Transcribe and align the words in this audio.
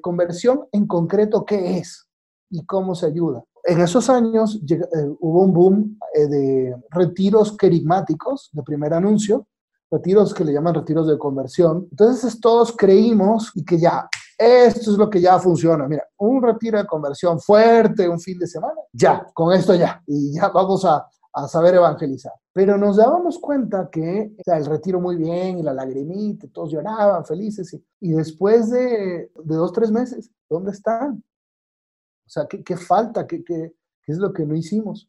Conversión 0.00 0.66
en 0.72 0.86
concreto, 0.86 1.44
¿qué 1.44 1.78
es 1.78 2.06
y 2.50 2.64
cómo 2.64 2.94
se 2.94 3.06
ayuda? 3.06 3.42
En 3.64 3.80
esos 3.80 4.08
años 4.08 4.60
eh, 4.70 4.78
hubo 5.20 5.42
un 5.42 5.52
boom 5.52 5.98
eh, 6.14 6.26
de 6.26 6.76
retiros 6.90 7.56
querigmáticos 7.56 8.48
de 8.52 8.62
primer 8.62 8.94
anuncio, 8.94 9.46
retiros 9.90 10.32
que 10.32 10.44
le 10.44 10.52
llaman 10.52 10.74
retiros 10.74 11.08
de 11.08 11.18
conversión. 11.18 11.88
Entonces 11.90 12.40
todos 12.40 12.74
creímos 12.76 13.50
y 13.54 13.64
que 13.64 13.78
ya, 13.78 14.08
esto 14.38 14.92
es 14.92 14.96
lo 14.96 15.10
que 15.10 15.20
ya 15.20 15.38
funciona. 15.38 15.88
Mira, 15.88 16.04
un 16.18 16.42
retiro 16.42 16.78
de 16.78 16.86
conversión 16.86 17.40
fuerte, 17.40 18.08
un 18.08 18.20
fin 18.20 18.38
de 18.38 18.46
semana, 18.46 18.80
ya, 18.92 19.26
con 19.34 19.52
esto 19.52 19.74
ya, 19.74 20.02
y 20.06 20.34
ya 20.34 20.48
vamos 20.48 20.84
a, 20.84 21.06
a 21.32 21.48
saber 21.48 21.74
evangelizar. 21.74 22.32
Pero 22.52 22.76
nos 22.76 22.96
dábamos 22.96 23.38
cuenta 23.38 23.88
que 23.90 24.32
el 24.44 24.66
retiro 24.66 25.00
muy 25.00 25.16
bien 25.16 25.58
y 25.58 25.62
la 25.62 25.72
lagrimita, 25.72 26.46
todos 26.52 26.72
lloraban 26.72 27.24
felices. 27.24 27.72
Y, 27.74 27.84
y 28.00 28.12
después 28.12 28.70
de, 28.70 29.30
de, 29.44 29.54
dos, 29.54 29.72
tres 29.72 29.90
meses, 29.90 30.30
¿dónde 30.48 30.72
están? 30.72 31.22
O 32.26 32.30
sea, 32.30 32.46
¿qué, 32.46 32.62
qué 32.62 32.76
falta? 32.76 33.26
¿Qué, 33.26 33.44
¿Qué, 33.44 33.74
qué 34.02 34.12
es 34.12 34.18
lo 34.18 34.32
que 34.32 34.44
no 34.44 34.54
hicimos? 34.54 35.08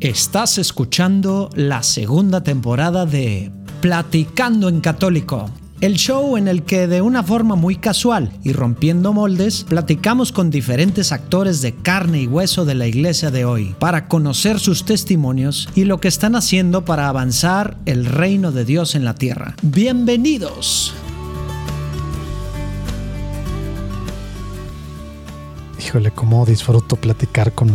Estás 0.00 0.58
escuchando 0.58 1.48
la 1.54 1.82
segunda 1.82 2.42
temporada 2.42 3.06
de 3.06 3.52
Platicando 3.80 4.68
en 4.68 4.80
Católico 4.80 5.46
el 5.82 5.96
show 5.96 6.36
en 6.36 6.46
el 6.46 6.62
que 6.62 6.86
de 6.86 7.02
una 7.02 7.24
forma 7.24 7.56
muy 7.56 7.74
casual 7.74 8.32
y 8.44 8.52
rompiendo 8.52 9.12
moldes, 9.12 9.64
platicamos 9.64 10.30
con 10.30 10.48
diferentes 10.48 11.10
actores 11.10 11.60
de 11.60 11.74
carne 11.74 12.22
y 12.22 12.28
hueso 12.28 12.64
de 12.64 12.76
la 12.76 12.86
iglesia 12.86 13.32
de 13.32 13.44
hoy 13.44 13.74
para 13.80 14.06
conocer 14.06 14.60
sus 14.60 14.84
testimonios 14.84 15.68
y 15.74 15.82
lo 15.82 15.98
que 15.98 16.06
están 16.06 16.36
haciendo 16.36 16.84
para 16.84 17.08
avanzar 17.08 17.78
el 17.84 18.04
reino 18.04 18.52
de 18.52 18.64
Dios 18.64 18.94
en 18.94 19.04
la 19.04 19.16
tierra. 19.16 19.56
Bienvenidos. 19.60 20.94
Híjole, 25.84 26.12
cómo 26.12 26.46
disfruto 26.46 26.94
platicar 26.94 27.54
con, 27.54 27.72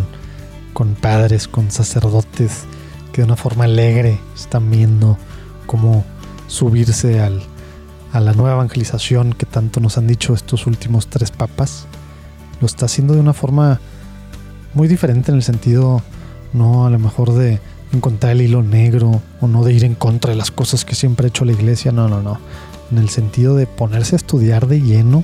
con 0.71 0.95
padres, 0.95 1.49
con 1.49 1.71
sacerdotes 1.71 2.64
que 3.11 3.19
de 3.19 3.25
una 3.25 3.36
forma 3.36 3.66
alegre 3.66 4.17
están 4.33 4.71
viendo 4.71 5.17
cómo 5.66 6.05
subirse 6.47 7.19
al 7.19 7.44
a 8.11 8.19
la 8.19 8.33
nueva 8.33 8.53
evangelización 8.53 9.33
que 9.33 9.45
tanto 9.45 9.80
nos 9.80 9.97
han 9.97 10.08
dicho 10.08 10.33
estos 10.33 10.67
últimos 10.67 11.08
tres 11.08 11.31
papas, 11.31 11.86
lo 12.61 12.67
está 12.67 12.86
haciendo 12.86 13.14
de 13.14 13.19
una 13.19 13.33
forma 13.33 13.80
muy 14.73 14.88
diferente 14.88 15.31
en 15.31 15.38
el 15.38 15.44
sentido, 15.44 16.02
no 16.53 16.86
a 16.86 16.89
lo 16.89 16.99
mejor 16.99 17.33
de 17.33 17.59
encontrar 17.94 18.33
el 18.33 18.41
hilo 18.41 18.64
negro 18.64 19.22
o 19.41 19.47
no 19.47 19.64
de 19.64 19.73
ir 19.73 19.83
en 19.83 19.95
contra 19.95 20.31
de 20.31 20.38
las 20.38 20.52
cosas 20.52 20.86
que 20.86 20.95
siempre 20.95 21.25
ha 21.25 21.30
hecho 21.30 21.45
la 21.45 21.53
iglesia, 21.53 21.91
no, 21.91 22.08
no, 22.08 22.22
no, 22.22 22.39
en 22.91 22.97
el 22.97 23.09
sentido 23.09 23.55
de 23.55 23.67
ponerse 23.67 24.16
a 24.16 24.17
estudiar 24.17 24.67
de 24.67 24.81
lleno 24.81 25.23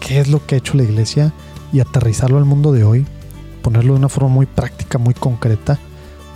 qué 0.00 0.20
es 0.20 0.28
lo 0.28 0.44
que 0.44 0.54
ha 0.54 0.58
hecho 0.58 0.76
la 0.76 0.82
iglesia 0.82 1.32
y 1.72 1.80
aterrizarlo 1.80 2.38
al 2.38 2.44
mundo 2.44 2.72
de 2.72 2.84
hoy, 2.84 3.06
ponerlo 3.62 3.92
de 3.94 3.98
una 3.98 4.08
forma 4.08 4.30
muy 4.30 4.46
práctica, 4.46 4.98
muy 4.98 5.14
concreta. 5.14 5.78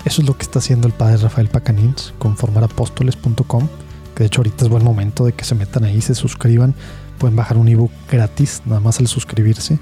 Eso 0.05 0.21
es 0.21 0.29
lo 0.29 0.37
que 0.37 0.43
está 0.43 0.59
haciendo 0.59 0.87
el 0.87 0.93
padre 0.93 1.17
Rafael 1.17 1.49
Pacanins 1.49 2.13
con 2.19 2.37
formarapóstoles.com 2.37 3.69
que 4.15 4.23
de 4.23 4.27
hecho 4.27 4.41
ahorita 4.41 4.65
es 4.65 4.71
buen 4.71 4.85
momento 4.85 5.25
de 5.25 5.33
que 5.33 5.45
se 5.45 5.55
metan 5.55 5.85
ahí, 5.85 6.01
se 6.01 6.15
suscriban, 6.15 6.75
pueden 7.19 7.37
bajar 7.37 7.57
un 7.57 7.69
ebook 7.69 7.91
gratis, 8.11 8.63
nada 8.65 8.81
más 8.81 9.01
al 9.01 9.09
suscribirse. 9.09 9.79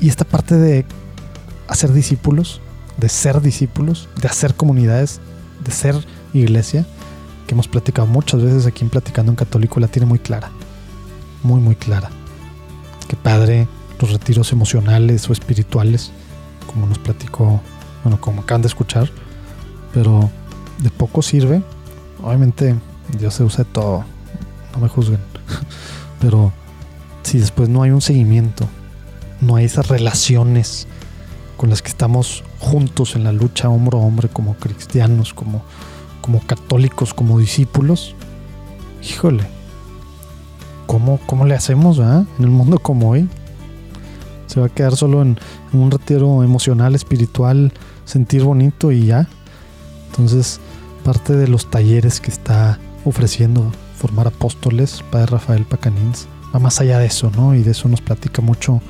Y 0.00 0.08
esta 0.08 0.24
parte 0.24 0.56
de 0.56 0.84
hacer 1.68 1.92
discípulos, 1.92 2.60
de 2.96 3.08
ser 3.08 3.40
discípulos, 3.40 4.08
de 4.20 4.28
hacer 4.28 4.54
comunidades, 4.54 5.20
de 5.64 5.70
ser 5.70 5.94
iglesia, 6.32 6.86
que 7.46 7.54
hemos 7.54 7.68
platicado 7.68 8.06
muchas 8.06 8.42
veces 8.42 8.66
aquí 8.66 8.84
en 8.84 8.90
Platicando 8.90 9.32
en 9.32 9.36
Católico, 9.36 9.80
la 9.80 9.88
tiene 9.88 10.06
muy 10.06 10.18
clara, 10.18 10.50
muy, 11.42 11.60
muy 11.60 11.76
clara. 11.76 12.10
Que 13.08 13.16
padre, 13.16 13.68
los 14.00 14.10
retiros 14.10 14.52
emocionales 14.52 15.28
o 15.28 15.32
espirituales, 15.32 16.10
como 16.66 16.86
nos 16.86 16.98
platicó, 16.98 17.60
bueno, 18.02 18.20
como 18.20 18.42
acaban 18.42 18.62
de 18.62 18.68
escuchar, 18.68 19.10
pero 19.92 20.30
de 20.82 20.90
poco 20.90 21.22
sirve. 21.22 21.62
Obviamente 22.22 22.74
Dios 23.18 23.34
se 23.34 23.44
usa 23.44 23.64
todo. 23.64 24.04
No 24.72 24.80
me 24.80 24.88
juzguen. 24.88 25.20
Pero 26.20 26.52
si 27.22 27.38
después 27.38 27.68
no 27.68 27.82
hay 27.82 27.90
un 27.90 28.00
seguimiento, 28.00 28.66
no 29.40 29.56
hay 29.56 29.64
esas 29.66 29.88
relaciones 29.88 30.86
con 31.56 31.70
las 31.70 31.82
que 31.82 31.88
estamos 31.88 32.42
juntos 32.58 33.14
en 33.16 33.24
la 33.24 33.32
lucha 33.32 33.68
hombro 33.68 33.98
a 33.98 34.02
hombro 34.02 34.28
como 34.28 34.54
cristianos, 34.54 35.34
como, 35.34 35.62
como 36.20 36.40
católicos, 36.40 37.14
como 37.14 37.38
discípulos, 37.38 38.14
híjole, 39.02 39.44
¿cómo, 40.86 41.20
cómo 41.26 41.46
le 41.46 41.54
hacemos 41.54 41.98
en 41.98 42.26
el 42.38 42.50
mundo 42.50 42.78
como 42.78 43.10
hoy? 43.10 43.28
Se 44.46 44.60
va 44.60 44.66
a 44.66 44.70
quedar 44.70 44.96
solo 44.96 45.22
en 45.22 45.38
un 45.72 45.90
retiro 45.90 46.42
emocional, 46.42 46.94
espiritual, 46.94 47.72
sentir 48.04 48.42
bonito 48.44 48.92
y 48.92 49.06
ya. 49.06 49.28
Entonces, 50.10 50.60
parte 51.02 51.34
de 51.34 51.48
los 51.48 51.70
talleres 51.70 52.20
que 52.20 52.30
está 52.30 52.78
ofreciendo 53.04 53.70
formar 53.96 54.26
apóstoles, 54.26 55.02
Padre 55.10 55.26
Rafael 55.26 55.64
Pacanins, 55.64 56.26
va 56.54 56.58
más 56.58 56.80
allá 56.80 56.98
de 56.98 57.06
eso, 57.06 57.30
¿no? 57.36 57.54
Y 57.54 57.62
de 57.62 57.72
eso 57.72 57.88
nos 57.88 58.00
platica 58.00 58.42
mucho 58.42 58.80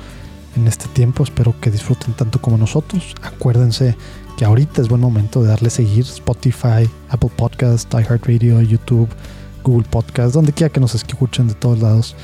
en 0.55 0.67
este 0.67 0.87
tiempo. 0.87 1.23
Espero 1.23 1.55
que 1.59 1.71
disfruten 1.71 2.13
tanto 2.13 2.41
como 2.41 2.57
nosotros. 2.57 3.15
Acuérdense 3.21 3.95
que 4.37 4.45
ahorita 4.45 4.81
es 4.81 4.89
buen 4.89 5.01
momento 5.01 5.41
de 5.41 5.49
darle 5.49 5.69
seguir 5.69 6.03
Spotify, 6.03 6.89
Apple 7.09 7.31
Podcast, 7.35 7.93
iHeartRadio, 7.93 8.61
YouTube, 8.61 9.09
Google 9.63 9.87
Podcast, 9.89 10.33
donde 10.33 10.53
quiera 10.53 10.71
que 10.71 10.79
nos 10.79 10.95
escuchen 10.95 11.47
de 11.47 11.53
todos 11.53 11.79
lados. 11.79 12.15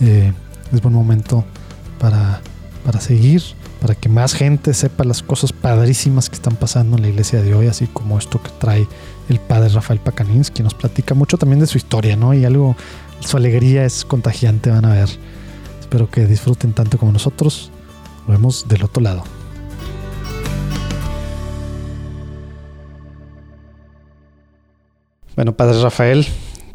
Eh, 0.00 0.32
es 0.72 0.82
buen 0.82 0.94
momento 0.94 1.44
para, 1.98 2.40
para 2.84 3.00
seguir, 3.00 3.42
para 3.80 3.94
que 3.94 4.08
más 4.08 4.34
gente 4.34 4.74
sepa 4.74 5.04
las 5.04 5.22
cosas 5.22 5.52
padrísimas 5.52 6.28
que 6.28 6.36
están 6.36 6.56
pasando 6.56 6.96
en 6.96 7.02
la 7.02 7.08
iglesia 7.08 7.40
de 7.42 7.54
hoy, 7.54 7.66
así 7.66 7.86
como 7.86 8.18
esto 8.18 8.42
que 8.42 8.50
trae 8.58 8.86
el 9.28 9.40
padre 9.40 9.68
Rafael 9.70 10.00
Pacanins, 10.00 10.50
quien 10.50 10.64
nos 10.64 10.74
platica 10.74 11.14
mucho 11.14 11.38
también 11.38 11.60
de 11.60 11.66
su 11.66 11.78
historia, 11.78 12.16
¿no? 12.16 12.34
Y 12.34 12.44
algo, 12.44 12.76
su 13.20 13.36
alegría 13.36 13.84
es 13.84 14.04
contagiante, 14.04 14.70
van 14.70 14.84
a 14.84 14.94
ver. 14.94 15.08
Espero 15.80 16.10
que 16.10 16.26
disfruten 16.26 16.72
tanto 16.72 16.98
como 16.98 17.12
nosotros. 17.12 17.70
Nos 18.26 18.36
vemos 18.36 18.68
del 18.68 18.84
otro 18.84 19.02
lado. 19.02 19.24
Bueno, 25.36 25.54
Padre 25.54 25.82
Rafael, 25.82 26.26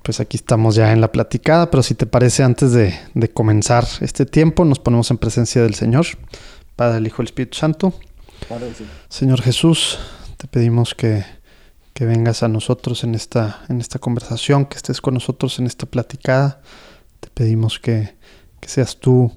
pues 0.03 0.19
aquí 0.19 0.37
estamos 0.37 0.75
ya 0.75 0.93
en 0.93 1.01
la 1.01 1.11
platicada, 1.11 1.71
pero 1.71 1.81
si 1.81 1.95
te 1.95 2.05
parece, 2.05 2.43
antes 2.43 2.73
de, 2.73 2.93
de 3.15 3.29
comenzar 3.29 3.87
este 4.01 4.25
tiempo, 4.25 4.65
nos 4.65 4.79
ponemos 4.79 5.09
en 5.09 5.17
presencia 5.17 5.63
del 5.63 5.73
Señor, 5.73 6.05
Padre, 6.75 6.99
el 6.99 7.07
Hijo 7.07 7.21
y 7.21 7.23
el 7.23 7.27
Espíritu 7.27 7.57
Santo. 7.57 7.93
Señor 9.09 9.41
Jesús, 9.41 9.99
te 10.37 10.47
pedimos 10.47 10.93
que 10.93 11.23
que 12.01 12.07
vengas 12.07 12.41
a 12.41 12.47
nosotros 12.47 13.03
en 13.03 13.13
esta, 13.13 13.63
en 13.69 13.79
esta 13.79 13.99
conversación, 13.99 14.65
que 14.65 14.75
estés 14.75 15.01
con 15.01 15.13
nosotros 15.13 15.59
en 15.59 15.67
esta 15.67 15.85
platicada. 15.85 16.59
Te 17.19 17.29
pedimos 17.29 17.77
que, 17.77 18.15
seas 18.65 18.97
tú 18.97 19.31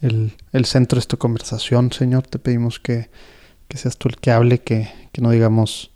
el, 0.00 0.34
centro 0.64 0.96
de 0.96 1.02
esta 1.02 1.16
conversación, 1.18 1.92
Señor. 1.92 2.26
Te 2.26 2.40
pedimos 2.40 2.80
que, 2.80 3.10
seas 3.72 3.96
tú 3.96 4.08
el 4.08 4.16
que 4.16 4.32
hable, 4.32 4.58
que, 4.58 4.88
no 5.20 5.30
digamos 5.30 5.92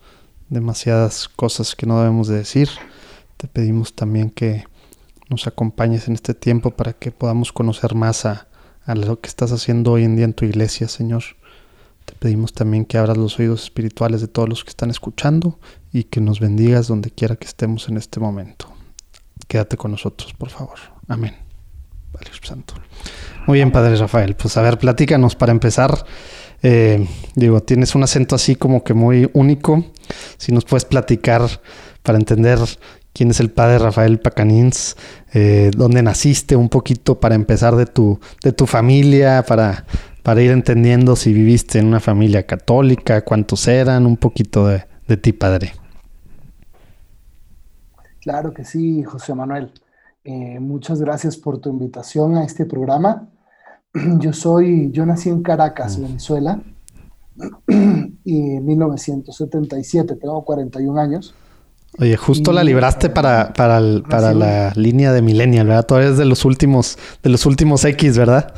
demasiadas 0.50 1.26
cosas 1.26 1.74
que 1.74 1.86
no 1.86 1.98
debemos 1.98 2.28
de 2.28 2.36
decir. 2.36 2.68
Te 3.36 3.48
pedimos 3.48 3.96
también 3.96 4.30
que 4.30 4.66
nos 5.28 5.48
acompañes 5.48 6.06
en 6.06 6.14
este 6.14 6.32
tiempo 6.32 6.70
para 6.70 6.92
que 6.92 7.10
podamos 7.10 7.52
conocer 7.52 7.96
más 7.96 8.24
a, 8.24 8.46
a 8.84 8.94
lo 8.94 9.20
que 9.20 9.28
estás 9.28 9.50
haciendo 9.50 9.90
hoy 9.90 10.04
en 10.04 10.14
día 10.14 10.26
en 10.26 10.34
tu 10.34 10.44
iglesia, 10.44 10.86
Señor. 10.86 11.24
Te 12.04 12.14
pedimos 12.14 12.52
también 12.52 12.84
que 12.84 12.98
abras 12.98 13.16
los 13.16 13.38
oídos 13.38 13.64
espirituales 13.64 14.20
de 14.20 14.28
todos 14.28 14.48
los 14.48 14.64
que 14.64 14.70
están 14.70 14.90
escuchando 14.90 15.58
y 15.92 16.04
que 16.04 16.20
nos 16.20 16.40
bendigas 16.40 16.88
donde 16.88 17.10
quiera 17.10 17.36
que 17.36 17.46
estemos 17.46 17.88
en 17.88 17.96
este 17.96 18.20
momento. 18.20 18.66
Quédate 19.48 19.76
con 19.76 19.90
nosotros, 19.90 20.34
por 20.34 20.50
favor. 20.50 20.78
Amén. 21.08 21.34
Vale, 22.12 22.30
Santo. 22.42 22.74
Muy 23.46 23.58
bien, 23.58 23.72
Padre 23.72 23.96
Rafael. 23.96 24.36
Pues 24.36 24.56
a 24.56 24.62
ver, 24.62 24.78
platícanos 24.78 25.34
para 25.34 25.52
empezar. 25.52 26.04
Eh, 26.62 27.06
digo, 27.34 27.60
tienes 27.62 27.94
un 27.94 28.02
acento 28.04 28.34
así 28.34 28.56
como 28.56 28.84
que 28.84 28.94
muy 28.94 29.28
único. 29.32 29.84
Si 30.38 30.52
nos 30.52 30.64
puedes 30.64 30.84
platicar 30.84 31.42
para 32.02 32.18
entender 32.18 32.58
quién 33.12 33.30
es 33.30 33.40
el 33.40 33.50
Padre 33.50 33.78
Rafael 33.78 34.18
Pacanins, 34.18 34.96
eh, 35.32 35.70
dónde 35.76 36.02
naciste 36.02 36.56
un 36.56 36.68
poquito 36.68 37.20
para 37.20 37.34
empezar 37.34 37.76
de 37.76 37.86
tu, 37.86 38.20
de 38.42 38.52
tu 38.52 38.66
familia, 38.66 39.44
para 39.46 39.84
para 40.24 40.40
ir 40.40 40.50
entendiendo 40.50 41.16
si 41.16 41.34
viviste 41.34 41.78
en 41.78 41.86
una 41.86 42.00
familia 42.00 42.46
católica, 42.46 43.22
cuántos 43.22 43.68
eran, 43.68 44.06
un 44.06 44.16
poquito 44.16 44.66
de, 44.66 45.16
ti, 45.18 45.34
padre. 45.34 45.72
Claro 48.22 48.54
que 48.54 48.64
sí, 48.64 49.02
José 49.02 49.34
Manuel. 49.34 49.70
Eh, 50.24 50.58
muchas 50.60 50.98
gracias 50.98 51.36
por 51.36 51.58
tu 51.58 51.68
invitación 51.68 52.36
a 52.38 52.44
este 52.44 52.64
programa. 52.64 53.28
Yo 54.18 54.32
soy, 54.32 54.90
yo 54.90 55.04
nací 55.04 55.28
en 55.28 55.42
Caracas, 55.42 55.98
mm. 55.98 56.02
Venezuela, 56.02 56.62
y 58.24 58.56
en 58.56 58.64
1977, 58.64 60.16
tengo 60.16 60.42
41 60.42 61.00
años. 61.00 61.34
Oye, 61.96 62.16
justo 62.16 62.52
la 62.52 62.64
libraste 62.64 63.08
para, 63.08 63.52
para, 63.52 63.80
para 64.08 64.34
la 64.34 64.72
línea 64.74 65.12
de 65.12 65.22
Millennial, 65.22 65.68
¿verdad? 65.68 65.86
Todavía 65.86 66.10
es 66.10 66.18
de 66.18 66.24
los 66.24 66.44
últimos, 66.44 66.98
de 67.22 67.30
los 67.30 67.46
últimos 67.46 67.84
X, 67.84 68.18
¿verdad? 68.18 68.52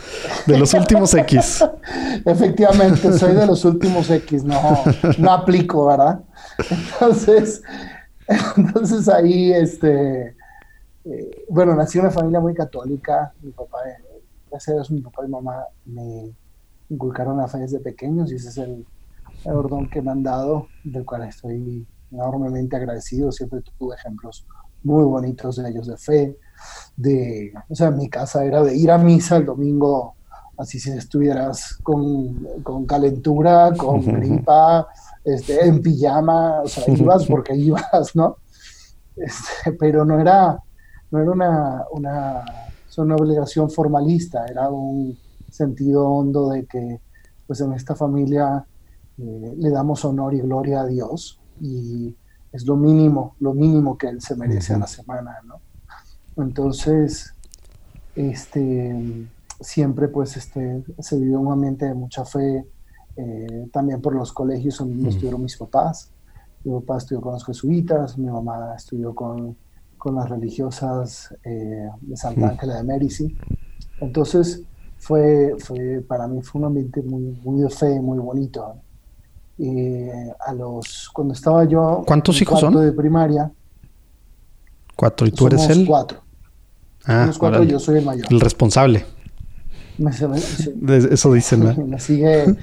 De 0.46 0.58
los 0.58 0.72
últimos 0.72 1.12
X. 1.12 1.62
Efectivamente, 2.24 3.12
soy 3.12 3.34
de 3.34 3.46
los 3.46 3.62
últimos 3.66 4.08
X, 4.08 4.42
no, 4.42 4.58
no 5.18 5.32
aplico, 5.32 5.84
¿verdad? 5.84 6.20
Entonces, 6.70 7.62
entonces 8.56 9.06
ahí, 9.06 9.52
este, 9.52 10.34
eh, 11.04 11.44
bueno, 11.50 11.74
nací 11.74 11.98
en 11.98 12.06
una 12.06 12.14
familia 12.14 12.40
muy 12.40 12.54
católica. 12.54 13.34
Mi 13.42 13.50
papá, 13.52 13.80
gracias 14.50 14.68
a 14.70 14.74
Dios, 14.76 14.90
mi 14.90 15.02
papá 15.02 15.26
y 15.26 15.28
mamá 15.28 15.64
me 15.84 16.32
inculcaron 16.88 17.36
la 17.36 17.48
fe 17.48 17.58
desde 17.58 17.80
pequeños 17.80 18.32
y 18.32 18.36
ese 18.36 18.48
es 18.48 18.56
el, 18.56 18.86
el 19.44 19.52
orden 19.52 19.90
que 19.90 20.00
me 20.00 20.10
han 20.10 20.22
dado, 20.22 20.68
del 20.84 21.04
cual 21.04 21.24
estoy 21.24 21.86
enormemente 22.10 22.76
agradecido. 22.76 23.32
Siempre 23.32 23.60
tuve 23.78 23.96
ejemplos 23.96 24.46
muy 24.82 25.04
bonitos 25.04 25.56
de 25.56 25.68
ellos 25.68 25.86
de 25.86 25.96
fe. 25.96 26.38
De, 26.96 27.52
o 27.68 27.74
sea, 27.74 27.90
mi 27.90 28.08
casa 28.08 28.44
era 28.44 28.62
de 28.62 28.76
ir 28.76 28.90
a 28.90 28.98
misa 28.98 29.36
el 29.36 29.46
domingo, 29.46 30.14
así 30.56 30.80
si 30.80 30.90
estuvieras 30.90 31.78
con, 31.82 32.62
con 32.62 32.86
calentura, 32.86 33.72
con 33.76 34.00
gripa, 34.20 34.86
este, 35.24 35.66
en 35.66 35.82
pijama, 35.82 36.62
o 36.62 36.68
sea, 36.68 36.84
ibas 36.94 37.26
porque 37.28 37.54
ibas, 37.54 38.14
¿no? 38.14 38.36
Este, 39.16 39.72
pero 39.72 40.04
no 40.04 40.20
era, 40.20 40.58
no 41.10 41.20
era 41.20 41.30
una, 41.30 41.84
una, 41.92 42.44
una 42.96 43.16
obligación 43.16 43.70
formalista, 43.70 44.46
era 44.46 44.70
un 44.70 45.18
sentido 45.50 46.08
hondo 46.08 46.50
de 46.50 46.66
que, 46.66 47.00
pues 47.46 47.60
en 47.60 47.72
esta 47.74 47.94
familia 47.94 48.64
eh, 49.18 49.54
le 49.56 49.70
damos 49.70 50.04
honor 50.04 50.34
y 50.34 50.40
gloria 50.40 50.80
a 50.80 50.86
Dios 50.86 51.38
y 51.60 52.14
es 52.52 52.66
lo 52.66 52.76
mínimo, 52.76 53.36
lo 53.40 53.54
mínimo 53.54 53.98
que 53.98 54.08
él 54.08 54.20
se 54.20 54.36
merece 54.36 54.74
a 54.74 54.78
la 54.78 54.86
semana, 54.86 55.36
¿no? 55.44 55.60
Entonces, 56.36 57.34
este, 58.14 59.28
siempre 59.60 60.08
pues 60.08 60.36
este, 60.36 60.82
se 60.98 61.18
vivió 61.18 61.40
un 61.40 61.52
ambiente 61.52 61.86
de 61.86 61.94
mucha 61.94 62.24
fe, 62.24 62.66
eh, 63.16 63.68
también 63.72 64.00
por 64.00 64.14
los 64.14 64.32
colegios 64.32 64.78
donde 64.78 65.08
estuvieron 65.08 65.42
mis 65.42 65.56
papás. 65.56 66.10
Mi 66.64 66.72
papá 66.80 66.98
estudió 66.98 67.20
con 67.20 67.32
los 67.32 67.44
jesuitas, 67.44 68.18
mi 68.18 68.26
mamá 68.26 68.74
estudió 68.76 69.14
con, 69.14 69.56
con 69.96 70.16
las 70.16 70.28
religiosas 70.28 71.34
eh, 71.44 71.88
de 72.00 72.16
Santa 72.16 72.48
Ángela 72.48 72.76
de 72.76 72.84
Mérici. 72.84 73.36
Entonces, 74.00 74.62
fue, 74.98 75.54
fue, 75.58 76.04
para 76.06 76.26
mí 76.26 76.42
fue 76.42 76.60
un 76.60 76.66
ambiente 76.66 77.02
muy, 77.02 77.38
muy 77.44 77.62
de 77.62 77.70
fe, 77.70 78.00
muy 78.00 78.18
bonito. 78.18 78.76
Eh, 79.58 80.32
a 80.46 80.52
los, 80.52 81.08
cuando 81.12 81.32
estaba 81.32 81.64
yo... 81.64 82.04
¿Cuántos 82.06 82.40
hijos 82.42 82.60
son? 82.60 82.74
de 82.74 82.92
primaria. 82.92 83.50
Cuatro. 84.94 85.26
¿Y 85.26 85.30
tú 85.30 85.46
eres 85.46 85.68
el? 85.70 85.86
cuatro. 85.86 86.20
Ah, 87.04 87.22
somos 87.22 87.38
cuatro 87.38 87.64
y 87.64 87.68
yo 87.68 87.78
soy 87.78 87.98
el 87.98 88.04
mayor. 88.04 88.26
El 88.30 88.40
responsable. 88.40 89.04
Eso 91.10 91.32
dicen, 91.32 91.60
¿no? 91.60 91.74
me 91.86 91.98
sigue, 91.98 92.56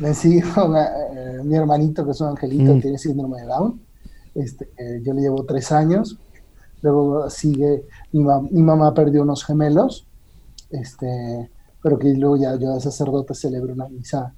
me 0.00 0.14
sigue 0.14 0.38
eh, 0.56 1.42
mi 1.44 1.56
hermanito, 1.56 2.04
que 2.04 2.10
es 2.10 2.20
un 2.20 2.28
angelito, 2.28 2.74
mm. 2.74 2.80
tiene 2.80 2.98
síndrome 2.98 3.40
de 3.40 3.46
Down. 3.46 3.80
Este, 4.34 4.70
eh, 4.76 5.00
yo 5.02 5.14
le 5.14 5.22
llevo 5.22 5.44
tres 5.44 5.72
años. 5.72 6.18
Luego 6.82 7.28
sigue, 7.30 7.84
mi, 8.12 8.24
mi, 8.50 8.62
mamá 8.62 8.94
perdió 8.94 9.22
unos 9.22 9.44
gemelos, 9.44 10.06
este, 10.70 11.50
pero 11.82 11.98
que 11.98 12.14
luego 12.14 12.36
ya 12.36 12.56
yo 12.56 12.72
de 12.72 12.80
sacerdote 12.80 13.34
celebro 13.34 13.72
una 13.72 13.88
misa 13.88 14.32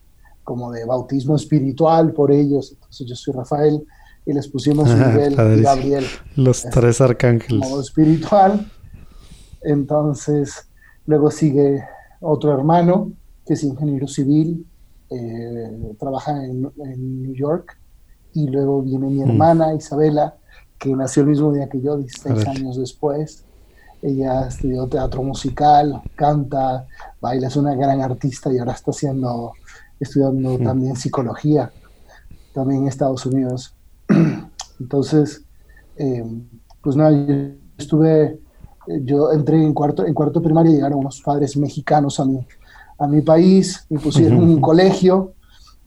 como 0.44 0.72
de 0.72 0.84
bautismo 0.84 1.36
espiritual 1.36 2.12
por 2.12 2.32
ellos. 2.32 2.72
Entonces 2.72 3.06
yo 3.06 3.16
soy 3.16 3.34
Rafael 3.34 3.86
y 4.26 4.32
les 4.32 4.48
pusimos 4.48 4.88
Miguel 4.94 5.32
y 5.58 5.62
Gabriel. 5.62 6.04
Los 6.36 6.62
tres 6.62 7.00
arcángeles. 7.00 7.68
Espiritual. 7.70 8.70
Entonces, 9.62 10.68
luego 11.06 11.30
sigue 11.30 11.84
otro 12.20 12.52
hermano 12.52 13.12
que 13.46 13.54
es 13.54 13.64
ingeniero 13.64 14.06
civil, 14.06 14.66
eh, 15.10 15.96
trabaja 15.98 16.44
en, 16.44 16.62
New 16.62 17.34
York. 17.34 17.78
Y 18.32 18.46
luego 18.46 18.82
viene 18.82 19.08
mi 19.08 19.24
mm. 19.24 19.28
hermana 19.28 19.74
Isabela, 19.74 20.36
que 20.78 20.94
nació 20.94 21.22
el 21.22 21.30
mismo 21.30 21.52
día 21.52 21.68
que 21.68 21.80
yo, 21.80 21.96
16 21.96 22.46
años 22.46 22.78
después. 22.78 23.44
Ella 24.02 24.46
estudió 24.46 24.86
teatro 24.86 25.22
musical, 25.22 26.00
canta, 26.14 26.86
baila, 27.20 27.48
es 27.48 27.56
una 27.56 27.74
gran 27.74 28.00
artista 28.00 28.52
y 28.52 28.58
ahora 28.58 28.72
está 28.72 28.92
haciendo 28.92 29.52
estudiando 30.00 30.58
también 30.58 30.96
psicología, 30.96 31.70
también 32.52 32.82
en 32.82 32.88
Estados 32.88 33.24
Unidos. 33.26 33.74
Entonces, 34.80 35.44
eh, 35.96 36.24
pues 36.82 36.96
nada, 36.96 37.12
yo 37.12 37.34
estuve, 37.76 38.40
eh, 38.86 39.00
yo 39.04 39.30
entré 39.32 39.62
en 39.62 39.74
cuarto, 39.74 40.06
en 40.06 40.14
cuarto 40.14 40.42
primaria, 40.42 40.72
llegaron 40.72 41.00
unos 41.00 41.20
padres 41.20 41.56
mexicanos 41.56 42.18
a 42.18 42.24
mi, 42.24 42.46
a 42.98 43.06
mi 43.06 43.20
país, 43.20 43.86
me 43.90 43.98
pusieron 43.98 44.42
un 44.42 44.60
colegio, 44.60 45.34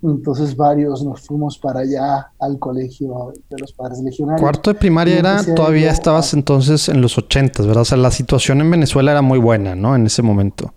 entonces 0.04 0.56
varios 0.56 1.04
nos 1.04 1.22
fuimos 1.22 1.58
para 1.58 1.80
allá 1.80 2.32
al 2.40 2.60
colegio 2.60 3.34
de 3.50 3.58
los 3.58 3.72
padres 3.72 4.00
legionarios. 4.02 4.42
Cuarto 4.42 4.74
de 4.74 4.80
primaria 4.80 5.18
era, 5.18 5.42
todavía 5.56 5.90
estabas 5.92 6.34
entonces 6.34 6.90
en 6.90 7.02
los 7.02 7.18
ochentas, 7.18 7.66
¿verdad? 7.66 7.84
O 7.84 7.86
sea, 7.86 7.98
la 7.98 8.12
situación 8.12 8.62
en 8.62 8.70
Venezuela 8.70 9.12
era 9.12 9.22
muy 9.22 9.40
buena, 9.40 9.76
¿no? 9.76 9.96
En 9.96 10.06
ese 10.06 10.22
momento. 10.22 10.74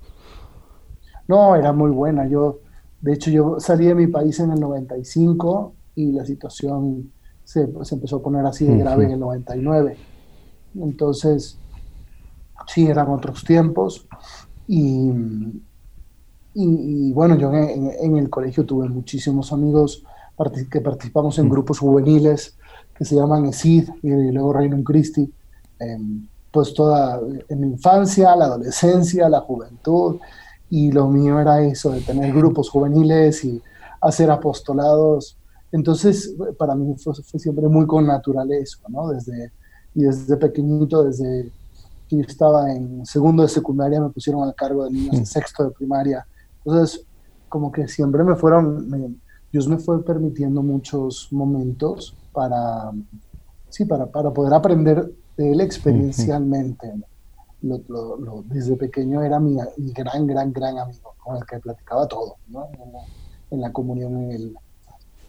No, 1.26 1.56
era 1.56 1.72
muy 1.72 1.90
buena. 1.90 2.28
Yo, 2.28 2.60
de 3.00 3.12
hecho, 3.12 3.30
yo 3.30 3.60
salí 3.60 3.86
de 3.86 3.94
mi 3.94 4.06
país 4.06 4.40
en 4.40 4.52
el 4.52 4.60
95 4.60 5.74
y 5.94 6.12
la 6.12 6.24
situación 6.24 7.12
se, 7.44 7.68
empezó 7.92 8.16
a 8.16 8.22
poner 8.22 8.44
así 8.46 8.66
de 8.66 8.78
grave 8.78 9.04
en 9.04 9.12
el 9.12 9.20
99. 9.20 9.96
Entonces, 10.76 11.58
sí, 12.66 12.86
eran 12.86 13.08
otros 13.08 13.44
tiempos. 13.44 14.06
Y, 14.66 15.12
y, 16.54 17.12
bueno, 17.12 17.36
yo 17.36 17.52
en, 17.52 18.16
el 18.16 18.30
colegio 18.30 18.64
tuve 18.64 18.88
muchísimos 18.88 19.52
amigos 19.52 20.04
que 20.70 20.80
participamos 20.80 21.38
en 21.38 21.48
grupos 21.48 21.78
juveniles 21.78 22.58
que 22.94 23.04
se 23.04 23.14
llaman 23.14 23.46
ESID 23.46 23.88
y 24.02 24.08
luego 24.32 24.52
Reino 24.52 24.82
Christi. 24.82 25.32
Em, 25.78 26.26
pues 26.50 26.72
toda 26.72 27.20
en 27.48 27.60
mi 27.60 27.68
infancia, 27.68 28.34
la 28.34 28.46
adolescencia, 28.46 29.28
la 29.28 29.40
juventud 29.40 30.16
y 30.70 30.90
lo 30.90 31.08
mío 31.08 31.38
era 31.40 31.62
eso, 31.62 31.90
de 31.90 32.00
tener 32.00 32.34
grupos 32.34 32.68
juveniles 32.70 33.44
y 33.44 33.62
hacer 34.00 34.30
apostolados. 34.30 35.36
Entonces, 35.72 36.34
para 36.58 36.74
mí 36.74 36.94
fue, 36.96 37.14
siempre 37.14 37.68
muy 37.68 37.86
con 37.86 38.06
naturaleza, 38.06 38.78
¿no? 38.88 39.08
Desde, 39.08 39.52
y 39.94 40.02
desde 40.02 40.36
pequeñito, 40.36 41.04
desde 41.04 41.50
que 42.08 42.16
yo 42.16 42.22
estaba 42.22 42.72
en 42.72 43.04
segundo 43.04 43.42
de 43.42 43.48
secundaria, 43.48 44.00
me 44.00 44.10
pusieron 44.10 44.42
al 44.42 44.54
cargo 44.54 44.84
de 44.84 44.90
niños 44.90 45.18
de 45.18 45.26
sexto 45.26 45.64
de 45.64 45.70
primaria. 45.70 46.26
Entonces, 46.64 47.04
como 47.48 47.70
que 47.70 47.88
siempre 47.88 48.22
me 48.24 48.34
fueron, 48.34 49.20
Dios 49.52 49.68
me 49.68 49.78
fue 49.78 50.04
permitiendo 50.04 50.62
muchos 50.62 51.28
momentos 51.30 52.16
para, 52.32 52.92
sí, 53.68 53.84
para, 53.84 54.06
para 54.06 54.30
poder 54.32 54.54
aprender 54.54 55.12
de 55.36 55.52
él 55.52 55.60
experiencialmente 55.60 56.92
lo, 57.62 58.44
desde 58.46 58.76
pequeño 58.76 59.22
era 59.22 59.40
mi, 59.40 59.56
gran, 59.92 60.26
gran, 60.26 60.52
gran 60.52 60.78
amigo, 60.78 61.14
con 61.18 61.36
el 61.36 61.46
que 61.46 61.58
platicaba 61.58 62.06
todo, 62.06 62.36
¿no? 62.48 62.68
en, 63.50 63.60
la, 63.60 63.72
comunión, 63.72 64.16
en, 64.16 64.32
el, 64.32 64.56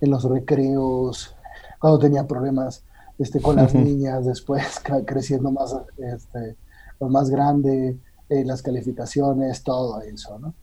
en, 0.01 0.11
los 0.11 0.23
recreos, 0.23 1.35
cuando 1.79 1.99
tenía 1.99 2.27
problemas 2.27 2.83
este, 3.17 3.41
con 3.41 3.55
las 3.55 3.73
niñas, 3.73 4.25
después 4.25 4.81
creciendo 5.05 5.51
más, 5.51 5.75
este, 5.97 6.55
más 6.99 7.29
grande, 7.29 7.97
eh, 8.29 8.43
las 8.43 8.61
calificaciones, 8.61 9.63
todo 9.63 10.01
eso. 10.01 10.37
¿no? 10.39 10.53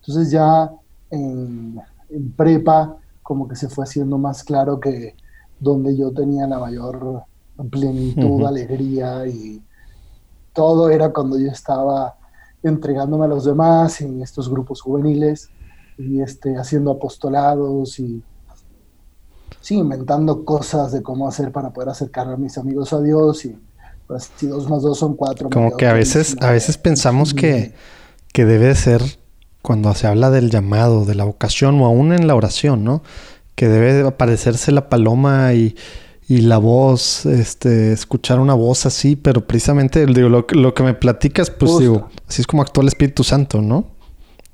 Entonces 0.00 0.30
ya 0.30 0.70
en, 1.10 1.80
prepa 2.36 2.98
como 3.22 3.48
que 3.48 3.56
se 3.56 3.68
fue 3.68 3.84
haciendo 3.84 4.18
más 4.18 4.44
claro 4.44 4.78
que 4.78 5.16
donde 5.58 5.96
yo 5.96 6.12
tenía 6.12 6.46
la 6.46 6.58
mayor 6.58 7.22
plenitud, 7.70 8.44
alegría 8.44 9.26
y 9.26 9.62
todo 10.54 10.88
era 10.88 11.12
cuando 11.12 11.38
yo 11.38 11.50
estaba 11.50 12.16
entregándome 12.62 13.26
a 13.26 13.28
los 13.28 13.44
demás 13.44 14.00
en 14.00 14.22
estos 14.22 14.48
grupos 14.48 14.80
juveniles 14.80 15.50
y 15.98 16.22
este, 16.22 16.56
haciendo 16.56 16.92
apostolados 16.92 17.98
y 17.98 18.22
sí, 19.60 19.76
inventando 19.76 20.44
cosas 20.44 20.92
de 20.92 21.02
cómo 21.02 21.28
hacer 21.28 21.52
para 21.52 21.70
poder 21.70 21.90
acercar 21.90 22.28
a 22.28 22.36
mis 22.36 22.56
amigos 22.56 22.92
a 22.94 23.02
Dios 23.02 23.44
y 23.44 23.58
pues 24.06 24.30
si 24.36 24.46
dos 24.46 24.68
más 24.68 24.82
dos 24.82 24.98
son 24.98 25.14
cuatro. 25.14 25.50
Como 25.50 25.76
que 25.76 25.86
a 25.86 25.92
veces, 25.92 26.36
a 26.40 26.50
veces 26.50 26.78
pensamos 26.78 27.34
que, 27.34 27.74
que 28.32 28.44
debe 28.44 28.74
ser 28.74 29.02
cuando 29.62 29.92
se 29.94 30.06
habla 30.06 30.30
del 30.30 30.50
llamado, 30.50 31.04
de 31.04 31.14
la 31.14 31.24
vocación 31.24 31.80
o 31.80 31.86
aún 31.86 32.12
en 32.12 32.26
la 32.26 32.34
oración, 32.34 32.84
¿no? 32.84 33.02
Que 33.54 33.68
debe 33.68 34.06
aparecerse 34.06 34.72
la 34.72 34.88
paloma 34.88 35.54
y, 35.54 35.74
y 36.26 36.38
la 36.38 36.58
voz, 36.58 37.26
este, 37.26 37.92
escuchar 37.92 38.40
una 38.40 38.54
voz 38.54 38.86
así, 38.86 39.16
pero 39.16 39.46
precisamente 39.46 40.06
digo, 40.06 40.28
lo, 40.28 40.46
lo 40.50 40.74
que 40.74 40.82
me 40.82 40.94
platicas, 40.94 41.50
pues 41.50 41.78
digo, 41.78 42.08
así 42.26 42.40
es 42.40 42.46
como 42.46 42.62
actúa 42.62 42.82
el 42.82 42.88
Espíritu 42.88 43.24
Santo, 43.24 43.60
¿no? 43.60 43.86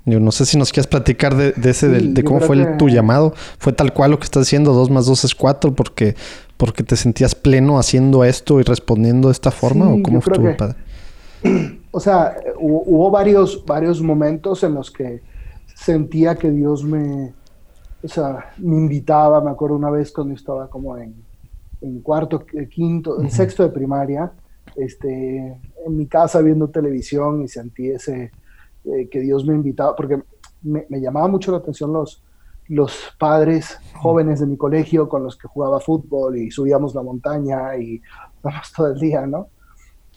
Yo 0.05 0.19
no 0.19 0.31
sé 0.31 0.45
si 0.45 0.57
nos 0.57 0.71
quieres 0.71 0.87
platicar 0.87 1.35
de, 1.35 1.53
ese, 1.69 1.87
de, 1.87 2.23
cómo 2.23 2.39
fue 2.39 2.57
tu 2.77 2.89
llamado. 2.89 3.33
¿Fue 3.59 3.71
tal 3.71 3.93
cual 3.93 4.09
lo 4.09 4.17
que 4.17 4.23
estás 4.23 4.45
diciendo? 4.45 4.73
Dos 4.73 4.89
más 4.89 5.05
dos 5.05 5.23
es 5.23 5.35
cuatro, 5.35 5.75
porque 5.75 6.15
porque 6.61 6.83
te 6.83 6.95
sentías 6.95 7.33
pleno 7.33 7.79
haciendo 7.79 8.23
esto 8.23 8.59
y 8.59 8.63
respondiendo 8.63 9.29
de 9.29 9.31
esta 9.31 9.49
forma? 9.49 9.89
¿O 9.89 10.03
cómo 10.03 10.19
estuvo, 10.19 10.55
padre? 10.55 10.77
O 11.93 11.99
sea, 11.99 12.37
hubo, 12.57 13.11
varios, 13.11 13.65
varios 13.65 14.01
momentos 14.01 14.63
en 14.63 14.75
los 14.75 14.89
que 14.89 15.21
sentía 15.75 16.35
que 16.35 16.49
Dios 16.49 16.85
me, 16.85 17.33
o 18.01 18.07
sea, 18.07 18.53
me 18.59 18.77
invitaba. 18.77 19.41
Me 19.41 19.49
acuerdo 19.49 19.75
una 19.75 19.89
vez 19.89 20.09
cuando 20.13 20.33
estaba 20.33 20.69
como 20.69 20.95
en, 20.97 21.15
en 21.81 22.01
cuarto, 22.01 22.45
eh, 22.53 22.67
quinto, 22.67 23.19
en 23.19 23.29
sexto 23.31 23.63
de 23.63 23.69
primaria, 23.69 24.31
este, 24.75 25.59
en 25.85 25.97
mi 25.97 26.07
casa 26.07 26.41
viendo 26.41 26.69
televisión 26.69 27.41
y 27.41 27.47
sentí 27.47 27.89
ese, 27.89 28.31
eh, 28.85 29.09
que 29.09 29.19
Dios 29.19 29.45
me 29.45 29.53
invitaba, 29.53 29.95
porque 29.95 30.21
me, 30.61 30.85
me, 30.89 31.01
llamaba 31.01 31.27
mucho 31.27 31.51
la 31.51 31.57
atención 31.57 31.91
los, 31.91 32.23
los 32.67 33.13
padres 33.19 33.79
jóvenes 33.95 34.39
de 34.39 34.47
mi 34.47 34.57
colegio 34.57 35.09
con 35.09 35.23
los 35.23 35.35
que 35.35 35.47
jugaba 35.47 35.79
fútbol 35.79 36.37
y 36.37 36.51
subíamos 36.51 36.95
la 36.95 37.01
montaña 37.01 37.75
y 37.75 38.01
vamos 38.41 38.71
todo 38.75 38.87
el 38.87 38.99
día, 38.99 39.25
¿no? 39.25 39.47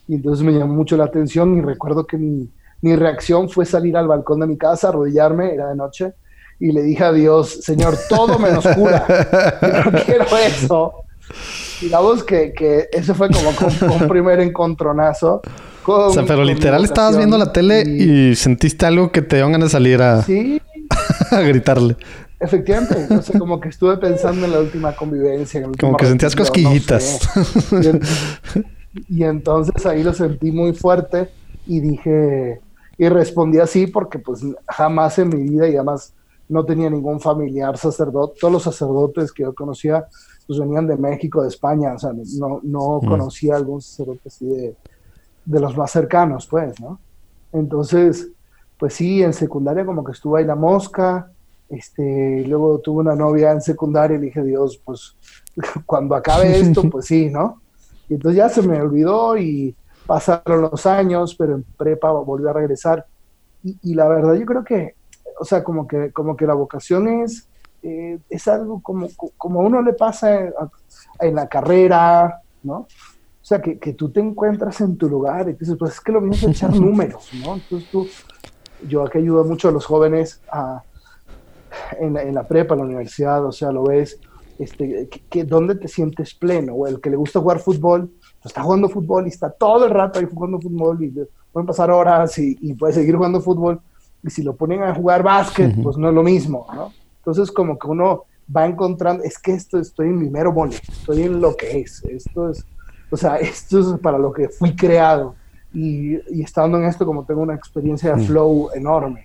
Y 0.07 0.17
entonces 0.17 0.45
me 0.45 0.53
llamó 0.53 0.75
mucho 0.75 0.97
la 0.97 1.05
atención 1.05 1.57
y 1.59 1.63
recuerdo 1.63 2.07
que 2.07 2.19
mi, 2.19 2.51
mi 2.83 2.97
reacción 2.97 3.49
fue 3.49 3.65
salir 3.65 3.97
al 3.97 4.07
balcón 4.07 4.41
de 4.41 4.47
mi 4.47 4.59
casa, 4.59 4.89
arrodillarme, 4.89 5.55
era 5.55 5.71
de 5.71 5.77
noche, 5.77 6.13
y 6.61 6.71
le 6.71 6.83
dije 6.83 7.05
a 7.05 7.13
Dios, 7.13 7.61
Señor, 7.63 7.95
todo 8.09 8.39
menos 8.39 8.67
cura, 8.69 9.07
no 9.93 9.99
quiero 10.05 10.25
eso. 10.37 10.95
Digamos 11.81 12.25
que, 12.25 12.53
que 12.53 12.89
ese 12.93 13.15
fue 13.15 13.29
como 13.31 13.95
un 13.95 14.09
primer 14.09 14.41
encontronazo. 14.41 15.43
o 15.85 16.13
sea, 16.13 16.25
pero 16.27 16.45
literal 16.45 16.85
estabas 16.85 17.17
viendo 17.17 17.37
la 17.39 17.53
tele 17.53 17.83
y... 17.83 18.35
sentiste 18.37 18.87
algo 18.87 19.11
que 19.13 19.23
te 19.23 19.37
dio 19.37 19.49
ganas 19.49 19.69
de 19.69 19.73
salir 19.73 20.01
a, 20.01 20.23
¿Sí? 20.23 20.61
a 21.31 21.41
gritarle. 21.41 21.97
Efectivamente, 22.41 23.07
no 23.09 23.23
sé, 23.23 23.39
como 23.39 23.59
que 23.61 23.69
estuve 23.69 23.97
pensando 23.97 24.45
en 24.45 24.53
la 24.53 24.61
última 24.61 24.95
convivencia. 24.95 25.67
como 25.81 25.97
que 25.97 26.07
sentías 26.07 26.37
cosquillitas. 26.37 27.21
y, 29.09 29.25
entonces 29.25 29.87
ahí 29.87 30.03
lo 30.03 30.13
sentí 30.13 30.53
muy 30.53 30.75
fuerte 30.75 31.31
y 31.67 31.81
dije, 31.81 32.61
y 32.99 33.09
respondí 33.09 33.59
así 33.59 33.87
porque 33.87 34.19
pues 34.19 34.43
jamás 34.69 35.19
en 35.19 35.31
mi 35.31 35.49
vida 35.49 35.69
y 35.69 35.77
además 35.77 36.13
no 36.49 36.65
tenía 36.65 36.91
ningún 36.91 37.21
familiar 37.21 37.79
sacerdote. 37.79 38.39
Todos 38.41 38.53
los 38.53 38.63
sacerdotes 38.63 39.33
que 39.33 39.45
yo 39.45 39.55
conocía 39.55 40.07
pues 40.47 40.59
venían 40.59 40.87
de 40.87 40.97
México, 40.97 41.43
de 41.43 41.49
España, 41.49 41.95
o 41.95 41.99
sea, 41.99 42.13
no, 42.39 42.61
no 42.63 43.01
conocía 43.07 43.57
algún 43.57 43.81
sacerdote 43.81 44.23
así 44.27 44.47
de, 44.47 44.77
de 45.45 45.61
los 45.61 45.77
más 45.77 45.91
cercanos, 45.91 46.47
pues, 46.47 46.79
¿no? 46.81 46.99
Entonces, 47.53 48.29
pues 48.79 48.95
sí, 48.95 49.23
en 49.23 49.33
secundaria 49.33 49.87
como 49.87 50.05
que 50.05 50.13
estuve 50.13 50.41
ahí 50.41 50.47
la 50.47 50.57
mosca, 50.57 51.31
este, 51.69 52.45
luego 52.47 52.79
tuve 52.79 53.01
una 53.01 53.15
novia 53.15 53.53
en 53.53 53.61
secundaria 53.61 54.17
y 54.17 54.21
dije, 54.21 54.43
Dios, 54.43 54.81
pues 54.85 55.17
cuando 55.87 56.15
acabe 56.15 56.59
esto, 56.59 56.83
pues 56.91 57.07
sí, 57.07 57.31
¿no? 57.31 57.61
Y 58.09 58.15
entonces 58.15 58.37
ya 58.37 58.49
se 58.49 58.63
me 58.63 58.81
olvidó 58.81 59.37
y 59.37 59.75
pasaron 60.07 60.63
los 60.63 60.87
años, 60.87 61.35
pero 61.35 61.55
en 61.55 61.63
prepa 61.63 62.11
volví 62.11 62.47
a 62.47 62.53
regresar. 62.53 63.07
Y, 63.63 63.95
la 63.95 64.07
verdad, 64.07 64.35
yo 64.35 64.45
creo 64.45 64.63
que, 64.63 64.95
o 65.41 65.45
sea, 65.45 65.65
como 65.65 65.89
que, 65.89 66.13
como 66.13 66.37
que 66.37 66.47
la 66.47 66.53
vocación 66.53 67.09
es, 67.09 67.49
eh, 67.85 68.19
es 68.31 68.49
algo 68.49 68.81
como, 68.81 69.09
como 69.37 69.61
a 69.61 69.65
uno 69.65 69.83
le 69.83 69.93
pasa 69.93 70.41
en, 71.21 71.35
la 71.35 71.47
carrera, 71.47 72.41
¿no? 72.63 72.77
O 72.77 73.47
sea, 73.47 73.61
que, 73.61 73.79
que, 73.79 73.93
tú 73.93 74.11
te 74.11 74.21
encuentras 74.21 74.81
en 74.81 74.97
tu 74.97 75.09
lugar 75.09 75.49
y 75.49 75.53
dices, 75.53 75.77
pues 75.79 75.93
es 75.93 76.01
que 76.01 76.13
lo 76.13 76.23
mismo 76.23 76.49
es 76.49 76.57
echar 76.57 76.75
números, 76.75 77.31
¿no? 77.45 77.55
Entonces 77.55 77.91
tú, 77.91 78.09
yo 78.89 79.05
aquí 79.05 79.19
ayudo 79.19 79.45
mucho 79.45 79.69
a 79.69 79.73
los 79.73 79.85
jóvenes 79.85 80.41
a 80.51 80.83
en, 81.99 82.35
la 82.35 82.47
prepa, 82.47 82.75
en 82.75 82.81
la 82.81 82.87
universidad, 82.87 83.45
o 83.45 83.53
sea, 83.53 83.71
lo 83.71 83.85
ves, 83.85 84.19
este, 84.59 85.09
que, 85.09 85.45
¿dónde 85.45 85.75
te 85.75 85.89
sientes 85.89 86.35
pleno? 86.35 86.75
O 86.75 86.87
el 86.87 87.01
que 87.01 87.11
le 87.11 87.17
gusta 87.17 87.41
jugar 87.41 87.59
fútbol, 87.59 88.11
pues 88.41 88.47
está 88.47 88.63
jugando 88.63 88.89
fútbol 88.89 89.27
y 89.27 89.29
está 89.29 89.51
todo 89.51 89.87
el 89.87 89.91
rato 89.91 90.19
ahí 90.19 90.27
jugando 90.33 90.61
fútbol 90.61 91.03
y 91.03 91.13
pueden 91.53 91.67
pasar 91.67 91.91
horas 91.91 92.39
y, 92.39 92.73
puede 92.75 92.95
seguir 92.95 93.17
jugando 93.17 93.41
fútbol. 93.41 93.81
Y 94.23 94.31
si 94.31 94.43
lo 94.43 94.57
ponen 94.57 94.83
a 94.83 94.95
jugar 94.95 95.23
básquet, 95.23 95.75
pues 95.83 95.97
no 95.99 96.09
es 96.09 96.15
lo 96.15 96.23
mismo, 96.23 96.67
¿no? 96.75 96.93
Entonces, 97.25 97.51
como 97.51 97.79
que 97.79 97.87
uno 97.87 98.25
va 98.55 98.67
encontrando, 98.67 99.23
es 99.23 99.39
que 99.39 99.53
esto 99.53 99.79
estoy 99.79 100.09
en 100.09 100.19
mi 100.19 100.29
mero 100.29 100.53
mole, 100.53 100.77
estoy 100.77 101.23
en 101.23 101.41
lo 101.41 101.57
que 101.57 101.81
es, 101.81 102.05
esto 102.05 102.51
es, 102.51 102.65
o 103.11 103.17
sea, 103.17 103.37
esto 103.37 103.81
es 103.81 104.01
para 104.01 104.19
lo 104.19 104.33
que 104.33 104.49
fui 104.49 104.77
creado. 104.77 105.35
Y, 105.73 106.15
y 106.33 106.43
estando 106.43 106.79
en 106.79 106.85
esto, 106.85 107.05
como 107.05 107.25
tengo 107.25 107.41
una 107.41 107.55
experiencia 107.55 108.15
de 108.15 108.25
flow 108.25 108.71
enorme 108.75 109.25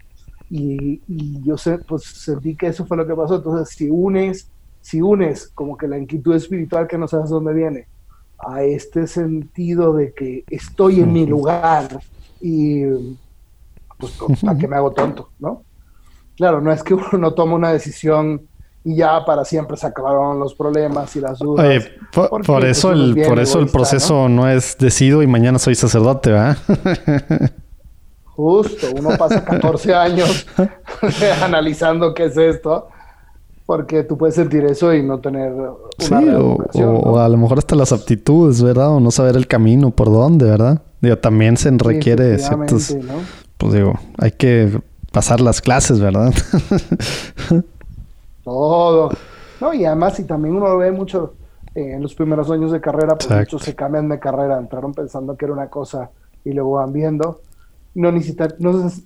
y, 0.49 1.41
yo 1.43 1.57
sé, 1.57 1.77
pues 1.77 2.03
sentí 2.03 2.55
que 2.55 2.67
eso 2.67 2.85
fue 2.85 2.97
lo 2.97 3.05
que 3.05 3.15
pasó. 3.15 3.35
Entonces, 3.35 3.75
si 3.75 3.89
unes, 3.89 4.49
si 4.81 5.01
unes 5.01 5.49
como 5.53 5.77
que 5.77 5.87
la 5.87 5.97
inquietud 5.97 6.35
espiritual 6.35 6.87
que 6.87 6.97
no 6.97 7.07
sabes 7.07 7.29
dónde 7.29 7.53
viene, 7.53 7.87
a 8.39 8.63
este 8.63 9.05
sentido 9.05 9.93
de 9.93 10.13
que 10.13 10.43
estoy 10.49 11.01
en 11.01 11.11
mi 11.11 11.25
lugar 11.25 11.99
y 12.39 12.85
pues 13.97 14.17
¿para 14.41 14.57
qué 14.57 14.65
me 14.65 14.77
hago 14.77 14.91
tonto? 14.91 15.29
¿no? 15.39 15.63
Claro, 16.39 16.61
no 16.61 16.71
es 16.71 16.83
que 16.83 16.93
uno 16.93 17.09
no 17.17 17.33
toma 17.33 17.55
una 17.55 17.73
decisión 17.73 18.47
y 18.85 18.95
ya 18.95 19.25
para 19.25 19.43
siempre 19.43 19.75
se 19.75 19.85
acabaron 19.85 20.39
los 20.39 20.55
problemas 20.55 21.13
y 21.17 21.19
las 21.19 21.37
dudas. 21.37 21.65
Oye, 21.67 21.81
por, 22.45 22.63
eso 22.63 22.93
el, 22.93 23.21
por 23.27 23.39
eso 23.39 23.59
el 23.59 23.67
proceso 23.67 24.29
¿no? 24.29 24.49
es 24.49 24.77
decido 24.77 25.21
y 25.21 25.27
mañana 25.27 25.59
soy 25.59 25.75
sacerdote, 25.75 26.31
¿verdad? 26.31 26.57
Justo, 28.23 28.87
uno 28.97 29.09
pasa 29.17 29.43
14 29.43 29.93
años 29.93 30.47
analizando 31.43 32.13
qué 32.13 32.27
es 32.27 32.37
esto, 32.37 32.87
porque 33.65 34.03
tú 34.03 34.17
puedes 34.17 34.35
sentir 34.35 34.63
eso 34.63 34.93
y 34.93 35.03
no 35.03 35.19
tener 35.19 35.51
una 35.51 35.77
sí, 36.71 36.81
o, 36.81 37.19
a 37.19 37.27
lo 37.27 37.35
mejor 37.35 37.57
hasta 37.57 37.75
las 37.75 37.91
aptitudes, 37.91 38.63
¿verdad? 38.63 38.91
O 38.91 39.01
no 39.01 39.11
saber 39.11 39.35
el 39.35 39.45
camino 39.45 39.91
por 39.91 40.09
dónde, 40.09 40.45
¿verdad? 40.45 40.81
Digo, 41.01 41.17
también 41.17 41.57
se 41.57 41.69
requiere 41.71 42.39
ciertos... 42.39 42.95
Pues 43.57 43.73
digo, 43.73 43.99
hay 44.17 44.31
que 44.31 44.79
pasar 45.11 45.41
las 45.41 45.61
clases, 45.61 45.99
¿verdad? 45.99 46.33
Todo. 48.43 49.11
No, 49.61 49.73
y 49.73 49.85
además, 49.85 50.15
si 50.15 50.23
también 50.23 50.55
uno 50.55 50.67
lo 50.67 50.77
ve 50.77 50.91
mucho 50.91 51.33
eh, 51.75 51.93
en 51.93 52.01
los 52.01 52.15
primeros 52.15 52.49
años 52.49 52.71
de 52.71 52.81
carrera, 52.81 53.15
pues 53.15 53.29
muchos 53.29 53.63
se 53.63 53.75
cambian 53.75 54.09
de 54.09 54.19
carrera, 54.19 54.57
entraron 54.57 54.93
pensando 54.93 55.35
que 55.35 55.45
era 55.45 55.53
una 55.53 55.67
cosa 55.67 56.09
y 56.45 56.53
luego 56.53 56.73
van 56.73 56.93
viendo 56.93 57.41
no, 57.95 58.11
necesita, 58.11 58.47
no 58.59 58.87
es 58.87 59.03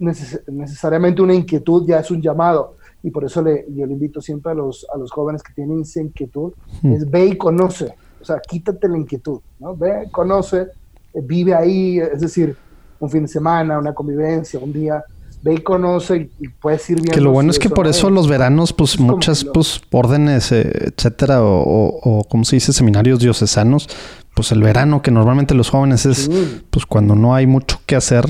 necesariamente 0.48 1.22
una 1.22 1.34
inquietud, 1.34 1.86
ya 1.88 2.00
es 2.00 2.12
un 2.12 2.22
llamado. 2.22 2.76
Y 3.02 3.12
por 3.12 3.26
eso 3.26 3.42
le, 3.42 3.66
yo 3.70 3.86
le 3.86 3.94
invito 3.94 4.22
siempre 4.22 4.52
a 4.52 4.56
los, 4.56 4.86
a 4.94 4.98
los 4.98 5.12
jóvenes 5.12 5.44
que 5.44 5.54
tienen 5.54 5.82
esa 5.82 6.02
inquietud, 6.02 6.54
hmm. 6.82 6.94
es 6.94 7.10
ve 7.10 7.26
y 7.26 7.38
conoce. 7.38 7.96
O 8.22 8.26
sea, 8.26 8.40
quítate 8.40 8.88
la 8.88 8.98
inquietud, 8.98 9.42
¿no? 9.60 9.76
Ve, 9.76 10.08
conoce, 10.12 10.68
eh, 11.14 11.22
vive 11.22 11.54
ahí, 11.54 12.00
es 12.00 12.22
decir, 12.22 12.56
un 13.00 13.10
fin 13.10 13.24
de 13.24 13.28
semana, 13.28 13.78
una 13.78 13.94
convivencia, 13.94 14.60
un 14.60 14.72
día, 14.72 15.04
ve 15.44 15.56
y 15.56 15.58
conoce 15.58 16.32
y, 16.40 16.48
puedes 16.48 16.90
ir 16.90 16.96
viendo. 16.96 17.14
Que 17.14 17.22
lo 17.22 17.32
bueno 17.32 17.52
es 17.52 17.60
que 17.60 17.70
por 17.70 17.86
eso 17.86 18.10
los 18.10 18.28
veranos, 18.28 18.74
pues 18.74 19.00
muchas 19.00 19.44
pues, 19.44 19.82
órdenes, 19.92 20.52
eh, 20.52 20.92
etcétera, 20.96 21.44
o, 21.44 21.62
o, 21.62 22.00
o, 22.02 22.24
como 22.24 22.46
se 22.46 22.56
dice, 22.56 22.74
seminarios 22.74 23.20
diocesanos, 23.20 23.90
pues 24.34 24.52
el 24.52 24.64
verano, 24.64 25.02
que 25.02 25.12
normalmente 25.12 25.54
los 25.54 25.70
jóvenes 25.70 26.06
es, 26.06 26.30
pues 26.70 26.86
cuando 26.86 27.16
no 27.16 27.36
hay 27.36 27.46
mucho 27.46 27.80
que 27.86 27.96
hacer, 27.96 28.26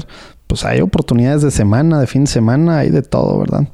pues 0.48 0.65
hay 0.65 0.82
oportunidades 0.82 1.43
de 1.43 1.51
semana, 1.51 2.00
de 2.00 2.08
fin 2.08 2.25
de 2.25 2.32
semana, 2.32 2.79
hay 2.79 2.89
de 2.89 3.03
todo, 3.03 3.39
¿verdad? 3.39 3.67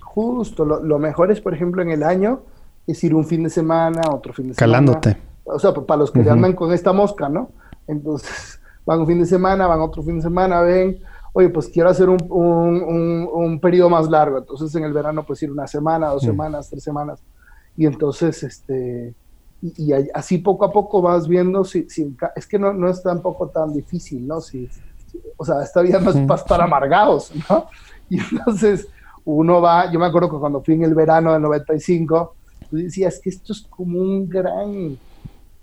Justo, 0.00 0.64
lo, 0.64 0.98
mejor 0.98 1.30
es, 1.30 1.40
por 1.40 1.54
ejemplo, 1.54 1.82
en 1.82 1.90
el 1.90 2.02
año, 2.02 2.40
es 2.86 3.04
ir 3.04 3.14
un 3.14 3.24
fin 3.24 3.44
de 3.44 3.50
semana, 3.50 4.00
otro 4.10 4.32
fin 4.32 4.48
de 4.48 4.54
semana. 4.54 4.72
Calándote. 4.72 5.16
O 5.44 5.58
sea, 5.58 5.72
para 5.72 6.00
los 6.00 6.10
que 6.10 6.28
andan 6.28 6.54
con 6.54 6.72
esta 6.72 6.92
mosca, 6.92 7.28
¿no? 7.28 7.50
Entonces, 7.86 8.60
van 8.86 9.00
un 9.00 9.06
fin 9.06 9.20
de 9.20 9.26
semana, 9.26 9.66
van 9.66 9.80
otro 9.80 10.02
fin 10.02 10.16
de 10.16 10.22
semana, 10.22 10.60
ven, 10.62 10.98
oye, 11.32 11.48
pues 11.50 11.68
quiero 11.68 11.88
hacer 11.88 12.08
un, 12.08 12.18
un, 12.30 13.28
un, 13.32 13.60
periodo 13.60 13.90
más 13.90 14.08
largo. 14.08 14.38
Entonces, 14.38 14.74
en 14.74 14.84
el 14.84 14.92
verano, 14.92 15.24
pues 15.24 15.42
ir 15.42 15.50
una 15.50 15.66
semana, 15.66 16.08
dos 16.08 16.22
semanas, 16.22 16.68
tres 16.68 16.82
semanas. 16.82 17.20
Y 17.76 17.86
entonces, 17.86 18.42
este, 18.42 19.14
y, 19.62 19.92
así 20.14 20.38
poco 20.38 20.64
a 20.64 20.72
poco 20.72 21.02
vas 21.02 21.26
viendo 21.26 21.64
si, 21.64 21.88
si 21.88 22.14
es 22.36 22.46
que 22.46 22.58
no, 22.58 22.72
no 22.72 22.88
es 22.88 23.02
tampoco 23.02 23.48
tan 23.48 23.72
difícil, 23.72 24.26
¿no? 24.26 24.40
Si, 24.40 24.68
o 25.36 25.44
sea, 25.44 25.62
esta 25.62 25.82
vida 25.82 26.00
no 26.00 26.10
es 26.10 26.16
para 26.26 26.40
estar 26.40 26.60
amargados, 26.60 27.32
¿no? 27.48 27.66
Y 28.10 28.18
entonces 28.18 28.88
uno 29.22 29.60
va, 29.60 29.92
yo 29.92 29.98
me 29.98 30.06
acuerdo 30.06 30.30
que 30.30 30.38
cuando 30.38 30.62
fui 30.62 30.74
en 30.74 30.84
el 30.84 30.94
verano 30.94 31.34
del 31.34 31.42
95, 31.42 32.34
tú 32.70 32.76
decías 32.76 33.20
que 33.22 33.28
esto 33.28 33.52
es 33.52 33.60
como 33.68 34.00
un 34.00 34.26
gran, 34.26 34.98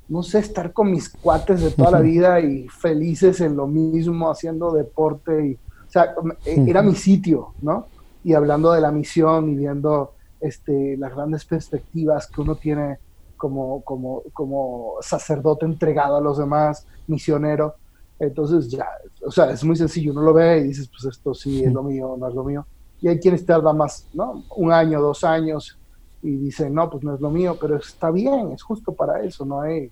no 0.07 0.23
sé, 0.23 0.39
estar 0.39 0.71
con 0.71 0.91
mis 0.91 1.09
cuates 1.09 1.61
de 1.61 1.71
toda 1.71 1.91
la 1.91 1.99
vida 1.99 2.39
y 2.39 2.67
felices 2.67 3.41
en 3.41 3.55
lo 3.55 3.67
mismo, 3.67 4.29
haciendo 4.29 4.71
deporte, 4.71 5.47
y, 5.47 5.53
o 5.53 5.89
sea, 5.89 6.13
era 6.45 6.81
mi 6.81 6.95
sitio, 6.95 7.53
¿no? 7.61 7.87
Y 8.23 8.33
hablando 8.33 8.71
de 8.71 8.81
la 8.81 8.91
misión 8.91 9.49
y 9.49 9.55
viendo 9.55 10.13
este, 10.39 10.97
las 10.97 11.13
grandes 11.13 11.45
perspectivas 11.45 12.27
que 12.27 12.41
uno 12.41 12.55
tiene 12.55 12.99
como, 13.37 13.81
como, 13.81 14.23
como 14.33 14.93
sacerdote 15.01 15.65
entregado 15.65 16.17
a 16.17 16.21
los 16.21 16.37
demás, 16.37 16.85
misionero, 17.07 17.75
entonces 18.19 18.69
ya, 18.69 18.87
o 19.25 19.31
sea, 19.31 19.51
es 19.51 19.63
muy 19.63 19.75
sencillo, 19.75 20.11
uno 20.11 20.21
lo 20.21 20.33
ve 20.33 20.59
y 20.59 20.63
dices, 20.65 20.87
pues 20.87 21.05
esto 21.05 21.33
sí 21.33 21.63
es 21.63 21.73
lo 21.73 21.83
mío, 21.83 22.15
no 22.17 22.27
es 22.27 22.33
lo 22.33 22.43
mío. 22.43 22.65
Y 23.01 23.07
hay 23.07 23.19
quienes 23.19 23.45
tardan 23.45 23.77
más, 23.77 24.07
¿no? 24.13 24.43
Un 24.55 24.71
año, 24.71 25.01
dos 25.01 25.23
años, 25.23 25.77
y 26.25 26.37
dicen, 26.37 26.73
no, 26.73 26.89
pues 26.89 27.03
no 27.03 27.13
es 27.13 27.21
lo 27.21 27.29
mío, 27.29 27.55
pero 27.61 27.77
está 27.77 28.09
bien, 28.09 28.51
es 28.51 28.63
justo 28.63 28.93
para 28.93 29.21
eso, 29.21 29.45
no 29.45 29.61
hay, 29.61 29.91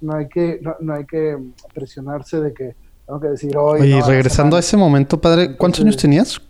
no 0.00 0.14
hay, 0.14 0.28
que, 0.28 0.60
no, 0.78 0.94
hay 0.94 1.04
que 1.04 1.36
presionarse 1.74 2.40
de 2.40 2.54
que 2.54 2.76
tengo 3.04 3.18
que 3.18 3.26
decir 3.26 3.56
hoy. 3.56 3.80
Oye, 3.80 4.00
regresando 4.02 4.56
a 4.56 4.60
ese 4.60 4.76
momento, 4.76 5.20
padre, 5.20 5.56
¿cuántos 5.56 5.80
años 5.80 5.96
tenías 5.96 6.40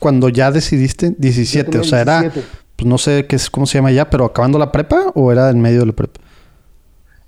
cuando 0.00 0.28
ya 0.28 0.50
decidiste? 0.50 1.14
17, 1.16 1.78
o 1.78 1.84
sea, 1.84 2.00
era, 2.00 2.32
pues 2.74 2.84
no 2.84 2.98
sé 2.98 3.28
qué 3.28 3.36
es, 3.36 3.48
cómo 3.48 3.64
se 3.64 3.78
llama 3.78 3.92
ya, 3.92 4.10
pero 4.10 4.24
acabando 4.24 4.58
la 4.58 4.72
prepa 4.72 5.12
o 5.14 5.30
era 5.30 5.48
en 5.48 5.60
medio 5.60 5.80
de 5.80 5.86
la 5.86 5.92
prepa? 5.92 6.20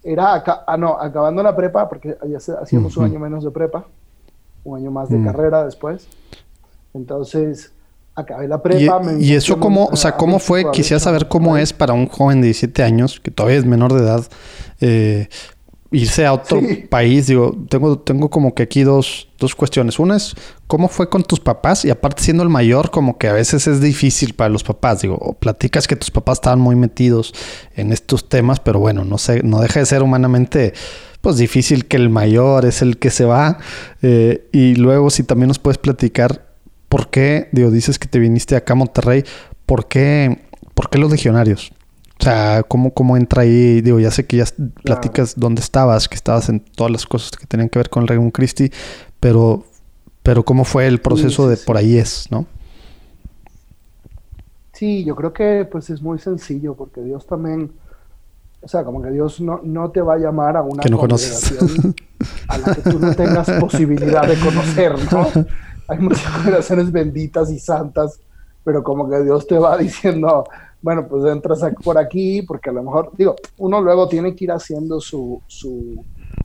Era, 0.03 0.43
ah, 0.67 0.77
no, 0.77 0.99
acabando 1.01 1.45
la 1.45 1.55
prepa, 1.55 1.89
porque 1.89 2.19
ya 2.29 2.39
hacíamos 2.61 2.97
un 2.97 3.05
año 3.05 3.21
menos 3.21 3.45
de 3.45 3.53
prepa, 3.53 3.87
un 4.65 4.79
año 4.79 4.91
más 4.91 5.09
de 5.11 5.19
mm. 5.19 5.25
carrera 5.27 5.65
después. 5.65 6.09
Entonces, 6.93 7.73
acabé 8.15 8.49
la 8.49 8.63
prepa. 8.63 9.01
¿Y, 9.19 9.33
y 9.33 9.35
eso 9.35 9.59
cómo, 9.59 9.87
o 9.87 9.97
sea, 9.97 10.17
cómo 10.17 10.39
fue? 10.39 10.71
Quisiera 10.73 11.01
saber 11.01 11.29
cómo 11.29 11.57
es 11.57 11.73
para 11.73 11.93
un 11.93 12.07
joven 12.07 12.41
de 12.41 12.47
17 12.47 12.83
años, 12.83 13.21
que 13.21 13.31
todavía 13.31 13.59
es 13.59 13.65
menor 13.65 13.93
de 13.93 14.01
edad, 14.01 14.25
eh, 14.81 15.29
irse 15.91 16.27
a 16.27 16.33
otro 16.33 16.61
país. 16.89 17.27
Digo, 17.27 17.57
tengo, 17.69 17.99
tengo 17.99 18.31
como 18.31 18.55
que 18.55 18.65
aquí 18.65 18.83
dos, 18.83 19.29
dos 19.39 19.55
cuestiones. 19.55 19.99
Una 19.99 20.17
es, 20.17 20.35
¿cómo 20.67 20.89
fue 20.89 21.09
con 21.09 21.23
tus 21.23 21.41
papás? 21.41 21.85
Y 21.85 21.91
aparte 21.91 22.23
siendo 22.23 22.43
el 22.43 22.49
mayor, 22.49 22.91
como 22.91 23.19
que 23.19 23.29
a 23.29 23.33
veces 23.33 23.67
es 23.67 23.81
difícil 23.81 24.35
para 24.35 24.51
los 24.51 24.65
papás. 24.65 25.03
Digo, 25.03 25.37
platicas 25.41 25.87
que 25.87 25.97
tus 25.97 26.11
papás 26.11 26.39
estaban 26.39 26.61
muy 26.61 26.77
metidos 26.77 27.33
en 27.75 27.93
estos 27.93 28.29
temas, 28.29 28.61
pero 28.61 28.79
bueno, 28.81 29.05
no 29.05 29.19
sé, 29.19 29.43
no 29.43 29.61
deja 29.61 29.81
de 29.81 29.87
ser 29.87 30.03
humanamente 30.03 30.73
pues 31.21 31.39
difícil 31.39 31.87
que 31.87 31.97
el 31.97 32.11
mayor 32.11 32.67
es 32.67 32.83
el 32.83 32.99
que 32.99 33.11
se 33.11 33.25
va. 33.25 33.59
Eh, 34.03 34.47
y 34.53 34.75
luego 34.75 35.09
si 35.11 35.23
también 35.23 35.49
nos 35.49 35.59
puedes 35.59 35.79
platicar 35.79 36.54
¿por 36.95 37.09
qué, 37.09 37.49
digo, 37.51 37.73
dices 37.73 37.99
que 37.99 38.07
te 38.07 38.21
viniste 38.21 38.55
acá 38.55 38.75
a 38.75 38.77
Monterrey, 38.77 39.25
¿por 39.67 39.89
qué, 39.89 40.45
por 40.75 40.89
qué 40.89 40.99
los 40.99 41.11
legionarios? 41.11 41.73
O 42.21 42.23
sea, 42.23 42.63
¿cómo, 42.63 42.95
¿cómo 42.95 43.17
entra 43.17 43.43
ahí? 43.43 43.81
Digo, 43.81 43.99
ya 43.99 44.13
sé 44.13 44.29
que 44.29 44.37
ya 44.37 44.45
platicas 44.85 45.35
dónde 45.37 45.61
estabas, 45.61 46.09
que 46.09 46.15
estabas 46.15 46.49
en 46.51 46.61
todas 46.61 46.93
las 46.93 47.05
cosas 47.05 47.33
que 47.33 47.47
tenían 47.47 47.69
que 47.69 47.81
ver 47.81 47.91
con 47.91 48.05
el 48.05 48.09
Reino 48.09 48.31
Christi, 48.31 48.71
pero, 49.19 49.65
pero 50.23 50.45
¿cómo 50.45 50.65
fue 50.65 50.87
el 50.87 51.01
proceso 51.01 51.49
de 51.49 51.57
por 51.57 51.77
ahí 51.77 51.99
es, 51.99 52.29
no? 52.31 52.47
Sí, 54.73 55.05
yo 55.05 55.17
creo 55.17 55.33
que 55.33 55.67
pues 55.69 55.91
es 55.91 56.01
muy 56.01 56.21
sencillo, 56.21 56.75
porque 56.75 57.01
Dios 57.01 57.27
también, 57.27 57.73
o 58.61 58.69
sea, 58.69 58.85
como 58.85 59.03
que 59.03 59.11
Dios 59.11 59.41
no, 59.41 59.61
no 59.65 59.91
te 59.91 60.01
va 60.01 60.15
a 60.15 60.19
llamar 60.19 60.57
a 60.57 60.63
una 60.63 60.81
que 60.81 60.91
no 60.91 60.99
conoces. 60.99 61.55
a 62.47 62.59
la 62.59 62.73
que 62.73 62.83
tú 62.89 63.01
no 63.01 63.13
tengas 63.17 63.51
posibilidad 63.59 64.29
de 64.29 64.39
conocer, 64.39 64.95
¿no? 65.11 65.27
Hay 65.89 65.99
muchas 65.99 66.25
generaciones 66.43 66.91
benditas 66.91 67.51
y 67.51 67.59
santas, 67.59 68.21
pero 68.63 68.83
como 68.83 69.09
que 69.09 69.23
Dios 69.23 69.47
te 69.47 69.59
va 69.59 69.77
diciendo, 69.79 70.45
bueno, 70.83 71.07
pues 71.09 71.25
entras 71.25 71.61
por 71.83 71.99
aquí, 71.99 72.43
porque 72.43 72.71
a 72.71 72.73
lo 72.73 72.83
mejor, 72.83 73.13
digo, 73.17 73.37
uno 73.59 73.81
luego 73.81 74.09
tiene 74.09 74.35
que 74.35 74.45
ir 74.45 74.53
haciendo 74.53 75.01
su, 75.01 75.41
su, 75.47 76.05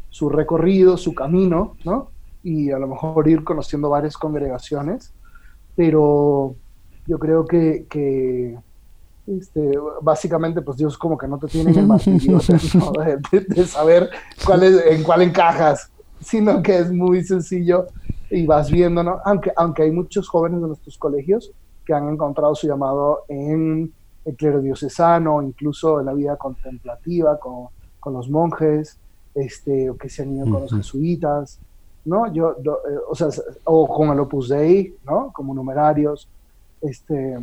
su 0.10 0.30
recorrido, 0.30 0.98
su 0.98 1.14
camino, 1.14 1.76
¿no? 1.84 2.10
Y 2.44 2.72
a 2.72 2.80
lo 2.80 2.88
mejor 2.88 3.28
ir 3.28 3.44
conociendo 3.44 3.90
varias 3.90 4.18
congregaciones, 4.18 5.12
pero 5.76 6.56
yo 7.06 7.20
creo 7.20 7.46
que, 7.46 7.86
que 7.90 8.58
este, 9.28 9.74
básicamente, 10.02 10.62
pues 10.62 10.78
Dios 10.78 10.98
como 10.98 11.18
que 11.18 11.28
no 11.28 11.38
te 11.38 11.48
tiene 11.48 11.72
en 11.72 11.80
el 11.80 11.88
martillo 11.88 12.40
de, 13.32 13.42
de, 13.42 13.66
saber 13.66 14.10
cuál 14.46 14.64
es, 14.64 14.86
en 14.86 15.04
cuál 15.04 15.22
encajas, 15.22 15.92
sino 16.22 16.64
que 16.64 16.80
es 16.80 16.92
muy 16.92 17.24
sencillo 17.24 17.88
y 18.30 18.46
vas 18.46 18.70
viendo, 18.70 19.04
¿no? 19.04 19.20
Aunque, 19.26 19.52
aunque 19.56 19.84
hay 19.84 19.92
muchos 19.92 20.28
jóvenes 20.28 20.62
de 20.62 20.68
nuestros 20.68 20.98
colegios 20.98 21.52
que 21.86 21.94
han 21.94 22.10
encontrado 22.10 22.54
su 22.56 22.68
llamado 22.68 23.24
en 23.28 23.92
el 24.26 24.36
clero 24.36 24.62
diocesano, 24.62 25.42
incluso 25.42 26.00
en 26.00 26.06
la 26.06 26.14
vida 26.14 26.36
contemplativa 26.38 27.40
con, 27.40 27.68
con 28.00 28.14
los 28.14 28.30
monjes, 28.30 28.98
este, 29.34 29.90
o 29.90 29.98
que 29.98 30.10
se 30.10 30.24
han 30.24 30.36
ido 30.36 30.46
con 30.46 30.62
los 30.62 30.74
jesuitas, 30.74 31.60
¿no? 32.06 32.32
Yo, 32.34 32.52
eh, 32.52 32.98
o 33.10 33.16
sea, 33.16 33.30
o 33.64 33.88
con 33.88 34.10
el 34.10 34.20
Opus 34.20 34.50
Dei, 34.50 34.96
¿no? 35.06 35.32
Como 35.34 35.54
numerarios, 35.54 36.28
este, 36.82 37.38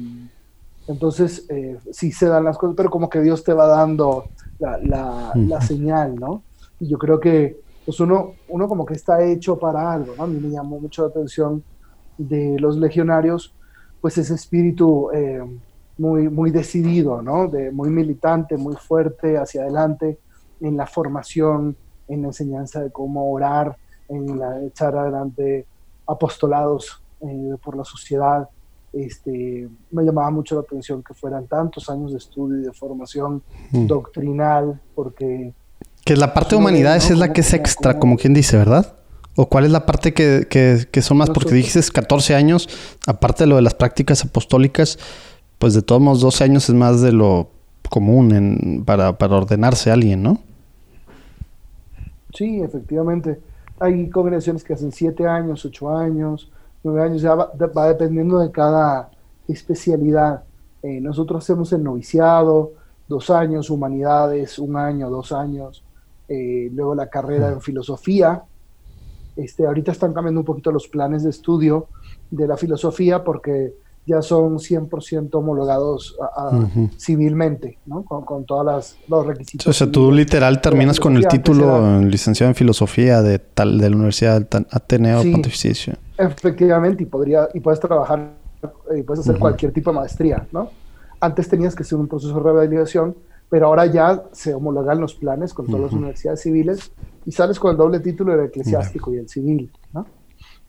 entonces 0.86 1.46
eh, 1.48 1.78
sí 1.90 2.12
se 2.12 2.26
dan 2.26 2.44
las 2.44 2.58
cosas, 2.58 2.76
pero 2.76 2.90
como 2.90 3.08
que 3.08 3.20
Dios 3.20 3.42
te 3.42 3.52
va 3.52 3.66
dando 3.66 4.26
la, 4.58 4.78
la, 4.78 5.32
la 5.34 5.60
señal, 5.60 6.14
¿no? 6.16 6.42
Y 6.78 6.88
yo 6.88 6.98
creo 6.98 7.18
que 7.18 7.60
pues 7.86 8.00
uno, 8.00 8.32
uno 8.48 8.68
como 8.68 8.84
que 8.84 8.94
está 8.94 9.24
hecho 9.24 9.56
para 9.56 9.92
algo, 9.92 10.14
¿no? 10.16 10.24
A 10.24 10.26
mí 10.26 10.40
me 10.40 10.50
llamó 10.50 10.80
mucho 10.80 11.02
la 11.02 11.08
atención 11.08 11.62
de 12.18 12.58
los 12.58 12.76
legionarios, 12.76 13.54
pues 14.00 14.18
ese 14.18 14.34
espíritu 14.34 15.08
eh, 15.12 15.40
muy, 15.96 16.28
muy 16.28 16.50
decidido, 16.50 17.22
¿no? 17.22 17.46
De, 17.46 17.70
muy 17.70 17.88
militante, 17.88 18.56
muy 18.56 18.74
fuerte 18.74 19.38
hacia 19.38 19.62
adelante 19.62 20.18
en 20.60 20.76
la 20.76 20.86
formación, 20.86 21.76
en 22.08 22.22
la 22.22 22.28
enseñanza 22.28 22.82
de 22.82 22.90
cómo 22.90 23.30
orar, 23.30 23.76
en 24.08 24.36
la 24.36 24.64
echar 24.64 24.96
adelante 24.96 25.64
apostolados 26.08 27.00
eh, 27.20 27.54
por 27.62 27.76
la 27.76 27.84
sociedad. 27.84 28.48
Este, 28.92 29.68
me 29.92 30.02
llamaba 30.02 30.30
mucho 30.30 30.56
la 30.56 30.62
atención 30.62 31.04
que 31.04 31.14
fueran 31.14 31.46
tantos 31.46 31.88
años 31.88 32.10
de 32.10 32.18
estudio 32.18 32.58
y 32.58 32.64
de 32.64 32.72
formación 32.72 33.44
mm. 33.70 33.86
doctrinal, 33.86 34.80
porque 34.94 35.54
que 36.06 36.16
la 36.16 36.32
parte 36.32 36.50
de 36.50 36.60
humanidades 36.60 37.10
es 37.10 37.18
la 37.18 37.32
que 37.32 37.40
es 37.40 37.52
extra, 37.52 37.98
como 37.98 38.16
quien 38.16 38.32
dice, 38.32 38.56
¿verdad? 38.56 38.94
¿O 39.34 39.46
cuál 39.46 39.64
es 39.64 39.72
la 39.72 39.86
parte 39.86 40.14
que, 40.14 40.46
que, 40.48 41.02
son 41.02 41.16
más? 41.16 41.30
Porque 41.30 41.52
dices 41.52 41.90
14 41.90 42.36
años, 42.36 42.68
aparte 43.08 43.42
de 43.42 43.48
lo 43.48 43.56
de 43.56 43.62
las 43.62 43.74
prácticas 43.74 44.24
apostólicas, 44.24 45.00
pues 45.58 45.74
de 45.74 45.82
todos 45.82 46.00
modos 46.00 46.20
12 46.20 46.44
años 46.44 46.68
es 46.68 46.76
más 46.76 47.00
de 47.00 47.10
lo 47.10 47.50
común 47.90 48.32
en, 48.32 48.84
para, 48.84 49.18
para 49.18 49.34
ordenarse 49.34 49.90
a 49.90 49.94
alguien, 49.94 50.22
¿no? 50.22 50.38
Sí, 52.32 52.60
efectivamente. 52.62 53.40
Hay 53.80 54.08
congregaciones 54.08 54.62
que 54.62 54.74
hacen 54.74 54.92
7 54.92 55.26
años, 55.26 55.64
8 55.64 55.98
años, 55.98 56.52
9 56.84 57.02
años, 57.02 57.20
ya 57.20 57.34
va, 57.34 57.50
dependiendo 57.88 58.38
de 58.38 58.52
cada 58.52 59.10
especialidad. 59.48 60.44
Eh, 60.84 61.00
nosotros 61.00 61.42
hacemos 61.42 61.72
el 61.72 61.82
noviciado, 61.82 62.74
dos 63.08 63.28
años, 63.28 63.70
humanidades, 63.70 64.60
un 64.60 64.76
año, 64.76 65.10
dos 65.10 65.32
años. 65.32 65.82
Eh, 66.28 66.70
luego 66.72 66.94
la 66.94 67.08
carrera 67.08 67.50
en 67.50 67.60
filosofía. 67.60 68.42
Este, 69.36 69.66
ahorita 69.66 69.92
están 69.92 70.12
cambiando 70.12 70.40
un 70.40 70.46
poquito 70.46 70.72
los 70.72 70.88
planes 70.88 71.22
de 71.22 71.30
estudio 71.30 71.88
de 72.30 72.46
la 72.46 72.56
filosofía 72.56 73.22
porque 73.22 73.74
ya 74.06 74.22
son 74.22 74.58
100% 74.58 75.34
homologados 75.34 76.16
civilmente, 76.96 77.78
¿no? 77.86 78.04
Con, 78.04 78.44
todos 78.44 78.96
los 79.08 79.26
requisitos. 79.26 79.66
O 79.66 79.72
sea, 79.72 79.90
tú 79.90 80.12
literal 80.12 80.60
terminas 80.60 81.00
con 81.00 81.16
el 81.16 81.26
título 81.26 82.00
licenciado 82.00 82.48
en 82.50 82.54
filosofía 82.54 83.20
de 83.20 83.40
tal 83.40 83.78
de 83.78 83.90
la 83.90 83.96
Universidad 83.96 84.46
Ateneo 84.70 85.22
sí, 85.22 85.32
Pontificio. 85.32 85.94
Efectivamente, 86.16 87.02
y 87.02 87.06
podría 87.06 87.48
y 87.52 87.58
puedes 87.58 87.80
trabajar 87.80 88.32
y 88.96 89.02
puedes 89.02 89.26
hacer 89.26 89.38
cualquier 89.40 89.72
tipo 89.72 89.90
de 89.90 89.96
maestría, 89.96 90.46
¿no? 90.52 90.70
Antes 91.18 91.48
tenías 91.48 91.74
que 91.74 91.82
hacer 91.82 91.98
un 91.98 92.06
proceso 92.06 92.34
de 92.34 92.40
revalidación 92.40 93.16
pero 93.48 93.66
ahora 93.66 93.86
ya 93.86 94.24
se 94.32 94.54
homologan 94.54 95.00
los 95.00 95.14
planes 95.14 95.54
con 95.54 95.66
todas 95.66 95.82
las 95.82 95.92
universidades 95.92 96.42
civiles 96.42 96.90
y 97.24 97.32
sales 97.32 97.58
con 97.58 97.70
el 97.70 97.76
doble 97.76 98.00
título 98.00 98.36
del 98.36 98.46
eclesiástico 98.46 99.12
y 99.14 99.18
el 99.18 99.28
civil, 99.28 99.70
¿no? 99.92 100.06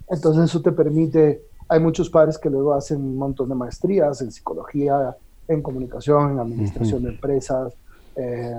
Entonces 0.09 0.45
eso 0.45 0.61
te 0.61 0.71
permite, 0.71 1.43
hay 1.67 1.79
muchos 1.79 2.09
padres 2.09 2.37
que 2.37 2.49
luego 2.49 2.73
hacen 2.73 3.01
un 3.01 3.17
montón 3.17 3.49
de 3.49 3.55
maestrías 3.55 4.21
en 4.21 4.31
psicología, 4.31 5.15
en 5.47 5.61
comunicación, 5.61 6.31
en 6.31 6.39
administración 6.39 7.03
de 7.03 7.09
empresas, 7.09 7.73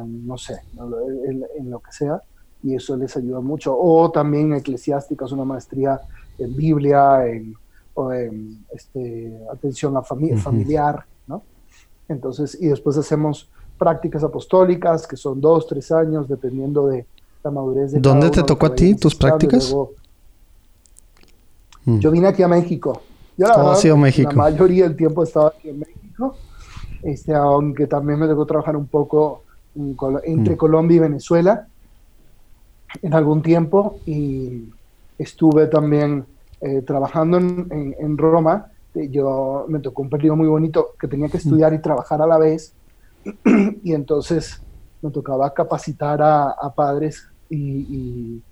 no 0.07 0.39
sé, 0.39 0.61
en, 1.57 1.71
lo 1.71 1.81
que 1.81 1.93
sea, 1.93 2.23
y 2.63 2.75
eso 2.75 2.97
les 2.97 3.17
ayuda 3.17 3.41
mucho. 3.41 3.77
O 3.79 4.11
también 4.11 4.55
eclesiásticas, 4.55 5.33
una 5.33 5.45
maestría 5.45 6.01
en 6.39 6.57
Biblia, 6.57 7.27
en, 7.27 7.55
o 7.95 8.13
en 8.13 8.65
este, 8.73 9.37
atención 9.53 9.97
a 9.97 10.03
familiar, 10.03 11.05
¿no? 11.27 11.43
Entonces, 12.09 12.57
y 12.61 12.69
después 12.69 12.97
hacemos 12.97 13.51
prácticas 13.79 14.23
apostólicas, 14.25 15.07
que 15.07 15.17
son 15.17 15.41
dos, 15.41 15.67
tres 15.67 15.91
años, 15.93 16.29
dependiendo 16.29 16.89
de 16.89 17.07
la 17.43 17.51
madurez 17.51 17.93
de 17.93 18.01
¿Dónde 18.01 18.31
te 18.31 18.43
tocó 18.43 18.67
a 18.67 18.75
ti 18.75 18.95
tus 18.95 19.15
prácticas? 19.15 19.75
Mm. 21.85 21.99
Yo 21.99 22.11
vine 22.11 22.29
aquí 22.29 22.43
a 22.43 22.49
México. 22.49 23.03
Yo, 23.37 23.47
la 23.47 23.73
ha 23.73 23.77
sido 23.77 23.97
México? 23.97 24.31
La 24.31 24.37
mayoría 24.37 24.85
del 24.85 24.97
tiempo 24.97 25.23
estaba 25.23 25.49
aquí 25.49 25.69
en 25.69 25.79
México, 25.79 26.37
este, 27.03 27.35
aunque 27.35 27.87
también 27.87 28.19
me 28.19 28.27
tocó 28.27 28.45
trabajar 28.45 28.77
un 28.77 28.87
poco 28.87 29.45
entre 30.25 30.55
mm. 30.55 30.57
Colombia 30.57 30.97
y 30.97 30.99
Venezuela 30.99 31.69
en 33.01 33.15
algún 33.15 33.43
tiempo 33.43 34.01
y 34.07 34.65
estuve 35.19 35.67
también 35.67 36.27
eh, 36.61 36.83
trabajando 36.83 37.39
en, 37.39 37.95
en, 37.99 38.19
Roma. 38.19 38.67
Yo 38.95 39.67
me 39.69 39.79
tocó 39.79 40.03
un 40.03 40.11
periodo 40.11 40.37
muy 40.37 40.49
bonito 40.49 40.95
que 40.99 41.07
tenía 41.07 41.29
que 41.29 41.39
mm. 41.39 41.45
estudiar 41.45 41.75
y 41.75 41.79
trabajar 41.79 42.21
a 42.21 42.27
la 42.27 42.39
vez 42.39 42.73
y 43.83 43.93
entonces 43.93 44.61
me 45.03 45.11
tocaba 45.11 45.53
capacitar 45.53 46.21
a, 46.23 46.73
padres 46.75 47.27
y, 47.51 48.43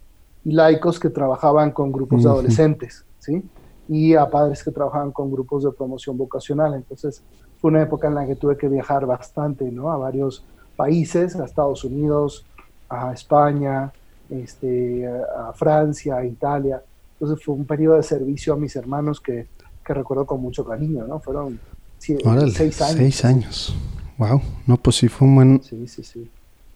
laicos 0.44 1.00
que 1.00 1.10
trabajaban 1.10 1.72
con 1.72 1.90
grupos 1.90 2.22
de 2.22 2.28
adolescentes, 2.28 3.04
¿sí? 3.18 3.42
Y 3.88 4.14
a 4.14 4.30
padres 4.30 4.62
que 4.62 4.70
trabajaban 4.70 5.10
con 5.10 5.30
grupos 5.30 5.64
de 5.64 5.72
promoción 5.72 6.16
vocacional. 6.16 6.74
Entonces, 6.74 7.20
fue 7.60 7.70
una 7.70 7.82
época 7.82 8.06
en 8.06 8.14
la 8.14 8.26
que 8.26 8.36
tuve 8.36 8.56
que 8.56 8.68
viajar 8.68 9.06
bastante, 9.06 9.64
¿no? 9.72 9.90
A 9.90 9.96
varios 9.96 10.44
países, 10.76 11.34
a 11.34 11.44
Estados 11.44 11.82
Unidos, 11.82 12.44
a 12.88 13.12
España, 13.12 13.92
este, 14.30 15.06
a 15.06 15.52
Francia, 15.52 16.16
a 16.16 16.24
Italia. 16.24 16.80
Entonces 17.14 17.44
fue 17.44 17.54
un 17.54 17.64
periodo 17.64 17.96
de 17.96 18.02
servicio 18.04 18.52
a 18.52 18.56
mis 18.56 18.76
hermanos 18.76 19.20
que, 19.20 19.46
que 19.84 19.94
recuerdo 19.94 20.26
con 20.26 20.40
mucho 20.40 20.64
cariño, 20.64 21.06
¿no? 21.06 21.18
Fueron 21.18 21.58
seis 21.98 22.24
años. 22.24 22.96
Seis 22.96 23.24
años. 23.24 23.76
Wow, 24.18 24.40
no, 24.66 24.76
pues 24.76 24.96
sí 24.96 25.08
fue 25.08 25.28
un 25.28 25.34
buen... 25.34 25.62
Sí, 25.62 25.86
sí, 25.88 26.02
sí. 26.02 26.28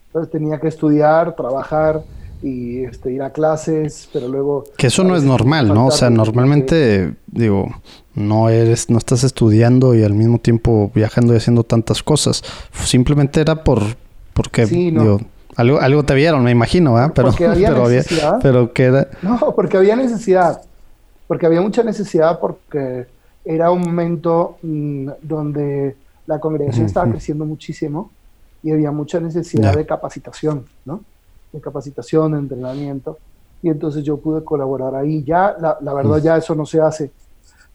Entonces 0.07 0.31
tenía 0.31 0.59
que 0.59 0.67
estudiar, 0.67 1.35
trabajar 1.35 2.03
y 2.43 2.83
este, 2.83 3.11
ir 3.11 3.21
a 3.21 3.31
clases, 3.31 4.09
pero 4.11 4.27
luego... 4.27 4.65
Que 4.77 4.87
eso 4.87 5.03
no 5.03 5.15
es 5.15 5.23
normal, 5.23 5.69
¿no? 5.69 5.87
O 5.87 5.91
sea, 5.91 6.09
normalmente, 6.09 7.13
digo, 7.27 7.69
no 8.13 8.49
eres, 8.49 8.89
no 8.89 8.97
estás 8.97 9.23
estudiando 9.23 9.95
y 9.95 10.03
al 10.03 10.13
mismo 10.13 10.39
tiempo 10.39 10.91
viajando 10.93 11.33
y 11.33 11.37
haciendo 11.37 11.63
tantas 11.63 12.03
cosas. 12.03 12.43
Simplemente 12.83 13.41
era 13.41 13.63
por, 13.63 13.81
porque, 14.33 14.65
digo, 14.65 15.21
algo, 15.55 15.79
algo 15.79 16.03
te 16.03 16.13
vieron, 16.13 16.43
me 16.43 16.51
imagino, 16.51 16.97
¿ah? 16.97 17.11
Pero, 17.13 17.29
porque 17.29 17.45
había 17.45 17.69
pero, 17.73 17.89
necesidad. 17.89 18.39
pero 18.41 18.73
que 18.73 18.83
era... 18.83 19.07
No, 19.21 19.53
porque 19.55 19.77
había 19.77 19.95
necesidad. 19.95 20.61
Porque 21.27 21.45
había 21.45 21.61
mucha 21.61 21.83
necesidad 21.83 22.39
porque 22.39 23.05
era 23.45 23.71
un 23.71 23.81
momento 23.81 24.57
mm, 24.61 25.09
donde 25.21 25.95
la 26.31 26.39
congregación 26.39 26.85
estaba 26.85 27.09
creciendo 27.09 27.45
muchísimo 27.45 28.09
y 28.63 28.71
había 28.71 28.91
mucha 28.91 29.19
necesidad 29.19 29.75
de 29.75 29.85
capacitación, 29.85 30.65
¿no? 30.85 31.01
De 31.51 31.59
capacitación, 31.59 32.31
de 32.31 32.39
entrenamiento. 32.39 33.17
Y 33.61 33.69
entonces 33.69 34.03
yo 34.03 34.17
pude 34.17 34.43
colaborar 34.43 34.95
ahí. 34.95 35.23
Ya, 35.23 35.55
la, 35.59 35.77
la 35.81 35.93
verdad, 35.93 36.17
ya 36.17 36.37
eso 36.37 36.55
no 36.55 36.65
se 36.65 36.79
hace. 36.79 37.11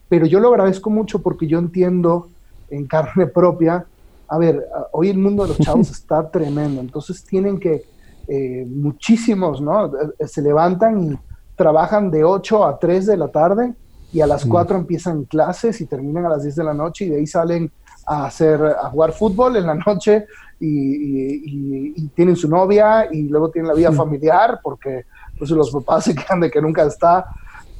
Pero 0.09 0.25
yo 0.25 0.39
lo 0.39 0.49
agradezco 0.49 0.89
mucho 0.89 1.19
porque 1.19 1.47
yo 1.47 1.59
entiendo 1.59 2.29
en 2.69 2.87
carne 2.87 3.27
propia, 3.41 3.85
a 4.27 4.37
ver, 4.37 4.67
hoy 4.91 5.09
el 5.09 5.17
mundo 5.17 5.43
de 5.43 5.49
los 5.49 5.59
chavos 5.59 5.89
está 5.91 6.29
tremendo, 6.29 6.81
entonces 6.81 7.23
tienen 7.23 7.59
que, 7.59 7.85
eh, 8.27 8.65
muchísimos, 8.67 9.61
¿no? 9.61 9.85
Eh, 9.85 10.27
se 10.27 10.41
levantan 10.41 11.03
y 11.03 11.19
trabajan 11.55 12.11
de 12.11 12.23
8 12.23 12.65
a 12.65 12.79
3 12.79 13.05
de 13.05 13.17
la 13.17 13.27
tarde 13.29 13.73
y 14.11 14.21
a 14.21 14.27
las 14.27 14.45
4 14.45 14.77
empiezan 14.77 15.25
clases 15.25 15.79
y 15.79 15.85
terminan 15.85 16.25
a 16.25 16.29
las 16.29 16.43
10 16.43 16.55
de 16.55 16.63
la 16.63 16.73
noche 16.73 17.05
y 17.05 17.09
de 17.09 17.17
ahí 17.17 17.27
salen 17.27 17.71
a 18.07 18.25
hacer 18.25 18.63
a 18.63 18.89
jugar 18.89 19.11
fútbol 19.11 19.57
en 19.57 19.67
la 19.67 19.75
noche 19.75 20.25
y, 20.59 22.07
tienen 22.15 22.35
su 22.35 22.49
novia 22.49 23.07
y 23.11 23.23
luego 23.23 23.51
tienen 23.51 23.67
la 23.69 23.75
vida 23.75 23.91
familiar 23.91 24.59
porque 24.63 25.05
pues, 25.37 25.51
los 25.51 25.69
papás 25.69 26.05
se 26.05 26.15
quedan 26.15 26.39
de 26.39 26.49
que 26.49 26.61
nunca 26.61 26.83
está. 26.83 27.27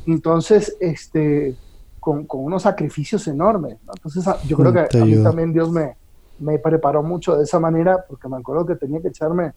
Entonces, 0.05 0.75
este, 0.79 1.55
con, 1.99 2.27
unos 2.29 2.63
sacrificios 2.63 3.27
enormes. 3.27 3.77
Entonces, 3.95 4.25
yo 4.45 4.57
creo 4.57 4.73
que 4.73 4.97
a 4.99 5.05
mí 5.05 5.23
también 5.23 5.53
Dios 5.53 5.71
me, 5.71 5.95
me 6.39 6.59
preparó 6.59 7.01
mucho 7.01 7.35
de 7.35 7.43
esa 7.43 7.59
manera 7.59 8.05
porque 8.07 8.27
me 8.27 8.37
acuerdo 8.37 8.65
que 8.65 8.75
tenía 8.75 9.01
que 9.01 9.07
echarme, 9.07 9.53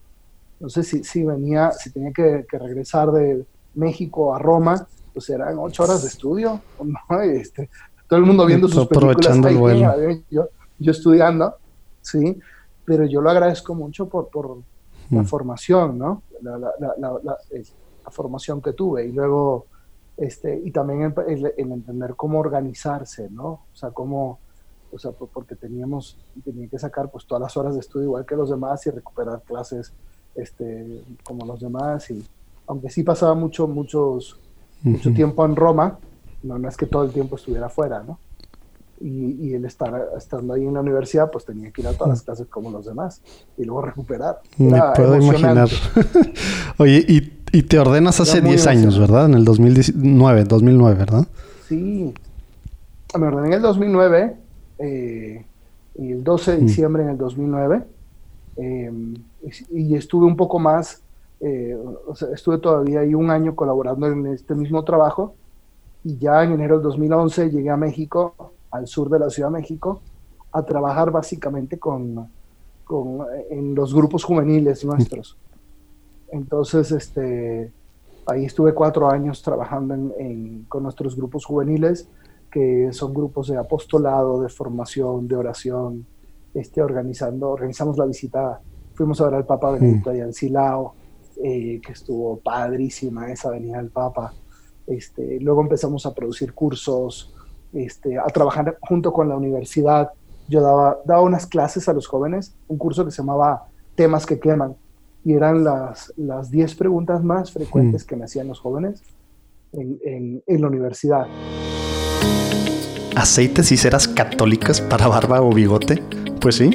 no 0.58 0.68
sé 0.68 0.82
si, 0.82 1.04
si 1.04 1.24
venía, 1.24 1.72
si 1.72 1.90
tenía 1.90 2.12
que, 2.12 2.46
regresar 2.52 3.10
de 3.12 3.44
México 3.74 4.34
a 4.34 4.38
Roma, 4.38 4.86
pues 5.12 5.28
eran 5.30 5.58
ocho 5.58 5.82
horas 5.82 6.02
de 6.02 6.08
estudio, 6.08 6.60
¿no? 7.10 7.20
Este, 7.20 7.68
todo 8.08 8.18
el 8.18 8.24
mundo 8.24 8.46
viendo 8.46 8.68
sus 8.68 8.86
películas 8.86 9.40
yo, 10.30 10.48
yo 10.80 10.90
estudiando, 10.90 11.54
sí, 12.00 12.38
pero 12.84 13.04
yo 13.04 13.20
lo 13.20 13.30
agradezco 13.30 13.74
mucho 13.74 14.08
por, 14.08 14.28
por 14.28 14.56
la 15.10 15.22
mm. 15.22 15.26
formación, 15.26 15.98
¿no? 15.98 16.22
La, 16.42 16.58
la, 16.58 16.72
la, 16.78 17.20
la, 17.22 17.36
formación 18.10 18.60
que 18.60 18.72
tuve 18.72 19.06
y 19.06 19.12
luego, 19.12 19.66
este, 20.16 20.60
y 20.64 20.72
también 20.72 21.14
el, 21.28 21.52
entender 21.56 22.16
cómo 22.16 22.40
organizarse, 22.40 23.30
¿no? 23.30 23.46
O 23.46 23.68
sea, 23.72 23.90
cómo, 23.90 24.40
o 24.90 24.98
sea, 24.98 25.12
porque 25.12 25.54
teníamos, 25.54 26.18
tenía 26.42 26.66
que 26.66 26.78
sacar 26.78 27.08
pues 27.08 27.24
todas 27.24 27.42
las 27.42 27.56
horas 27.56 27.74
de 27.74 27.80
estudio 27.80 28.06
igual 28.06 28.26
que 28.26 28.34
los 28.34 28.50
demás 28.50 28.84
y 28.86 28.90
recuperar 28.90 29.42
clases, 29.42 29.92
este, 30.34 31.04
como 31.22 31.46
los 31.46 31.60
demás 31.60 32.10
y 32.10 32.24
aunque 32.66 32.90
sí 32.90 33.04
pasaba 33.04 33.34
mucho, 33.34 33.68
muchos, 33.68 34.40
mucho 34.82 35.12
tiempo 35.12 35.44
en 35.44 35.54
Roma, 35.54 35.98
no, 36.42 36.58
no 36.58 36.68
es 36.68 36.76
que 36.76 36.86
todo 36.86 37.04
el 37.04 37.12
tiempo 37.12 37.36
estuviera 37.36 37.68
fuera, 37.68 38.02
¿no? 38.02 38.18
Y, 39.00 39.54
el 39.54 39.64
estar 39.64 40.10
estando 40.16 40.54
ahí 40.54 40.64
en 40.64 40.74
la 40.74 40.80
universidad, 40.80 41.30
pues 41.30 41.46
tenía 41.46 41.70
que 41.70 41.80
ir 41.80 41.88
a 41.88 41.92
todas 41.92 42.10
las 42.10 42.22
clases 42.22 42.46
como 42.48 42.70
los 42.70 42.84
demás 42.84 43.22
y 43.56 43.64
luego 43.64 43.82
recuperar. 43.82 44.40
Me 44.58 44.80
puedo 44.94 45.16
imaginar. 45.16 45.68
Oye, 46.78 47.04
y, 47.08 47.32
y, 47.52 47.62
te 47.62 47.78
ordenas 47.78 48.20
hace 48.20 48.40
10 48.40 48.66
años, 48.66 48.98
¿verdad? 48.98 49.26
En 49.26 49.34
el 49.34 49.44
2019, 49.44 50.44
2009, 50.44 50.98
¿verdad? 50.98 51.26
Sí, 51.66 52.12
me 53.18 53.26
ordené 53.26 53.48
en 53.48 53.52
el 53.54 53.62
2009 53.62 54.36
eh, 54.78 55.44
y 55.96 56.12
el 56.12 56.22
12 56.22 56.52
de 56.52 56.58
mm. 56.58 56.66
diciembre 56.66 57.02
en 57.02 57.08
el 57.10 57.18
2009 57.18 57.82
em, 58.56 59.14
y, 59.70 59.94
estuve 59.94 60.26
un 60.26 60.36
poco 60.36 60.58
más, 60.58 61.02
eh, 61.40 61.76
o 62.06 62.14
sea, 62.14 62.28
estuve 62.34 62.58
todavía 62.58 63.00
ahí 63.00 63.14
un 63.14 63.30
año 63.30 63.54
colaborando 63.54 64.06
en 64.06 64.26
este 64.26 64.54
mismo 64.54 64.84
trabajo 64.84 65.34
y 66.04 66.18
ya 66.18 66.42
en 66.44 66.52
enero 66.52 66.76
del 66.76 66.84
2011 66.84 67.50
llegué 67.50 67.70
a 67.70 67.76
México 67.76 68.52
al 68.70 68.86
sur 68.86 69.08
de 69.10 69.18
la 69.18 69.30
Ciudad 69.30 69.48
de 69.48 69.58
México 69.58 70.00
a 70.52 70.62
trabajar 70.62 71.10
básicamente 71.10 71.78
con, 71.78 72.28
con 72.84 73.26
en 73.50 73.74
los 73.74 73.94
grupos 73.94 74.24
juveniles 74.24 74.84
nuestros. 74.84 75.36
Entonces, 76.32 76.92
este, 76.92 77.72
ahí 78.26 78.44
estuve 78.44 78.74
cuatro 78.74 79.10
años 79.10 79.42
trabajando 79.42 79.94
en, 79.94 80.64
con 80.68 80.82
nuestros 80.82 81.16
grupos 81.16 81.44
juveniles, 81.44 82.08
que 82.50 82.88
son 82.92 83.14
grupos 83.14 83.48
de 83.48 83.56
apostolado, 83.56 84.42
de 84.42 84.48
formación, 84.48 85.28
de 85.28 85.36
oración, 85.36 86.06
este, 86.54 86.82
organizando, 86.82 87.50
organizamos 87.50 87.96
la 87.96 88.06
visita, 88.06 88.60
fuimos 88.94 89.20
a 89.20 89.26
ver 89.26 89.34
al 89.34 89.46
Papa 89.46 89.70
Benedicto 89.72 90.10
allá 90.10 90.24
en 90.24 90.34
Silao, 90.34 90.94
eh, 91.42 91.80
que 91.84 91.92
estuvo 91.92 92.38
padrísima 92.38 93.30
esa 93.30 93.50
venida 93.50 93.78
del 93.78 93.90
Papa. 93.90 94.32
Este, 94.86 95.38
luego 95.40 95.62
empezamos 95.62 96.04
a 96.06 96.14
producir 96.14 96.52
cursos, 96.52 97.32
este, 97.72 98.18
a 98.18 98.26
trabajar 98.26 98.78
junto 98.80 99.12
con 99.12 99.28
la 99.28 99.36
universidad. 99.36 100.10
Yo 100.48 100.60
daba, 100.60 100.98
daba 101.04 101.22
unas 101.22 101.46
clases 101.46 101.88
a 101.88 101.92
los 101.92 102.06
jóvenes, 102.06 102.54
un 102.68 102.78
curso 102.78 103.04
que 103.04 103.10
se 103.10 103.18
llamaba 103.18 103.66
Temas 103.94 104.26
que 104.26 104.40
queman, 104.40 104.76
y 105.24 105.34
eran 105.34 105.64
las, 105.64 106.12
las 106.16 106.50
10 106.50 106.74
preguntas 106.76 107.22
más 107.22 107.52
frecuentes 107.52 108.04
mm. 108.04 108.06
que 108.06 108.16
me 108.16 108.24
hacían 108.24 108.48
los 108.48 108.60
jóvenes 108.60 109.02
en, 109.72 110.42
en, 110.46 110.60
la 110.60 110.66
universidad. 110.66 111.26
¿Aceites 113.14 113.70
y 113.72 113.76
ceras 113.76 114.08
católicas 114.08 114.80
para 114.80 115.08
barba 115.08 115.42
o 115.42 115.52
bigote? 115.52 116.02
Pues 116.40 116.56
sí. 116.56 116.70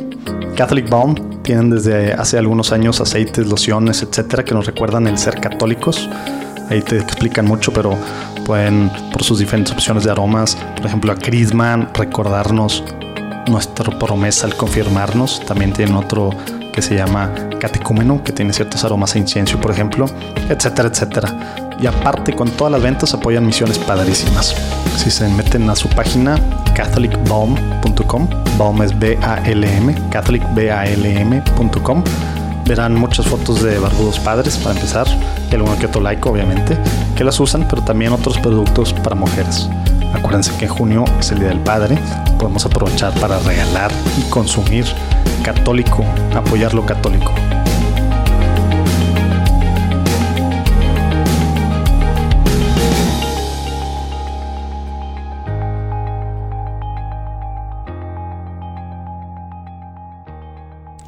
Catholic 0.56 0.90
Balm 0.90 1.42
tienen 1.42 1.70
desde 1.70 2.14
hace 2.14 2.38
algunos 2.38 2.72
años 2.72 3.02
aceites, 3.02 3.48
lociones, 3.48 4.04
etcétera, 4.04 4.46
que 4.46 4.54
nos 4.54 4.66
recuerdan 4.66 5.08
el 5.08 5.18
ser 5.18 5.42
católicos. 5.42 6.10
Ahí 6.70 6.82
te 6.82 6.98
explican 6.98 7.46
mucho, 7.46 7.74
pero 7.74 7.98
pueden, 8.46 8.90
por 9.12 9.24
sus 9.24 9.40
diferentes 9.40 9.74
opciones 9.74 10.06
de 10.06 10.12
aromas, 10.12 10.56
por 10.78 10.86
ejemplo, 10.86 11.12
a 11.12 11.16
Crisman, 11.16 11.90
recordarnos 11.94 12.84
nuestra 13.48 13.98
promesa 14.00 14.48
al 14.48 14.56
confirmarnos. 14.56 15.42
También 15.46 15.74
tienen 15.74 15.96
otro 15.96 16.30
que 16.72 16.82
se 16.82 16.96
llama 16.96 17.32
catecúmeno, 17.60 18.24
que 18.24 18.32
tiene 18.32 18.54
ciertos 18.54 18.84
aromas 18.84 19.16
a 19.16 19.20
incienso, 19.20 19.60
por 19.60 19.72
ejemplo, 19.72 20.08
etcétera, 20.50 20.90
etcétera. 20.90 21.56
Y 21.80 21.88
aparte, 21.88 22.34
con 22.34 22.50
todas 22.52 22.72
las 22.72 22.82
ventas 22.82 23.14
apoyan 23.14 23.46
misiones 23.46 23.78
padrísimas. 23.80 24.56
Si 24.98 25.12
se 25.12 25.28
meten 25.30 25.70
a 25.70 25.76
su 25.76 25.90
página 25.90 26.40
catholicbalm.com, 26.74 28.30
balm 28.58 28.82
es 28.82 28.98
B-A-L-M, 28.98 29.96
catholicbalm.com, 30.10 32.04
verán 32.66 32.96
muchas 32.96 33.28
fotos 33.28 33.64
de 33.64 33.80
barbudos 33.80 34.20
padres 34.20 34.58
para 34.58 34.76
empezar, 34.76 35.08
y 35.50 35.56
alguno 35.56 35.78
que 35.78 35.86
otro 35.86 36.02
like 36.02 36.28
obviamente, 36.28 36.78
que 37.16 37.24
las 37.24 37.40
usan, 37.40 37.68
pero 37.68 37.84
también 37.84 38.12
otros 38.12 38.38
productos 38.40 38.94
para 38.94 39.16
mujeres. 39.16 39.70
Acuérdense 40.14 40.52
que 40.58 40.66
en 40.66 40.72
junio 40.72 41.06
es 41.20 41.32
el 41.32 41.40
Día 41.40 41.50
del 41.50 41.60
Padre, 41.60 41.98
podemos 42.40 42.66
aprovechar 42.66 43.14
para 43.20 43.40
regalar 43.40 43.92
y 44.18 44.22
consumir 44.30 44.86
católico, 45.44 46.04
apoyar 46.34 46.74
lo 46.74 46.86
católico. 46.86 47.34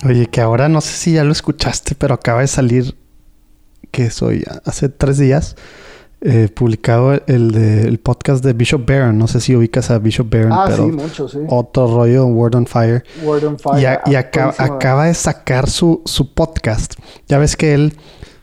Oye, 0.06 0.28
que 0.28 0.42
ahora 0.42 0.70
no 0.70 0.82
sé 0.82 0.94
si 0.94 1.14
ya 1.14 1.24
lo 1.24 1.32
escuchaste, 1.32 1.96
pero 1.96 2.14
acaba 2.14 2.42
de 2.42 2.48
salir, 2.48 2.96
que 3.92 4.10
soy, 4.12 4.44
hace 4.66 4.90
tres 4.90 5.18
días, 5.18 5.56
eh, 6.22 6.50
publicado 6.54 7.14
el, 7.28 7.52
de, 7.52 7.82
el 7.82 8.00
podcast 8.00 8.44
de 8.44 8.54
Bishop 8.54 8.88
Barron. 8.88 9.18
No 9.18 9.28
sé 9.28 9.42
si 9.42 9.56
ubicas 9.56 9.90
a 9.92 10.00
Bishop 10.00 10.30
Barron, 10.30 10.54
ah, 10.54 10.66
pero 10.68 10.86
sí, 10.86 10.92
mucho, 10.92 11.28
sí. 11.28 11.40
otro 11.48 11.88
rollo, 11.88 12.26
Word 12.26 12.56
on 12.56 12.66
Fire. 12.68 13.04
Word 13.24 13.44
on 13.46 13.60
Fire. 13.60 14.00
Y, 14.06 14.12
y 14.12 14.16
acaba, 14.16 14.54
acaba 14.58 15.06
de 15.06 15.14
sacar 15.14 15.70
su, 15.70 16.02
su 16.06 16.34
podcast. 16.34 16.94
Ya 17.28 17.38
ves 17.38 17.56
que 17.56 17.74
él, 17.74 17.98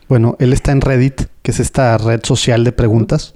bueno, 0.08 0.36
él 0.38 0.52
está 0.52 0.72
en 0.72 0.80
Reddit, 0.80 1.22
que 1.42 1.50
es 1.50 1.60
esta 1.60 1.98
red 1.98 2.20
social 2.24 2.64
de 2.64 2.72
preguntas. 2.72 3.34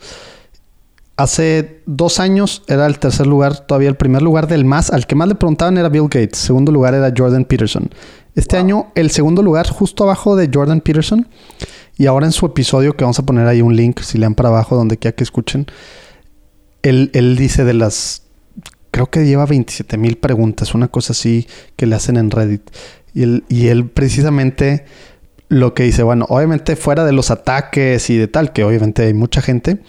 Hace 1.19 1.83
dos 1.85 2.21
años 2.21 2.63
era 2.69 2.87
el 2.87 3.01
tercer 3.01 3.27
lugar, 3.27 3.67
todavía 3.67 3.89
el 3.89 3.97
primer 3.97 4.23
lugar 4.23 4.47
del 4.47 4.65
más, 4.65 4.91
al 4.91 5.07
que 5.07 5.17
más 5.17 5.27
le 5.27 5.35
preguntaban 5.35 5.77
era 5.77 5.89
Bill 5.89 6.05
Gates, 6.05 6.39
segundo 6.39 6.71
lugar 6.71 6.95
era 6.95 7.13
Jordan 7.15 7.45
Peterson. 7.45 7.91
Este 8.37 8.57
año 8.57 8.93
el 8.95 9.11
segundo 9.11 9.43
lugar 9.43 9.69
justo 9.69 10.05
abajo 10.05 10.37
de 10.37 10.49
Jordan 10.53 10.81
Peterson 10.81 11.27
y 11.97 12.07
ahora 12.07 12.27
en 12.27 12.33
su 12.33 12.47
episodio 12.47 12.97
que 12.97 13.03
vamos 13.03 13.19
a 13.19 13.27
poner 13.27 13.49
ahí 13.49 13.61
un 13.61 13.75
link 13.75 14.01
si 14.01 14.17
lean 14.17 14.37
para 14.37 14.49
abajo 14.49 14.77
donde 14.77 14.97
quiera 14.97 15.17
que 15.17 15.25
escuchen, 15.25 15.67
él, 16.83 17.11
él 17.13 17.37
dice 17.37 17.65
de 17.65 17.75
las, 17.75 18.23
creo 18.93 19.11
que 19.11 19.27
lleva 19.27 19.45
27 19.45 19.99
mil 19.99 20.19
preguntas, 20.19 20.73
una 20.73 20.87
cosa 20.87 21.15
así 21.15 21.49
que 21.75 21.87
le 21.87 21.97
hacen 21.97 22.17
en 22.17 22.31
Reddit. 22.31 22.71
Y 23.13 23.25
él, 23.25 23.45
y 23.49 23.67
él 23.67 23.87
precisamente 23.91 24.85
lo 25.49 25.75
que 25.75 25.83
dice, 25.83 26.05
bueno, 26.05 26.27
obviamente 26.29 26.77
fuera 26.77 27.05
de 27.05 27.11
los 27.11 27.33
ataques 27.33 28.09
y 28.09 28.17
de 28.17 28.29
tal, 28.29 28.53
que 28.53 28.63
obviamente 28.63 29.03
hay 29.03 29.15
mucha 29.15 29.43
gente, 29.43 29.81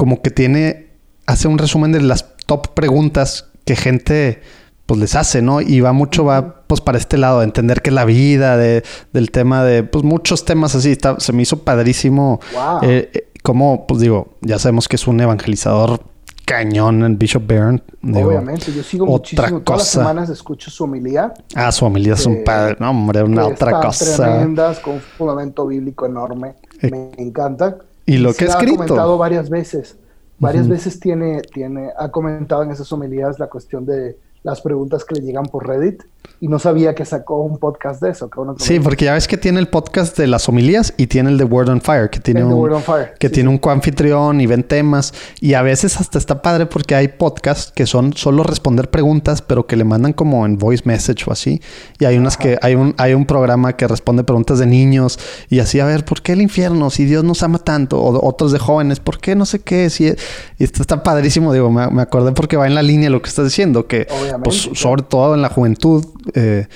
como 0.00 0.22
que 0.22 0.30
tiene, 0.30 0.86
hace 1.26 1.46
un 1.46 1.58
resumen 1.58 1.92
de 1.92 2.00
las 2.00 2.34
top 2.46 2.68
preguntas 2.72 3.50
que 3.66 3.76
gente 3.76 4.40
pues 4.86 4.98
les 4.98 5.14
hace, 5.14 5.42
¿no? 5.42 5.60
Y 5.60 5.82
va 5.82 5.92
mucho, 5.92 6.24
va 6.24 6.62
pues 6.66 6.80
para 6.80 6.96
este 6.96 7.18
lado, 7.18 7.40
de 7.40 7.44
entender 7.44 7.82
que 7.82 7.90
la 7.90 8.06
vida, 8.06 8.56
de, 8.56 8.82
del 9.12 9.30
tema 9.30 9.62
de, 9.62 9.82
pues 9.82 10.02
muchos 10.02 10.46
temas 10.46 10.74
así, 10.74 10.90
está, 10.90 11.20
se 11.20 11.34
me 11.34 11.42
hizo 11.42 11.64
padrísimo. 11.64 12.40
Eh, 12.80 13.10
eh, 13.12 13.28
como, 13.42 13.86
pues 13.86 14.00
digo, 14.00 14.38
ya 14.40 14.58
sabemos 14.58 14.88
que 14.88 14.96
es 14.96 15.06
un 15.06 15.20
evangelizador 15.20 16.00
cañón 16.46 17.04
en 17.04 17.18
Bishop 17.18 17.46
Barron. 17.46 17.82
Obviamente, 18.02 18.72
yo 18.72 18.82
sigo 18.82 19.04
otra 19.04 19.18
muchísimo. 19.18 19.58
Cosa. 19.58 19.64
Todas 19.64 19.80
las 19.80 19.88
semanas 19.88 20.30
escucho 20.30 20.70
su 20.70 20.84
homilía. 20.84 21.34
Ah, 21.54 21.70
su 21.72 21.84
homilía 21.84 22.14
es 22.14 22.24
un 22.24 22.42
padre. 22.42 22.74
No, 22.80 22.88
hombre, 22.88 23.22
una 23.22 23.46
otra 23.46 23.82
cosa. 23.82 24.16
tremendas, 24.16 24.78
con 24.78 24.94
un 24.94 25.00
fundamento 25.00 25.66
bíblico 25.66 26.06
enorme. 26.06 26.54
Eh, 26.80 26.90
me 26.90 27.22
encanta. 27.22 27.76
Y 28.10 28.18
lo 28.18 28.34
que 28.34 28.44
ha 28.44 28.48
escrito. 28.48 28.82
ha 28.82 28.86
comentado 28.86 29.18
varias 29.18 29.48
veces. 29.48 29.96
Varias 30.40 30.66
veces 30.66 30.98
tiene, 30.98 31.42
tiene, 31.42 31.90
ha 31.96 32.10
comentado 32.10 32.62
en 32.64 32.70
esas 32.70 32.90
homilías 32.92 33.38
la 33.38 33.48
cuestión 33.48 33.86
de 33.86 34.16
las 34.42 34.60
preguntas 34.60 35.04
que 35.04 35.16
le 35.16 35.22
llegan 35.22 35.46
por 35.46 35.66
Reddit 35.66 36.02
y 36.42 36.48
no 36.48 36.58
sabía 36.58 36.94
que 36.94 37.04
sacó 37.04 37.42
un 37.42 37.58
podcast 37.58 38.00
de 38.00 38.10
eso. 38.10 38.30
sí, 38.58 38.80
porque 38.80 39.04
ya 39.04 39.12
ves 39.12 39.28
que 39.28 39.36
tiene 39.36 39.60
el 39.60 39.68
podcast 39.68 40.16
de 40.16 40.26
las 40.26 40.48
homilías 40.48 40.94
y 40.96 41.06
tiene 41.06 41.28
el 41.30 41.36
de 41.36 41.44
Word 41.44 41.68
on 41.68 41.82
Fire, 41.82 42.08
que 42.08 42.18
tiene 42.18 42.44
un, 42.44 42.82
Que 43.18 43.28
tiene 43.28 43.50
un 43.50 43.58
coanfitrión 43.58 44.40
y 44.40 44.46
ven 44.46 44.62
temas. 44.62 45.12
Y 45.40 45.52
a 45.52 45.60
veces 45.60 46.00
hasta 46.00 46.16
está 46.16 46.40
padre 46.40 46.64
porque 46.64 46.94
hay 46.94 47.08
podcasts 47.08 47.72
que 47.74 47.86
son 47.86 48.14
solo 48.14 48.42
responder 48.42 48.88
preguntas, 48.88 49.42
pero 49.42 49.66
que 49.66 49.76
le 49.76 49.84
mandan 49.84 50.14
como 50.14 50.46
en 50.46 50.56
voice 50.56 50.84
message 50.86 51.24
o 51.26 51.32
así. 51.32 51.60
Y 51.98 52.06
hay 52.06 52.16
unas 52.16 52.38
que 52.38 52.58
hay 52.62 52.74
un, 52.74 52.94
hay 52.96 53.12
un 53.12 53.26
programa 53.26 53.76
que 53.76 53.86
responde 53.86 54.24
preguntas 54.24 54.58
de 54.58 54.66
niños 54.66 55.18
y 55.50 55.60
así, 55.60 55.78
a 55.78 55.84
ver, 55.84 56.06
¿por 56.06 56.22
qué 56.22 56.32
el 56.32 56.40
infierno? 56.40 56.88
Si 56.88 57.04
Dios 57.04 57.22
nos 57.22 57.42
ama 57.42 57.58
tanto. 57.58 58.00
O 58.00 58.26
otros 58.26 58.52
de 58.52 58.58
jóvenes, 58.58 58.98
¿por 58.98 59.18
qué 59.18 59.36
no 59.36 59.44
sé 59.44 59.58
qué? 59.60 59.90
Si, 59.90 60.06
y 60.06 60.64
esto 60.64 60.80
está 60.80 61.02
padrísimo, 61.02 61.52
digo, 61.52 61.70
me, 61.70 61.86
me 61.90 62.00
acordé 62.00 62.32
porque 62.32 62.56
va 62.56 62.66
en 62.66 62.74
la 62.74 62.82
línea 62.82 63.10
lo 63.10 63.20
que 63.20 63.28
estás 63.28 63.44
diciendo, 63.44 63.86
que 63.86 64.06
pues, 64.42 64.70
sobre 64.74 65.02
todo 65.02 65.34
en 65.34 65.42
la 65.42 65.48
juventud 65.48 66.04
eh, 66.34 66.66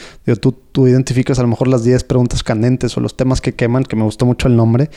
tú, 0.41 0.53
tú, 0.53 0.87
identificas 0.87 1.39
a 1.39 1.43
lo 1.43 1.49
mejor 1.49 1.69
las 1.69 1.85
10 1.85 2.05
preguntas 2.05 2.43
candentes 2.43 2.97
o 2.97 3.01
los 3.01 3.17
temas 3.17 3.41
que 3.41 3.55
queman, 3.55 3.85
que 3.85 3.97
me 3.97 4.05
gustó 4.05 4.27
mucho 4.27 4.49
el 4.49 4.57
nombre, 4.57 4.91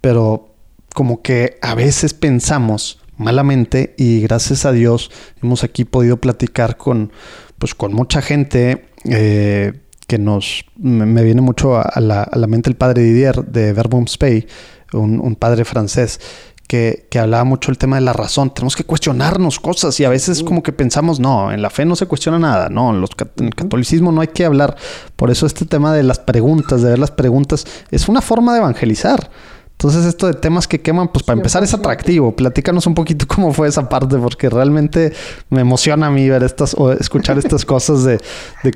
pero 0.00 0.54
como 0.94 1.22
que 1.22 1.58
a 1.62 1.74
veces 1.74 2.14
pensamos 2.14 3.00
malamente 3.16 3.94
y 3.98 4.20
gracias 4.20 4.64
a 4.64 4.72
Dios 4.72 5.10
hemos 5.42 5.64
aquí 5.64 5.84
podido 5.84 6.18
platicar 6.18 6.76
con, 6.76 7.12
pues, 7.58 7.74
con 7.74 7.92
mucha 7.92 8.22
gente 8.22 8.86
eh, 9.04 9.72
que 10.06 10.18
nos, 10.18 10.64
me, 10.76 11.22
viene 11.22 11.42
mucho 11.42 11.76
a, 11.76 12.00
la, 12.00 12.22
a, 12.22 12.38
la, 12.38 12.46
mente 12.46 12.70
el 12.70 12.76
padre 12.76 13.02
Didier 13.02 13.44
de 13.44 13.72
Verbum 13.72 14.06
Spey, 14.06 14.46
un, 14.92 15.20
un 15.20 15.36
padre 15.36 15.64
francés 15.64 16.20
que, 16.68 17.08
hablaba 17.18 17.42
mucho 17.44 17.72
el 17.72 17.78
tema 17.78 17.96
de 17.96 18.02
la 18.02 18.12
razón. 18.12 18.50
Tenemos 18.50 18.76
que 18.76 18.84
cuestionarnos 18.84 19.58
cosas 19.58 19.98
y 19.98 20.04
a 20.04 20.10
veces 20.10 20.42
como 20.44 20.62
que 20.62 20.72
pensamos, 20.72 21.18
no, 21.18 21.50
en 21.50 21.62
la 21.62 21.70
fe 21.70 21.84
no 21.84 21.96
se 21.96 22.06
cuestiona 22.06 22.38
nada, 22.38 22.68
no, 22.68 22.90
en, 22.90 23.00
los, 23.00 23.10
en 23.38 23.46
el 23.46 23.54
catolicismo 23.54 24.12
no 24.12 24.20
hay 24.20 24.28
que 24.28 24.44
hablar. 24.44 24.76
Por 25.16 25.30
eso 25.30 25.46
este 25.46 25.64
tema 25.64 25.92
de 25.94 26.04
las 26.04 26.20
preguntas, 26.20 26.82
de 26.82 26.90
ver 26.90 26.98
las 26.98 27.10
preguntas, 27.10 27.66
es 27.90 28.08
una 28.08 28.20
forma 28.20 28.52
de 28.52 28.58
evangelizar. 28.58 29.30
Entonces 29.72 30.06
esto 30.06 30.26
de 30.26 30.34
temas 30.34 30.66
que 30.66 30.80
queman, 30.80 31.06
pues 31.06 31.22
para 31.22 31.36
empezar 31.36 31.62
es 31.62 31.72
atractivo. 31.72 32.34
Platícanos 32.34 32.86
un 32.86 32.94
poquito 32.94 33.26
cómo 33.34 33.52
fue 33.52 33.68
esa 33.68 33.88
parte, 33.88 34.18
porque 34.18 34.50
realmente 34.50 35.12
me 35.50 35.62
emociona 35.62 36.08
a 36.08 36.10
mí 36.10 36.28
ver 36.28 36.42
estas 36.42 36.74
o 36.74 36.92
escuchar 36.92 37.38
estas 37.44 37.64
cosas 37.64 38.04
de, 38.04 38.18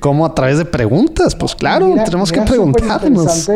cómo 0.00 0.24
a 0.24 0.35
través 0.35 0.59
de 0.59 0.64
preguntas, 0.64 1.37
pues 1.37 1.55
claro, 1.55 1.94
tenemos 2.05 2.33
que 2.33 2.40
preguntarnos. 2.40 3.48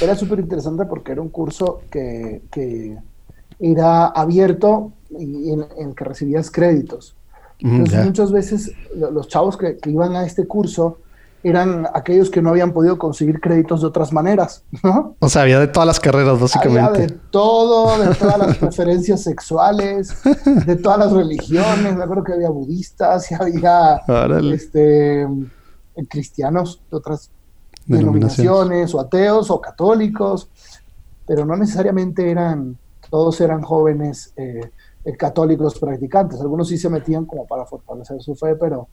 Era 0.00 0.16
súper 0.16 0.40
interesante 0.40 0.86
porque 0.86 1.12
era 1.12 1.20
un 1.20 1.28
curso 1.28 1.82
que, 1.90 2.42
que 2.50 2.96
era 3.58 4.06
abierto 4.06 4.92
y 5.10 5.50
en, 5.50 5.66
el 5.78 5.94
que 5.94 6.04
recibías 6.04 6.50
créditos. 6.50 7.14
Entonces, 7.58 8.04
muchas 8.04 8.32
veces 8.32 8.72
los 8.94 9.28
chavos 9.28 9.56
que, 9.56 9.78
iban 9.86 10.14
a 10.14 10.26
este 10.26 10.46
curso 10.46 10.98
eran 11.42 11.86
aquellos 11.94 12.28
que 12.28 12.42
no 12.42 12.50
habían 12.50 12.72
podido 12.72 12.98
conseguir 12.98 13.40
créditos 13.40 13.80
de 13.80 13.86
otras 13.86 14.12
maneras, 14.12 14.64
¿no? 14.82 15.14
O 15.20 15.28
sea, 15.28 15.42
había 15.42 15.60
de 15.60 15.68
todas 15.68 15.86
las 15.86 16.00
carreras, 16.00 16.40
básicamente. 16.40 16.80
Había 16.80 17.06
de 17.06 17.14
todo, 17.30 17.98
de 17.98 18.14
todas 18.14 18.38
las 18.38 18.56
preferencias 18.58 19.22
sexuales, 19.22 20.12
de 20.66 20.76
todas 20.76 20.98
las 20.98 21.12
religiones. 21.12 21.96
Me 21.96 22.02
acuerdo 22.02 22.24
que 22.24 22.32
había 22.32 22.50
budistas 22.50 23.30
y 23.30 23.34
había 23.34 24.00
este, 24.52 25.26
cristianos 26.08 26.82
de 26.90 26.96
otras 26.96 27.30
denominaciones, 27.86 28.92
o 28.94 29.00
ateos, 29.00 29.50
o 29.50 29.60
católicos, 29.60 30.48
pero 31.26 31.44
no 31.44 31.56
necesariamente 31.56 32.30
eran 32.30 32.76
todos 33.10 33.40
eran 33.40 33.62
jóvenes 33.62 34.32
eh, 34.36 34.70
eh, 35.04 35.16
católicos 35.16 35.78
practicantes. 35.78 36.40
Algunos 36.40 36.68
sí 36.68 36.78
se 36.78 36.88
metían 36.88 37.24
como 37.24 37.46
para 37.46 37.64
fortalecer 37.64 38.20
su 38.20 38.34
fe, 38.34 38.56
pero, 38.56 38.88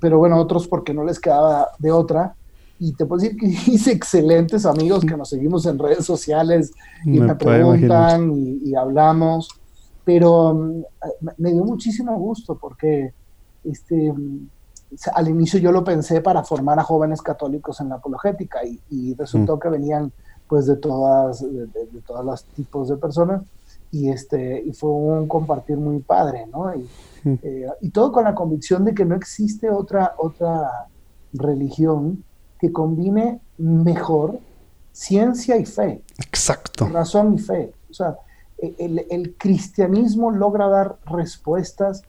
pero 0.00 0.18
bueno, 0.18 0.38
otros 0.38 0.66
porque 0.66 0.92
no 0.92 1.04
les 1.04 1.20
quedaba 1.20 1.68
de 1.78 1.92
otra. 1.92 2.34
Y 2.78 2.92
te 2.92 3.06
puedo 3.06 3.22
decir 3.22 3.36
que 3.38 3.46
hice 3.70 3.92
excelentes 3.92 4.66
amigos 4.66 5.04
que 5.04 5.16
nos 5.16 5.30
seguimos 5.30 5.66
en 5.66 5.78
redes 5.78 6.04
sociales 6.04 6.72
y 7.04 7.20
me, 7.20 7.34
preguntan 7.34 8.32
y, 8.34 8.74
hablamos. 8.74 9.48
Pero 10.04 10.54
mm, 10.54 10.82
me 11.38 11.52
dio 11.52 11.64
muchísimo 11.64 12.16
gusto 12.18 12.56
porque 12.58 13.12
este, 13.64 14.12
mm, 14.12 14.48
al 15.14 15.28
inicio 15.28 15.58
yo 15.58 15.72
lo 15.72 15.84
pensé 15.84 16.20
para 16.20 16.44
formar 16.44 16.78
a 16.78 16.84
jóvenes 16.84 17.22
católicos 17.22 17.80
en 17.80 17.88
la 17.88 17.96
apologética 17.96 18.60
y, 18.64 19.14
resultó 19.14 19.56
mm. 19.56 19.60
que 19.60 19.68
venían 19.68 20.12
pues 20.48 20.66
de 20.66 20.76
todas, 20.76 21.40
de, 21.40 22.00
todos 22.06 22.24
los 22.24 22.44
tipos 22.44 22.88
de 22.88 22.96
personas 22.96 23.42
y, 23.90 24.08
este, 24.10 24.62
y 24.64 24.72
fue 24.72 24.90
un 24.90 25.28
compartir 25.28 25.76
muy 25.76 26.00
padre, 26.00 26.46
¿no? 26.46 26.74
Y, 26.74 26.88
eh, 27.42 27.66
y, 27.80 27.90
todo 27.90 28.12
con 28.12 28.24
la 28.24 28.34
convicción 28.34 28.84
de 28.84 28.94
que 28.94 29.04
no 29.04 29.14
existe 29.14 29.70
otra, 29.70 30.14
otra 30.18 30.88
religión 31.32 32.22
que 32.58 32.72
combine 32.72 33.40
mejor 33.58 34.38
ciencia 34.92 35.56
y 35.56 35.66
fe. 35.66 36.02
Exacto. 36.18 36.88
Razón 36.88 37.34
y 37.34 37.38
fe. 37.38 37.72
O 37.90 37.94
sea, 37.94 38.16
e, 38.58 38.74
el, 38.78 39.06
el 39.10 39.34
cristianismo 39.36 40.30
logra 40.30 40.68
dar 40.68 40.98
respuestas 41.06 42.02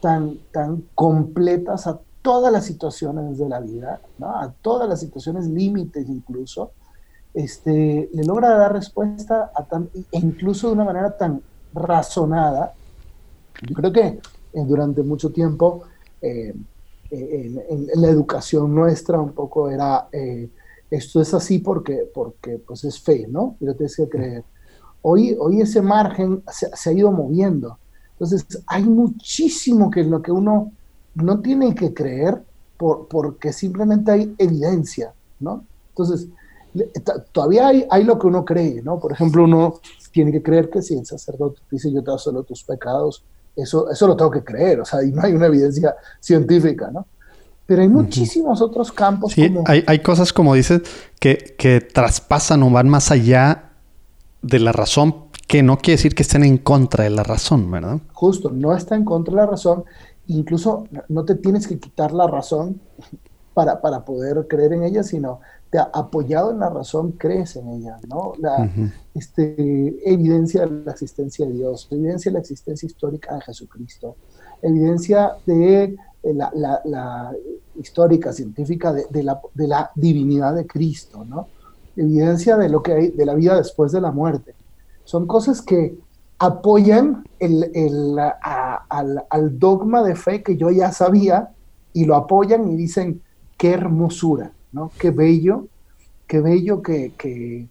tan, 0.00 0.38
tan 0.52 0.84
completas 0.94 1.86
a 1.86 2.00
todas 2.22 2.52
las 2.52 2.64
situaciones 2.64 3.38
de 3.38 3.48
la 3.48 3.60
vida, 3.60 4.00
¿no? 4.18 4.28
a 4.28 4.52
todas 4.62 4.88
las 4.88 5.00
situaciones 5.00 5.46
límites 5.46 6.08
incluso, 6.08 6.72
este, 7.34 8.08
le 8.12 8.24
logra 8.24 8.56
dar 8.56 8.72
respuesta 8.72 9.52
a 9.54 9.64
tan, 9.64 9.88
incluso 10.12 10.68
de 10.68 10.74
una 10.74 10.84
manera 10.84 11.16
tan 11.16 11.40
razonada. 11.72 12.74
Yo 13.62 13.74
creo 13.74 13.92
que 13.92 14.06
eh, 14.06 14.64
durante 14.66 15.02
mucho 15.02 15.30
tiempo 15.30 15.84
eh, 16.20 16.54
eh, 17.10 17.66
en, 17.68 18.00
la 18.00 18.08
educación 18.08 18.74
nuestra 18.74 19.20
un 19.20 19.32
poco 19.32 19.70
era 19.70 20.08
esto 20.90 21.20
es 21.20 21.32
así 21.34 21.60
porque, 21.60 22.10
porque 22.12 22.58
pues 22.58 22.84
es 22.84 23.00
fe, 23.00 23.26
¿no? 23.28 23.56
Yo 23.60 23.74
tienes 23.74 23.96
que 23.96 24.08
creer. 24.08 24.44
Hoy, 25.02 25.36
hoy 25.38 25.60
ese 25.60 25.80
margen 25.80 26.42
se, 26.50 26.90
ha 26.90 26.92
ido 26.92 27.12
moviendo. 27.12 27.78
Entonces 28.12 28.44
hay 28.66 28.82
muchísimo 28.82 29.90
que 29.90 30.02
lo 30.02 30.20
que 30.20 30.32
uno 30.32 30.72
no 31.14 31.40
tiene 31.40 31.74
que 31.74 31.94
creer 31.94 32.42
por, 32.76 33.06
porque 33.06 33.52
simplemente 33.52 34.10
hay 34.10 34.34
evidencia, 34.36 35.14
¿no? 35.38 35.64
Entonces, 35.90 36.28
todavía 37.32 37.68
hay, 37.68 37.86
hay, 37.90 38.04
lo 38.04 38.18
que 38.18 38.26
uno 38.26 38.44
cree, 38.44 38.82
¿no? 38.82 38.98
Por 38.98 39.12
ejemplo, 39.12 39.44
uno 39.44 39.80
tiene 40.12 40.32
que 40.32 40.42
creer 40.42 40.70
que 40.70 40.82
si 40.82 40.94
el 40.94 41.06
sacerdote 41.06 41.60
dice 41.70 41.92
yo 41.92 42.02
te 42.02 42.10
solo 42.18 42.42
tus 42.42 42.64
pecados, 42.64 43.24
eso, 43.56 43.90
eso 43.90 44.06
lo 44.06 44.16
tengo 44.16 44.30
que 44.30 44.44
creer, 44.44 44.80
o 44.80 44.84
sea, 44.84 45.02
y 45.02 45.10
no 45.10 45.22
hay 45.22 45.32
una 45.32 45.46
evidencia 45.46 45.94
científica, 46.20 46.90
¿no? 46.92 47.06
Pero 47.66 47.82
hay 47.82 47.88
muchísimos 47.88 48.60
otros 48.62 48.90
campos. 48.90 49.32
Sí, 49.32 49.54
hay, 49.64 49.84
hay, 49.86 50.00
cosas, 50.00 50.32
como 50.32 50.54
dices, 50.54 50.82
que, 51.20 51.54
que 51.56 51.80
traspasan 51.80 52.64
o 52.64 52.70
van 52.70 52.88
más 52.88 53.12
allá 53.12 53.70
de 54.42 54.58
la 54.58 54.72
razón, 54.72 55.26
que 55.46 55.62
no 55.62 55.78
quiere 55.78 55.96
decir 55.96 56.16
que 56.16 56.22
estén 56.22 56.42
en 56.42 56.58
contra 56.58 57.04
de 57.04 57.10
la 57.10 57.22
razón, 57.22 57.70
¿verdad? 57.70 57.98
Justo, 58.12 58.50
no 58.50 58.74
está 58.74 58.96
en 58.96 59.04
contra 59.04 59.34
de 59.34 59.40
la 59.42 59.46
razón, 59.46 59.84
incluso 60.26 60.88
no 61.08 61.24
te 61.24 61.36
tienes 61.36 61.68
que 61.68 61.78
quitar 61.78 62.12
la 62.12 62.26
razón 62.26 62.80
para, 63.54 63.80
para 63.80 64.04
poder 64.04 64.46
creer 64.48 64.72
en 64.72 64.84
ella, 64.84 65.02
sino 65.02 65.40
apoyado 65.78 66.50
en 66.50 66.58
la 66.58 66.68
razón, 66.68 67.12
crees 67.12 67.56
en 67.56 67.68
ella, 67.68 67.98
¿no? 68.08 68.32
La 68.38 68.70
este, 69.14 70.10
evidencia 70.10 70.66
de 70.66 70.84
la 70.84 70.92
existencia 70.92 71.46
de 71.46 71.52
Dios, 71.52 71.86
evidencia 71.90 72.30
de 72.30 72.34
la 72.34 72.40
existencia 72.40 72.86
histórica 72.86 73.34
de 73.34 73.40
Jesucristo, 73.42 74.16
evidencia 74.62 75.36
de 75.46 75.96
eh, 76.22 76.34
la, 76.34 76.50
la, 76.84 77.32
histórica, 77.76 78.32
científica 78.32 78.92
de, 78.92 79.22
la, 79.22 79.40
de, 79.54 79.68
la, 79.68 79.90
divinidad 79.94 80.54
de 80.54 80.66
Cristo, 80.66 81.24
¿no? 81.24 81.46
Evidencia 81.96 82.56
de 82.56 82.68
lo 82.68 82.82
que 82.82 82.92
hay, 82.92 83.08
de 83.08 83.26
la 83.26 83.34
vida 83.34 83.56
después 83.56 83.92
de 83.92 84.00
la 84.00 84.10
muerte. 84.10 84.54
Son 85.04 85.26
cosas 85.26 85.62
que 85.62 85.96
apoyan 86.38 87.24
el, 87.38 87.70
el, 87.74 88.18
al, 88.18 89.24
al 89.28 89.58
dogma 89.58 90.02
de 90.02 90.16
fe 90.16 90.42
que 90.42 90.56
yo 90.56 90.70
ya 90.70 90.90
sabía 90.90 91.50
y 91.92 92.04
lo 92.04 92.16
apoyan 92.16 92.68
y 92.70 92.76
dicen, 92.76 93.22
qué 93.56 93.72
hermosura, 93.72 94.52
¿no? 94.72 94.90
Qué 94.98 95.10
bello, 95.10 95.66
qué 96.26 96.40
bello 96.40 96.82
que, 96.82 97.12
que 97.16 97.68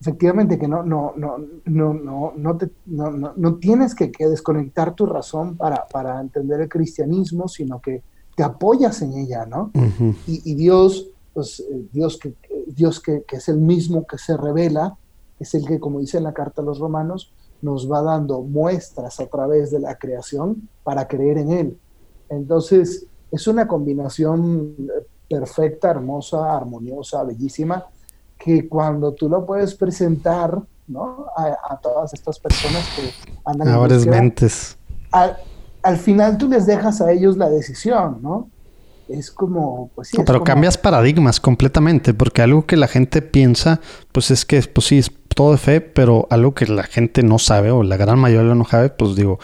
efectivamente 0.00 0.58
que 0.58 0.66
no, 0.66 0.82
no, 0.82 1.12
no, 1.16 1.38
no, 1.66 1.94
no, 1.94 2.32
no, 2.36 2.56
te, 2.56 2.70
no, 2.86 3.10
no, 3.10 3.54
tienes 3.56 3.94
que, 3.94 4.10
que, 4.10 4.28
desconectar 4.28 4.94
tu 4.94 5.06
razón 5.06 5.56
para, 5.56 5.86
para, 5.86 6.20
entender 6.20 6.60
el 6.60 6.68
cristianismo, 6.68 7.48
sino 7.48 7.80
que 7.80 8.02
te 8.34 8.42
apoyas 8.42 9.02
en 9.02 9.12
ella, 9.12 9.44
¿no? 9.44 9.70
y, 10.26 10.50
y, 10.50 10.54
Dios, 10.54 11.08
pues 11.34 11.60
eh, 11.60 11.86
Dios, 11.92 12.18
que, 12.18 12.34
Dios 12.68 13.00
que, 13.00 13.24
que, 13.28 13.36
es 13.36 13.48
el 13.48 13.58
mismo 13.58 14.06
que 14.06 14.16
se 14.16 14.36
revela, 14.36 14.96
es 15.38 15.54
el 15.54 15.66
que, 15.66 15.78
como 15.78 16.00
dice 16.00 16.18
en 16.18 16.24
la 16.24 16.32
carta 16.32 16.62
a 16.62 16.64
los 16.64 16.78
romanos, 16.78 17.32
nos 17.60 17.90
va 17.90 18.00
dando 18.00 18.40
muestras 18.40 19.20
a 19.20 19.26
través 19.26 19.70
de 19.70 19.80
la 19.80 19.96
creación 19.96 20.68
para 20.82 21.06
creer 21.08 21.38
en 21.38 21.52
Él. 21.52 21.78
Entonces, 22.30 23.06
es 23.30 23.46
una 23.46 23.66
combinación 23.66 24.76
eh, 24.78 25.06
perfecta, 25.30 25.90
hermosa, 25.90 26.56
armoniosa, 26.56 27.22
bellísima, 27.22 27.86
que 28.36 28.68
cuando 28.68 29.12
tú 29.12 29.28
lo 29.28 29.46
puedes 29.46 29.74
presentar 29.74 30.60
¿no? 30.88 31.26
a, 31.36 31.78
todas 31.80 32.12
estas 32.12 32.40
personas 32.40 32.84
que 32.96 33.12
andan 33.44 33.68
a 33.68 33.76
varias 33.76 34.06
mentes. 34.06 34.76
Al, 35.12 35.36
al, 35.82 35.96
final 35.98 36.36
tú 36.36 36.48
les 36.48 36.66
dejas 36.66 37.00
a 37.00 37.12
ellos 37.12 37.36
la 37.36 37.48
decisión, 37.48 38.18
¿no? 38.20 38.48
Es 39.08 39.30
como, 39.30 39.90
pues 39.94 40.08
sí. 40.08 40.18
pero 40.24 40.44
cambias 40.44 40.78
paradigmas 40.78 41.40
completamente, 41.40 42.14
porque 42.14 42.42
algo 42.42 42.66
que 42.66 42.76
la 42.76 42.86
gente 42.86 43.22
piensa, 43.22 43.80
pues 44.12 44.30
es 44.30 44.44
que, 44.44 44.62
pues 44.62 44.86
sí, 44.86 44.98
es 44.98 45.10
todo 45.34 45.52
de 45.52 45.58
fe, 45.58 45.80
pero 45.80 46.26
algo 46.30 46.54
que 46.54 46.66
la 46.66 46.84
gente 46.84 47.22
no 47.22 47.38
sabe, 47.38 47.70
o 47.70 47.82
la 47.82 47.96
gran 47.96 48.18
mayoría 48.18 48.54
no 48.54 48.64
sabe, 48.64 48.90
pues 48.90 49.16
digo, 49.16 49.38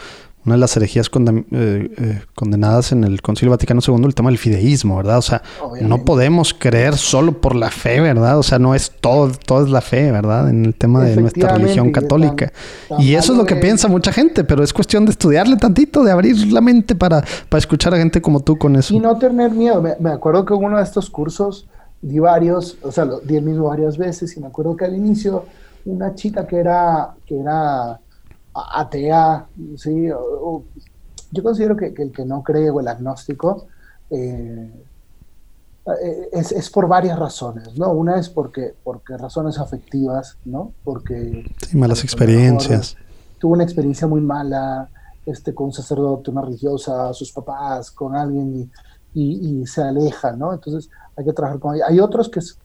una 0.47 0.55
de 0.55 0.61
las 0.61 0.77
herejías 0.77 1.11
eh, 1.13 1.43
eh, 1.51 2.21
condenadas 2.33 2.93
en 2.93 3.03
el 3.03 3.21
Concilio 3.21 3.51
Vaticano 3.51 3.81
II, 3.85 4.05
el 4.05 4.15
tema 4.15 4.29
del 4.29 4.37
fideísmo, 4.37 4.95
¿verdad? 4.95 5.17
O 5.17 5.21
sea, 5.21 5.41
no 5.81 6.05
podemos 6.05 6.53
creer 6.53 6.95
solo 6.95 7.41
por 7.41 7.53
la 7.53 7.69
fe, 7.69 7.99
¿verdad? 7.99 8.39
O 8.39 8.43
sea, 8.43 8.57
no 8.57 8.73
es 8.73 8.93
todo, 9.01 9.29
todo 9.45 9.65
es 9.65 9.69
la 9.69 9.81
fe, 9.81 10.09
¿verdad? 10.09 10.49
En 10.49 10.63
el 10.63 10.73
tema 10.73 11.03
de 11.03 11.17
nuestra 11.17 11.53
religión 11.53 11.91
católica. 11.91 12.53
y 12.97 13.15
eso 13.15 13.33
es 13.33 13.37
lo 13.37 13.45
que 13.45 13.57
piensa 13.57 13.89
mucha 13.89 14.13
gente, 14.13 14.45
pero 14.45 14.63
es 14.63 14.71
cuestión 14.71 15.03
de 15.03 15.11
estudiarle 15.11 15.57
tantito, 15.57 16.01
de 16.01 16.11
abrir 16.11 16.37
la 16.47 16.61
mente 16.61 16.95
para, 16.95 17.21
para 17.49 17.59
escuchar 17.59 17.93
a 17.93 17.97
gente 17.97 18.21
como 18.21 18.39
tú 18.39 18.57
con 18.57 18.77
eso. 18.77 18.93
Y 18.93 18.99
no 18.99 19.17
tener 19.17 19.51
miedo. 19.51 19.83
Me, 19.99 20.11
acuerdo 20.11 20.45
que 20.45 20.53
uno 20.53 20.77
de 20.77 20.83
estos 20.83 21.09
cursos 21.09 21.67
di 22.01 22.19
varios, 22.19 22.77
o 22.83 22.91
sea, 22.93 23.05
di 23.25 23.35
el 23.35 23.43
mismo 23.43 23.65
varias 23.65 23.97
veces, 23.97 24.37
y 24.37 24.39
me 24.39 24.47
acuerdo 24.47 24.77
que 24.77 24.85
al 24.85 24.95
inicio 24.95 25.43
una 25.83 26.15
chica 26.15 26.47
que 26.47 26.55
era, 26.55 27.15
que 27.25 27.37
era 27.37 27.99
atea, 28.59 29.47
¿sí? 29.75 30.07
yo 31.31 31.43
considero 31.43 31.75
que, 31.75 31.93
el 31.97 32.11
que 32.11 32.25
no 32.25 32.43
cree 32.43 32.69
o 32.69 32.79
el 32.79 32.87
agnóstico 32.87 33.67
eh, 34.09 34.71
eh, 36.01 36.29
es, 36.33 36.69
por 36.69 36.87
varias 36.87 37.17
razones, 37.17 37.77
¿no? 37.77 37.91
Una 37.91 38.19
es 38.19 38.29
porque, 38.29 38.73
porque 38.83 39.17
razones 39.17 39.57
afectivas, 39.57 40.37
¿no? 40.45 40.73
Porque... 40.83 41.45
Sí, 41.65 41.77
malas 41.77 42.03
experiencias. 42.03 42.97
tuvo 43.39 43.53
una 43.53 43.63
experiencia 43.63 44.07
muy 44.07 44.21
mala 44.21 44.89
este, 45.25 45.53
con 45.53 45.67
un 45.67 45.73
sacerdote, 45.73 46.31
una 46.31 46.41
religiosa, 46.41 47.13
sus 47.13 47.31
papás, 47.31 47.91
con 47.91 48.15
alguien 48.15 48.69
y, 49.13 49.59
y, 49.61 49.65
se 49.65 49.81
aleja, 49.81 50.33
¿no? 50.33 50.53
Entonces 50.53 50.89
hay 51.15 51.25
que 51.25 51.33
trabajar 51.33 51.59
con 51.59 51.75
ella. 51.75 51.85
Hay 51.87 51.99
otros 51.99 52.29
que 52.29 52.39
es 52.39 52.57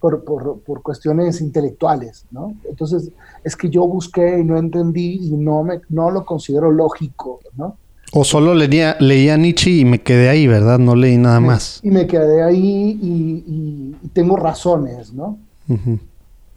por, 0.00 0.24
por, 0.24 0.60
por, 0.60 0.82
cuestiones 0.82 1.40
intelectuales, 1.40 2.24
¿no? 2.30 2.54
Entonces, 2.68 3.10
es 3.42 3.56
que 3.56 3.68
yo 3.68 3.86
busqué 3.86 4.38
y 4.38 4.44
no 4.44 4.56
entendí 4.56 5.18
y 5.22 5.36
no, 5.36 5.64
me, 5.64 5.80
no 5.88 6.10
lo 6.10 6.24
considero 6.24 6.70
lógico, 6.70 7.40
¿no? 7.56 7.76
O 8.12 8.24
solo 8.24 8.54
leía, 8.54 8.96
leía 9.00 9.36
Nietzsche 9.36 9.70
y 9.70 9.84
me 9.84 10.00
quedé 10.00 10.28
ahí, 10.28 10.46
¿verdad? 10.46 10.78
No 10.78 10.94
leí 10.94 11.18
nada 11.18 11.40
más. 11.40 11.80
Y 11.82 11.90
me 11.90 12.06
quedé 12.06 12.42
ahí 12.42 12.98
y, 13.02 13.94
tengo 14.12 14.36
razones, 14.36 15.12
¿no? 15.12 15.38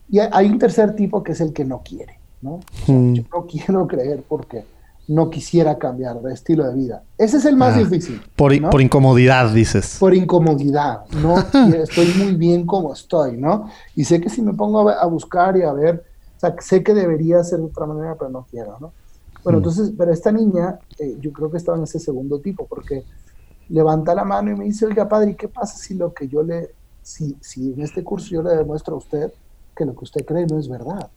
Y 0.09 0.19
hay 0.19 0.47
un 0.47 0.57
tercer 0.57 0.95
tipo 0.95 1.23
que 1.23 1.33
es 1.33 1.41
el 1.41 1.51
que 1.51 1.65
no 1.65 1.81
quiere, 1.83 2.19
¿no? 2.41 2.61
Mm. 2.87 3.13
Yo 3.13 3.23
no 3.33 3.45
quiero 3.49 3.87
creer 3.87 4.23
porque 4.27 4.63
no 5.11 5.29
quisiera 5.29 5.77
cambiar 5.77 6.21
de 6.21 6.33
estilo 6.33 6.65
de 6.65 6.73
vida. 6.73 7.03
Ese 7.17 7.35
es 7.35 7.45
el 7.45 7.57
más 7.57 7.75
ah, 7.75 7.79
difícil. 7.79 8.21
Por, 8.37 8.57
por, 8.69 8.81
incomodidad, 8.81 9.51
dices. 9.53 9.97
Por 9.99 10.15
incomodidad, 10.15 11.05
¿no? 11.21 11.35
estoy 11.75 12.13
muy 12.17 12.35
bien 12.35 12.65
como 12.65 12.93
estoy, 12.93 13.35
¿no? 13.35 13.69
Y 13.93 14.05
sé 14.05 14.21
que 14.21 14.29
si 14.29 14.41
me 14.41 14.53
pongo 14.53 14.87
a, 14.89 15.05
buscar 15.07 15.57
y 15.57 15.63
a 15.63 15.73
ver, 15.73 16.05
o 16.37 16.39
sea, 16.39 16.55
sé 16.59 16.81
que 16.81 16.93
debería 16.93 17.43
ser 17.43 17.59
de 17.59 17.65
otra 17.65 17.85
manera, 17.85 18.15
pero 18.15 18.31
no 18.31 18.47
quiero, 18.49 18.77
¿no? 18.79 18.93
Bueno, 19.43 19.59
mm. 19.59 19.61
entonces, 19.61 19.91
pero 19.97 20.13
esta 20.13 20.31
niña, 20.31 20.79
eh, 20.97 21.17
yo 21.19 21.33
creo 21.33 21.51
que 21.51 21.57
estaba 21.57 21.77
en 21.77 21.83
ese 21.83 21.99
segundo 21.99 22.39
tipo, 22.39 22.65
porque 22.65 23.03
levanta 23.67 24.15
la 24.15 24.23
mano 24.23 24.51
y 24.51 24.55
me 24.55 24.63
dice, 24.63 24.85
oiga, 24.85 25.09
padre, 25.09 25.35
¿qué 25.35 25.49
pasa 25.49 25.77
si 25.77 25.93
lo 25.93 26.13
que 26.13 26.29
yo 26.29 26.41
le, 26.41 26.71
si, 27.01 27.35
si 27.41 27.73
en 27.73 27.81
este 27.81 28.01
curso 28.01 28.29
yo 28.29 28.43
le 28.43 28.55
demuestro 28.55 28.95
a 28.95 28.99
usted 28.99 29.33
que 29.81 29.85
lo 29.85 29.95
que 29.95 30.03
usted 30.03 30.23
cree 30.25 30.45
no 30.45 30.59
es 30.59 30.69
verdad. 30.69 31.09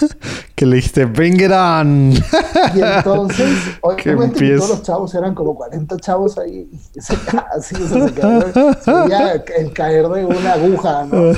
que 0.54 0.64
le 0.64 0.76
dijiste, 0.76 1.04
bring 1.04 1.38
it 1.38 1.50
on. 1.50 2.12
y 2.12 2.80
entonces, 2.80 3.76
obviamente 3.82 4.56
todos 4.56 4.70
los 4.70 4.82
chavos 4.82 5.14
eran 5.14 5.34
como 5.34 5.54
40 5.54 5.98
chavos 5.98 6.38
ahí, 6.38 6.66
y 6.72 6.78
se, 7.00 7.14
así 7.54 7.74
se, 7.74 8.00
veía 8.00 9.44
el 9.58 9.72
caer 9.74 10.08
de 10.08 10.24
una 10.24 10.52
aguja, 10.54 11.04
¿no? 11.04 11.34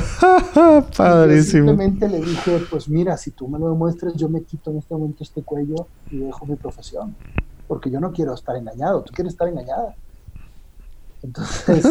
Padrísimo. 0.97 1.71
simplemente 1.71 2.09
le 2.09 2.21
dije, 2.21 2.62
pues 2.71 2.88
mira, 2.88 3.17
si 3.17 3.33
tú 3.33 3.49
me 3.49 3.59
lo 3.59 3.71
demuestres, 3.71 4.14
yo 4.14 4.29
me 4.29 4.43
quito 4.43 4.71
en 4.71 4.79
este 4.79 4.95
momento 4.95 5.25
este 5.25 5.43
cuello 5.43 5.88
y 6.12 6.19
dejo 6.19 6.47
mi 6.47 6.55
profesión. 6.55 7.17
Porque 7.67 7.91
yo 7.91 7.99
no 7.99 8.12
quiero 8.12 8.35
estar 8.35 8.55
engañado, 8.55 9.03
tú 9.03 9.12
quieres 9.12 9.33
estar 9.33 9.49
engañada. 9.49 9.97
Entonces, 11.25 11.85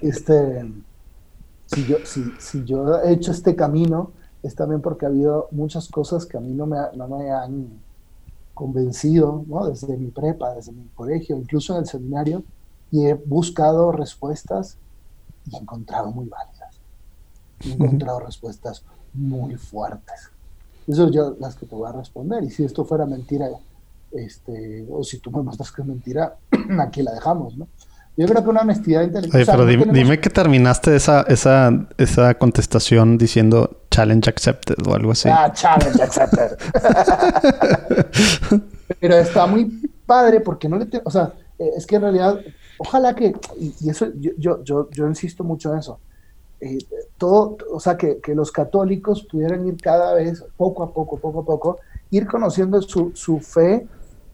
este 0.00 0.64
si 1.68 1.84
yo, 1.84 1.96
si, 2.04 2.24
si 2.38 2.64
yo 2.64 2.98
he 3.02 3.12
hecho 3.12 3.30
este 3.30 3.54
camino, 3.54 4.12
es 4.42 4.54
también 4.54 4.80
porque 4.80 5.04
ha 5.04 5.08
habido 5.08 5.48
muchas 5.50 5.88
cosas 5.88 6.24
que 6.24 6.36
a 6.36 6.40
mí 6.40 6.52
no 6.52 6.66
me, 6.66 6.78
no 6.94 7.08
me 7.08 7.30
han 7.30 7.68
convencido, 8.54 9.44
¿no? 9.46 9.68
desde 9.68 9.96
mi 9.96 10.10
prepa, 10.10 10.54
desde 10.54 10.72
mi 10.72 10.88
colegio, 10.94 11.36
incluso 11.36 11.74
en 11.74 11.80
el 11.80 11.86
seminario, 11.86 12.42
y 12.90 13.04
he 13.06 13.14
buscado 13.14 13.92
respuestas 13.92 14.78
y 15.46 15.56
he 15.56 15.58
encontrado 15.58 16.10
muy 16.10 16.26
válidas. 16.26 16.80
He 17.60 17.72
encontrado 17.72 18.20
respuestas 18.20 18.82
muy 19.12 19.56
fuertes. 19.56 20.30
Eso 20.86 21.10
yo 21.10 21.36
las 21.38 21.54
que 21.54 21.66
te 21.66 21.74
voy 21.74 21.88
a 21.88 21.92
responder. 21.92 22.42
Y 22.44 22.50
si 22.50 22.64
esto 22.64 22.84
fuera 22.84 23.04
mentira, 23.04 23.48
este, 24.10 24.86
o 24.90 25.04
si 25.04 25.18
tú 25.18 25.30
me 25.30 25.42
muestras 25.42 25.70
que 25.70 25.82
es 25.82 25.88
mentira, 25.88 26.38
aquí 26.80 27.02
la 27.02 27.12
dejamos, 27.12 27.56
¿no? 27.58 27.68
Yo 28.18 28.26
creo 28.26 28.42
que 28.42 28.50
una 28.50 28.62
honestidad 28.62 29.02
intelectual. 29.02 29.60
Oye, 29.60 29.78
pero 29.78 29.92
dime, 29.92 30.20
que 30.20 30.28
terminaste 30.28 30.96
esa, 30.96 31.22
esa, 31.28 31.86
esa 31.98 32.34
contestación 32.34 33.16
diciendo 33.16 33.82
challenge 33.92 34.28
accepted 34.28 34.74
o 34.88 34.92
algo 34.92 35.12
así. 35.12 35.28
Ah, 35.28 35.52
challenge 35.52 36.02
accepted. 36.02 36.58
pero 39.00 39.18
está 39.18 39.46
muy 39.46 39.66
padre 40.04 40.40
porque 40.40 40.68
no 40.68 40.78
le... 40.78 40.88
o 41.04 41.10
sea, 41.12 41.32
eh, 41.60 41.70
es 41.76 41.86
que 41.86 41.94
en 41.94 42.02
realidad, 42.02 42.40
ojalá 42.78 43.14
que... 43.14 43.36
Y, 43.56 43.88
eso, 43.88 44.08
yo, 44.18 44.64
yo, 44.64 44.90
yo, 44.90 45.06
insisto 45.06 45.44
mucho 45.44 45.72
en 45.72 45.78
eso. 45.78 46.00
Eh, 46.60 46.78
todo, 47.18 47.56
o 47.70 47.78
sea, 47.78 47.96
que, 47.96 48.18
que, 48.18 48.34
los 48.34 48.50
católicos 48.50 49.24
pudieran 49.30 49.64
ir 49.64 49.80
cada 49.80 50.14
vez, 50.14 50.44
poco 50.56 50.82
a 50.82 50.92
poco, 50.92 51.20
poco 51.20 51.42
a 51.42 51.44
poco, 51.44 51.78
ir 52.10 52.26
conociendo 52.26 52.82
su, 52.82 53.12
su 53.14 53.38
fe 53.38 53.86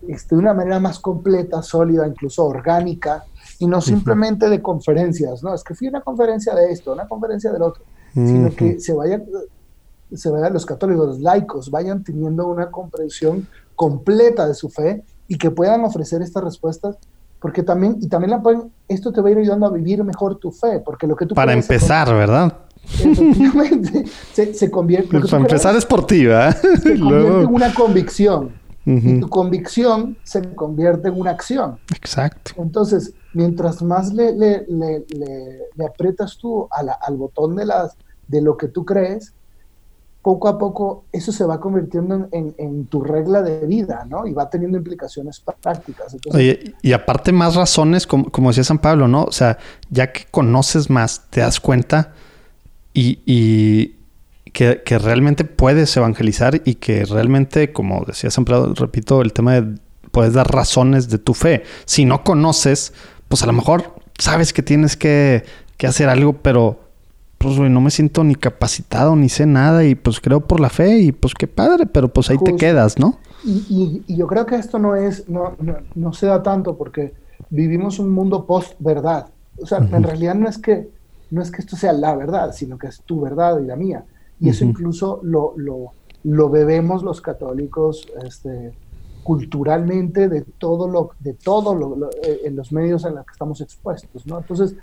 este, 0.08 0.34
de 0.34 0.40
una 0.40 0.54
manera 0.54 0.80
más 0.80 0.98
completa, 0.98 1.62
sólida, 1.62 2.06
incluso 2.06 2.44
orgánica, 2.44 3.24
y 3.58 3.66
no 3.66 3.80
simplemente 3.80 4.48
de 4.48 4.60
conferencias, 4.60 5.42
¿no? 5.42 5.54
Es 5.54 5.62
que 5.62 5.74
fui 5.74 5.88
a 5.88 5.90
una 5.90 6.00
conferencia 6.00 6.54
de 6.54 6.72
esto, 6.72 6.92
una 6.92 7.06
conferencia 7.06 7.52
del 7.52 7.62
otro, 7.62 7.84
sino 8.12 8.54
que 8.54 8.80
se 8.80 8.92
vayan, 8.92 9.24
se 10.12 10.30
vayan 10.30 10.52
los 10.52 10.66
católicos, 10.66 11.06
los 11.06 11.20
laicos, 11.20 11.70
vayan 11.70 12.04
teniendo 12.04 12.46
una 12.48 12.70
comprensión 12.70 13.46
completa 13.74 14.46
de 14.46 14.54
su 14.54 14.68
fe 14.68 15.02
y 15.28 15.36
que 15.38 15.50
puedan 15.50 15.84
ofrecer 15.84 16.22
estas 16.22 16.44
respuestas, 16.44 16.96
porque 17.40 17.62
también, 17.62 17.98
y 18.00 18.08
también 18.08 18.30
la 18.30 18.42
pueden, 18.42 18.72
esto 18.88 19.12
te 19.12 19.20
va 19.20 19.28
a 19.28 19.32
ir 19.32 19.38
ayudando 19.38 19.66
a 19.66 19.70
vivir 19.70 20.02
mejor 20.04 20.36
tu 20.36 20.50
fe, 20.50 20.80
porque 20.84 21.06
lo 21.06 21.16
que 21.16 21.26
tú... 21.26 21.34
Para 21.34 21.52
empezar, 21.52 22.08
¿verdad? 22.14 22.56
Efectivamente, 22.84 24.04
se, 24.32 24.70
convierte... 24.70 25.20
Para 25.20 25.38
empezar 25.38 25.74
es 25.74 25.86
por 25.86 26.06
ti, 26.06 26.26
¿verdad? 26.26 26.56
Se 26.82 26.98
convierte 26.98 27.40
en 27.42 27.54
una 27.54 27.74
convicción. 27.74 28.64
Y 28.86 29.18
tu 29.18 29.30
convicción 29.30 30.18
se 30.24 30.54
convierte 30.54 31.08
en 31.08 31.18
una 31.18 31.30
acción. 31.30 31.78
Exacto. 31.94 32.52
Entonces, 32.58 33.14
mientras 33.34 33.82
más 33.82 34.12
le, 34.12 34.32
le, 34.32 34.64
le, 34.68 35.04
le 35.74 35.86
aprietas 35.86 36.38
tú 36.38 36.68
al 36.70 37.16
botón 37.16 37.56
de, 37.56 37.66
las, 37.66 37.96
de 38.28 38.40
lo 38.40 38.56
que 38.56 38.68
tú 38.68 38.84
crees, 38.84 39.34
poco 40.24 40.48
a 40.48 40.58
poco 40.58 41.04
eso 41.12 41.32
se 41.32 41.44
va 41.44 41.60
convirtiendo 41.60 42.28
en, 42.32 42.54
en, 42.56 42.86
tu 42.86 43.02
regla 43.02 43.42
de 43.42 43.66
vida, 43.66 44.06
¿no? 44.08 44.26
Y 44.26 44.32
va 44.32 44.48
teniendo 44.48 44.78
implicaciones 44.78 45.42
prácticas. 45.60 46.16
Oye, 46.32 46.74
y 46.80 46.92
aparte 46.94 47.30
más 47.30 47.56
razones, 47.56 48.06
como, 48.06 48.30
como, 48.30 48.48
decía 48.48 48.64
San 48.64 48.78
Pablo, 48.78 49.06
¿no? 49.06 49.24
O 49.24 49.32
sea, 49.32 49.58
ya 49.90 50.12
que 50.12 50.24
conoces 50.30 50.88
más, 50.88 51.26
te 51.28 51.40
das 51.40 51.60
cuenta 51.60 52.14
y, 52.94 53.20
y 53.26 53.96
que, 54.52 54.80
que, 54.82 54.98
realmente 54.98 55.44
puedes 55.44 55.94
evangelizar 55.94 56.62
y 56.64 56.76
que 56.76 57.04
realmente, 57.04 57.74
como 57.74 58.02
decía 58.06 58.30
San 58.30 58.46
Pablo, 58.46 58.72
repito, 58.74 59.20
el 59.20 59.34
tema 59.34 59.60
de 59.60 59.74
puedes 60.10 60.32
dar 60.32 60.50
razones 60.50 61.10
de 61.10 61.18
tu 61.18 61.34
fe. 61.34 61.64
Si 61.84 62.06
no 62.06 62.24
conoces, 62.24 62.94
pues 63.28 63.42
a 63.42 63.46
lo 63.46 63.52
mejor 63.52 63.94
sabes 64.18 64.52
que 64.52 64.62
tienes 64.62 64.96
que, 64.96 65.44
que 65.76 65.86
hacer 65.86 66.08
algo, 66.08 66.34
pero 66.34 66.78
pues, 67.38 67.58
no 67.58 67.80
me 67.80 67.90
siento 67.90 68.24
ni 68.24 68.34
capacitado, 68.34 69.16
ni 69.16 69.28
sé 69.28 69.46
nada, 69.46 69.84
y 69.84 69.94
pues 69.94 70.20
creo 70.20 70.40
por 70.40 70.60
la 70.60 70.70
fe, 70.70 70.98
y 70.98 71.12
pues 71.12 71.34
qué 71.34 71.46
padre, 71.46 71.86
pero 71.86 72.08
pues 72.08 72.30
ahí 72.30 72.38
te 72.38 72.56
quedas, 72.56 72.98
¿no? 72.98 73.18
Y, 73.44 74.02
yo 74.08 74.26
creo 74.26 74.46
que 74.46 74.56
esto 74.56 74.78
no 74.78 74.96
es, 74.96 75.28
no, 75.28 75.56
no, 75.94 76.12
se 76.14 76.26
da 76.26 76.42
tanto 76.42 76.76
porque 76.76 77.12
vivimos 77.50 77.98
un 77.98 78.10
mundo 78.10 78.46
post-verdad. 78.46 79.26
O 79.60 79.66
sea, 79.66 79.78
en 79.78 80.02
realidad 80.02 80.34
no 80.34 80.48
es 80.48 80.58
que 80.58 80.88
no 81.30 81.42
es 81.42 81.50
que 81.50 81.60
esto 81.60 81.76
sea 81.76 81.92
la 81.92 82.14
verdad, 82.14 82.52
sino 82.52 82.78
que 82.78 82.86
es 82.86 83.02
tu 83.02 83.20
verdad 83.20 83.60
y 83.60 83.66
la 83.66 83.76
mía. 83.76 84.04
Y 84.40 84.48
eso 84.48 84.64
incluso 84.64 85.20
lo, 85.22 85.54
lo, 85.56 85.92
lo, 86.22 86.50
bebemos 86.50 87.02
los 87.02 87.20
católicos 87.20 88.06
este, 88.24 88.72
culturalmente 89.24 90.28
de 90.28 90.42
todo 90.42 90.86
lo, 90.86 91.10
de 91.18 91.32
todo 91.32 91.74
lo, 91.74 92.10
eh, 92.22 92.42
en 92.44 92.54
los 92.54 92.70
medios 92.70 93.04
en 93.04 93.16
los 93.16 93.26
que 93.26 93.32
estamos 93.32 93.60
expuestos, 93.60 94.26
¿no? 94.26 94.38
Entonces, 94.38 94.76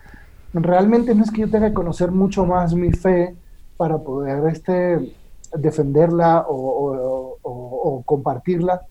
realmente 0.54 1.16
no 1.16 1.24
es 1.24 1.32
que 1.32 1.42
yo 1.42 1.50
tenga 1.50 1.70
que 1.70 1.74
conocer 1.74 2.12
mucho 2.12 2.46
más 2.46 2.74
mi 2.74 2.92
fe 2.92 3.36
para 3.78 4.00
poder 4.00 4.46
este, 4.52 5.14
defenderla 5.56 6.46
o, 6.50 8.04
compartirla, 8.06 8.82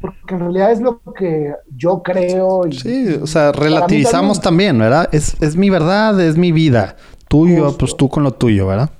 porque 0.00 0.34
en 0.34 0.40
realidad 0.40 0.72
es 0.72 0.80
lo 0.80 1.00
que 1.14 1.54
yo 1.76 2.02
creo. 2.02 2.66
Y, 2.66 2.72
sí, 2.72 3.18
o 3.20 3.26
sea, 3.26 3.52
relativizamos 3.52 4.40
también, 4.40 4.78
¿verdad? 4.78 5.08
Es, 5.12 5.36
es, 5.42 5.56
mi 5.56 5.68
verdad, 5.68 6.18
es 6.20 6.38
mi 6.38 6.52
vida. 6.52 6.96
Tuyo, 7.28 7.76
pues 7.76 7.96
tú 7.96 8.08
con 8.08 8.22
lo 8.22 8.32
tuyo, 8.32 8.68
¿verdad? 8.68 8.90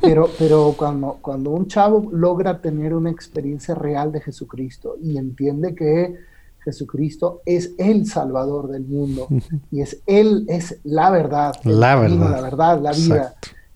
Pero, 0.00 0.28
pero 0.38 0.74
cuando, 0.76 1.18
cuando 1.20 1.50
un 1.50 1.66
chavo 1.66 2.08
logra 2.12 2.60
tener 2.60 2.94
una 2.94 3.10
experiencia 3.10 3.74
real 3.74 4.12
de 4.12 4.20
Jesucristo 4.20 4.96
y 5.02 5.18
entiende 5.18 5.74
que 5.74 6.16
Jesucristo 6.66 7.42
es 7.46 7.74
el 7.78 8.06
Salvador 8.06 8.68
del 8.68 8.84
mundo 8.84 9.28
y 9.70 9.82
es 9.82 10.02
Él, 10.06 10.46
es 10.48 10.80
la 10.82 11.10
verdad, 11.10 11.54
la 11.62 11.94
verdad, 11.94 12.30
la 12.30 12.40
verdad, 12.40 12.80
la 12.80 12.92
vida, 12.92 13.34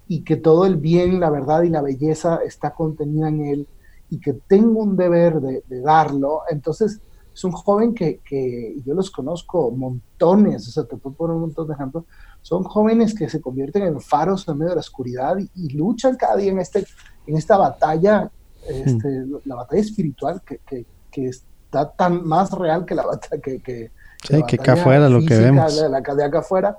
y 0.08 0.22
que 0.22 0.36
todo 0.36 0.66
el 0.66 0.76
bien, 0.76 1.20
la 1.20 1.30
verdad 1.30 1.62
y 1.62 1.68
la 1.68 1.82
belleza 1.82 2.40
está 2.44 2.74
contenida 2.74 3.28
en 3.28 3.44
Él 3.44 3.68
y 4.10 4.18
que 4.18 4.32
tengo 4.32 4.82
un 4.82 4.96
deber 4.96 5.40
de, 5.40 5.62
darlo. 5.82 6.42
Entonces, 6.50 7.00
es 7.32 7.44
un 7.44 7.52
joven 7.52 7.94
que, 7.94 8.18
que, 8.24 8.74
yo 8.84 8.94
los 8.94 9.12
conozco 9.12 9.70
montones, 9.70 10.66
o 10.66 10.72
sea, 10.72 10.82
te 10.82 10.96
puedo 10.96 11.14
poner 11.14 11.36
un 11.36 11.42
montón 11.42 11.68
de 11.68 11.74
ejemplos, 11.74 12.04
son 12.42 12.64
jóvenes 12.64 13.14
que 13.14 13.28
se 13.28 13.40
convierten 13.40 13.82
en 13.82 14.00
faros 14.00 14.46
en 14.48 14.58
medio 14.58 14.70
de 14.70 14.76
la 14.76 14.80
oscuridad 14.80 15.36
y, 15.54 15.70
luchan 15.76 16.16
cada 16.16 16.36
día 16.36 16.52
en, 16.52 16.58
este, 16.58 16.86
en 17.26 17.36
esta 17.36 17.56
batalla, 17.56 18.30
este, 18.68 19.26
la 19.44 19.56
batalla 19.56 19.82
espiritual 19.82 20.42
que, 20.42 20.58
que, 20.66 20.86
que 21.10 21.26
es, 21.26 21.44
está 21.70 21.88
tan 21.88 22.26
más 22.26 22.50
real 22.50 22.84
que 22.84 22.96
la 22.96 23.06
batalla 23.06 23.40
que, 23.40 23.60
que, 23.62 23.92
sí, 24.28 24.42
que 24.48 24.56
acá 24.56 24.72
afuera 24.72 25.08
lo 25.08 25.20
que 25.24 25.36
vemos. 25.36 25.76
La, 25.76 25.88
la, 25.88 26.00
de 26.00 26.24
acá 26.24 26.40
afuera, 26.40 26.76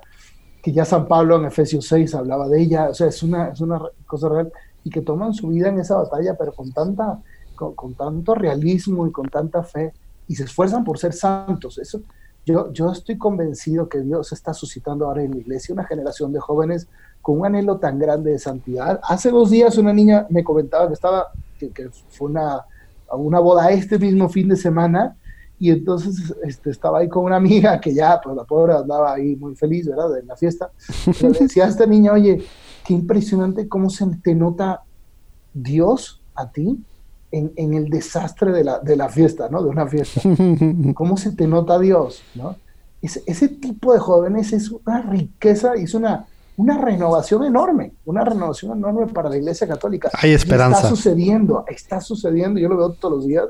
que 0.62 0.70
ya 0.70 0.84
San 0.84 1.08
Pablo 1.08 1.36
en 1.36 1.46
Efesios 1.46 1.86
6 1.88 2.14
hablaba 2.14 2.46
de 2.48 2.60
ella, 2.60 2.90
o 2.90 2.94
sea, 2.94 3.06
es 3.06 3.22
una, 3.22 3.48
es 3.48 3.60
una 3.60 3.80
cosa 4.06 4.28
real 4.28 4.52
y 4.84 4.90
que 4.90 5.00
toman 5.00 5.32
su 5.32 5.48
vida 5.48 5.68
en 5.68 5.78
esa 5.78 5.96
batalla, 5.96 6.34
pero 6.38 6.52
con, 6.52 6.72
tanta, 6.72 7.20
con, 7.54 7.94
tanto 7.94 8.34
realismo 8.34 9.06
y 9.06 9.12
con 9.12 9.28
tanta 9.28 9.62
fe 9.62 9.92
y 10.28 10.34
se 10.34 10.44
esfuerzan 10.44 10.84
por 10.84 10.98
ser 10.98 11.14
santos. 11.14 11.78
Eso, 11.78 12.02
yo, 12.44 12.72
yo 12.72 12.90
estoy 12.90 13.18
convencido 13.18 13.88
que 13.88 14.00
Dios 14.00 14.32
está 14.32 14.54
suscitando 14.54 15.06
ahora 15.06 15.22
en 15.22 15.32
la 15.32 15.38
iglesia 15.38 15.72
una 15.72 15.84
generación 15.84 16.32
de 16.32 16.40
jóvenes 16.40 16.88
con 17.20 17.38
un 17.40 17.46
anhelo 17.46 17.78
tan 17.78 17.98
grande 17.98 18.32
de 18.32 18.38
santidad. 18.38 19.00
Hace 19.04 19.30
dos 19.30 19.50
días 19.50 19.78
una 19.78 19.92
niña 19.92 20.26
me 20.28 20.42
comentaba 20.42 20.88
que 20.88 20.94
estaba, 20.94 21.32
que 21.58 21.90
fue 22.10 22.28
una 22.30 22.66
una 23.16 23.40
boda 23.40 23.70
este 23.70 23.98
mismo 23.98 24.28
fin 24.28 24.48
de 24.48 24.56
semana 24.56 25.16
y 25.58 25.70
entonces 25.70 26.34
este, 26.42 26.70
estaba 26.70 26.98
ahí 26.98 27.08
con 27.08 27.24
una 27.24 27.36
amiga 27.36 27.80
que 27.80 27.94
ya, 27.94 28.20
pues 28.20 28.34
la 28.34 28.44
pobre 28.44 28.74
andaba 28.74 29.14
ahí 29.14 29.36
muy 29.36 29.54
feliz, 29.54 29.86
¿verdad? 29.86 30.18
En 30.18 30.26
la 30.26 30.36
fiesta. 30.36 30.70
Pero 31.20 31.32
decía 31.32 31.66
a 31.66 31.68
esta 31.68 31.86
niña, 31.86 32.12
oye, 32.12 32.42
qué 32.84 32.94
impresionante 32.94 33.68
cómo 33.68 33.88
se 33.88 34.06
te 34.22 34.34
nota 34.34 34.82
Dios 35.54 36.20
a 36.34 36.50
ti 36.50 36.82
en, 37.32 37.52
en 37.56 37.74
el 37.74 37.88
desastre 37.88 38.52
de 38.52 38.62
la, 38.62 38.78
de 38.78 38.94
la, 38.94 39.08
fiesta, 39.08 39.48
¿no? 39.48 39.62
De 39.62 39.70
una 39.70 39.88
fiesta. 39.88 40.20
¿Cómo 40.94 41.16
se 41.16 41.32
te 41.32 41.48
nota 41.48 41.78
Dios, 41.78 42.22
¿no? 42.34 42.56
Ese, 43.00 43.22
ese 43.26 43.48
tipo 43.48 43.92
de 43.92 43.98
jóvenes 43.98 44.52
es 44.52 44.70
una 44.70 45.02
riqueza 45.02 45.76
y 45.76 45.84
es 45.84 45.94
una, 45.94 46.26
una 46.56 46.78
renovación 46.78 47.44
enorme, 47.44 47.94
una 48.04 48.24
renovación 48.24 48.78
enorme 48.78 49.06
para 49.08 49.30
la 49.30 49.38
Iglesia 49.38 49.66
Católica. 49.66 50.10
Hay 50.14 50.32
esperanza. 50.32 50.78
está 50.78 50.88
sucediendo, 50.90 51.64
está 51.66 52.00
sucediendo, 52.00 52.60
yo 52.60 52.68
lo 52.68 52.76
veo 52.76 52.92
todos 52.92 53.16
los 53.16 53.26
días, 53.26 53.46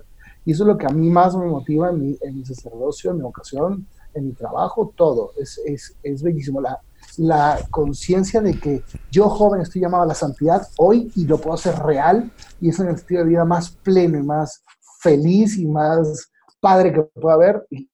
y 0.47 0.53
eso 0.53 0.63
es 0.63 0.69
lo 0.69 0.79
que 0.79 0.87
a 0.87 0.91
mí 0.91 1.11
más 1.11 1.37
me 1.37 1.47
motiva 1.47 1.91
en 1.91 2.01
mi, 2.01 2.19
en 2.23 2.39
mi 2.39 2.45
sacerdocio, 2.47 3.11
en 3.11 3.19
mi 3.19 3.23
vocación, 3.23 3.87
en 4.15 4.27
mi 4.29 4.33
trabajo, 4.33 4.93
todo. 4.97 5.33
Es, 5.39 5.61
es, 5.67 5.95
es 6.03 6.23
bellísimo. 6.23 6.61
La, 6.61 6.81
la 7.19 7.59
conciencia 7.71 8.41
de 8.41 8.59
que 8.59 8.83
yo 9.11 9.29
joven 9.29 9.61
estoy 9.61 9.83
llamado 9.83 10.05
a 10.05 10.07
la 10.07 10.15
santidad 10.15 10.67
hoy 10.79 11.11
y 11.15 11.27
lo 11.27 11.39
puedo 11.39 11.55
hacer 11.55 11.79
real, 11.81 12.31
y 12.61 12.71
es 12.71 12.79
un 12.79 12.89
estilo 12.89 13.21
de 13.21 13.27
vida 13.27 13.45
más 13.45 13.71
pleno 13.71 14.19
y 14.19 14.23
más 14.23 14.63
feliz 15.01 15.59
y 15.59 15.67
más 15.67 16.31
padre 16.61 16.93
que 16.93 17.03
pueda 17.03 17.35
haber. 17.35 17.67
Y, 17.71 17.89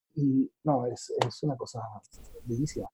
no, 0.64 0.84
es, 0.86 1.12
es 1.26 1.42
una 1.42 1.56
cosa 1.56 1.80
bellísima. 2.44 2.88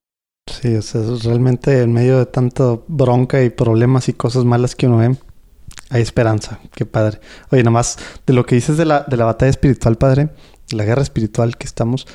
Sí, 0.46 0.76
o 0.76 0.82
sea, 0.82 1.00
realmente 1.22 1.80
en 1.80 1.92
medio 1.92 2.18
de 2.18 2.26
tanto 2.26 2.84
bronca 2.86 3.42
y 3.42 3.48
problemas 3.48 4.08
y 4.08 4.12
cosas 4.12 4.44
malas 4.44 4.76
que 4.76 4.86
uno 4.86 4.98
ve, 4.98 5.16
hay 5.90 6.02
esperanza. 6.02 6.60
Qué 6.74 6.84
padre. 6.84 7.20
Oye, 7.50 7.62
nada 7.62 7.72
más 7.72 7.98
de 8.26 8.34
lo 8.34 8.44
que 8.44 8.54
dices 8.54 8.76
de 8.76 8.84
la, 8.84 9.04
de 9.04 9.16
la 9.16 9.24
batalla 9.24 9.50
espiritual, 9.50 9.96
padre, 9.96 10.30
la 10.70 10.84
guerra 10.84 11.02
espiritual 11.02 11.56
que 11.56 11.66
estamos, 11.66 12.06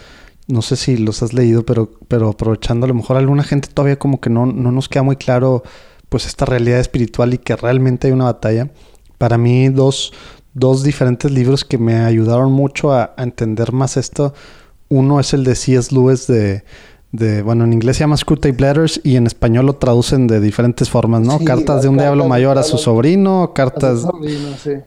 no 0.50 0.62
sé 0.62 0.76
si 0.76 0.98
los 0.98 1.24
has 1.24 1.34
leído, 1.34 1.64
pero, 1.64 1.92
pero 2.08 2.30
aprovechando 2.30 2.86
a 2.86 2.90
lo 2.90 2.96
mejor 2.96 3.18
alguna 3.18 3.44
gente 3.44 3.70
todavía 3.74 3.98
como 3.98 4.20
que 4.20 4.30
no, 4.30 4.46
no 4.46 4.72
nos 4.72 4.90
queda 4.90 5.04
muy 5.04 5.16
claro 5.16 5.64
pues 6.10 6.26
esta 6.26 6.46
realidad 6.46 6.80
espiritual 6.80 7.34
y 7.34 7.38
que 7.38 7.56
realmente 7.56 8.08
hay 8.08 8.14
una 8.14 8.26
batalla. 8.26 8.70
Para 9.18 9.38
mí, 9.38 9.70
dos, 9.70 10.12
dos 10.54 10.84
diferentes 10.84 11.32
libros 11.32 11.64
que 11.64 11.78
me 11.78 12.00
ayudaron 12.00 12.52
mucho 12.52 12.92
a, 12.92 13.14
a 13.16 13.24
entender 13.24 13.72
más 13.72 13.96
esto. 13.96 14.34
Uno 14.90 15.20
es 15.20 15.34
el 15.34 15.44
de 15.44 15.56
C.S. 15.56 15.94
Lewis 15.94 16.26
de 16.26 16.64
de, 17.12 17.42
bueno, 17.42 17.64
en 17.64 17.74
inglés 17.74 17.98
se 17.98 18.02
llama 18.02 18.18
Screwtape 18.18 18.62
Letters 18.62 19.02
y 19.04 19.16
en 19.16 19.26
español 19.26 19.66
lo 19.66 19.76
traducen 19.76 20.28
de 20.28 20.40
diferentes 20.40 20.90
formas, 20.90 21.22
¿no? 21.22 21.40
cartas 21.40 21.82
de 21.82 21.90
un 21.90 21.98
diablo 21.98 22.28
mayor 22.28 22.58
a 22.58 22.64
su 22.64 22.78
sobrino, 22.78 23.52
cartas, 23.54 24.06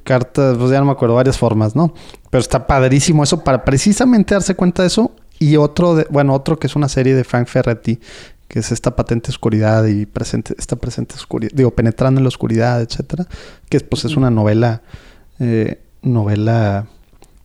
cartas, 0.04 0.56
pues 0.56 0.70
ya 0.70 0.78
no 0.78 0.86
me 0.86 0.92
acuerdo, 0.92 1.16
varias 1.16 1.36
formas, 1.36 1.74
¿no? 1.74 1.94
Pero 2.30 2.40
está 2.40 2.66
padrísimo 2.66 3.24
eso 3.24 3.42
para 3.42 3.64
precisamente 3.64 4.34
darse 4.34 4.54
cuenta 4.54 4.82
de 4.82 4.88
eso. 4.88 5.12
Y 5.42 5.56
otro, 5.56 5.96
de, 5.96 6.06
bueno, 6.08 6.34
otro 6.34 6.56
que 6.56 6.68
es 6.68 6.76
una 6.76 6.88
serie 6.88 7.16
de 7.16 7.24
Frank 7.24 7.48
Ferretti, 7.48 7.98
que 8.46 8.60
es 8.60 8.70
esta 8.70 8.94
patente 8.94 9.28
oscuridad 9.28 9.84
y 9.86 10.06
presente, 10.06 10.54
esta 10.56 10.76
presente 10.76 11.16
oscuridad, 11.16 11.50
digo, 11.52 11.72
penetrando 11.72 12.20
en 12.20 12.24
la 12.24 12.28
oscuridad, 12.28 12.80
etcétera, 12.80 13.26
que 13.68 13.80
pues 13.80 14.04
es 14.04 14.16
una 14.16 14.30
novela, 14.30 14.82
eh, 15.40 15.80
novela, 16.00 16.86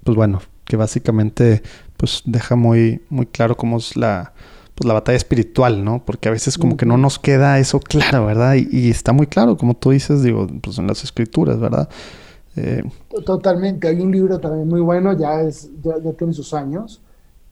pues 0.04 0.16
bueno, 0.16 0.44
que 0.64 0.76
básicamente 0.76 1.64
pues 1.98 2.22
deja 2.26 2.56
muy, 2.56 3.02
muy 3.10 3.26
claro 3.26 3.58
cómo 3.58 3.78
es 3.78 3.98
la, 3.98 4.32
pues 4.76 4.88
la 4.88 4.94
batalla 4.94 5.18
espiritual, 5.18 5.84
¿no? 5.84 6.06
Porque 6.06 6.30
a 6.30 6.32
veces 6.32 6.56
como 6.56 6.78
que 6.78 6.86
no 6.86 6.98
nos 6.98 7.18
queda 7.18 7.58
eso 7.58 7.80
claro, 7.80 8.28
¿verdad? 8.28 8.54
Y, 8.54 8.92
está 8.92 9.12
muy 9.12 9.26
claro, 9.26 9.58
como 9.58 9.74
tú 9.74 9.90
dices, 9.90 10.22
digo, 10.22 10.46
pues 10.62 10.78
en 10.78 10.86
las 10.86 11.04
escrituras, 11.04 11.60
¿verdad? 11.60 11.90
Eh, 12.58 12.84
Totalmente. 13.26 13.88
Hay 13.88 14.02
un 14.02 14.12
libro 14.12 14.40
también 14.40 14.68
muy 14.68 14.82
bueno, 14.82 15.18
ya, 15.18 15.42
es, 15.42 15.72
ya, 15.84 15.96
tiene 16.16 16.34
sus 16.34 16.54
años, 16.54 17.02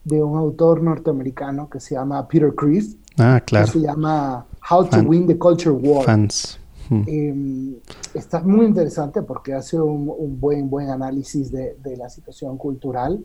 de 0.06 0.22
un 0.22 0.38
autor 0.38 0.82
norteamericano 0.82 1.68
que 1.68 1.80
se 1.80 1.96
llama 1.96 2.26
Peter 2.28 2.54
Kreeft. 2.54 2.96
Ah, 3.18 3.40
claro. 3.44 3.66
se 3.66 3.80
llama 3.80 4.46
How 4.70 4.88
to 4.88 5.00
Win 5.00 5.26
the 5.26 5.36
Culture 5.36 5.72
War. 5.72 6.04
Fans. 6.04 6.60
Hmm. 6.88 7.02
Em, 7.06 7.74
está 8.14 8.40
muy 8.40 8.66
interesante 8.66 9.22
porque 9.22 9.52
hace 9.52 9.80
un, 9.80 10.38
buen, 10.40 10.70
buen 10.70 10.90
análisis 10.90 11.50
de, 11.50 11.76
de, 11.82 11.96
la 11.96 12.08
situación 12.08 12.56
cultural 12.56 13.24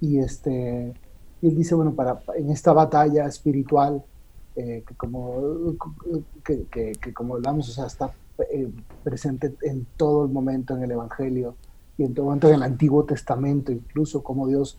y 0.00 0.18
este 0.18 0.94
él 1.42 1.54
dice, 1.54 1.74
bueno, 1.74 1.92
para, 1.92 2.22
en 2.36 2.50
esta 2.50 2.72
batalla 2.72 3.26
espiritual, 3.26 4.02
eh, 4.56 4.82
que, 4.86 4.94
como, 4.94 5.74
que, 6.42 6.64
que, 6.70 7.12
como 7.12 7.34
hablamos, 7.34 7.68
o 7.68 7.72
sea, 7.72 7.86
está 7.86 8.12
eh, 8.50 8.70
presente 9.02 9.54
en 9.62 9.86
todo 9.98 10.24
el 10.24 10.32
momento 10.32 10.74
en 10.74 10.84
el 10.84 10.92
Evangelio 10.92 11.54
y 11.98 12.04
en 12.04 12.14
todo 12.14 12.26
momento 12.26 12.48
en 12.48 12.54
el 12.54 12.62
Antiguo 12.62 13.04
Testamento, 13.04 13.72
incluso 13.72 14.22
como 14.22 14.48
Dios 14.48 14.78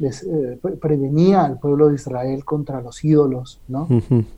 eh, 0.00 0.58
prevenía 0.80 1.44
al 1.44 1.58
pueblo 1.58 1.88
de 1.88 1.94
Israel 1.94 2.44
contra 2.44 2.80
los 2.80 3.04
ídolos, 3.04 3.60
¿no? 3.68 3.86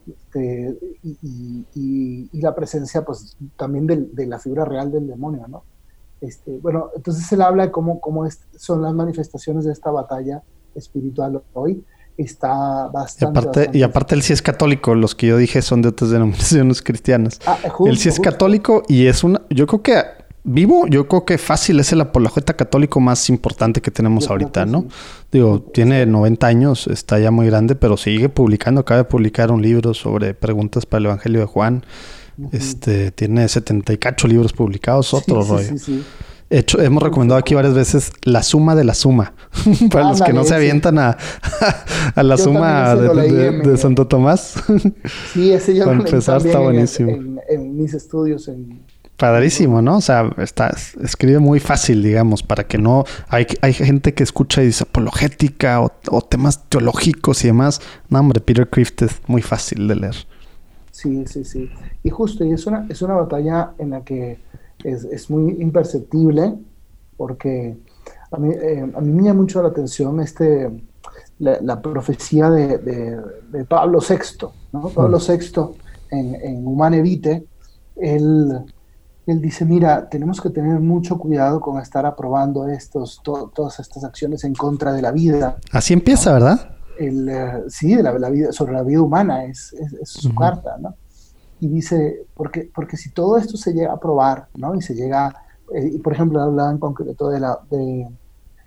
Este, 0.07 0.77
y, 1.03 2.29
la 2.39 2.53
presencia, 2.53 3.03
pues, 3.03 3.35
también 3.57 3.87
de, 3.87 4.27
la 4.27 4.37
figura 4.37 4.65
real 4.65 4.91
del 4.91 5.07
demonio, 5.07 5.47
¿no? 5.47 5.63
Este, 6.21 6.59
bueno, 6.59 6.89
entonces 6.95 7.31
él 7.31 7.41
habla 7.41 7.65
de 7.65 7.71
cómo, 7.71 7.99
cómo 7.99 8.27
son 8.57 8.81
las 8.81 8.93
manifestaciones 8.93 9.65
de 9.65 9.71
esta 9.71 9.89
batalla 9.89 10.43
espiritual 10.75 11.41
hoy. 11.53 11.83
Está 12.17 12.87
bastante 12.87 13.25
y 13.25 13.41
aparte, 13.41 13.77
y 13.77 13.83
aparte 13.83 14.15
él 14.15 14.21
sí 14.21 14.33
es 14.33 14.41
católico, 14.41 14.95
los 14.95 15.15
que 15.15 15.27
yo 15.27 15.37
dije 15.37 15.61
son 15.61 15.81
de 15.81 15.89
otras 15.89 16.09
denominaciones 16.11 16.81
cristianas. 16.81 17.39
Ah, 17.45 17.57
él 17.85 17.97
sí 17.97 18.09
es 18.09 18.19
católico 18.19 18.83
y 18.87 19.07
es 19.07 19.23
una, 19.23 19.41
yo 19.49 19.67
creo 19.67 19.81
que 19.81 20.24
vivo, 20.45 20.87
yo 20.87 21.07
creo 21.07 21.25
que 21.25 21.37
fácil 21.37 21.79
es 21.79 21.91
el 21.91 22.01
apologeta 22.01 22.53
católico 22.53 22.99
más 22.99 23.29
importante 23.29 23.81
que 23.81 23.91
tenemos 23.91 24.29
ahorita, 24.29 24.65
¿no? 24.65 24.85
Digo, 25.31 25.59
tiene 25.73 26.05
90 26.05 26.47
años, 26.47 26.87
está 26.87 27.19
ya 27.19 27.31
muy 27.31 27.47
grande, 27.47 27.75
pero 27.75 27.97
sigue 27.97 28.29
publicando, 28.29 28.81
acaba 28.81 28.99
de 28.99 29.05
publicar 29.05 29.51
un 29.51 29.61
libro 29.61 29.93
sobre 29.93 30.33
preguntas 30.33 30.85
para 30.85 30.99
el 30.99 31.05
Evangelio 31.07 31.41
de 31.41 31.45
Juan. 31.45 31.83
Este, 32.51 33.11
tiene 33.11 33.47
78 33.47 34.27
libros 34.27 34.53
publicados, 34.53 35.13
otro 35.13 35.43
rollo. 35.43 35.73
Hecho, 36.49 36.79
hemos 36.79 37.01
recomendado 37.01 37.39
aquí 37.39 37.55
varias 37.55 37.73
veces 37.73 38.11
la 38.21 38.43
suma 38.43 38.75
de 38.75 38.83
la 38.83 38.93
suma. 38.93 39.33
Para 39.91 40.09
los 40.09 40.21
que 40.21 40.31
no 40.31 40.43
se 40.43 40.53
avientan 40.53 40.99
a, 40.99 41.17
a 42.15 42.23
la 42.23 42.37
suma 42.37 42.95
de, 42.95 43.77
Santo 43.77 44.05
Tomás. 44.05 44.53
sí, 45.33 45.51
ese 45.51 45.75
yo 45.75 45.85
Para 45.85 45.97
empezar 45.97 46.45
está 46.45 46.59
buenísimo. 46.59 47.41
En, 47.49 47.75
mis 47.75 47.95
estudios. 47.95 48.47
En... 48.47 48.85
Padrísimo, 49.17 49.81
¿no? 49.81 49.97
O 49.97 50.01
sea, 50.01 50.29
está, 50.37 50.75
escribe 51.01 51.39
muy 51.39 51.59
fácil, 51.59 52.03
digamos, 52.03 52.43
para 52.43 52.65
que 52.65 52.77
no... 52.77 53.05
Hay, 53.29 53.47
hay 53.61 53.73
gente 53.73 54.13
que 54.13 54.23
escucha 54.23 54.61
y 54.61 54.67
dice 54.67 54.83
apologética 54.83 55.81
o, 55.81 55.91
o 56.11 56.21
temas 56.21 56.65
teológicos 56.67 57.43
y 57.45 57.47
demás. 57.47 57.79
No, 58.09 58.19
hombre, 58.19 58.41
Peter 58.41 58.69
Crift 58.69 59.03
es 59.03 59.21
muy 59.27 59.41
fácil 59.41 59.87
de 59.87 59.95
leer. 59.95 60.15
Sí, 60.91 61.25
sí, 61.27 61.43
sí. 61.43 61.69
Y 62.03 62.09
justo, 62.09 62.45
y 62.45 62.53
es 62.53 62.65
una, 62.67 62.87
es 62.89 63.01
una 63.01 63.15
batalla 63.15 63.71
en 63.77 63.89
la 63.91 64.05
que 64.05 64.39
es, 64.83 65.29
muy 65.29 65.61
imperceptible 65.61 66.55
porque 67.17 67.75
a 68.31 68.37
mí, 68.37 68.53
eh, 68.53 68.91
a 68.95 69.01
mí, 69.01 69.11
me 69.11 69.23
llama 69.23 69.41
mucho 69.41 69.61
la 69.61 69.69
atención 69.69 70.21
este, 70.21 70.71
la, 71.39 71.81
profecía 71.81 72.49
de, 72.49 73.19
Pablo 73.67 73.99
VI. 73.99 74.47
¿no? 74.71 74.89
Pablo 74.89 75.19
VI 75.19 75.75
en, 76.11 76.35
en 76.35 76.67
Humane 76.67 77.01
Vitae, 77.01 77.45
él, 77.97 78.65
él, 79.27 79.41
dice, 79.41 79.65
mira, 79.65 80.07
tenemos 80.09 80.39
que 80.39 80.49
tener 80.49 80.79
mucho 80.79 81.17
cuidado 81.17 81.59
con 81.59 81.79
estar 81.81 82.05
aprobando 82.05 82.67
estos, 82.67 83.21
todas 83.23 83.79
estas 83.79 84.03
acciones 84.03 84.43
en 84.43 84.53
contra 84.53 84.93
de 84.93 85.01
la 85.01 85.11
vida. 85.11 85.57
Así 85.71 85.93
empieza, 85.93 86.33
¿verdad? 86.33 86.69
El, 86.99 87.27
eh, 87.27 87.63
sí, 87.67 87.95
de 87.95 88.03
la, 88.03 88.29
vida, 88.29 88.51
sobre 88.51 88.73
la 88.73 88.83
vida 88.83 89.01
humana 89.01 89.45
es, 89.45 89.73
es, 89.73 90.09
su 90.09 90.33
carta, 90.33 90.77
¿no? 90.79 90.95
y 91.59 91.67
dice, 91.67 92.25
porque, 92.33 92.69
porque 92.73 92.97
si 92.97 93.11
todo 93.11 93.37
esto 93.37 93.57
se 93.57 93.73
llega 93.73 93.93
a 93.93 93.99
probar, 93.99 94.49
¿no? 94.55 94.75
Y 94.75 94.81
se 94.81 94.93
llega, 94.93 95.33
eh, 95.73 95.99
por 96.03 96.13
ejemplo, 96.13 96.41
hablaba 96.41 96.71
en 96.71 96.77
concreto 96.77 97.29
de, 97.29 97.39
la, 97.39 97.59
de 97.69 98.07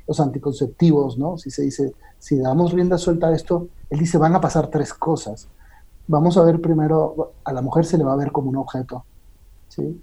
los 0.06 0.20
anticonceptivos, 0.20 1.18
¿no? 1.18 1.36
Si 1.36 1.50
se 1.50 1.62
dice, 1.62 1.92
si 2.18 2.38
damos 2.38 2.72
rienda 2.72 2.98
suelta 2.98 3.28
a 3.28 3.34
esto, 3.34 3.68
él 3.90 3.98
dice, 3.98 4.18
van 4.18 4.34
a 4.34 4.40
pasar 4.40 4.68
tres 4.68 4.94
cosas. 4.94 5.48
Vamos 6.06 6.38
a 6.38 6.42
ver 6.42 6.61
primero, 6.61 7.32
a 7.44 7.52
la 7.52 7.61
mujer 7.61 7.84
se 7.84 7.98
le 7.98 8.04
va 8.04 8.14
a 8.14 8.16
ver 8.16 8.32
como 8.32 8.48
un 8.48 8.56
objeto, 8.56 9.04
¿sí? 9.68 10.02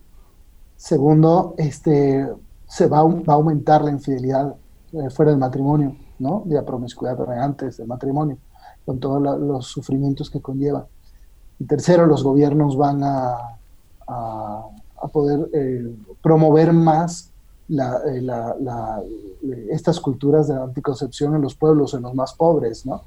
Segundo, 0.78 1.56
este, 1.58 2.28
se 2.68 2.88
va, 2.88 3.04
va 3.04 3.34
a 3.34 3.34
aumentar 3.34 3.84
la 3.84 3.92
infidelidad 3.92 4.56
eh, 4.94 5.10
fuera 5.10 5.32
del 5.32 5.40
matrimonio, 5.40 5.96
¿no? 6.20 6.44
De 6.46 6.56
la 6.56 6.64
promiscuidad 6.64 7.18
antes 7.42 7.78
del 7.78 7.88
matrimonio, 7.88 8.38
con 8.86 9.00
todos 9.00 9.22
los 9.40 9.66
sufrimientos 9.68 10.30
que 10.30 10.42
conlleva. 10.42 10.88
Y 11.60 11.66
tercero, 11.66 12.06
los 12.06 12.24
gobiernos 12.24 12.78
van 12.78 13.04
a, 13.04 13.38
a, 14.08 15.08
poder 15.12 15.50
eh, 15.54 15.96
promover 16.22 16.74
más 16.74 17.32
eh, 17.70 18.28
estas 19.70 20.00
culturas 20.00 20.48
de 20.48 20.56
anticoncepción 20.56 21.36
en 21.36 21.42
los 21.42 21.56
pueblos, 21.56 21.94
en 21.94 22.04
los 22.04 22.14
más 22.14 22.34
pobres, 22.34 22.86
¿no? 22.86 23.02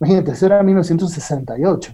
Imagínate, 0.00 0.32
eso 0.32 0.46
era 0.46 0.62
1968. 0.62 1.92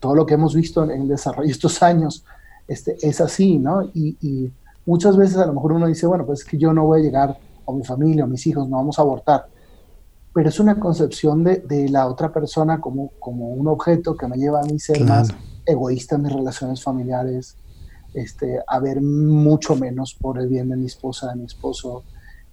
Todo 0.00 0.14
lo 0.14 0.24
que 0.24 0.34
hemos 0.34 0.54
visto 0.54 0.84
en, 0.84 0.90
el 0.90 1.08
desarrollo 1.08 1.50
estos 1.50 1.82
años 1.82 2.24
este, 2.72 2.96
es 3.02 3.20
así, 3.20 3.58
¿no? 3.58 3.82
Y, 3.94 4.52
muchas 4.84 5.16
veces 5.16 5.36
a 5.36 5.46
lo 5.46 5.52
mejor 5.52 5.72
uno 5.74 5.86
dice, 5.86 6.08
bueno, 6.08 6.26
pues 6.26 6.40
es 6.40 6.44
que 6.44 6.58
yo 6.58 6.72
no 6.72 6.86
voy 6.86 7.00
a 7.00 7.04
llegar, 7.04 7.38
a 7.68 7.72
mi 7.72 7.84
familia, 7.84 8.24
o 8.24 8.26
mis 8.26 8.44
hijos, 8.48 8.68
no 8.68 8.76
vamos 8.76 8.98
a 8.98 9.02
abortar 9.02 9.46
pero 10.34 10.48
es 10.48 10.58
una 10.60 10.78
concepción 10.80 11.44
de, 11.44 11.58
de, 11.58 11.88
la 11.88 12.06
otra 12.06 12.32
persona 12.32 12.80
como, 12.80 13.10
como 13.18 13.50
un 13.50 13.68
objeto 13.68 14.16
que 14.16 14.26
me 14.26 14.36
lleva 14.36 14.60
a 14.60 14.64
mí 14.64 14.78
ser 14.78 15.04
más 15.04 15.28
egoísta 15.66 16.16
en 16.16 16.22
mis 16.22 16.32
relaciones 16.32 16.82
familiares, 16.82 17.56
este, 18.14 18.60
a 18.66 18.78
ver 18.78 19.00
mucho 19.00 19.76
menos 19.76 20.14
por 20.14 20.38
el 20.38 20.48
bien 20.48 20.68
de 20.70 20.76
mi 20.76 20.86
esposa, 20.86 21.30
de 21.30 21.36
mi 21.36 21.44
esposo, 21.44 22.04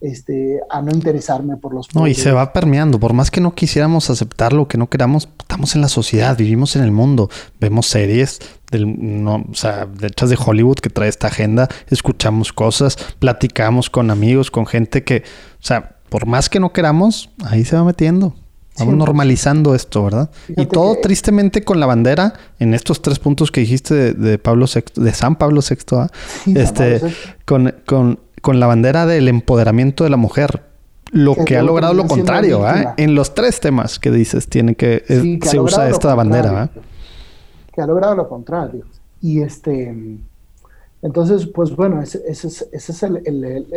este, 0.01 0.61
a 0.69 0.81
no 0.81 0.91
interesarme 0.91 1.57
por 1.57 1.73
los 1.73 1.93
No, 1.93 2.07
y 2.07 2.13
se 2.13 2.31
va 2.31 2.53
permeando, 2.53 2.99
por 2.99 3.13
más 3.13 3.31
que 3.31 3.41
no 3.41 3.53
quisiéramos 3.53 4.09
aceptarlo, 4.09 4.67
que 4.67 4.77
no 4.77 4.89
queramos, 4.89 5.27
estamos 5.39 5.75
en 5.75 5.81
la 5.81 5.89
sociedad, 5.89 6.37
vivimos 6.37 6.75
en 6.75 6.83
el 6.83 6.91
mundo, 6.91 7.29
vemos 7.59 7.87
series 7.87 8.39
del, 8.71 9.23
no, 9.23 9.45
o 9.49 9.55
sea, 9.55 9.85
de 9.85 10.07
hechas 10.07 10.29
de 10.29 10.37
Hollywood 10.43 10.77
que 10.77 10.89
trae 10.89 11.09
esta 11.09 11.27
agenda, 11.27 11.67
escuchamos 11.89 12.53
cosas, 12.53 12.97
platicamos 13.19 13.89
con 13.89 14.11
amigos, 14.11 14.51
con 14.51 14.65
gente 14.65 15.03
que, 15.03 15.23
o 15.61 15.65
sea, 15.65 15.97
por 16.09 16.25
más 16.25 16.49
que 16.49 16.59
no 16.59 16.71
queramos, 16.71 17.29
ahí 17.43 17.65
se 17.65 17.75
va 17.75 17.83
metiendo. 17.83 18.35
Vamos 18.79 18.95
normalizando 18.95 19.75
esto, 19.75 20.05
¿verdad? 20.05 20.29
y 20.47 20.65
todo 20.65 20.97
tristemente 21.01 21.63
con 21.63 21.79
la 21.79 21.85
bandera, 21.85 22.33
en 22.59 22.73
estos 22.73 23.01
tres 23.01 23.19
puntos 23.19 23.51
que 23.51 23.61
dijiste 23.61 24.13
de, 24.13 24.37
Pablo 24.37 24.67
VI, 24.73 25.03
de 25.03 25.13
San 25.13 25.35
Pablo 25.35 25.61
VI, 25.67 25.97
¿ah? 25.97 26.07
este, 26.55 27.01
Con, 27.45 27.75
con, 27.85 28.19
la 28.53 28.67
bandera 28.67 29.05
del 29.05 29.27
empoderamiento 29.27 30.03
de 30.03 30.09
la 30.09 30.17
mujer. 30.17 30.63
Lo 31.11 31.35
que, 31.35 31.57
ha 31.57 31.63
logrado 31.63 31.93
lo 31.93 32.05
contrario, 32.05 32.65
¿ah? 32.67 32.93
En 32.97 33.15
los 33.15 33.33
tres 33.33 33.59
temas 33.59 33.97
que 33.97 34.11
dices, 34.11 34.47
tiene 34.47 34.75
que, 34.75 35.03
se 35.43 35.59
usa 35.59 35.89
esta 35.89 36.13
bandera, 36.13 36.63
¿ah? 36.63 36.69
Que 37.73 37.81
ha 37.81 37.87
logrado 37.87 38.15
lo 38.15 38.29
contrario. 38.29 38.85
Y 39.21 39.41
este 39.41 40.19
entonces, 41.01 41.47
pues 41.47 41.75
bueno, 41.75 42.01
esa 42.01 42.19
es, 42.27 43.05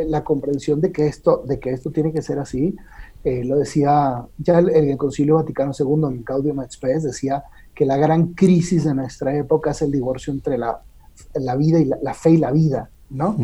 la 0.09 0.25
comprensión 0.25 0.81
de 0.81 0.91
que, 0.91 1.07
esto, 1.07 1.43
de 1.47 1.61
que 1.61 1.71
esto 1.71 1.91
tiene 1.91 2.13
que 2.13 2.23
ser 2.23 2.39
así. 2.39 2.77
Eh, 3.23 3.45
lo 3.45 3.57
decía 3.57 4.27
ya 4.39 4.59
el, 4.59 4.97
Concilio 4.97 5.37
Vaticano 5.37 5.73
II, 5.79 6.17
en 6.17 6.23
Caudium 6.25 6.61
et 6.63 6.73
Spes, 6.73 7.05
decía 7.05 7.45
que 7.75 7.87
la 7.87 7.97
gran 7.97 8.35
crisis 8.35 8.85
de 8.85 8.95
nuestra 8.95 9.37
época 9.37 9.71
es 9.71 9.83
el 9.83 9.93
divorcio 9.93 10.33
entre 10.33 10.59
la, 10.59 10.81
la 11.35 11.55
vida 11.55 11.79
y 11.79 11.85
la, 11.85 12.15
fe 12.15 12.31
y 12.31 12.37
la 12.39 12.51
vida, 12.51 12.91
¿no? 13.09 13.37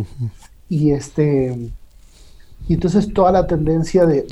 Y 0.69 0.93
este 0.93 1.73
y 2.69 2.75
entonces 2.75 3.12
toda 3.14 3.33
la 3.33 3.47
tendencia 3.47 4.05
de, 4.05 4.23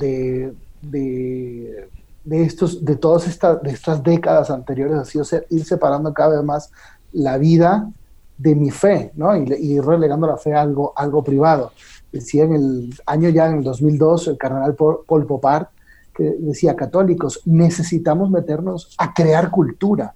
de, 0.83 1.89
de, 2.25 2.43
estos, 2.43 2.85
de 2.85 2.97
todas 2.97 3.27
estas, 3.27 3.63
de 3.63 3.71
estas 3.71 4.03
décadas 4.03 4.51
anteriores 4.51 4.99
ha 4.99 5.05
sido 5.07 5.25
ir 5.49 5.65
separando 5.65 6.13
cada 6.13 6.37
vez 6.37 6.45
más 6.45 6.71
la 7.13 7.39
vida 7.39 7.91
de 8.37 8.55
mi 8.55 8.71
fe, 8.71 9.11
¿no? 9.17 9.35
Y, 9.35 9.51
y, 9.59 9.81
relegando 9.81 10.27
la 10.27 10.37
fe 10.37 10.53
a 10.53 10.61
algo, 10.61 10.93
algo 10.97 11.25
privado. 11.25 11.73
Decía 12.13 12.45
en 12.45 12.55
el 12.55 12.95
año 13.07 13.31
ya, 13.31 13.47
en 13.47 13.59
el 13.59 13.65
2002, 13.65 14.29
el 14.29 14.37
cardenal 14.37 14.75
Paul 14.75 15.27
Popart, 15.27 15.71
que 16.15 16.37
decía, 16.39 16.77
católicos, 16.77 17.41
necesitamos 17.47 18.31
meternos 18.31 18.95
a 18.99 19.15
crear 19.15 19.51
cultura. 19.51 20.15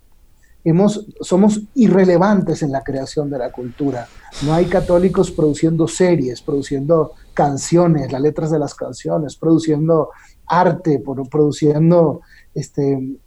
Hemos, 0.62 1.07
somos 1.23 1.62
irrelevantes 1.75 2.62
en 2.62 2.73
la 2.73 2.83
creación 2.83 3.31
de 3.31 3.39
la 3.39 3.51
cultura. 3.51 4.07
No 4.45 4.55
hay 4.55 4.66
católicos 4.66 5.31
produciendo 5.31 5.87
series, 5.87 6.41
produciendo 6.41 7.12
canciones, 7.35 8.11
las 8.12 8.20
letras 8.20 8.51
de 8.51 8.59
las 8.59 8.74
canciones, 8.74 9.37
produciendo 9.37 10.11
arte, 10.47 11.03
produciendo 11.31 12.22
este, 12.55 13.18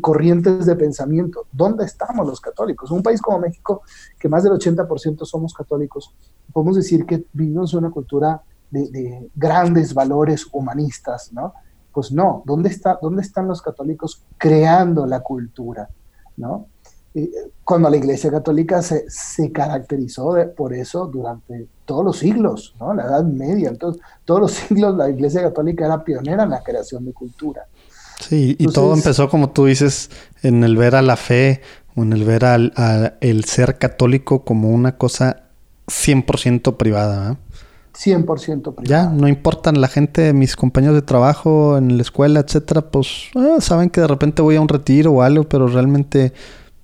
corrientes 0.00 0.66
de 0.66 0.76
pensamiento. 0.76 1.46
¿Dónde 1.52 1.84
estamos 1.84 2.26
los 2.26 2.40
católicos? 2.40 2.90
Un 2.90 3.02
país 3.02 3.20
como 3.20 3.38
México, 3.38 3.82
que 4.18 4.28
más 4.28 4.42
del 4.42 4.52
80% 4.52 5.24
somos 5.24 5.54
católicos, 5.54 6.14
podemos 6.52 6.76
decir 6.76 7.06
que 7.06 7.24
vivimos 7.32 7.74
una 7.74 7.90
cultura 7.90 8.42
de, 8.70 9.30
grandes 9.34 9.92
valores 9.92 10.46
humanistas, 10.52 11.32
¿no? 11.32 11.52
Pues 11.92 12.10
no, 12.10 12.42
¿dónde, 12.46 12.70
está, 12.70 12.98
¿dónde 13.02 13.20
están 13.20 13.46
los 13.46 13.60
católicos 13.60 14.24
creando 14.38 15.06
la 15.06 15.20
cultura? 15.20 15.90
¿no? 16.36 16.68
Cuando 17.64 17.90
la 17.90 17.96
Iglesia 17.96 18.30
Católica 18.30 18.82
se, 18.82 19.04
se 19.08 19.52
caracterizó 19.52 20.34
por 20.56 20.72
eso 20.72 21.06
durante 21.06 21.66
todos 21.84 22.04
los 22.04 22.18
siglos, 22.18 22.74
¿no? 22.80 22.94
la 22.94 23.04
Edad 23.04 23.24
Media, 23.24 23.68
entonces 23.68 24.02
todos 24.24 24.40
los 24.40 24.52
siglos 24.68 24.96
la 24.96 25.10
Iglesia 25.10 25.42
Católica 25.42 25.84
era 25.84 26.02
pionera 26.04 26.44
en 26.44 26.50
la 26.50 26.62
creación 26.62 27.04
de 27.04 27.12
cultura. 27.12 27.66
Sí, 28.20 28.56
y 28.58 28.66
todo 28.68 28.94
empezó, 28.94 29.28
como 29.28 29.50
tú 29.50 29.66
dices, 29.66 30.10
en 30.42 30.62
el 30.62 30.76
ver 30.76 30.94
a 30.94 31.02
la 31.02 31.16
fe 31.16 31.60
o 31.96 32.02
en 32.02 32.12
el 32.12 32.24
ver 32.24 32.44
al 32.44 32.72
el 33.20 33.44
ser 33.44 33.78
católico 33.78 34.44
como 34.44 34.70
una 34.70 34.96
cosa 34.96 35.42
100% 35.88 36.76
privada. 36.76 37.36
100% 37.94 38.74
privado. 38.74 38.84
Ya, 38.84 39.06
no 39.06 39.28
importan 39.28 39.80
la 39.80 39.88
gente, 39.88 40.32
mis 40.32 40.56
compañeros 40.56 40.94
de 40.94 41.02
trabajo, 41.02 41.76
en 41.76 41.96
la 41.96 42.02
escuela, 42.02 42.40
etcétera, 42.40 42.82
pues 42.90 43.30
ah, 43.34 43.56
saben 43.60 43.90
que 43.90 44.00
de 44.00 44.06
repente 44.06 44.40
voy 44.40 44.56
a 44.56 44.60
un 44.60 44.68
retiro 44.68 45.12
o 45.12 45.22
algo, 45.22 45.44
pero 45.44 45.66
realmente, 45.66 46.32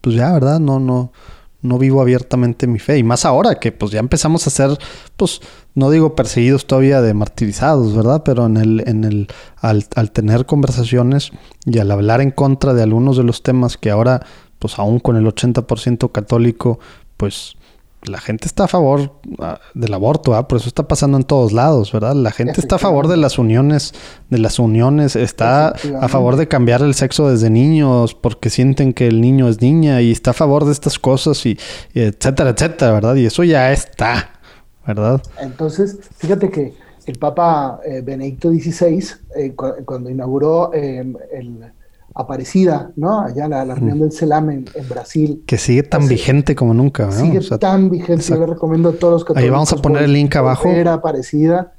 pues 0.08 0.16
ya, 0.16 0.32
¿verdad? 0.32 0.58
No, 0.58 0.80
no, 0.80 1.12
no 1.60 1.76
vivo 1.76 2.00
abiertamente 2.00 2.66
mi 2.66 2.78
fe. 2.78 2.96
Y 2.96 3.02
más 3.02 3.26
ahora 3.26 3.56
que 3.56 3.72
pues 3.72 3.90
ya 3.90 4.00
empezamos 4.00 4.46
a 4.46 4.50
ser, 4.50 4.70
pues, 5.18 5.42
no 5.74 5.90
digo 5.90 6.14
perseguidos 6.14 6.66
todavía 6.66 7.02
de 7.02 7.12
martirizados, 7.12 7.94
¿verdad? 7.94 8.22
Pero 8.24 8.46
en 8.46 8.56
el, 8.56 8.88
en 8.88 9.04
el, 9.04 9.28
al, 9.56 9.84
al 9.96 10.10
tener 10.12 10.46
conversaciones 10.46 11.30
y 11.66 11.78
al 11.78 11.90
hablar 11.90 12.22
en 12.22 12.30
contra 12.30 12.72
de 12.72 12.82
algunos 12.82 13.18
de 13.18 13.24
los 13.24 13.42
temas 13.42 13.76
que 13.76 13.90
ahora, 13.90 14.24
pues 14.58 14.78
aún 14.78 14.98
con 14.98 15.16
el 15.16 15.26
80% 15.26 16.10
católico, 16.10 16.78
pues 17.18 17.56
la 18.04 18.20
gente 18.20 18.46
está 18.46 18.64
a 18.64 18.68
favor 18.68 19.12
ah, 19.40 19.60
del 19.74 19.92
aborto, 19.92 20.34
¿ah? 20.34 20.48
por 20.48 20.58
eso 20.58 20.68
está 20.68 20.86
pasando 20.86 21.16
en 21.16 21.24
todos 21.24 21.52
lados, 21.52 21.92
¿verdad? 21.92 22.14
La 22.14 22.30
gente 22.30 22.60
está 22.60 22.76
a 22.76 22.78
favor 22.78 23.08
de 23.08 23.16
las 23.16 23.38
uniones, 23.38 23.92
de 24.30 24.38
las 24.38 24.58
uniones, 24.58 25.16
está 25.16 25.68
a 25.68 26.08
favor 26.08 26.36
de 26.36 26.48
cambiar 26.48 26.82
el 26.82 26.94
sexo 26.94 27.28
desde 27.28 27.50
niños 27.50 28.14
porque 28.14 28.50
sienten 28.50 28.92
que 28.92 29.08
el 29.08 29.20
niño 29.20 29.48
es 29.48 29.60
niña 29.60 30.00
y 30.00 30.12
está 30.12 30.30
a 30.30 30.34
favor 30.34 30.64
de 30.64 30.72
estas 30.72 30.98
cosas 30.98 31.44
y, 31.46 31.58
etcétera, 31.94 32.50
etcétera, 32.50 32.92
¿verdad? 32.92 33.14
Y 33.16 33.26
eso 33.26 33.44
ya 33.44 33.72
está, 33.72 34.40
¿verdad? 34.86 35.22
Entonces, 35.40 35.98
fíjate 36.16 36.50
que 36.50 36.74
el 37.06 37.18
Papa 37.18 37.80
eh, 37.84 38.02
Benedicto 38.02 38.50
XVI, 38.50 39.04
eh, 39.36 39.54
cuando 39.54 40.10
inauguró 40.10 40.72
eh, 40.74 41.04
el 41.32 41.72
Aparecida, 42.20 42.90
¿no? 42.96 43.20
Allá 43.20 43.46
la, 43.46 43.64
la 43.64 43.76
reunión 43.76 44.00
del 44.00 44.10
CELAM 44.10 44.50
en, 44.50 44.64
Brasil. 44.88 45.44
Que 45.46 45.56
sigue 45.56 45.84
tan 45.84 46.08
vigente 46.08 46.56
como 46.56 46.74
nunca, 46.74 47.06
¿no? 47.06 47.12
Sigue 47.12 47.40
tan 47.58 47.88
vigente, 47.90 48.24
yo 48.24 48.36
le 48.38 48.46
recomiendo 48.46 48.88
a 48.88 48.92
todos 48.92 49.12
los 49.12 49.24
católicos. 49.24 49.44
Ahí 49.44 49.50
vamos 49.50 49.72
a 49.72 49.76
poner 49.76 50.02
el 50.02 50.12
link 50.12 50.34
abajo. 50.34 50.68
Era 50.68 50.94
Aparecida. 50.94 51.74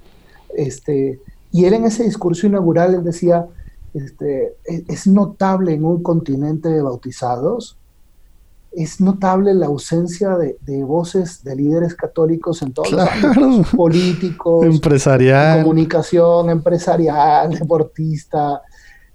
Este, 0.56 1.20
y 1.52 1.66
él 1.66 1.74
en 1.74 1.84
ese 1.84 2.04
discurso 2.04 2.48
inaugural, 2.48 2.96
él 2.96 3.04
decía, 3.04 3.48
este, 3.94 4.56
e, 4.66 4.86
es, 4.88 5.08
notable 5.08 5.74
en 5.74 5.84
un 5.84 6.02
continente 6.02 6.70
de 6.70 6.82
bautizados, 6.82 7.78
es 8.72 9.02
notable 9.02 9.54
la 9.54 9.66
ausencia 9.66 10.38
de, 10.38 10.84
voces 10.84 11.44
de 11.44 11.56
líderes 11.56 11.96
católicos 11.96 12.62
en 12.62 12.72
todos 12.72 12.92
los 12.92 13.02
ámbitos, 13.02 13.70
políticos, 13.76 14.66
empresarial, 14.66 15.64
comunicación, 15.64 16.50
empresarial, 16.50 17.58
deportista, 17.58 18.62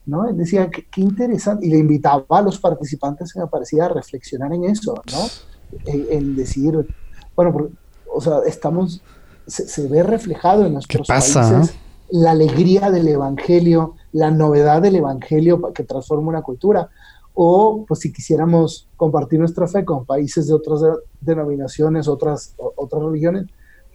¿no? 0.06 0.24
decía, 0.32 0.70
qué, 0.70 1.00
interesante, 1.00 1.66
y 1.66 1.70
le 1.70 1.78
invitaba 1.78 2.24
a 2.28 2.42
los 2.42 2.58
participantes 2.58 3.34
en 3.36 3.42
Aparecida 3.42 3.86
a 3.86 3.88
reflexionar 3.88 4.52
en 4.52 4.64
eso, 4.64 4.94
¿no? 5.12 5.80
En, 5.86 6.36
decir, 6.36 6.86
bueno, 7.34 7.70
o 8.12 8.20
sea, 8.20 8.38
estamos, 8.46 9.02
se, 9.46 9.88
ve 9.88 10.02
reflejado 10.02 10.66
en 10.66 10.74
nuestros 10.74 11.08
países 11.08 11.74
la 12.10 12.30
alegría 12.32 12.90
del 12.90 13.08
Evangelio, 13.08 13.94
la 14.12 14.30
novedad 14.30 14.82
del 14.82 14.96
Evangelio 14.96 15.72
que 15.72 15.84
transforma 15.84 16.28
una 16.28 16.42
cultura, 16.42 16.88
o 17.34 17.84
pues 17.88 18.00
si 18.00 18.12
quisiéramos 18.12 18.86
compartir 18.96 19.40
nuestra 19.40 19.66
fe 19.66 19.84
con 19.84 20.04
países 20.04 20.46
de 20.46 20.54
otras 20.54 20.80
denominaciones, 21.20 22.06
otras, 22.06 22.54
otras 22.56 23.02
religiones, 23.02 23.46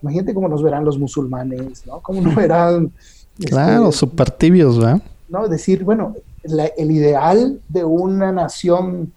imagínate 0.02 0.34
cómo 0.34 0.50
nos 0.50 0.62
verán 0.62 0.84
los 0.84 1.00
musulmanes, 1.00 1.86
¿no? 1.86 2.02
Cómo 2.02 2.22
nos 2.22 2.36
verán... 2.36 2.92
Claro, 3.40 3.86
este, 3.90 4.00
súper 4.00 4.32
tibios, 4.32 4.78
¿verdad? 4.78 5.02
¿No? 5.30 5.48
Decir, 5.48 5.84
bueno, 5.84 6.16
el 6.44 6.92
ideal 6.92 7.62
de 7.70 7.84
una 7.84 8.32
nación 8.32 9.14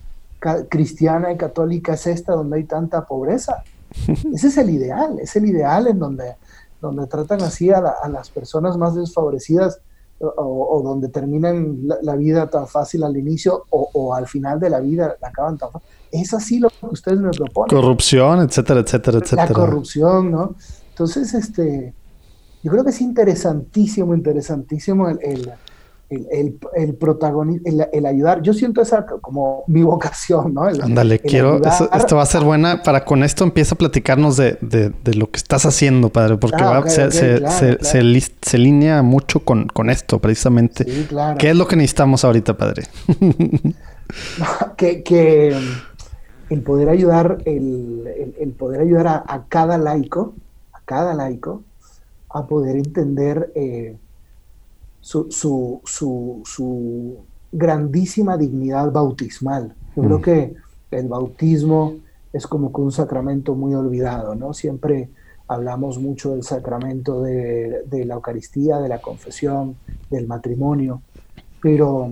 cristiana 0.69 1.33
y 1.33 1.37
católica 1.37 1.95
es 1.95 2.07
esta 2.07 2.33
donde 2.33 2.57
hay 2.57 2.65
tanta 2.65 3.05
pobreza. 3.07 3.63
Ese 4.33 4.49
es 4.49 4.57
el 4.57 4.71
ideal, 4.71 5.19
es 5.21 5.37
el 5.37 5.47
ideal 5.47 5.87
en 5.87 5.99
donde, 5.99 6.37
donde 6.81 7.07
tratan 7.07 7.43
así 7.43 7.71
a, 7.71 7.81
las 8.09 8.31
personas 8.31 8.77
más 8.77 8.95
desfavorecidas 8.95 9.81
o, 10.19 10.81
donde 10.85 11.09
terminan 11.09 11.79
la, 12.01 12.15
vida 12.15 12.49
tan 12.49 12.69
fácil 12.69 13.03
al 13.03 13.17
inicio 13.17 13.65
o, 13.71 14.15
al 14.15 14.29
final 14.29 14.61
de 14.61 14.71
la 14.71 14.79
vida 14.79 15.17
la 15.21 15.29
acaban 15.29 15.59
tan 15.59 15.73
fácil. 15.73 15.89
Es 16.13 16.33
así 16.33 16.61
lo 16.61 16.69
que 16.69 16.87
ustedes 16.87 17.19
me 17.19 17.31
proponen. 17.31 17.71
Corrupción, 17.71 18.41
etcétera, 18.41 18.81
etcétera, 18.81 19.19
etcétera. 19.19 19.49
La 19.49 19.55
corrupción, 19.55 20.31
¿no? 20.31 20.55
Entonces, 20.91 21.35
este, 21.35 21.93
yo 22.63 22.71
creo 22.71 22.85
que 22.85 22.91
es 22.91 23.01
interesantísimo, 23.01 24.15
interesantísimo 24.15 25.09
el 25.09 25.19
el, 25.23 25.53
el, 26.31 26.95
protagonista, 26.95 27.89
el, 27.93 28.07
ayudar. 28.07 28.43
Yo 28.43 28.53
siento 28.53 28.81
esa 28.83 29.07
como 29.07 29.65
mi 29.67 29.83
vocación, 29.83 30.55
¿no? 30.55 30.63
Ándale, 30.65 31.19
quiero, 31.19 31.61
esto 31.95 32.17
va 32.17 32.23
a 32.23 32.27
ser 32.27 32.43
buena 32.45 32.83
para 32.83 33.05
con 33.05 33.23
esto 33.23 33.45
empieza 33.45 33.75
a 33.75 33.79
platicarnos 33.79 34.37
de, 34.37 34.59
de, 34.61 35.15
lo 35.15 35.31
que 35.31 35.39
estás 35.39 35.67
haciendo, 35.67 36.11
padre, 36.11 36.37
porque 36.37 36.63
ah, 36.63 36.83
se, 36.87 37.11
se, 37.11 39.03
mucho 39.03 39.41
con, 39.41 39.67
con 39.69 39.91
esto, 39.91 40.19
precisamente. 40.19 40.85
Sí, 40.85 41.07
claro. 41.09 41.39
¿Qué 41.39 41.51
es 41.51 41.57
lo 41.57 41.67
que 41.67 41.77
necesitamos 41.77 42.25
ahorita, 42.25 42.57
padre? 42.57 42.85
que, 44.77 45.03
que 45.03 45.57
el 46.51 46.63
poder 46.63 46.89
ayudar, 46.89 47.39
el, 47.45 48.35
el 48.39 48.51
poder 48.53 48.81
ayudar 48.83 49.07
a, 49.07 49.25
a, 49.27 49.45
cada 49.49 49.79
laico, 49.79 50.35
a 50.73 50.81
cada 50.85 51.15
laico, 51.15 51.63
a 52.31 52.47
poder 52.47 52.77
entender 52.77 53.53
eh, 53.55 53.97
su, 55.03 55.27
su, 55.31 55.83
su, 56.45 57.19
grandísima 57.55 58.39
dignidad 58.39 58.91
bautismal. 58.91 59.75
Yo 59.95 60.03
creo 60.03 60.19
mm. 60.21 60.23
que 60.23 60.55
el 60.91 61.09
bautismo 61.09 61.97
es 62.33 62.47
como 62.47 62.73
que 62.73 62.81
un 62.81 62.93
sacramento 62.93 63.55
muy 63.55 63.75
olvidado, 63.75 64.35
¿no? 64.35 64.55
Siempre 64.55 65.11
hablamos 65.49 65.99
mucho 65.99 66.31
del 66.31 66.45
sacramento 66.45 67.21
de, 67.21 67.85
la 68.07 68.15
Eucaristía, 68.15 68.79
de 68.79 68.89
la 68.89 69.03
confesión, 69.03 69.77
del 70.09 70.27
matrimonio, 70.27 71.03
pero 71.61 72.11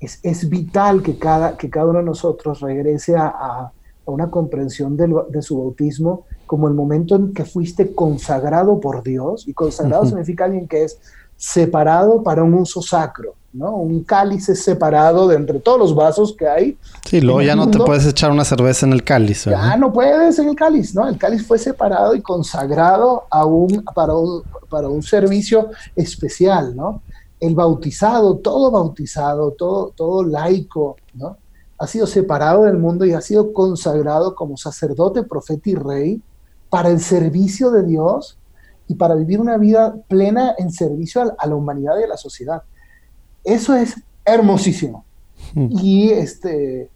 es, 0.00 0.48
vital 0.48 1.02
que 1.02 1.18
cada, 1.18 1.58
que 1.58 1.68
cada 1.68 1.88
uno 1.88 1.98
de 1.98 2.06
nosotros 2.06 2.60
regrese 2.60 3.16
a, 3.16 3.70
una 4.06 4.30
comprensión 4.30 4.96
de 4.96 5.42
su 5.42 5.58
bautismo 5.58 6.24
como 6.46 6.66
el 6.66 6.74
momento 6.74 7.14
en 7.14 7.32
que 7.32 7.44
fuiste 7.44 7.94
consagrado 7.94 8.80
por 8.80 9.04
Dios, 9.04 9.46
y 9.46 9.52
consagrado 9.52 10.04
significa 10.04 10.46
alguien 10.46 10.66
que 10.66 10.82
es 10.82 10.98
separado 11.40 12.22
para 12.22 12.44
un 12.44 12.52
uso 12.52 12.82
sacro, 12.82 13.34
¿no? 13.54 13.74
Un 13.76 14.04
cáliz 14.04 14.46
es 14.50 14.62
separado 14.62 15.26
de 15.26 15.36
entre 15.36 15.58
todos 15.58 15.78
los 15.78 15.94
vasos 15.94 16.34
que 16.36 16.46
hay. 16.46 16.76
Sí, 17.06 17.22
luego 17.22 17.40
ya 17.40 17.56
no 17.56 17.70
te 17.70 17.78
puedes 17.78 18.04
echar 18.04 18.30
una 18.30 18.44
cerveza 18.44 18.84
en 18.84 18.92
el 18.92 19.02
cáliz. 19.02 19.46
Ya 19.46 19.74
no 19.78 19.90
puedes 19.90 20.38
en 20.38 20.50
el 20.50 20.54
cáliz, 20.54 20.94
¿no? 20.94 21.08
El 21.08 21.16
cáliz 21.16 21.46
fue 21.46 21.58
separado 21.58 22.14
y 22.14 22.20
consagrado 22.20 23.24
a 23.30 23.46
un, 23.46 23.82
para, 23.94 24.12
un, 24.12 24.42
para 24.68 24.88
un 24.88 25.02
servicio 25.02 25.70
especial, 25.96 26.76
¿no? 26.76 27.00
El 27.40 27.54
bautizado, 27.54 28.36
todo 28.36 28.70
bautizado, 28.70 29.52
todo, 29.52 29.94
todo 29.96 30.22
laico, 30.22 30.96
¿no? 31.14 31.38
Ha 31.78 31.86
sido 31.86 32.06
separado 32.06 32.64
del 32.64 32.76
mundo 32.76 33.06
y 33.06 33.14
ha 33.14 33.22
sido 33.22 33.54
consagrado 33.54 34.34
como 34.34 34.58
sacerdote, 34.58 35.22
profeta 35.22 35.70
y 35.70 35.74
rey 35.74 36.22
para 36.68 36.90
el 36.90 37.00
servicio 37.00 37.70
de 37.70 37.84
Dios 37.84 38.36
y 38.90 38.96
para 38.96 39.14
vivir 39.14 39.40
una 39.40 39.56
vida 39.56 39.94
plena 40.08 40.56
en 40.58 40.72
servicio 40.72 41.32
a, 41.38 41.46
la 41.46 41.54
humanidad 41.54 41.96
y 42.00 42.02
a 42.02 42.08
la 42.08 42.16
sociedad. 42.16 42.64
Eso 43.44 43.76
es 43.76 43.94
hermosísimo. 44.24 45.04
Hmm. 45.54 45.68
Y 45.70 46.10
este 46.10 46.90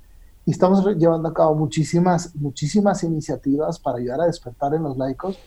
y 0.44 0.50
estamos 0.50 0.84
llevando 0.96 1.28
a 1.28 1.32
cabo 1.32 1.54
muchísimas, 1.54 2.34
muchísimas 2.34 3.04
iniciativas 3.04 3.78
para 3.78 3.98
ayudar 3.98 4.22
a 4.22 4.26
despertar 4.26 4.74
en 4.74 4.82
los 4.82 4.98
laicos 4.98 5.38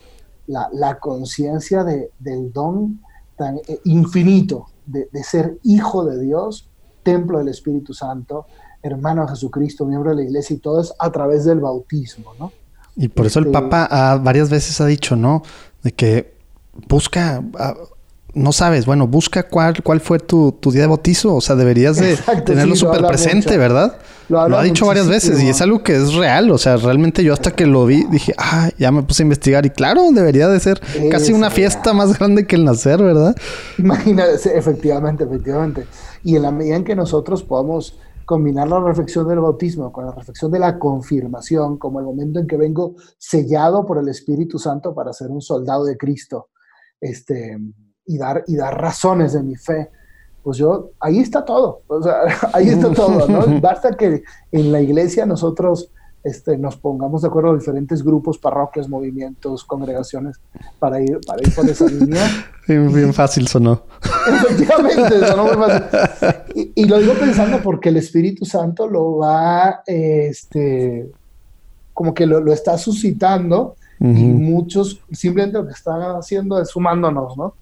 la, 0.47 0.69
la 0.71 0.99
conciencia 0.99 1.83
de, 1.83 2.11
del 2.17 2.53
don 2.53 3.01
tan 3.35 3.57
eh, 3.67 3.81
infinito 3.83 4.67
de, 4.85 5.09
de, 5.11 5.23
ser 5.23 5.59
hijo 5.63 6.05
de 6.05 6.17
Dios, 6.23 6.69
templo 7.03 7.39
del 7.39 7.49
Espíritu 7.49 7.93
Santo, 7.93 8.45
hermano 8.81 9.23
de 9.23 9.31
Jesucristo, 9.31 9.85
miembro 9.85 10.11
de 10.11 10.15
la 10.15 10.23
iglesia 10.23 10.55
y 10.55 10.59
todo 10.59 10.79
es 10.79 10.93
a 10.97 11.11
través 11.11 11.43
del 11.43 11.59
bautismo, 11.59 12.33
¿no? 12.39 12.53
Y 12.95 13.09
por 13.09 13.25
eso 13.25 13.39
el 13.39 13.47
este 13.47 13.59
Papa 13.59 14.17
varias 14.23 14.49
veces 14.49 14.79
ha 14.79 14.85
dicho, 14.85 15.17
¿no? 15.17 15.43
De 15.83 15.91
que 15.91 16.36
busca, 16.88 17.43
ah, 17.57 17.75
no 18.34 18.51
sabes, 18.51 18.86
bueno, 18.86 19.07
busca 19.07 19.43
cuál, 19.43 19.82
cuál 19.84 19.99
fue 19.99 20.19
tu, 20.19 20.57
día 20.71 20.82
de 20.82 20.88
bautizo. 20.88 21.36
O 21.36 21.41
sea, 21.41 21.55
deberías 21.55 21.97
de 21.97 22.17
tenerlo 22.45 22.75
súper 22.75 23.05
presente, 23.05 23.57
¿verdad? 23.57 23.97
Lo, 24.30 24.41
ha 24.41 24.63
dicho 24.63 24.86
varias 24.86 25.07
veces 25.07 25.41
y 25.41 25.47
es 25.47 25.61
algo 25.61 25.84
que 25.84 25.95
es 25.95 26.13
real. 26.13 26.51
O 26.51 26.57
sea, 26.57 26.78
realmente 26.78 27.23
yo 27.23 27.34
hasta 27.34 27.51
que 27.51 27.65
lo 27.65 27.86
vi 27.86 28.03
dije, 28.11 28.34
ah, 28.38 28.69
ya 28.78 28.91
me 28.91 29.03
puse 29.03 29.23
a 29.23 29.25
investigar. 29.25 29.65
Y 29.65 29.69
claro, 29.69 30.11
debería 30.11 30.47
de 30.47 30.59
ser 30.59 30.82
casi 31.09 31.34
una 31.34 31.49
fiesta 31.49 31.93
más 31.93 32.17
grande 32.17 32.45
que 32.45 32.55
el 32.55 32.65
nacer, 32.65 33.01
¿verdad? 33.01 33.36
Imagínate, 33.78 34.57
efectivamente, 34.57 35.23
efectivamente. 35.23 35.88
Y 36.23 36.36
en 36.36 36.43
la 36.43 36.51
medida 36.51 36.75
en 36.75 36.84
que 36.84 36.95
nosotros 36.95 37.43
podamos 37.43 37.97
combinar 38.25 38.67
la 38.67 38.82
reflexión 38.82 39.28
del 39.30 39.39
bautismo 39.39 39.93
con 39.93 40.05
la 40.05 40.11
reflexión 40.11 40.51
de 40.51 40.59
la 40.59 40.78
confirmación, 40.78 41.78
como 41.78 41.99
el 41.99 42.05
momento 42.05 42.39
en 42.39 42.47
que 42.47 42.57
vengo 42.57 42.95
sellado 43.17 43.86
por 43.86 43.97
el 43.97 44.09
Espíritu 44.09 44.59
Santo 44.59 44.93
para 44.93 45.13
ser 45.13 45.30
un 45.30 45.41
soldado 45.41 45.86
de 45.86 45.95
Cristo 45.95 46.49
este, 47.01 47.57
y, 48.05 48.17
dar, 48.17 48.43
y 48.47 48.55
dar 48.55 48.79
razones 48.79 49.33
de 49.33 49.43
mi 49.43 49.55
fe, 49.55 49.89
pues 50.43 50.57
yo, 50.57 50.91
ahí 50.99 51.19
está 51.19 51.43
todo, 51.43 51.81
o 51.87 52.01
sea, 52.01 52.21
ahí 52.53 52.69
está 52.69 52.91
todo, 52.91 53.27
¿no? 53.27 53.59
Basta 53.61 53.95
que 53.95 54.23
en 54.51 54.71
la 54.71 54.81
iglesia 54.81 55.25
nosotros 55.25 55.91
este, 56.23 56.57
nos 56.57 56.75
pongamos 56.75 57.21
de 57.21 57.29
acuerdo 57.29 57.55
diferentes 57.55 58.03
grupos, 58.03 58.37
parroquias, 58.37 58.89
movimientos, 58.89 59.63
congregaciones 59.63 60.39
para 60.79 61.01
ir, 61.01 61.19
para 61.25 61.41
ir 61.41 61.55
por 61.55 61.69
esa 61.69 61.85
línea. 61.89 62.21
Bien, 62.67 63.13
fácil 63.13 63.47
sonó. 63.47 63.83
Efectivamente, 64.27 65.25
sonó 65.25 65.45
muy 65.45 65.55
fácil. 65.55 66.73
Y, 66.75 66.85
lo 66.85 66.99
digo 66.99 67.13
pensando 67.13 67.61
porque 67.63 67.89
el 67.89 67.97
Espíritu 67.97 68.45
Santo 68.45 68.87
lo 68.87 69.17
va, 69.17 69.83
este, 69.85 71.09
como 71.93 72.13
que 72.13 72.25
lo, 72.25 72.41
lo 72.41 72.51
está 72.51 72.77
suscitando 72.77 73.75
y 73.99 74.03
muchos 74.05 74.99
simplemente 75.11 75.57
lo 75.57 75.65
que 75.65 75.73
están 75.73 76.01
haciendo 76.15 76.61
es 76.61 76.69
sumándonos, 76.69 77.35
¿no? 77.37 77.53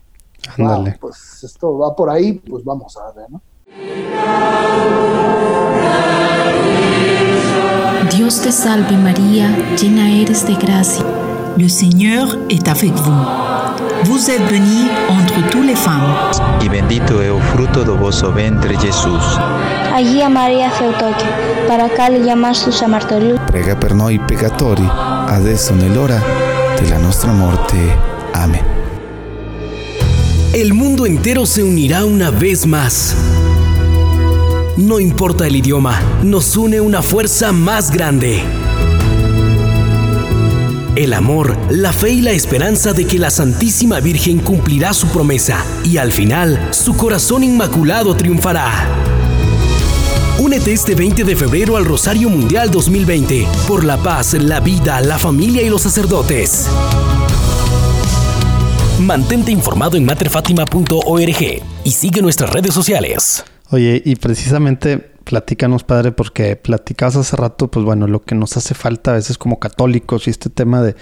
Ándale. 0.57 0.97
pues 0.99 1.43
esto 1.43 1.77
va 1.77 1.95
por 1.95 2.09
ahí, 2.09 2.33
pues 2.33 2.63
vamos 2.63 2.95
a 2.97 3.11
ver, 3.13 3.29
¿no? 3.29 3.41
Dios 8.11 8.41
te 8.41 8.51
salve 8.51 8.97
María, 8.97 9.75
llena 9.75 10.11
eres 10.11 10.45
de 10.45 10.55
gracia. 10.55 11.05
Le 11.57 11.69
Seigneur 11.69 12.37
est 12.49 12.67
avec 12.67 12.91
vous. 12.91 13.13
Vous 14.03 14.29
êtes 14.29 14.45
bénie 14.49 14.89
entre 15.09 15.49
toutes 15.49 15.65
les 15.65 15.75
femmes. 15.75 16.03
Y 16.61 16.67
bendito 16.67 17.21
es 17.21 17.29
el 17.29 17.41
fruto 17.41 17.83
de 17.83 17.91
vuestro 17.91 18.33
vientre 18.33 18.77
Jesús. 18.77 19.39
María 19.89 20.27
Maria 20.27 20.69
Feutoque, 20.69 21.25
para 21.67 21.87
le 22.09 22.19
llamar 22.19 22.55
sus 22.55 22.83
amartorios. 22.83 23.39
Prega 23.47 23.75
per 23.75 23.95
noi 23.95 24.19
peccatori, 24.19 24.85
adesso 25.27 25.73
nell'ora 25.73 26.21
la 26.89 26.97
nuestra 26.97 27.31
muerte. 27.31 27.77
Amén. 28.33 28.63
El 30.53 30.73
mundo 30.73 31.05
entero 31.05 31.45
se 31.45 31.63
unirá 31.63 32.05
una 32.05 32.31
vez 32.31 32.65
más 32.65 33.15
no 34.77 34.99
importa 34.99 35.47
el 35.47 35.55
idioma, 35.55 36.01
nos 36.21 36.57
une 36.57 36.81
una 36.81 37.01
fuerza 37.01 37.53
más 37.53 37.91
grande. 37.91 38.43
El 40.97 41.13
amor, 41.13 41.57
la 41.69 41.93
fe 41.93 42.11
y 42.11 42.21
la 42.21 42.31
esperanza 42.31 42.91
de 42.91 43.05
que 43.05 43.17
la 43.17 43.29
Santísima 43.29 44.01
Virgen 44.01 44.39
cumplirá 44.39 44.93
su 44.93 45.07
promesa 45.07 45.63
y 45.85 45.97
al 45.97 46.11
final 46.11 46.69
su 46.71 46.97
corazón 46.97 47.45
inmaculado 47.45 48.17
triunfará. 48.17 49.14
Únete 50.37 50.73
este 50.73 50.95
20 50.95 51.23
de 51.23 51.33
febrero 51.33 51.77
al 51.77 51.85
Rosario 51.85 52.29
Mundial 52.29 52.69
2020 52.69 53.47
por 53.69 53.85
la 53.85 53.95
paz, 53.95 54.33
la 54.33 54.59
vida, 54.59 54.99
la 54.99 55.17
familia 55.17 55.61
y 55.61 55.69
los 55.69 55.83
sacerdotes. 55.83 56.69
Mantente 58.99 59.53
informado 59.53 59.95
en 59.95 60.03
materfatima.org 60.03 61.63
y 61.85 61.91
sigue 61.91 62.21
nuestras 62.21 62.51
redes 62.51 62.73
sociales. 62.73 63.45
Oye, 63.71 64.01
y 64.03 64.17
precisamente 64.17 64.97
platícanos, 64.97 65.85
padre, 65.85 66.11
porque 66.11 66.57
platicabas 66.57 67.15
hace 67.15 67.37
rato, 67.37 67.71
pues 67.71 67.85
bueno, 67.85 68.05
lo 68.05 68.21
que 68.21 68.35
nos 68.35 68.57
hace 68.57 68.73
falta 68.73 69.11
a 69.11 69.13
veces 69.13 69.37
como 69.37 69.59
católicos 69.59 70.27
y 70.27 70.31
este 70.31 70.49
tema 70.49 70.81
de, 70.81 70.97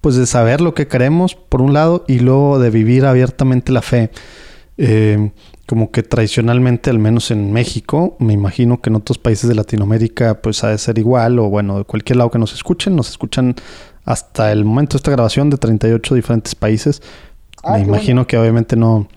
pues 0.00 0.14
de 0.14 0.26
saber 0.26 0.60
lo 0.60 0.74
que 0.74 0.86
queremos, 0.86 1.34
por 1.34 1.60
un 1.60 1.72
lado, 1.72 2.04
y 2.06 2.20
luego 2.20 2.60
de 2.60 2.70
vivir 2.70 3.04
abiertamente 3.04 3.72
la 3.72 3.82
fe. 3.82 4.12
Eh, 4.78 5.32
como 5.66 5.90
que 5.90 6.04
tradicionalmente, 6.04 6.90
al 6.90 7.00
menos 7.00 7.32
en 7.32 7.52
México, 7.52 8.16
me 8.20 8.32
imagino 8.32 8.80
que 8.80 8.88
en 8.88 8.96
otros 8.96 9.18
países 9.18 9.48
de 9.48 9.56
Latinoamérica, 9.56 10.40
pues 10.40 10.62
ha 10.62 10.68
de 10.68 10.78
ser 10.78 10.98
igual, 10.98 11.40
o 11.40 11.50
bueno, 11.50 11.78
de 11.78 11.84
cualquier 11.84 12.18
lado 12.18 12.30
que 12.30 12.38
nos 12.38 12.54
escuchen, 12.54 12.94
nos 12.94 13.10
escuchan 13.10 13.56
hasta 14.04 14.52
el 14.52 14.64
momento 14.64 14.92
de 14.94 14.98
esta 14.98 15.10
grabación 15.10 15.50
de 15.50 15.56
38 15.56 16.14
diferentes 16.14 16.54
países. 16.54 17.02
Ah, 17.64 17.72
me 17.72 17.80
imagino 17.80 18.28
que 18.28 18.38
obviamente 18.38 18.76
no, 18.76 19.08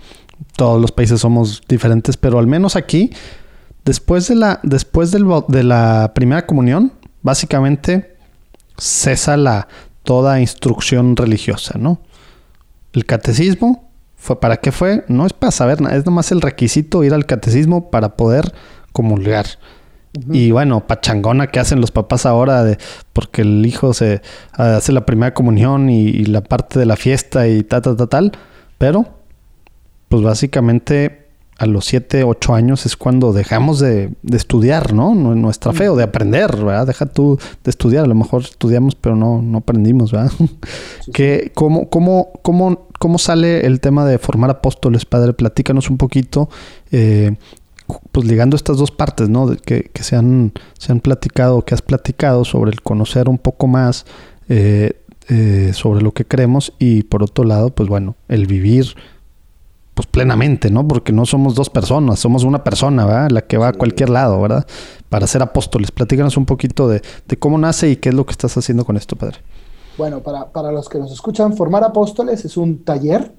todos 0.55 0.81
los 0.81 0.91
países 0.91 1.21
somos 1.21 1.61
diferentes, 1.67 2.17
pero 2.17 2.39
al 2.39 2.47
menos 2.47 2.75
aquí, 2.75 3.11
después 3.85 4.27
de 4.27 4.35
la, 4.35 4.59
después 4.63 5.11
de 5.11 5.63
la 5.63 6.11
primera 6.15 6.47
comunión, 6.47 6.93
básicamente 7.21 8.15
cesa 8.77 9.37
la 9.37 9.67
toda 10.01 10.41
instrucción 10.41 11.15
religiosa, 11.15 11.77
¿no? 11.77 12.01
El 12.93 13.05
catecismo 13.05 13.88
fue 14.19 14.39
para 14.39 14.57
qué 14.57 14.71
fue, 14.71 15.05
no 15.07 15.25
es 15.25 15.33
para 15.33 15.51
saber 15.51 15.81
nada, 15.81 15.95
es 15.95 16.05
nomás 16.05 16.31
el 16.31 16.41
requisito 16.41 17.03
ir 17.03 17.13
al 17.13 17.25
catecismo 17.25 17.89
para 17.89 18.17
poder 18.17 18.53
comulgar. 18.91 19.45
Y 20.31 20.51
bueno, 20.51 20.85
pachangona 20.87 21.47
que 21.47 21.59
hacen 21.59 21.79
los 21.79 21.91
papás 21.91 22.25
ahora 22.25 22.63
de 22.63 22.77
porque 23.13 23.43
el 23.43 23.65
hijo 23.65 23.93
se 23.93 24.21
hace 24.51 24.91
la 24.91 25.05
primera 25.05 25.33
comunión 25.33 25.89
y, 25.89 26.01
y 26.01 26.25
la 26.25 26.41
parte 26.41 26.79
de 26.79 26.85
la 26.85 26.95
fiesta 26.95 27.47
y 27.47 27.63
tal, 27.63 27.81
tal, 27.83 27.95
tal, 27.95 28.09
tal. 28.09 28.31
Pero 28.77 29.05
pues 30.09 30.23
básicamente 30.23 31.28
a 31.59 31.65
los 31.65 31.85
7, 31.85 32.23
8 32.23 32.55
años 32.55 32.85
es 32.85 32.95
cuando 32.95 33.33
dejamos 33.33 33.79
de, 33.79 34.13
estudiar, 34.31 34.93
¿no? 34.93 35.13
Nuestra 35.13 35.73
fe 35.73 35.89
o 35.89 35.95
de 35.95 36.03
aprender, 36.03 36.55
¿verdad? 36.55 36.87
Deja 36.87 37.05
tú 37.05 37.37
de 37.63 37.69
estudiar, 37.69 38.05
a 38.05 38.07
lo 38.07 38.15
mejor 38.15 38.43
estudiamos 38.43 38.95
pero 38.95 39.15
no, 39.15 39.41
no 39.41 39.59
aprendimos, 39.59 40.11
¿verdad? 40.11 40.31
cómo, 41.53 41.89
cómo, 41.89 42.31
cómo, 42.41 42.87
¿Cómo 42.97 43.17
sale 43.17 43.65
el 43.65 43.79
tema 43.79 44.05
de 44.05 44.17
formar 44.17 44.49
apóstoles, 44.49 45.05
Padre? 45.05 45.31
Platícanos 45.31 45.89
un 45.89 45.97
poquito, 45.97 46.49
eh, 46.91 47.37
pues 48.11 48.27
ligando 48.27 48.57
estas 48.57 48.77
dos 48.77 48.91
partes, 48.91 49.29
¿no? 49.29 49.55
que, 49.55 49.89
que 49.93 50.03
se, 50.03 50.17
han, 50.17 50.51
se 50.77 50.91
han 50.91 50.99
platicado, 50.99 51.63
que 51.63 51.73
has 51.73 51.81
platicado 51.81 52.43
sobre 52.43 52.71
el 52.71 52.81
conocer 52.81 53.29
un 53.29 53.37
poco 53.37 53.67
más 53.67 54.05
eh, 54.49 54.97
eh, 55.29 55.71
sobre 55.73 56.01
lo 56.01 56.11
que 56.11 56.25
creemos 56.25 56.73
y 56.79 57.03
por 57.03 57.21
otro 57.21 57.43
lado, 57.43 57.69
pues 57.69 57.87
bueno, 57.87 58.15
el 58.27 58.47
vivir 58.47 58.95
pues 59.99 60.07
plenamente, 60.07 60.71
¿no? 60.71 60.87
Porque 60.87 61.11
no 61.11 61.25
somos 61.25 61.55
dos 61.55 61.69
personas, 61.69 62.19
somos 62.19 62.45
una 62.45 62.63
persona, 62.63 63.05
¿verdad? 63.05 63.31
La 63.31 63.41
que 63.41 63.57
va 63.57 63.67
a 63.67 63.73
cualquier 63.73 64.09
lado, 64.09 64.41
¿verdad? 64.41 64.65
Para 65.09 65.27
ser 65.27 65.41
apóstoles. 65.41 65.91
Platícanos 65.91 66.37
un 66.37 66.45
poquito 66.45 66.87
de, 66.87 67.01
cómo 67.37 67.57
nace 67.57 67.89
y 67.89 67.95
qué 67.97 68.07
es 68.07 68.15
lo 68.15 68.25
que 68.25 68.31
estás 68.31 68.55
haciendo 68.55 68.85
con 68.85 68.95
esto, 68.95 69.17
Padre. 69.17 69.39
Bueno, 69.97 70.21
para, 70.21 70.71
los 70.71 70.87
que 70.87 70.99
nos 70.99 71.11
escuchan, 71.11 71.53
Formar 71.53 71.83
Apóstoles 71.83 72.45
es 72.45 72.55
un 72.55 72.85
taller 72.85 73.33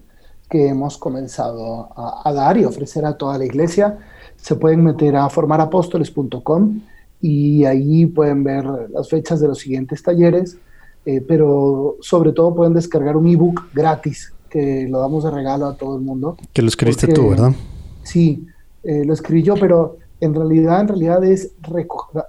que 0.50 0.68
hemos 0.68 0.98
comenzado 0.98 1.88
a, 1.96 2.30
dar 2.30 2.58
y 2.58 2.66
ofrecer 2.66 3.06
a 3.06 3.14
toda 3.14 3.38
la 3.38 3.46
iglesia. 3.46 3.96
Se 4.36 4.54
pueden 4.54 4.84
meter 4.84 5.16
a 5.16 5.30
formarapóstoles.com 5.30 6.82
y 7.22 7.64
ahí 7.64 8.04
pueden 8.04 8.44
ver 8.44 8.66
las 8.90 9.08
fechas 9.08 9.40
de 9.40 9.48
los 9.48 9.60
siguientes 9.60 10.02
talleres, 10.02 10.58
eh, 11.06 11.24
pero 11.26 11.96
sobre 12.02 12.32
todo 12.32 12.54
pueden 12.54 12.74
descargar 12.74 13.16
un 13.16 13.28
ebook 13.28 13.62
gratis 13.72 14.34
que 14.50 14.86
lo 14.88 15.00
damos 15.00 15.24
de 15.24 15.30
regalo 15.30 15.66
a 15.66 15.76
todo 15.76 15.96
el 15.96 16.02
mundo. 16.02 16.36
Que 16.52 16.60
lo 16.60 16.68
escribiste 16.68 17.08
tú, 17.08 17.30
¿verdad? 17.30 17.52
Sí, 18.02 18.46
eh, 18.82 19.04
lo 19.04 19.14
escribí 19.14 19.42
yo, 19.42 19.54
pero 19.54 19.96
en 20.20 20.34
realidad, 20.34 20.82
en 20.82 20.88
realidad 20.88 21.24
es, 21.24 21.52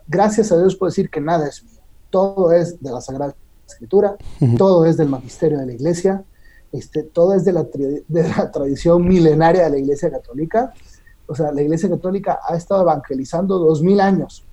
gracias 0.07 0.51
a 0.51 0.57
Dios 0.57 0.75
puedo 0.75 0.89
decir 0.89 1.09
que 1.09 1.19
nada 1.19 1.47
es 1.47 1.63
mío. 1.63 1.81
Todo 2.09 2.51
es 2.51 2.81
de 2.81 2.91
la 2.91 3.01
Sagrada 3.01 3.35
Escritura, 3.67 4.15
todo 4.57 4.85
es 4.85 4.97
del 4.97 5.09
magisterio 5.09 5.59
de 5.59 5.65
la 5.65 5.73
Iglesia, 5.73 6.23
este, 6.71 7.03
todo 7.03 7.33
es 7.33 7.43
de 7.43 7.53
la, 7.53 7.63
de 7.63 8.23
la 8.29 8.51
tradición 8.51 9.05
milenaria 9.07 9.63
de 9.63 9.69
la 9.71 9.77
Iglesia 9.77 10.09
Católica. 10.09 10.73
O 11.27 11.35
sea, 11.35 11.51
la 11.51 11.61
Iglesia 11.61 11.89
Católica 11.89 12.39
ha 12.47 12.55
estado 12.55 12.81
evangelizando 12.81 13.59
dos 13.59 13.81
mil 13.81 13.99
años. 13.99 14.43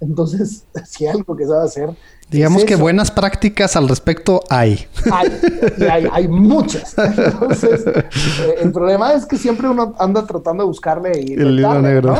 Entonces, 0.00 0.64
si 0.84 1.06
algo 1.06 1.36
que 1.36 1.46
sabe 1.46 1.64
hacer 1.64 1.96
Digamos 2.28 2.64
que 2.64 2.74
buenas 2.74 3.12
prácticas 3.12 3.76
al 3.76 3.88
respecto 3.88 4.42
hay. 4.50 4.86
Hay, 5.12 6.08
hay, 6.10 6.28
muchas. 6.28 6.96
Entonces, 7.16 7.86
eh, 7.86 8.54
el 8.62 8.72
problema 8.72 9.12
es 9.12 9.26
que 9.26 9.36
siempre 9.36 9.68
uno 9.68 9.94
anda 9.98 10.26
tratando 10.26 10.64
de 10.64 10.66
buscarle 10.66 11.12
y 11.20 11.34
el 11.34 11.54
libro 11.54 11.80
negro. 11.80 12.18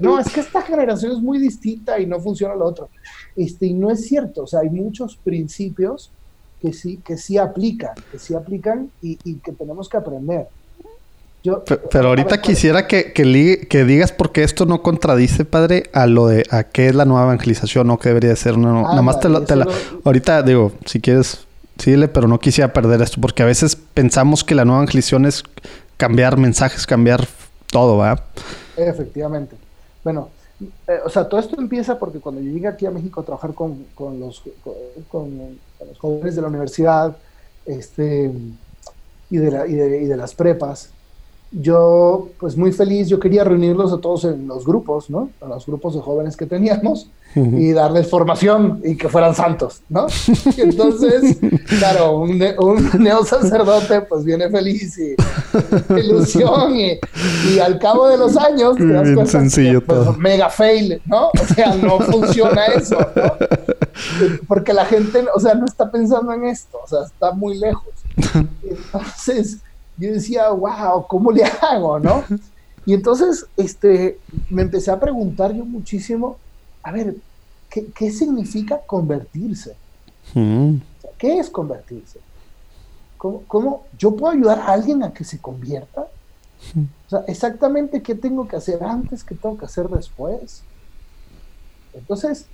¿no? 0.00 0.20
es 0.20 0.30
que 0.32 0.40
esta 0.40 0.62
generación 0.62 1.12
es 1.12 1.18
muy 1.18 1.38
distinta 1.38 1.98
y 1.98 2.06
no 2.06 2.20
funciona 2.20 2.54
lo 2.54 2.66
otro. 2.66 2.88
Este, 3.34 3.66
y 3.66 3.74
no 3.74 3.90
es 3.90 4.06
cierto. 4.06 4.44
O 4.44 4.46
sea, 4.46 4.60
hay 4.60 4.70
muchos 4.70 5.16
principios 5.16 6.12
que 6.60 6.72
sí, 6.72 7.00
que 7.04 7.16
sí 7.16 7.36
aplican, 7.36 7.94
que 8.12 8.18
sí 8.18 8.34
aplican 8.34 8.92
y, 9.02 9.18
y 9.24 9.34
que 9.36 9.50
tenemos 9.52 9.88
que 9.88 9.96
aprender 9.96 10.46
pero, 11.90 12.08
ahorita 12.08 12.42
quisiera 12.42 12.86
que, 12.86 13.12
que, 13.12 13.84
digas 13.84 14.12
porque 14.12 14.42
esto 14.42 14.66
no 14.66 14.82
contradice, 14.82 15.44
padre, 15.44 15.84
a 15.94 16.06
lo 16.06 16.26
de 16.26 16.44
a 16.50 16.64
qué 16.64 16.88
es 16.88 16.94
la 16.94 17.06
nueva 17.06 17.24
evangelización 17.24 17.88
o 17.90 17.98
qué 17.98 18.10
debería 18.10 18.36
ser. 18.36 18.58
No, 18.58 18.82
nada 18.82 19.02
más 19.02 19.20
te, 19.20 19.28
la, 19.28 19.66
Ahorita 20.04 20.42
digo, 20.42 20.72
si 20.84 21.00
quieres, 21.00 21.46
síguele, 21.78 22.08
pero 22.08 22.28
no 22.28 22.38
quisiera 22.38 22.72
perder 22.72 23.00
esto 23.00 23.20
porque 23.20 23.42
a 23.42 23.46
veces 23.46 23.74
pensamos 23.76 24.44
que 24.44 24.54
la 24.54 24.64
nueva 24.66 24.82
evangelización 24.82 25.24
es 25.24 25.42
cambiar 25.96 26.36
mensajes, 26.36 26.86
cambiar 26.86 27.26
todo, 27.70 27.98
¿verdad? 27.98 28.22
Efectivamente. 28.76 29.56
Bueno, 30.04 30.28
eh, 30.60 30.98
o 31.04 31.08
sea, 31.08 31.26
todo 31.26 31.40
esto 31.40 31.58
empieza 31.58 31.98
porque 31.98 32.20
cuando 32.20 32.42
yo 32.42 32.50
llegué 32.50 32.68
aquí 32.68 32.84
a 32.84 32.90
México 32.90 33.22
a 33.22 33.24
trabajar 33.24 33.54
con, 33.54 33.86
con 33.94 34.20
los, 34.20 34.42
con, 35.10 35.58
los 35.86 35.98
jóvenes 35.98 36.36
de 36.36 36.42
la 36.42 36.48
universidad 36.48 37.16
este, 37.64 38.30
y, 39.30 39.36
de 39.38 39.50
la, 39.50 39.66
y, 39.66 39.74
de, 39.74 40.02
y 40.02 40.04
de 40.04 40.16
las 40.16 40.34
prepas, 40.34 40.90
yo, 41.52 42.28
pues 42.38 42.56
muy 42.56 42.70
feliz, 42.70 43.08
yo 43.08 43.18
quería 43.18 43.42
reunirlos 43.42 43.92
a 43.92 43.98
todos 43.98 44.24
en 44.24 44.46
los 44.46 44.64
grupos, 44.64 45.10
¿no? 45.10 45.30
A 45.40 45.46
los 45.46 45.66
grupos 45.66 45.94
de 45.94 46.00
jóvenes 46.00 46.36
que 46.36 46.46
teníamos 46.46 47.10
y 47.34 47.72
darles 47.72 48.08
formación 48.08 48.80
y 48.84 48.96
que 48.96 49.08
fueran 49.08 49.34
santos, 49.34 49.82
¿no? 49.88 50.06
Y 50.56 50.60
entonces, 50.60 51.38
claro, 51.78 52.18
un, 52.18 52.40
un 52.58 52.90
neo 53.00 53.24
sacerdote 53.24 54.02
pues 54.02 54.24
viene 54.24 54.48
feliz 54.48 54.98
y 54.98 55.16
ilusión 55.98 56.76
y, 56.76 56.98
al 57.58 57.78
cabo 57.78 58.08
de 58.08 58.16
los 58.16 58.36
años 58.36 58.76
te 58.76 58.86
das 58.86 59.30
sencillo 59.30 59.84
pues, 59.84 60.16
mega 60.18 60.48
fail, 60.50 61.02
¿no? 61.06 61.28
O 61.28 61.54
sea, 61.54 61.74
no 61.74 61.98
funciona 62.00 62.66
eso, 62.66 62.96
¿no? 62.96 63.32
porque 64.46 64.72
la 64.72 64.84
gente, 64.84 65.24
o 65.34 65.40
sea, 65.40 65.54
no 65.54 65.66
está 65.66 65.90
pensando 65.90 66.32
en 66.32 66.44
esto, 66.44 66.78
o 66.82 66.86
sea, 66.86 67.04
está 67.04 67.32
muy 67.32 67.58
lejos. 67.58 67.92
Entonces, 68.62 69.58
yo 70.00 70.12
decía, 70.12 70.50
wow, 70.50 71.06
¿cómo 71.06 71.30
le 71.30 71.44
hago, 71.62 71.98
no? 71.98 72.24
Y 72.86 72.94
entonces, 72.94 73.46
este, 73.56 74.18
me 74.48 74.62
empecé 74.62 74.90
a 74.90 74.98
preguntar 74.98 75.54
yo 75.54 75.64
muchísimo, 75.64 76.38
a 76.82 76.90
ver, 76.92 77.16
¿qué, 77.68 77.86
qué 77.94 78.10
significa 78.10 78.80
convertirse? 78.86 79.76
Mm. 80.34 80.76
¿Qué 81.18 81.38
es 81.38 81.50
convertirse? 81.50 82.18
¿Cómo, 83.18 83.42
¿Cómo, 83.46 83.84
yo 83.98 84.16
puedo 84.16 84.32
ayudar 84.32 84.58
a 84.60 84.72
alguien 84.72 85.02
a 85.02 85.12
que 85.12 85.24
se 85.24 85.38
convierta? 85.38 86.06
O 87.06 87.10
sea, 87.10 87.24
exactamente 87.26 88.02
qué 88.02 88.14
tengo 88.14 88.48
que 88.48 88.56
hacer 88.56 88.82
antes, 88.82 89.22
qué 89.22 89.34
tengo 89.34 89.58
que 89.58 89.66
hacer 89.66 89.88
después. 89.88 90.62
Entonces, 91.92 92.46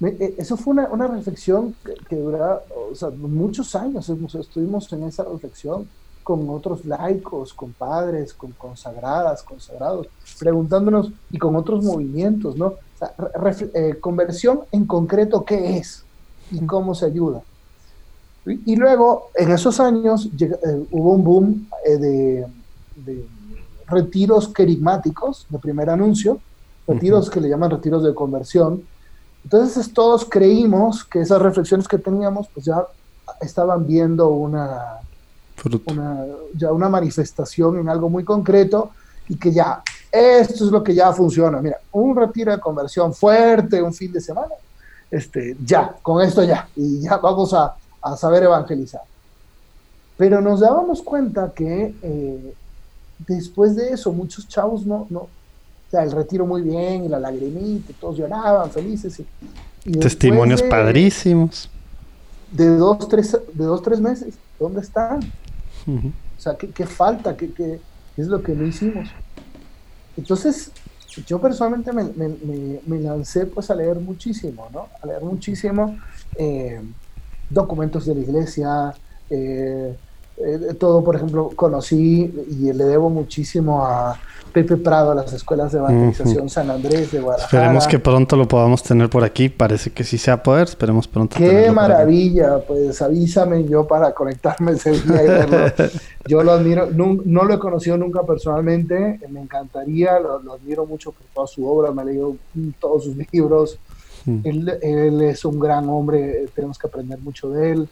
me, 0.00 0.10
eh, 0.10 0.34
eso 0.38 0.56
fue 0.56 0.72
una, 0.72 0.88
una 0.88 1.06
reflexión 1.06 1.74
que, 1.84 1.94
que 2.08 2.16
dura, 2.16 2.62
o 2.90 2.94
sea, 2.94 3.10
muchos 3.10 3.74
años. 3.74 4.08
Estuvimos 4.08 4.90
en 4.92 5.02
esa 5.04 5.24
reflexión 5.24 5.88
con 6.28 6.46
otros 6.50 6.84
laicos, 6.84 7.54
con 7.54 7.72
padres, 7.72 8.34
con 8.34 8.52
consagradas, 8.52 9.42
consagrados, 9.42 10.08
preguntándonos 10.38 11.10
y 11.30 11.38
con 11.38 11.56
otros 11.56 11.82
movimientos, 11.82 12.54
¿no? 12.54 12.66
O 12.66 12.98
sea, 12.98 13.14
eh, 13.72 13.94
conversión 13.98 14.60
en 14.70 14.84
concreto, 14.84 15.42
¿qué 15.42 15.78
es? 15.78 16.04
Y 16.50 16.66
cómo 16.66 16.94
se 16.94 17.06
ayuda. 17.06 17.40
Y, 18.44 18.72
y 18.74 18.76
luego, 18.76 19.30
en 19.36 19.52
esos 19.52 19.80
años, 19.80 20.28
eh, 20.38 20.86
hubo 20.90 21.12
un 21.12 21.24
boom 21.24 21.68
eh, 21.86 21.96
de, 21.96 22.46
de, 23.06 23.26
retiros 23.86 24.48
querigmáticos, 24.48 25.46
de 25.48 25.58
primer 25.58 25.88
anuncio, 25.88 26.40
retiros 26.86 27.26
uh 27.26 27.30
-huh. 27.30 27.32
que 27.32 27.40
le 27.40 27.48
llaman 27.48 27.70
retiros 27.70 28.02
de 28.02 28.14
conversión. 28.14 28.82
Entonces 29.44 29.94
todos 29.94 30.26
creímos 30.26 31.06
que 31.06 31.22
esas 31.22 31.40
reflexiones 31.40 31.88
que 31.88 31.96
teníamos, 31.96 32.48
pues 32.52 32.66
ya 32.66 32.84
estaban 33.40 33.86
viendo 33.86 34.28
una, 34.28 35.00
una, 35.86 36.24
ya 36.54 36.72
una 36.72 36.88
manifestación 36.88 37.78
en 37.78 37.88
algo 37.88 38.08
muy 38.08 38.24
concreto 38.24 38.90
y 39.28 39.36
que 39.36 39.52
ya, 39.52 39.82
esto 40.10 40.64
es 40.64 40.70
lo 40.70 40.82
que 40.82 40.94
ya 40.94 41.12
funciona. 41.12 41.60
Mira, 41.60 41.78
un 41.92 42.16
retiro 42.16 42.52
de 42.52 42.60
conversión 42.60 43.12
fuerte, 43.12 43.82
un 43.82 43.92
fin 43.92 44.12
de 44.12 44.20
semana, 44.20 44.54
este, 45.10 45.56
ya, 45.64 45.96
con 46.02 46.22
esto 46.22 46.42
ya, 46.44 46.68
y 46.76 47.00
ya 47.00 47.16
vamos 47.18 47.52
a, 47.54 47.74
a 48.02 48.16
saber 48.16 48.44
evangelizar. 48.44 49.02
Pero 50.16 50.40
nos 50.40 50.60
dábamos 50.60 51.02
cuenta 51.02 51.52
que 51.54 51.94
eh, 52.02 52.54
después 53.26 53.76
de 53.76 53.90
eso, 53.90 54.12
muchos 54.12 54.48
chavos 54.48 54.84
no, 54.84 55.06
no, 55.10 55.20
o 55.20 55.90
sea, 55.90 56.02
el 56.02 56.12
retiro 56.12 56.44
muy 56.44 56.62
bien, 56.62 57.04
y 57.04 57.08
la 57.08 57.18
lagrimita, 57.18 57.92
todos 58.00 58.18
lloraban, 58.18 58.70
felices. 58.70 59.20
Y, 59.20 59.26
y 59.84 59.92
Testimonios 59.92 60.62
de, 60.62 60.68
padrísimos. 60.68 61.70
De 62.50 62.76
dos, 62.76 63.08
tres, 63.08 63.38
de 63.52 63.64
dos, 63.64 63.82
tres 63.82 64.00
meses, 64.00 64.34
¿dónde 64.58 64.80
están? 64.80 65.20
O 65.88 66.40
sea, 66.40 66.56
¿qué, 66.56 66.70
qué 66.70 66.86
falta? 66.86 67.36
¿Qué, 67.36 67.52
¿Qué, 67.52 67.80
es 68.16 68.26
lo 68.26 68.42
que 68.42 68.52
no 68.52 68.66
hicimos? 68.66 69.08
Entonces, 70.16 70.70
yo 71.26 71.40
personalmente 71.40 71.92
me, 71.92 72.04
me, 72.04 72.28
me, 72.28 72.80
me, 72.86 73.00
lancé 73.00 73.46
pues 73.46 73.70
a 73.70 73.74
leer 73.74 73.96
muchísimo, 73.96 74.68
¿no? 74.72 74.88
A 75.02 75.06
leer 75.06 75.22
muchísimo 75.22 75.98
eh, 76.36 76.80
documentos 77.48 78.06
de 78.06 78.14
la 78.14 78.20
iglesia, 78.20 78.94
eh, 79.30 79.96
eh, 80.36 80.74
todo, 80.78 81.02
por 81.02 81.16
ejemplo, 81.16 81.50
conocí 81.54 82.32
y 82.50 82.72
le 82.72 82.84
debo 82.84 83.10
muchísimo 83.10 83.84
a 83.84 84.18
Pepe 84.62 84.76
Prado, 84.76 85.12
a 85.12 85.14
las 85.14 85.32
escuelas 85.32 85.70
de 85.70 85.78
evangelización 85.78 86.44
uh 86.44 86.46
-huh. 86.46 86.48
San 86.48 86.68
Andrés 86.68 87.12
de 87.12 87.20
Guadalajara. 87.20 87.62
Esperemos 87.62 87.86
que 87.86 87.98
pronto 88.00 88.36
lo 88.36 88.48
podamos 88.48 88.82
tener 88.82 89.08
por 89.08 89.22
aquí. 89.22 89.48
Parece 89.48 89.90
que 89.90 90.02
sí 90.02 90.18
se 90.18 90.32
va 90.32 90.36
a 90.36 90.42
poder. 90.42 90.64
Esperemos 90.64 91.06
pronto. 91.06 91.36
Qué 91.36 91.70
maravilla. 91.70 92.58
Pues 92.66 93.00
avísame 93.00 93.64
yo 93.64 93.86
para 93.86 94.12
conectarme 94.12 94.72
ese 94.72 94.90
día 94.90 95.22
y 95.22 95.26
verlo. 95.26 95.58
yo 96.26 96.42
lo 96.42 96.52
admiro. 96.52 96.90
No, 96.90 97.18
no, 97.24 97.44
lo 97.44 97.54
he 97.54 97.58
conocido 97.58 97.96
nunca 97.96 98.24
personalmente. 98.24 99.20
Me 99.28 99.40
encantaría. 99.40 100.18
Lo, 100.18 100.40
lo, 100.40 100.54
admiro 100.54 100.86
mucho 100.86 101.12
por 101.12 101.26
toda 101.32 101.46
su 101.46 101.64
obra. 101.66 101.92
Me 101.92 102.02
he 102.02 102.06
leído 102.06 102.36
todos 102.80 103.04
sus 103.04 103.16
libros. 103.32 103.78
Uh 104.26 104.30
-huh. 104.30 104.40
él, 104.44 104.78
él, 104.82 105.22
es 105.22 105.44
un 105.44 105.60
gran 105.60 105.88
hombre. 105.88 106.46
Tenemos 106.54 106.76
que 106.78 106.88
aprender 106.88 107.20
mucho 107.20 107.50
de 107.50 107.72
él. 107.72 107.88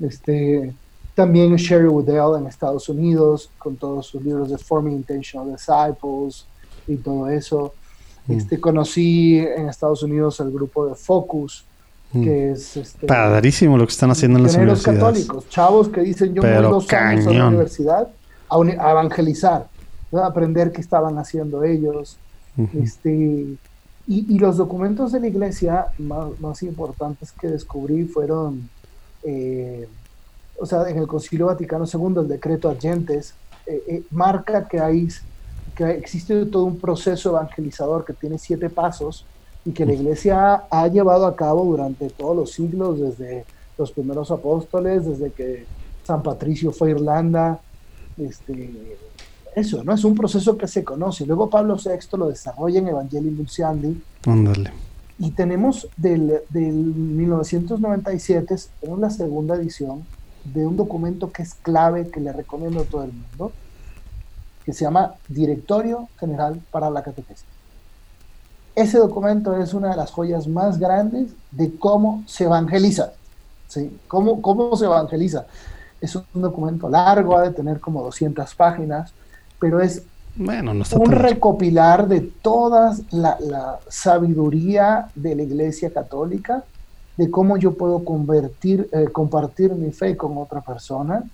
Este 0.00 0.74
también 1.16 1.56
Sherry 1.56 1.88
Woodell 1.88 2.38
en 2.38 2.46
Estados 2.46 2.90
Unidos, 2.90 3.50
con 3.58 3.74
todos 3.76 4.06
sus 4.06 4.22
libros 4.22 4.50
de 4.50 4.58
Forming 4.58 4.96
Intentional 4.96 5.50
Disciples 5.50 6.44
y 6.86 6.96
todo 6.96 7.28
eso. 7.30 7.72
Mm. 8.26 8.32
Este, 8.32 8.60
conocí 8.60 9.38
en 9.38 9.70
Estados 9.70 10.02
Unidos 10.02 10.38
el 10.40 10.52
grupo 10.52 10.86
de 10.86 10.94
Focus, 10.94 11.64
mm. 12.12 12.22
que 12.22 12.50
es... 12.52 12.76
Este, 12.76 13.06
Padrísimo 13.06 13.78
lo 13.78 13.86
que 13.86 13.92
están 13.92 14.10
haciendo 14.10 14.36
en 14.38 14.44
las 14.44 14.56
universidades. 14.56 15.00
católicos, 15.00 15.48
chavos 15.48 15.88
que 15.88 16.02
dicen, 16.02 16.34
yo 16.34 16.42
Pero 16.42 16.62
voy 16.64 16.70
dos 16.70 16.86
cañón. 16.86 17.08
años 17.08 17.26
a 17.26 17.32
la 17.32 17.48
universidad 17.48 18.08
a, 18.50 18.56
a 18.56 18.90
evangelizar, 18.90 19.68
a 20.12 20.26
aprender 20.26 20.70
qué 20.70 20.82
estaban 20.82 21.16
haciendo 21.16 21.64
ellos. 21.64 22.18
Uh 22.58 22.64
-huh. 22.64 22.82
este, 22.84 23.10
y, 24.06 24.34
y, 24.34 24.38
los 24.38 24.58
documentos 24.58 25.12
de 25.12 25.20
la 25.20 25.28
iglesia 25.28 25.86
más, 25.96 26.38
más 26.40 26.62
importantes 26.62 27.32
que 27.32 27.48
descubrí 27.48 28.04
fueron... 28.04 28.68
Eh, 29.22 29.88
o 30.58 30.66
sea, 30.66 30.88
en 30.88 30.98
el 30.98 31.06
Concilio 31.06 31.46
Vaticano 31.46 31.84
II, 31.84 32.20
el 32.22 32.28
decreto 32.28 32.68
Argentes, 32.68 33.34
eh, 33.66 33.82
eh, 33.88 34.02
marca 34.10 34.68
que, 34.68 34.80
hay, 34.80 35.08
que 35.74 35.90
existe 35.90 36.46
todo 36.46 36.64
un 36.64 36.78
proceso 36.78 37.30
evangelizador 37.30 38.04
que 38.04 38.12
tiene 38.12 38.38
siete 38.38 38.70
pasos 38.70 39.24
y 39.64 39.72
que 39.72 39.84
la 39.84 39.92
Iglesia 39.92 40.64
ha 40.70 40.88
llevado 40.88 41.26
a 41.26 41.34
cabo 41.34 41.64
durante 41.64 42.08
todos 42.10 42.36
los 42.36 42.52
siglos, 42.52 43.00
desde 43.00 43.44
los 43.76 43.90
primeros 43.90 44.30
apóstoles, 44.30 45.04
desde 45.04 45.32
que 45.32 45.66
San 46.04 46.22
Patricio 46.22 46.70
fue 46.70 46.88
a 46.88 46.90
Irlanda. 46.92 47.60
Este, 48.16 48.96
eso, 49.56 49.82
¿no? 49.82 49.92
Es 49.92 50.04
un 50.04 50.14
proceso 50.14 50.56
que 50.56 50.68
se 50.68 50.84
conoce. 50.84 51.26
Luego 51.26 51.50
Pablo 51.50 51.76
VI 51.76 52.16
lo 52.18 52.28
desarrolla 52.28 52.78
en 52.78 52.88
Evangelii 52.88 53.30
Nuntiandi. 53.30 54.00
Ándale. 54.26 54.70
Y 55.18 55.30
tenemos 55.30 55.88
del, 55.96 56.42
del 56.50 56.74
1997, 56.74 58.54
tenemos 58.80 59.00
la 59.00 59.10
segunda 59.10 59.56
edición, 59.56 60.04
de 60.52 60.66
un 60.66 60.76
documento 60.76 61.30
que 61.32 61.42
es 61.42 61.54
clave, 61.54 62.08
que 62.10 62.20
le 62.20 62.32
recomiendo 62.32 62.80
a 62.80 62.84
todo 62.84 63.04
el 63.04 63.12
mundo, 63.12 63.52
que 64.64 64.72
se 64.72 64.84
llama 64.84 65.14
Directorio 65.28 66.08
General 66.18 66.60
para 66.70 66.90
la 66.90 67.02
Catequesis. 67.02 67.46
Ese 68.74 68.98
documento 68.98 69.56
es 69.56 69.72
una 69.72 69.90
de 69.90 69.96
las 69.96 70.10
joyas 70.10 70.46
más 70.46 70.78
grandes 70.78 71.30
de 71.50 71.76
cómo 71.78 72.24
se 72.26 72.44
evangeliza. 72.44 73.12
¿sí? 73.68 73.98
¿Cómo, 74.06 74.42
¿Cómo 74.42 74.76
se 74.76 74.84
evangeliza? 74.84 75.46
Es 76.00 76.14
un 76.14 76.24
documento 76.34 76.88
largo, 76.88 77.38
ha 77.38 77.42
de 77.42 77.52
tener 77.52 77.80
como 77.80 78.02
200 78.02 78.54
páginas, 78.54 79.12
pero 79.58 79.80
es 79.80 80.02
bueno, 80.38 80.74
no 80.74 80.84
un 80.98 81.12
recopilar 81.12 82.06
de 82.08 82.20
toda 82.20 82.94
la, 83.10 83.38
la 83.40 83.78
sabiduría 83.88 85.08
de 85.14 85.34
la 85.34 85.42
Iglesia 85.42 85.90
Católica 85.90 86.62
de 87.16 87.30
cómo 87.30 87.56
yo 87.56 87.74
puedo 87.74 88.04
convertir, 88.04 88.88
eh, 88.92 89.06
compartir 89.10 89.72
mi 89.74 89.90
fe 89.90 90.16
con 90.16 90.36
otra 90.36 90.60
persona, 90.60 91.24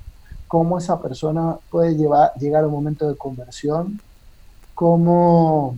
cómo 0.46 0.78
esa 0.78 1.00
persona 1.00 1.56
puede 1.70 1.96
llevar, 1.96 2.32
llegar 2.38 2.64
a 2.64 2.66
un 2.68 2.72
momento 2.72 3.08
de 3.08 3.16
conversión, 3.16 4.00
cómo 4.74 5.76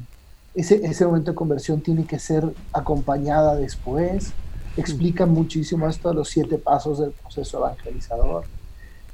ese, 0.54 0.84
ese 0.84 1.06
momento 1.06 1.30
de 1.30 1.34
conversión 1.34 1.80
tiene 1.80 2.06
que 2.06 2.18
ser 2.18 2.44
acompañada 2.72 3.54
después. 3.54 4.32
Explica 4.76 5.24
muchísimo 5.24 5.88
esto 5.88 6.08
de 6.08 6.16
los 6.16 6.28
siete 6.28 6.58
pasos 6.58 6.98
del 6.98 7.12
proceso 7.12 7.58
evangelizador 7.58 8.44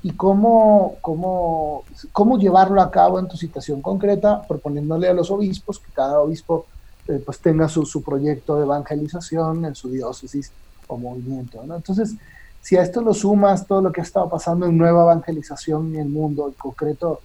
y 0.03 0.13
cómo, 0.13 0.97
cómo, 1.03 1.85
cómo 2.13 2.39
llevarlo 2.39 2.81
a 2.81 2.91
cabo 2.91 3.19
en 3.19 3.29
tu 3.29 3.37
situación 3.37 3.83
concreta, 3.83 4.43
proponiéndole 4.49 5.09
a 5.09 5.13
los 5.13 5.31
obispos 5.31 5.79
que 5.79 5.93
cada 5.93 6.21
obispo 6.21 6.67
eh, 7.07 7.23
pues 7.25 7.39
tenga 7.39 7.69
su, 7.69 7.85
su 7.85 8.03
proyecto 8.03 8.57
de 8.57 8.63
evangelización 8.63 9.67
en 9.67 9.75
su 9.75 9.91
diócesis 9.91 10.51
o 10.91 10.99
movimiento. 10.99 11.63
¿no? 11.65 11.77
Entonces, 11.77 12.15
si 12.61 12.77
a 12.77 12.83
esto 12.83 13.01
lo 13.01 13.15
sumas 13.15 13.67
todo 13.67 13.81
lo 13.81 13.93
que 13.93 14.01
ha 14.01 14.05
estado 14.05 14.29
pasando 14.29 14.67
en 14.67 14.77
nueva 14.77 15.03
evangelización 15.03 15.95
en 15.95 16.01
el 16.01 16.09
mundo, 16.09 16.49
en 16.49 16.55
concreto 16.55 17.21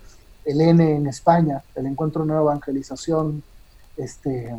el 0.45 0.61
N 0.61 0.95
en 0.95 1.07
España, 1.07 1.63
el 1.75 1.87
Encuentro 1.87 2.23
Nueva 2.23 2.53
Evangelización, 2.53 3.43
este, 3.97 4.55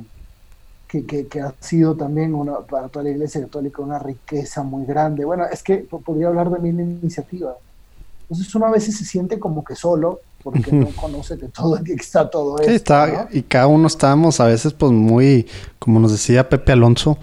que, 0.89 1.07
que, 1.07 1.27
que, 1.27 1.41
ha 1.41 1.55
sido 1.61 1.95
también 1.95 2.35
una, 2.35 2.59
para 2.59 2.89
toda 2.89 3.05
la 3.05 3.11
Iglesia 3.11 3.41
Católica 3.43 3.83
una 3.83 3.99
riqueza 3.99 4.63
muy 4.63 4.85
grande. 4.85 5.25
Bueno, 5.25 5.45
es 5.51 5.63
que 5.63 5.79
podría 5.79 6.29
hablar 6.29 6.51
de 6.51 6.59
mil 6.59 6.81
iniciativas. 6.81 7.57
Entonces 8.23 8.53
uno 8.55 8.67
a 8.67 8.71
veces 8.71 8.97
se 8.97 9.05
siente 9.05 9.39
como 9.39 9.65
que 9.65 9.77
solo, 9.77 10.21
porque 10.43 10.71
no 10.73 10.89
conoce 10.91 11.39
que 11.39 11.49
todo 11.49 11.83
que 11.83 11.95
está 11.95 12.29
todo 12.29 12.59
esto. 12.59 12.71
Sí, 12.71 12.77
está, 12.77 13.07
¿no? 13.07 13.29
Y 13.33 13.43
cada 13.43 13.67
uno 13.67 13.87
estamos 13.87 14.41
a 14.41 14.47
veces 14.47 14.73
pues 14.73 14.93
muy, 14.93 15.47
como 15.79 16.01
nos 16.01 16.13
decía 16.13 16.49
Pepe 16.49 16.73
Alonso, 16.73 17.19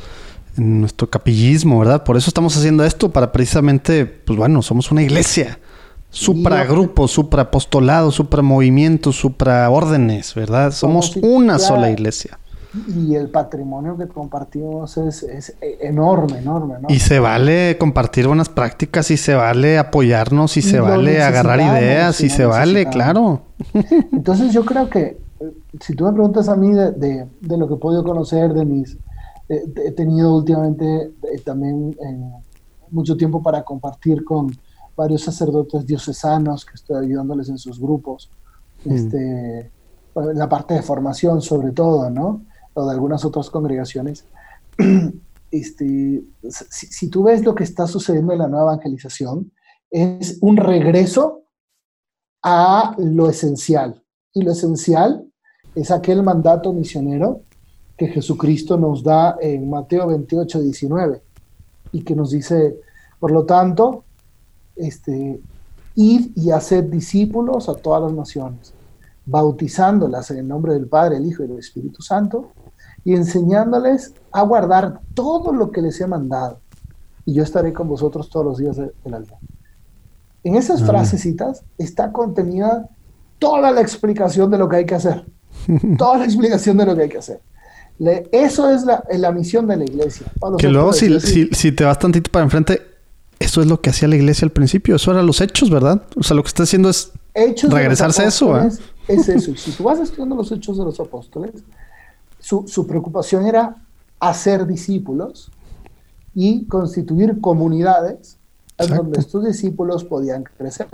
en 0.57 0.81
nuestro 0.81 1.09
capillismo, 1.09 1.79
¿verdad? 1.79 2.03
Por 2.03 2.17
eso 2.17 2.29
estamos 2.29 2.55
haciendo 2.57 2.83
esto, 2.83 3.11
para 3.11 3.31
precisamente, 3.31 4.05
pues 4.05 4.37
bueno, 4.37 4.61
somos 4.61 4.91
una 4.91 5.01
iglesia. 5.01 5.59
Supragrupo, 6.09 7.07
supraapostolado, 7.07 8.11
supramovimiento, 8.11 9.11
supraórdenes, 9.11 10.35
¿verdad? 10.35 10.71
Somos 10.71 11.15
una 11.17 11.57
sola 11.57 11.89
iglesia. 11.89 12.37
y 12.87 13.15
el 13.15 13.29
patrimonio 13.29 13.97
que 13.97 14.07
compartimos 14.07 14.97
es, 14.97 15.23
es 15.23 15.55
enorme, 15.61 16.37
enorme, 16.37 16.75
¿no? 16.81 16.87
Y 16.89 16.99
se 16.99 17.19
vale 17.19 17.77
compartir 17.79 18.27
buenas 18.27 18.49
prácticas, 18.49 19.09
y 19.09 19.17
se 19.17 19.33
vale 19.33 19.79
apoyarnos, 19.79 20.55
y 20.57 20.61
se 20.61 20.79
vale 20.79 21.23
agarrar 21.23 21.59
ideas, 21.59 22.21
y 22.21 22.29
se 22.29 22.45
vale, 22.45 22.87
claro. 22.89 23.41
Entonces 24.11 24.53
yo 24.53 24.65
creo 24.65 24.89
que, 24.89 25.17
eh, 25.39 25.51
si 25.81 25.95
tú 25.95 26.05
me 26.05 26.13
preguntas 26.13 26.47
a 26.47 26.55
mí 26.55 26.71
de, 26.73 26.91
de, 26.91 27.57
lo 27.57 27.67
que 27.67 27.73
he 27.73 27.77
podido 27.77 28.03
conocer, 28.03 28.53
de 28.53 28.65
mis... 28.65 28.97
Eh, 29.49 29.63
he 29.85 29.91
tenido 29.91 30.35
últimamente 30.35 31.13
eh, 31.23 31.39
también 31.43 31.95
mucho 32.89 33.17
tiempo 33.17 33.41
para 33.41 33.63
compartir 33.63 34.23
con 34.23 34.55
varios 34.95 35.23
sacerdotes 35.23 35.85
diocesanos 35.85 36.65
que 36.65 36.75
estoy 36.75 37.05
ayudándoles 37.05 37.49
en 37.49 37.57
sus 37.57 37.79
grupos, 37.79 38.29
mm. 38.85 38.91
este, 38.91 39.71
la 40.35 40.47
parte 40.47 40.75
de 40.75 40.81
formación 40.81 41.41
sobre 41.41 41.71
todo, 41.71 42.09
¿no? 42.09 42.41
o 42.73 42.85
de 42.85 42.91
algunas 42.91 43.23
otras 43.25 43.49
congregaciones, 43.49 44.25
este, 45.51 46.23
si, 46.49 47.09
tú 47.09 47.23
ves 47.23 47.43
lo 47.43 47.55
que 47.55 47.63
está 47.63 47.87
sucediendo 47.87 48.33
en 48.33 48.39
la 48.39 48.47
nueva 48.47 48.73
evangelización, 48.73 49.51
es 49.91 50.39
un 50.41 50.57
regreso 50.57 51.43
a 52.41 52.95
lo 52.97 53.29
esencial. 53.29 54.03
Y 54.33 54.41
lo 54.41 54.51
esencial 54.51 55.25
es 55.75 55.91
aquel 55.91 56.23
mandato 56.23 56.73
misionero 56.73 57.43
que 58.03 58.13
Jesucristo 58.13 58.77
nos 58.77 59.01
da 59.01 59.37
en 59.39 59.69
Mateo 59.69 60.07
28, 60.07 60.61
19, 60.61 61.21
y 61.93 62.03
que 62.03 62.15
nos 62.15 62.31
dice, 62.31 62.77
por 63.17 63.31
lo 63.31 63.45
tanto, 63.45 64.03
este, 64.75 65.39
id 65.95 66.31
y 66.35 66.51
haced 66.51 66.83
discípulos 66.85 67.69
a 67.69 67.75
todas 67.75 68.03
las 68.03 68.11
naciones, 68.11 68.73
bautizándolas 69.25 70.29
en 70.31 70.39
el 70.39 70.47
nombre 70.49 70.73
del 70.73 70.87
Padre, 70.87 71.15
el 71.15 71.25
Hijo 71.25 71.43
y 71.43 71.47
del 71.47 71.59
Espíritu 71.59 72.01
Santo, 72.01 72.49
y 73.05 73.13
enseñándoles 73.13 74.13
a 74.33 74.41
guardar 74.41 74.99
todo 75.13 75.53
lo 75.53 75.71
que 75.71 75.81
les 75.81 76.01
he 76.01 76.07
mandado. 76.07 76.59
Y 77.25 77.33
yo 77.33 77.43
estaré 77.43 77.71
con 77.71 77.87
vosotros 77.87 78.29
todos 78.29 78.45
los 78.45 78.57
días 78.57 78.75
del 78.75 78.91
de 79.05 79.19
día. 79.19 79.39
En 80.43 80.55
esas 80.55 80.81
ah. 80.81 80.85
frasecitas 80.87 81.63
está 81.77 82.11
contenida 82.11 82.89
toda 83.39 83.71
la 83.71 83.79
explicación 83.79 84.51
de 84.51 84.57
lo 84.57 84.67
que 84.67 84.75
hay 84.75 84.85
que 84.85 84.95
hacer. 84.95 85.25
toda 85.97 86.17
la 86.17 86.25
explicación 86.25 86.75
de 86.75 86.85
lo 86.85 86.95
que 86.97 87.03
hay 87.03 87.09
que 87.09 87.19
hacer. 87.19 87.39
Eso 88.31 88.69
es 88.69 88.83
la, 88.83 89.03
la, 89.11 89.31
misión 89.31 89.67
de 89.67 89.77
la 89.77 89.83
iglesia. 89.83 90.27
que 90.57 90.67
luego, 90.67 90.93
si, 90.93 91.19
si, 91.19 91.47
si, 91.51 91.71
te 91.71 91.83
vas 91.83 91.99
tantito 91.99 92.31
para 92.31 92.43
enfrente, 92.43 92.81
eso 93.39 93.61
es 93.61 93.67
lo 93.67 93.81
que 93.81 93.89
hacía 93.89 94.07
la 94.07 94.15
iglesia 94.15 94.45
al 94.45 94.51
principio. 94.51 94.95
Eso 94.95 95.11
eran 95.11 95.25
los 95.25 95.41
hechos, 95.41 95.69
¿verdad? 95.69 96.03
O 96.15 96.23
sea, 96.23 96.35
lo 96.35 96.43
que 96.43 96.47
está 96.47 96.63
haciendo 96.63 96.89
es 96.89 97.11
regresarse 97.69 98.23
a 98.23 98.27
eso. 98.27 98.57
¿eh? 98.57 98.69
Es 99.07 99.29
eso. 99.29 99.51
Y 99.51 99.57
si 99.57 99.71
tú 99.71 99.83
vas 99.83 99.99
estudiando 99.99 100.35
los 100.35 100.51
hechos 100.51 100.77
de 100.77 100.85
los 100.85 100.99
apóstoles, 100.99 101.51
su, 102.39 102.87
preocupación 102.87 103.45
era 103.45 103.75
hacer 104.19 104.65
discípulos 104.65 105.51
y 106.33 106.65
constituir 106.65 107.39
comunidades 107.39 108.37
en 108.77 108.95
donde 108.95 109.19
estos 109.19 109.45
discípulos 109.45 110.03
podían 110.03 110.43
crecer. 110.43 110.87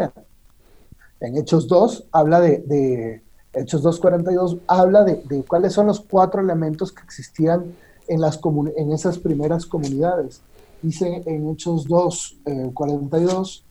En 1.19 1.37
Hechos 1.37 1.67
2 1.67 2.05
habla 2.11 2.39
de, 2.39 2.59
de 2.59 3.23
Hechos 3.53 3.83
2.42 3.83 4.59
habla 4.67 5.03
de, 5.03 5.43
cuáles 5.47 5.73
son 5.73 5.87
los 5.87 5.99
cuatro 5.99 6.41
elementos 6.41 6.91
que 6.91 7.03
existían 7.03 7.73
en, 8.07 8.21
las 8.21 8.39
en 8.75 8.91
esas 8.91 9.17
primeras 9.17 9.65
comunidades. 9.65 10.41
Dice 10.81 11.23
en 11.25 11.49
Hechos 11.49 11.87
2.42, 11.87 13.59
eh, 13.59 13.63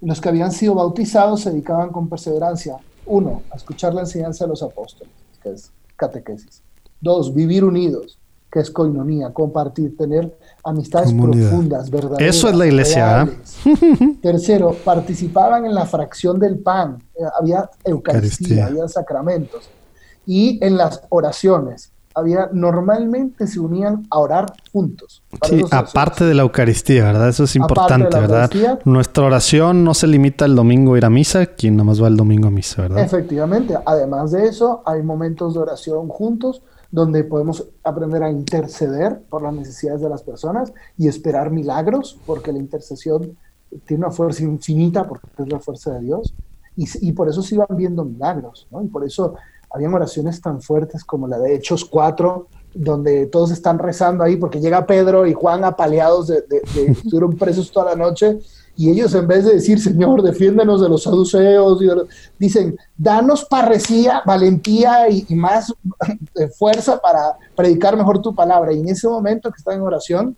los 0.00 0.20
que 0.20 0.28
habían 0.28 0.52
sido 0.52 0.76
bautizados 0.76 1.40
se 1.40 1.50
dedicaban 1.50 1.90
con 1.90 2.08
perseverancia, 2.08 2.76
uno, 3.04 3.42
a 3.50 3.56
escuchar 3.56 3.94
la 3.94 4.02
enseñanza 4.02 4.44
de 4.44 4.50
los 4.50 4.62
apóstoles, 4.62 5.12
que 5.42 5.50
es 5.50 5.72
catequesis. 5.96 6.62
Dos, 7.00 7.34
vivir 7.34 7.64
unidos, 7.64 8.18
que 8.50 8.60
es 8.60 8.70
coinonía, 8.70 9.32
compartir, 9.32 9.96
tener 9.96 10.38
amistades 10.68 11.12
profundas, 11.12 11.90
verdaderas. 11.90 12.36
Eso 12.36 12.48
es 12.48 12.56
la 12.56 12.66
iglesia. 12.66 13.22
¿ah? 13.22 13.28
Tercero, 14.22 14.76
participaban 14.84 15.66
en 15.66 15.74
la 15.74 15.86
fracción 15.86 16.38
del 16.38 16.58
pan, 16.58 17.02
eh, 17.14 17.22
había 17.38 17.68
Eucaristía, 17.84 18.66
había 18.66 18.88
sacramentos. 18.88 19.70
Y 20.26 20.62
en 20.64 20.76
las 20.76 21.02
oraciones, 21.08 21.90
había, 22.14 22.50
normalmente 22.52 23.46
se 23.46 23.60
unían 23.60 24.06
a 24.10 24.18
orar 24.18 24.52
juntos. 24.72 25.22
Sí, 25.48 25.62
aparte 25.70 26.24
de 26.24 26.34
la 26.34 26.42
Eucaristía, 26.42 27.04
¿verdad? 27.04 27.28
Eso 27.28 27.44
es 27.44 27.56
importante, 27.56 28.18
¿verdad? 28.18 28.50
Nuestra 28.84 29.24
oración 29.24 29.84
no 29.84 29.94
se 29.94 30.06
limita 30.06 30.44
al 30.44 30.54
domingo 30.56 30.94
a 30.94 30.98
ir 30.98 31.04
a 31.04 31.10
misa, 31.10 31.46
quien 31.46 31.76
nomás 31.76 32.02
va 32.02 32.08
el 32.08 32.16
domingo 32.16 32.48
a 32.48 32.50
misa, 32.50 32.82
¿verdad? 32.82 33.04
Efectivamente. 33.04 33.74
Además 33.86 34.32
de 34.32 34.46
eso, 34.46 34.82
hay 34.84 35.02
momentos 35.02 35.54
de 35.54 35.60
oración 35.60 36.08
juntos 36.08 36.62
donde 36.90 37.24
podemos 37.24 37.68
aprender 37.84 38.22
a 38.22 38.30
interceder 38.30 39.20
por 39.28 39.42
las 39.42 39.54
necesidades 39.54 40.00
de 40.00 40.08
las 40.08 40.22
personas 40.22 40.72
y 40.96 41.08
esperar 41.08 41.50
milagros, 41.50 42.18
porque 42.24 42.52
la 42.52 42.58
intercesión 42.58 43.36
tiene 43.86 44.04
una 44.04 44.12
fuerza 44.12 44.42
infinita, 44.42 45.06
porque 45.06 45.26
es 45.38 45.48
la 45.48 45.60
fuerza 45.60 45.92
de 45.94 46.00
Dios, 46.00 46.34
y, 46.76 46.86
y 47.06 47.12
por 47.12 47.28
eso 47.28 47.42
se 47.42 47.56
iban 47.56 47.68
viendo 47.76 48.04
milagros, 48.04 48.66
¿no? 48.70 48.82
Y 48.82 48.88
por 48.88 49.04
eso 49.04 49.34
habían 49.70 49.92
oraciones 49.92 50.40
tan 50.40 50.62
fuertes 50.62 51.04
como 51.04 51.28
la 51.28 51.38
de 51.38 51.54
Hechos 51.54 51.84
4, 51.84 52.46
donde 52.74 53.26
todos 53.26 53.50
están 53.50 53.78
rezando 53.78 54.24
ahí, 54.24 54.36
porque 54.36 54.60
llega 54.60 54.86
Pedro 54.86 55.26
y 55.26 55.34
Juan 55.34 55.64
apaleados 55.64 56.28
de, 56.28 56.42
de, 56.42 56.62
de 56.74 56.86
estuvieron 56.92 57.36
presos 57.36 57.70
toda 57.70 57.90
la 57.90 57.96
noche, 57.96 58.38
y 58.78 58.90
ellos 58.90 59.12
en 59.16 59.26
vez 59.26 59.44
de 59.44 59.54
decir, 59.54 59.80
Señor, 59.80 60.22
defiéndenos 60.22 60.80
de 60.80 60.88
los 60.88 61.02
saduceos, 61.02 61.80
dicen, 62.38 62.78
danos 62.96 63.44
parresía, 63.44 64.22
valentía 64.24 65.10
y, 65.10 65.26
más 65.34 65.74
fuerza 66.56 67.00
para 67.00 67.36
predicar 67.56 67.96
mejor 67.96 68.22
tu 68.22 68.32
palabra. 68.32 68.72
Y 68.72 68.78
en 68.78 68.90
ese 68.90 69.08
momento 69.08 69.50
que 69.50 69.56
están 69.56 69.74
en 69.74 69.82
oración, 69.82 70.36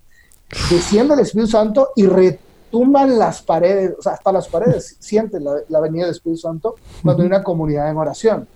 desciende 0.70 1.12
el 1.12 1.20
Espíritu 1.20 1.50
Santo 1.50 1.90
y 1.94 2.06
retumban 2.06 3.18
las 3.18 3.42
paredes, 3.42 3.94
o 3.98 4.00
sea, 4.00 4.12
hasta 4.12 4.32
las 4.32 4.48
paredes 4.48 4.96
sienten 5.00 5.44
la, 5.44 5.80
venida 5.80 6.04
del 6.04 6.14
Espíritu 6.14 6.40
Santo 6.40 6.76
cuando 7.02 7.22
hay 7.22 7.26
una 7.26 7.42
comunidad 7.42 7.90
en 7.90 7.98
oración. 7.98 8.48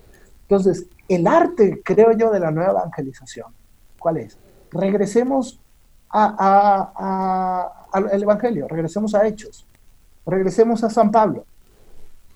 Entonces, 0.49 0.87
el 1.07 1.27
arte, 1.27 1.83
creo 1.85 2.11
yo, 2.17 2.31
de 2.31 2.39
la 2.39 2.49
nueva 2.49 2.71
evangelización, 2.71 3.53
¿cuál 3.99 4.17
es? 4.17 4.35
Regresemos 4.71 5.59
al 6.09 7.69
Evangelio, 8.11 8.67
regresemos 8.67 9.13
a 9.13 9.27
Hechos. 9.27 9.64
Regresemos 10.25 10.83
a 10.83 10.89
San 10.89 11.11
Pablo. 11.11 11.45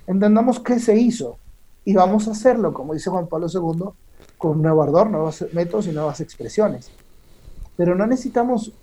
Entendamos 0.07 0.59
qué 0.59 0.79
se 0.79 0.97
hizo 0.97 1.37
y 1.85 1.93
vamos 1.93 2.27
a 2.27 2.31
hacerlo, 2.31 2.73
como 2.73 2.93
dice 2.93 3.09
Juan 3.09 3.27
Pablo 3.27 3.47
II, 3.51 3.89
con 4.37 4.51
un 4.51 4.61
nuevo 4.61 4.83
ardor, 4.83 5.09
nuevos 5.09 5.45
métodos 5.53 5.87
y 5.87 5.91
nuevas 5.91 6.19
expresiones. 6.21 6.91
Pero 7.75 7.95
no 7.95 8.05
necesitamos, 8.05 8.73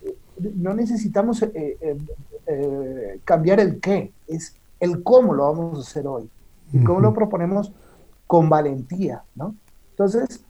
no 0.55 0.75
necesitamos 0.75 1.43
eh, 1.43 1.51
eh, 1.55 1.99
eh, 2.47 3.21
cambiar 3.25 3.61
el 3.61 3.81
qué, 3.81 4.13
es 4.27 4.55
el 4.81 5.03
cómo 5.03 5.35
lo 5.35 5.45
vamos 5.45 5.79
a 5.79 5.89
hacer 5.89 6.07
hoy. 6.07 6.29
Y 6.73 6.83
cómo 6.83 7.01
lo 7.01 7.15
proponemos 7.15 7.71
con 8.27 8.49
valentía, 8.49 9.23
¿no? 9.37 9.55
Entonces, 9.91 10.41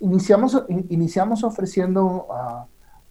iniciamos, 0.00 0.62
iniciamos 0.68 1.42
ofreciendo 1.42 2.26
a, 2.30 2.66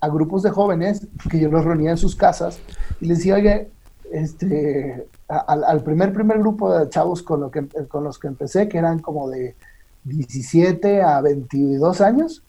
a 0.05 0.09
grupos 0.09 0.43
de 0.43 0.51
jóvenes 0.51 1.07
que 1.29 1.39
yo 1.39 1.49
los 1.49 1.65
reunía 1.65 1.91
en 1.91 1.97
sus 1.97 2.15
casas 2.15 2.59
y 3.01 3.07
les 3.07 3.17
decía, 3.17 3.35
oye, 3.35 3.69
este, 4.11 5.07
al, 5.27 5.83
primer, 5.83 6.13
primer 6.13 6.39
grupo 6.39 6.77
de 6.77 6.87
chavos 6.89 7.23
con, 7.23 7.41
lo 7.41 7.49
que, 7.49 7.65
con 7.87 8.03
los 8.03 8.19
que 8.19 8.27
empecé, 8.27 8.67
que 8.69 8.77
eran 8.77 8.99
como 8.99 9.29
de 9.29 9.55
17 10.03 11.01
a 11.01 11.21
22 11.21 12.01
años, 12.01 12.43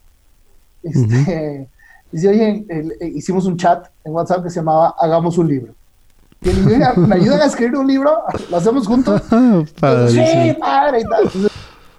este, 0.83 1.69
oye, 2.13 2.67
hicimos 3.15 3.47
un 3.47 3.57
chat 3.57 3.89
en 4.05 4.13
WhatsApp 4.13 4.45
que 4.45 4.51
se 4.51 4.57
llamaba 4.57 4.95
Hagamos 4.99 5.39
un 5.39 5.49
libro. 5.49 5.75
Y 6.43 6.51
¿me 6.51 7.15
ayudan 7.15 7.41
a 7.41 7.47
escribir 7.47 7.77
un 7.77 7.87
libro? 7.87 8.23
¿Lo 8.51 8.59
hacemos 8.59 8.87
juntos? 8.87 9.23
sí, 9.31 10.57
padre 10.61 11.01
y 11.01 11.05
tal. 11.05 11.51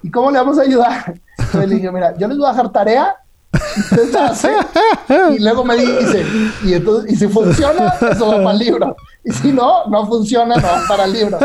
¿Y 0.04 0.10
cómo 0.10 0.30
le 0.30 0.38
vamos 0.38 0.58
a 0.58 0.62
ayudar? 0.62 1.20
Entonces 1.38 1.68
le 1.68 1.74
dije, 1.74 1.90
mira, 1.90 2.16
yo 2.16 2.28
les 2.28 2.38
voy 2.38 2.46
a 2.46 2.50
dejar 2.50 2.70
tarea 2.70 3.16
y 5.36 5.38
luego 5.38 5.64
me 5.64 5.76
dice, 5.76 6.24
y, 6.64 6.74
entonces, 6.74 7.12
y 7.12 7.16
si 7.16 7.28
funciona, 7.28 7.94
eso 8.10 8.26
va 8.28 8.36
para 8.36 8.52
el 8.52 8.58
libro. 8.58 8.96
Y 9.24 9.32
si 9.32 9.52
no, 9.52 9.86
no 9.86 10.06
funciona, 10.06 10.56
no 10.56 10.62
va 10.62 10.82
para 10.88 11.04
el 11.04 11.12
libro. 11.12 11.38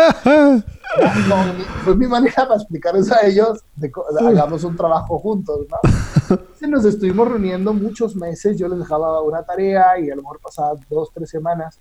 fue 1.83 1.95
mi 1.95 2.07
manera 2.07 2.47
para 2.47 2.55
explicarles 2.55 3.11
a 3.11 3.25
ellos, 3.25 3.59
de, 3.75 3.91
hagamos 4.19 4.63
un 4.63 4.75
trabajo 4.75 5.19
juntos, 5.19 5.59
¿no? 5.69 6.37
nos 6.67 6.85
estuvimos 6.85 7.27
reuniendo 7.27 7.73
muchos 7.73 8.15
meses, 8.15 8.57
yo 8.57 8.67
les 8.67 8.79
dejaba 8.79 9.21
una 9.21 9.43
tarea 9.43 9.99
y 9.99 10.09
a 10.09 10.15
lo 10.15 10.21
mejor 10.21 10.39
pasaban 10.39 10.77
dos, 10.89 11.09
tres 11.13 11.29
semanas, 11.29 11.79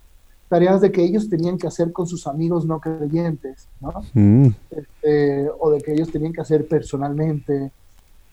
tareas 0.49 0.81
de 0.81 0.91
que 0.91 1.03
ellos 1.03 1.29
tenían 1.29 1.57
que 1.57 1.67
hacer 1.67 1.91
con 1.91 2.05
sus 2.05 2.27
amigos 2.27 2.65
no 2.65 2.79
creyentes, 2.79 3.67
¿no? 3.79 4.03
Mm. 4.13 4.47
Este, 4.69 5.49
o 5.59 5.71
de 5.71 5.81
que 5.81 5.93
ellos 5.93 6.11
tenían 6.11 6.33
que 6.33 6.41
hacer 6.41 6.67
personalmente. 6.67 7.71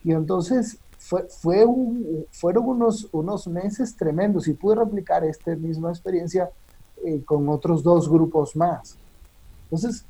Y 0.05 0.13
entonces 0.13 0.79
fue, 1.11 1.67
fueron 2.31 2.65
unos, 2.69 3.09
unos 3.11 3.49
meses 3.49 3.97
tremendos 3.97 4.47
y 4.47 4.55
pude 4.55 4.77
replicar 4.77 5.25
esta 5.25 5.57
misma 5.57 5.91
experiencia 5.91 6.51
eh, 7.05 7.23
con 7.25 7.49
otros 7.49 7.83
dos 7.83 8.09
grupos 8.09 8.55
más. 8.55 8.97
Entonces, 9.65 10.05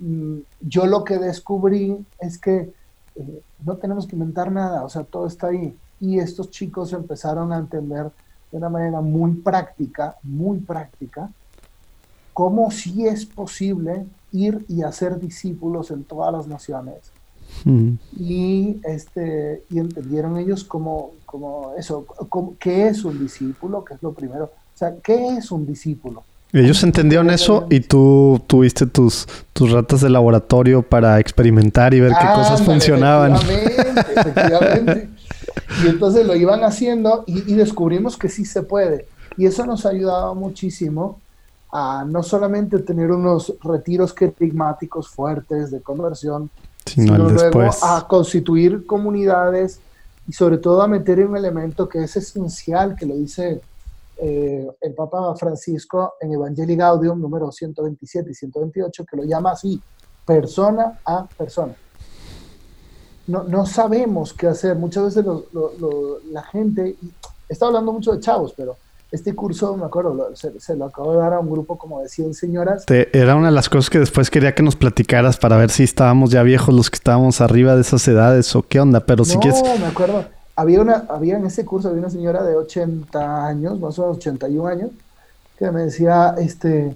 mm, 0.00 0.40
yo 0.60 0.84
lo 0.84 1.02
que 1.02 1.16
descubrí 1.16 1.96
es 2.20 2.36
que 2.36 2.74
eh, 3.16 3.42
no 3.64 3.76
tenemos 3.78 4.06
que 4.06 4.16
inventar 4.16 4.52
nada, 4.52 4.84
o 4.84 4.88
sea, 4.90 5.04
todo 5.04 5.26
está 5.26 5.46
ahí. 5.46 5.74
Y 5.98 6.18
estos 6.18 6.50
chicos 6.50 6.92
empezaron 6.92 7.50
a 7.50 7.56
entender 7.56 8.12
de 8.52 8.58
una 8.58 8.68
manera 8.68 9.00
muy 9.00 9.32
práctica, 9.36 10.16
muy 10.22 10.58
práctica, 10.58 11.30
cómo 12.34 12.70
sí 12.70 13.06
es 13.06 13.24
posible 13.24 14.04
ir 14.30 14.66
y 14.68 14.82
hacer 14.82 15.18
discípulos 15.18 15.90
en 15.90 16.04
todas 16.04 16.30
las 16.34 16.46
naciones. 16.46 17.12
Y, 18.18 18.80
este, 18.84 19.62
y 19.70 19.78
entendieron 19.78 20.36
ellos 20.36 20.64
como, 20.64 21.12
como 21.24 21.72
eso, 21.78 22.06
qué 22.58 22.88
es 22.88 23.04
un 23.04 23.18
discípulo, 23.18 23.84
que 23.84 23.94
es 23.94 24.02
lo 24.02 24.12
primero. 24.12 24.44
O 24.44 24.76
sea, 24.76 24.94
¿qué 25.02 25.36
es 25.36 25.50
un 25.50 25.66
discípulo? 25.66 26.22
Ellos 26.52 26.84
entendieron 26.84 27.30
eso 27.30 27.66
y 27.68 27.80
tú 27.80 28.40
tuviste 28.46 28.86
tus, 28.86 29.26
tus 29.52 29.72
ratas 29.72 30.02
de 30.02 30.10
laboratorio 30.10 30.82
para 30.82 31.18
experimentar 31.18 31.94
y 31.94 32.00
ver 32.00 32.12
qué 32.12 32.26
cosas 32.32 32.62
funcionaban. 32.62 33.34
Efectivamente, 33.34 34.20
efectivamente. 34.20 35.08
y 35.84 35.88
entonces 35.88 36.24
lo 36.24 36.36
iban 36.36 36.62
haciendo 36.62 37.24
y, 37.26 37.52
y, 37.52 37.56
descubrimos 37.56 38.16
que 38.16 38.28
sí 38.28 38.44
se 38.44 38.62
puede. 38.62 39.08
Y 39.36 39.46
eso 39.46 39.66
nos 39.66 39.84
ha 39.84 39.88
ayudado 39.88 40.36
muchísimo 40.36 41.18
a 41.72 42.04
no 42.08 42.22
solamente 42.22 42.78
tener 42.78 43.10
unos 43.10 43.52
retiros 43.60 44.12
querigmáticos 44.12 45.08
fuertes 45.08 45.72
de 45.72 45.80
conversión, 45.80 46.50
sino, 46.86 47.16
luego 47.28 47.62
a 47.82 48.06
constituir 48.08 48.86
comunidades 48.86 49.80
y 50.26 50.32
sobre 50.32 50.58
todo 50.58 50.82
a 50.82 50.88
meter 50.88 51.24
un 51.26 51.36
elemento 51.36 51.88
que 51.88 52.04
es 52.04 52.16
esencial, 52.16 52.96
que 52.96 53.06
lo 53.06 53.14
dice 53.14 53.60
eh, 54.16 54.68
el 54.80 54.94
Papa 54.94 55.34
Francisco 55.36 56.14
en 56.20 56.32
Evangelii 56.32 56.76
Gaudium 56.76 57.20
número 57.20 57.50
127 57.50 58.30
y 58.30 58.34
128, 58.34 59.04
que 59.04 59.16
lo 59.16 59.24
llama 59.24 59.52
así, 59.52 59.80
persona 60.24 61.00
a 61.04 61.26
persona. 61.26 61.74
No, 63.26 63.42
no 63.42 63.66
sabemos 63.66 64.32
qué 64.32 64.48
hacer. 64.48 64.76
Muchas 64.76 65.04
veces 65.04 65.26
la 66.30 66.42
gente, 66.42 66.96
está 67.48 67.66
hablando 67.66 67.92
mucho 67.92 68.12
de 68.12 68.20
chavos, 68.20 68.52
pero 68.56 68.76
este 69.14 69.34
curso, 69.34 69.76
me 69.76 69.84
acuerdo, 69.84 70.30
se, 70.34 70.76
lo 70.76 70.86
acabo 70.86 71.12
de 71.12 71.18
dar 71.18 71.34
a 71.34 71.40
un 71.40 71.50
grupo 71.50 71.78
como 71.78 72.00
de 72.00 72.08
100 72.08 72.34
señoras. 72.34 72.84
era 72.88 73.36
una 73.36 73.46
de 73.48 73.54
las 73.54 73.68
cosas 73.68 73.90
que 73.90 73.98
después 73.98 74.30
quería 74.30 74.54
que 74.54 74.62
nos 74.62 74.76
platicaras 74.76 75.36
para 75.38 75.56
ver 75.56 75.70
si 75.70 75.84
estábamos 75.84 76.30
ya 76.30 76.42
viejos 76.42 76.74
los 76.74 76.90
que 76.90 76.96
estábamos 76.96 77.40
arriba 77.40 77.74
de 77.74 77.82
esas 77.82 78.06
edades 78.08 78.54
o 78.56 78.62
qué 78.62 78.80
onda, 78.80 79.00
pero 79.00 79.24
si 79.24 79.38
quieres... 79.38 79.62
No, 79.62 79.78
me 79.78 79.86
acuerdo. 79.86 80.24
Había, 80.56 80.80
una, 80.80 81.06
había 81.08 81.36
en 81.36 81.46
ese 81.46 81.64
curso, 81.64 81.88
había 81.88 82.00
una 82.00 82.10
señora 82.10 82.42
de 82.42 82.56
80 82.56 83.46
años, 83.46 83.80
más 83.80 83.98
o 83.98 84.02
menos 84.02 84.16
81 84.18 84.66
años, 84.68 84.90
que 85.58 85.70
me 85.70 85.82
decía, 85.82 86.34
este, 86.38 86.94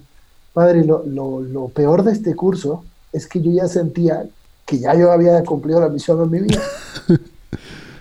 padre, 0.53 0.83
lo, 0.85 1.03
lo, 1.05 1.41
lo 1.41 1.67
peor 1.69 2.03
de 2.03 2.11
este 2.11 2.35
curso 2.35 2.83
es 3.11 3.27
que 3.27 3.41
yo 3.41 3.51
ya 3.51 3.67
sentía 3.67 4.25
que 4.65 4.77
ya 4.77 4.93
yo 4.93 5.11
había 5.11 5.43
cumplido 5.43 5.79
la 5.79 5.89
misión 5.89 6.21
en 6.21 6.29
mi 6.29 6.39
vida. 6.41 6.61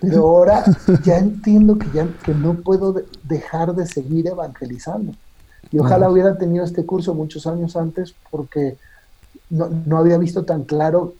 Pero 0.00 0.20
ahora 0.20 0.64
ya 1.04 1.18
entiendo 1.18 1.78
que, 1.78 1.86
ya, 1.92 2.06
que 2.24 2.34
no 2.34 2.54
puedo 2.54 2.94
dejar 3.24 3.74
de 3.74 3.86
seguir 3.86 4.26
evangelizando. 4.28 5.12
Y 5.70 5.78
ojalá 5.78 6.10
hubiera 6.10 6.36
tenido 6.38 6.64
este 6.64 6.86
curso 6.86 7.14
muchos 7.14 7.46
años 7.46 7.76
antes 7.76 8.14
porque 8.30 8.76
no, 9.50 9.68
no, 9.86 9.98
había 9.98 10.16
visto 10.16 10.44
tan 10.44 10.64
claro 10.64 11.14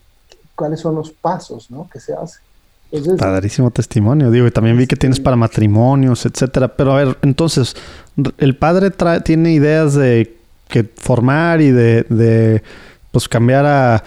cuáles 0.55 0.79
son 0.79 0.95
los 0.95 1.11
pasos 1.11 1.69
¿no? 1.69 1.87
que 1.91 1.99
se 1.99 2.13
hacen. 2.13 2.41
Padrísimo 3.19 3.69
testimonio, 3.69 4.31
digo, 4.31 4.47
y 4.47 4.51
también 4.51 4.75
vi 4.75 4.87
que 4.87 4.95
tienes 4.95 5.19
para 5.19 5.35
matrimonios, 5.35 6.25
etcétera. 6.25 6.75
Pero 6.75 6.93
a 6.93 7.03
ver, 7.03 7.17
entonces, 7.21 7.75
el 8.39 8.57
padre 8.57 8.91
tiene 9.23 9.53
ideas 9.53 9.93
de 9.93 10.35
que 10.67 10.83
formar 10.83 11.61
y 11.61 11.69
de, 11.71 12.03
de 12.09 12.63
pues 13.11 13.27
cambiar 13.27 13.67
a, 13.67 14.03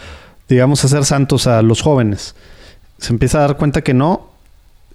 digamos, 0.49 0.85
hacer 0.85 1.05
santos 1.05 1.47
a 1.47 1.63
los 1.63 1.81
jóvenes. 1.81 2.35
Se 2.99 3.13
empieza 3.13 3.39
a 3.39 3.43
dar 3.43 3.57
cuenta 3.57 3.83
que 3.83 3.95
no, 3.95 4.32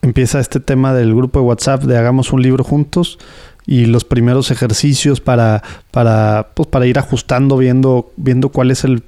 empieza 0.08 0.39
este 0.39 0.60
tema 0.60 0.93
del 0.93 1.14
grupo 1.14 1.39
de 1.39 1.45
WhatsApp 1.45 1.84
de 1.84 1.97
hagamos 1.97 2.32
un 2.34 2.41
libro 2.41 2.64
juntos 2.64 3.20
y 3.66 3.86
los 3.86 4.05
primeros 4.05 4.49
ejercicios 4.49 5.20
para, 5.20 5.62
para, 5.91 6.51
pues, 6.53 6.68
para 6.68 6.88
ir 6.88 6.97
ajustando, 6.97 7.58
viendo, 7.58 8.12
viendo 8.16 8.49
cuál 8.49 8.72
es 8.72 8.86
el, 8.86 9.03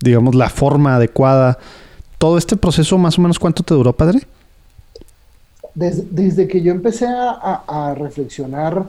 digamos, 0.00 0.36
la 0.36 0.48
forma 0.48 0.94
adecuada. 0.94 1.58
Todo 2.18 2.38
este 2.38 2.56
proceso, 2.56 2.96
más 2.96 3.18
o 3.18 3.22
menos, 3.22 3.38
¿cuánto 3.38 3.64
te 3.64 3.74
duró, 3.74 3.92
padre? 3.92 4.20
Desde, 5.74 6.46
que 6.46 6.62
yo 6.62 6.70
empecé 6.70 7.06
a, 7.08 7.94
reflexionar 7.98 8.84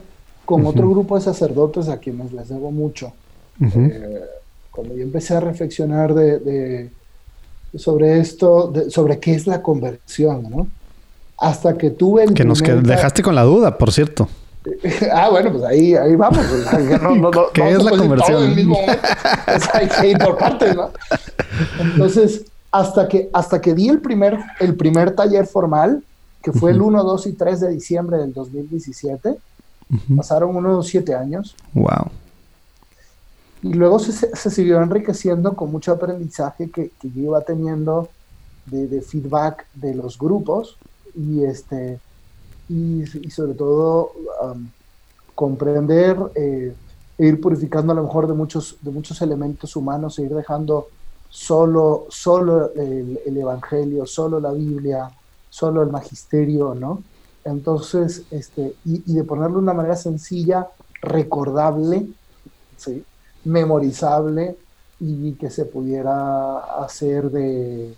con 0.45 0.63
otro 0.67 0.87
grupo 0.87 1.15
de 1.15 1.23
sacerdotes 1.23 1.89
a 1.89 1.97
quienes 1.97 2.31
les 2.31 2.49
debo 2.49 2.69
mucho, 2.69 3.11
eh, 3.59 4.21
cuando 4.69 4.95
yo 4.95 5.01
empecé 5.01 5.35
a 5.35 5.39
reflexionar 5.39 6.13
de, 6.13 6.91
sobre 7.75 8.19
esto, 8.19 8.71
sobre 8.89 9.19
qué 9.19 9.33
es 9.33 9.47
la 9.47 9.63
conversión, 9.63 10.47
¿no? 10.51 10.67
Hasta 11.37 11.77
que 11.77 11.89
tuve 11.91 12.23
el... 12.23 12.33
Que 12.33 12.45
nos 12.45 12.61
dejaste 12.61 13.21
con 13.21 13.35
la 13.35 13.43
duda, 13.43 13.77
por 13.77 13.91
cierto. 13.91 14.27
ah, 15.13 15.29
bueno, 15.29 15.51
pues 15.51 15.63
ahí, 15.63 15.95
ahí 15.95 16.15
vamos. 16.15 16.45
¿Qué 17.53 17.69
es 17.69 17.83
la 17.83 17.91
conversión? 17.91 18.55
hay 19.73 20.15
por 20.15 20.37
partes, 20.37 20.75
¿no? 20.75 20.91
Entonces, 21.79 22.45
hasta 22.71 23.07
que, 23.07 23.29
hasta 23.33 23.61
que 23.61 23.73
di 23.73 23.89
el 23.89 24.01
primer, 24.01 24.39
el 24.59 24.75
primer 24.75 25.11
taller 25.11 25.45
formal, 25.45 26.03
que 26.41 26.51
fue 26.51 26.71
el 26.71 26.81
1, 26.81 27.03
2 27.03 27.27
y 27.27 27.33
3 27.33 27.59
de 27.59 27.69
diciembre 27.69 28.17
del 28.17 28.33
2017, 28.33 29.37
pasaron 30.15 30.55
unos 30.55 30.87
siete 30.87 31.15
años. 31.15 31.55
Wow. 31.73 32.11
Y 33.63 33.73
luego 33.73 33.97
se, 33.97 34.11
se, 34.11 34.49
siguió 34.51 34.81
enriqueciendo 34.81 35.55
con 35.55 35.71
mucho 35.71 35.91
aprendizaje 35.91 36.69
que, 36.69 36.91
que 36.99 37.09
yo 37.09 37.21
iba 37.21 37.41
teniendo 37.41 38.09
de, 38.67 38.87
de 38.87 39.01
feedback 39.01 39.65
de 39.73 39.95
los 39.95 40.19
grupos 40.19 40.77
y, 41.15 41.43
este, 41.43 41.99
y, 42.69 43.05
sobre 43.29 43.53
todo 43.53 44.11
comprender 45.33 46.17
e 46.35 46.73
ir 47.17 47.39
purificando 47.39 47.93
a 47.93 47.95
lo 47.95 48.03
mejor 48.03 48.27
de 48.27 48.33
muchos, 48.33 48.77
de 48.81 48.91
muchos 48.91 49.21
elementos 49.21 49.75
humanos 49.75 50.19
e 50.19 50.23
ir 50.23 50.33
dejando 50.33 50.87
solo, 51.29 52.05
solo 52.09 52.71
el, 52.73 53.37
Evangelio, 53.37 54.05
solo 54.05 54.39
la 54.39 54.51
Biblia, 54.51 55.11
solo 55.49 55.83
el 55.83 55.89
magisterio, 55.89 56.73
¿no? 56.75 57.03
Entonces, 57.43 58.23
este, 58.31 58.75
y, 58.85 59.13
de 59.13 59.23
ponerlo 59.23 59.57
de 59.57 59.63
una 59.63 59.73
manera 59.73 59.95
sencilla, 59.95 60.67
recordable, 61.01 62.07
¿sí? 62.77 63.03
memorizable 63.43 64.57
y 64.99 65.33
que 65.33 65.49
se 65.49 65.65
pudiera 65.65 66.57
hacer 66.83 67.29
de, 67.29 67.93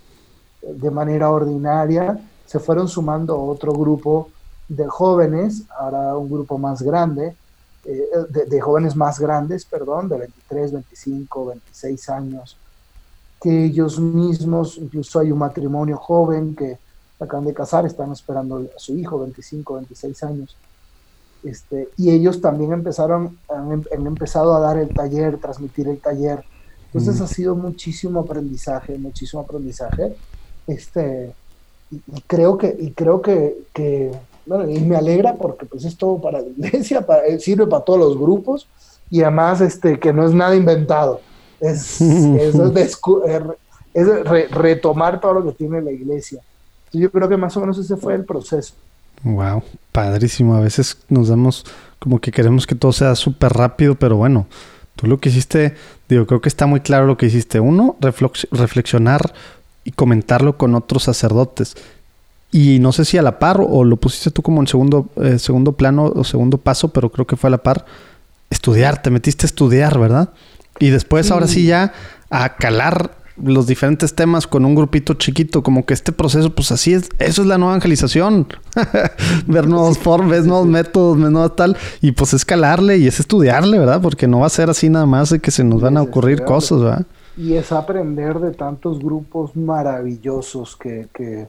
de 0.62 0.90
manera 0.90 1.30
ordinaria 1.30 2.20
se 2.48 2.58
fueron 2.58 2.88
sumando 2.88 3.38
otro 3.38 3.72
grupo 3.72 4.30
de 4.68 4.86
jóvenes, 4.86 5.64
ahora 5.78 6.16
un 6.16 6.30
grupo 6.30 6.56
más 6.56 6.80
grande, 6.80 7.36
eh, 7.84 8.08
de, 8.48 8.60
jóvenes 8.60 8.96
más 8.96 9.20
grandes, 9.20 9.66
perdón, 9.66 10.08
de 10.08 10.16
23, 10.16 10.72
25, 10.72 11.46
26 11.46 12.08
años, 12.08 12.56
que 13.38 13.66
ellos 13.66 14.00
mismos, 14.00 14.78
incluso 14.78 15.20
hay 15.20 15.30
un 15.30 15.38
matrimonio 15.38 15.98
joven 15.98 16.56
que 16.56 16.78
acaban 17.20 17.44
de 17.44 17.52
casar, 17.52 17.84
están 17.84 18.12
esperando 18.12 18.66
a 18.74 18.78
su 18.78 18.96
hijo, 18.96 19.18
25, 19.18 19.74
26 19.74 20.22
años. 20.22 20.56
Este, 21.44 21.90
y 21.98 22.10
ellos 22.10 22.40
también 22.40 22.72
empezaron, 22.72 23.38
han, 23.48 23.84
empezado 24.06 24.54
a 24.56 24.60
dar 24.60 24.78
el 24.78 24.88
taller, 24.94 25.38
transmitir 25.38 25.86
el 25.88 26.00
taller. 26.00 26.42
Entonces 26.86 27.20
ha 27.20 27.26
sido 27.26 27.54
muchísimo 27.54 28.20
aprendizaje, 28.20 28.96
muchísimo 28.96 29.42
aprendizaje. 29.42 30.16
Este, 30.66 31.34
y, 31.90 32.20
creo 32.26 32.58
que, 32.58 32.76
y 32.78 32.90
creo 32.92 33.22
que, 33.22 33.56
que, 33.72 34.12
bueno, 34.46 34.68
y 34.70 34.80
me 34.80 34.96
alegra 34.96 35.34
porque 35.34 35.66
pues 35.66 35.84
es 35.84 35.96
todo 35.96 36.20
para 36.20 36.40
la 36.40 36.48
iglesia, 36.48 37.00
para, 37.06 37.26
eh, 37.26 37.38
sirve 37.38 37.66
para 37.66 37.84
todos 37.84 37.98
los 37.98 38.18
grupos 38.18 38.68
y 39.10 39.22
además 39.22 39.60
este, 39.60 39.98
que 39.98 40.12
no 40.12 40.26
es 40.26 40.32
nada 40.32 40.54
inventado, 40.54 41.20
es, 41.60 42.00
es, 42.00 42.54
retomar 44.50 45.20
todo 45.20 45.34
lo 45.34 45.44
que 45.46 45.52
tiene 45.52 45.80
la 45.80 45.90
iglesia. 45.90 46.40
yo 46.92 47.10
creo 47.10 47.28
que 47.28 47.36
más 47.36 47.56
o 47.56 47.60
menos 47.60 47.78
ese 47.78 47.96
fue 47.96 48.14
el 48.14 48.24
proceso. 48.24 48.74
Wow, 49.24 49.62
padrísimo. 49.92 50.54
A 50.54 50.60
veces 50.60 50.98
nos 51.08 51.28
damos 51.28 51.64
como 51.98 52.20
que 52.20 52.30
queremos 52.30 52.66
que 52.66 52.74
todo 52.74 52.92
sea 52.92 53.14
súper 53.14 53.52
rápido, 53.52 53.96
pero 53.96 54.16
bueno, 54.16 54.46
tú 54.96 55.06
lo 55.06 55.18
que 55.18 55.28
hiciste, 55.28 55.74
digo, 56.08 56.26
creo 56.26 56.40
que 56.40 56.48
está 56.48 56.66
muy 56.66 56.80
claro 56.80 57.06
lo 57.06 57.16
que 57.16 57.26
hiciste. 57.26 57.60
Uno, 57.60 57.96
reflexionar 58.00 59.32
y 59.88 59.92
comentarlo 59.92 60.58
con 60.58 60.74
otros 60.74 61.04
sacerdotes. 61.04 61.74
Y 62.52 62.78
no 62.78 62.92
sé 62.92 63.06
si 63.06 63.16
a 63.16 63.22
la 63.22 63.38
par 63.38 63.58
o 63.66 63.84
lo 63.84 63.96
pusiste 63.96 64.30
tú 64.30 64.42
como 64.42 64.60
en 64.60 64.66
segundo, 64.66 65.08
eh, 65.16 65.38
segundo 65.38 65.72
plano 65.72 66.12
o 66.14 66.24
segundo 66.24 66.58
paso, 66.58 66.90
pero 66.90 67.10
creo 67.10 67.26
que 67.26 67.36
fue 67.36 67.48
a 67.48 67.52
la 67.52 67.62
par. 67.62 67.86
Estudiar, 68.50 69.00
te 69.00 69.10
metiste 69.10 69.46
a 69.46 69.48
estudiar, 69.48 69.98
¿verdad? 69.98 70.28
Y 70.78 70.90
después, 70.90 71.30
ahora 71.30 71.46
sí, 71.46 71.64
ya 71.64 71.94
a 72.28 72.56
calar 72.56 73.16
los 73.42 73.66
diferentes 73.66 74.14
temas 74.14 74.46
con 74.46 74.66
un 74.66 74.74
grupito 74.74 75.14
chiquito, 75.14 75.62
como 75.62 75.86
que 75.86 75.94
este 75.94 76.12
proceso, 76.12 76.54
pues 76.54 76.70
así 76.70 76.92
es, 76.92 77.08
eso 77.18 77.40
es 77.40 77.48
la 77.48 77.56
nueva 77.56 77.74
evangelización. 77.74 78.46
Ver 79.46 79.68
nuevos 79.68 79.96
formas, 79.96 80.44
nuevos 80.44 80.66
métodos, 80.78 81.16
nuevos 81.16 81.56
tal, 81.56 81.78
y 82.02 82.12
pues 82.12 82.34
escalarle 82.34 82.98
y 82.98 83.06
es 83.06 83.20
estudiarle, 83.20 83.78
¿verdad? 83.78 84.02
Porque 84.02 84.28
no 84.28 84.40
va 84.40 84.48
a 84.48 84.50
ser 84.50 84.68
así 84.68 84.90
nada 84.90 85.06
más 85.06 85.30
de 85.30 85.38
que 85.38 85.50
se 85.50 85.64
nos 85.64 85.80
van 85.80 85.96
a 85.96 86.02
ocurrir 86.02 86.44
cosas, 86.44 86.80
¿verdad? 86.82 87.06
Y 87.38 87.54
es 87.54 87.70
aprender 87.70 88.40
de 88.40 88.50
tantos 88.50 88.98
grupos 88.98 89.56
maravillosos 89.56 90.76
que, 90.76 91.08
que 91.14 91.46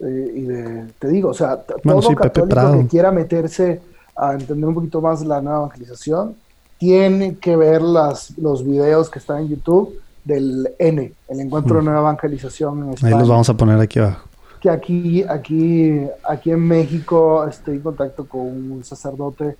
eh, 0.00 0.32
y 0.34 0.42
de, 0.42 0.84
te 0.98 1.08
digo, 1.08 1.30
o 1.30 1.34
sea, 1.34 1.56
todo 1.56 2.14
católico 2.14 2.78
que 2.78 2.86
quiera 2.86 3.10
meterse 3.10 3.80
a 4.14 4.34
entender 4.34 4.68
un 4.68 4.74
poquito 4.74 5.00
más 5.00 5.24
la 5.24 5.40
nueva 5.40 5.60
evangelización, 5.60 6.36
tiene 6.78 7.36
que 7.36 7.56
ver 7.56 7.80
las, 7.80 8.36
los 8.36 8.64
videos 8.64 9.08
que 9.08 9.20
están 9.20 9.38
en 9.38 9.48
YouTube 9.48 9.98
del 10.24 10.68
N, 10.78 11.12
el 11.28 11.40
Encuentro 11.40 11.76
de 11.76 11.82
mm. 11.82 11.84
Nueva 11.84 12.00
Evangelización 12.00 12.84
en 12.84 12.92
España. 12.92 13.14
Ahí 13.14 13.20
los 13.20 13.28
vamos 13.28 13.48
a 13.48 13.56
poner 13.56 13.80
aquí 13.80 14.00
abajo. 14.00 14.28
Que 14.60 14.68
aquí, 14.70 15.24
aquí, 15.24 16.06
aquí 16.28 16.50
en 16.50 16.60
México 16.60 17.46
estoy 17.48 17.76
en 17.76 17.80
contacto 17.80 18.26
con 18.26 18.40
un 18.40 18.84
sacerdote 18.84 19.56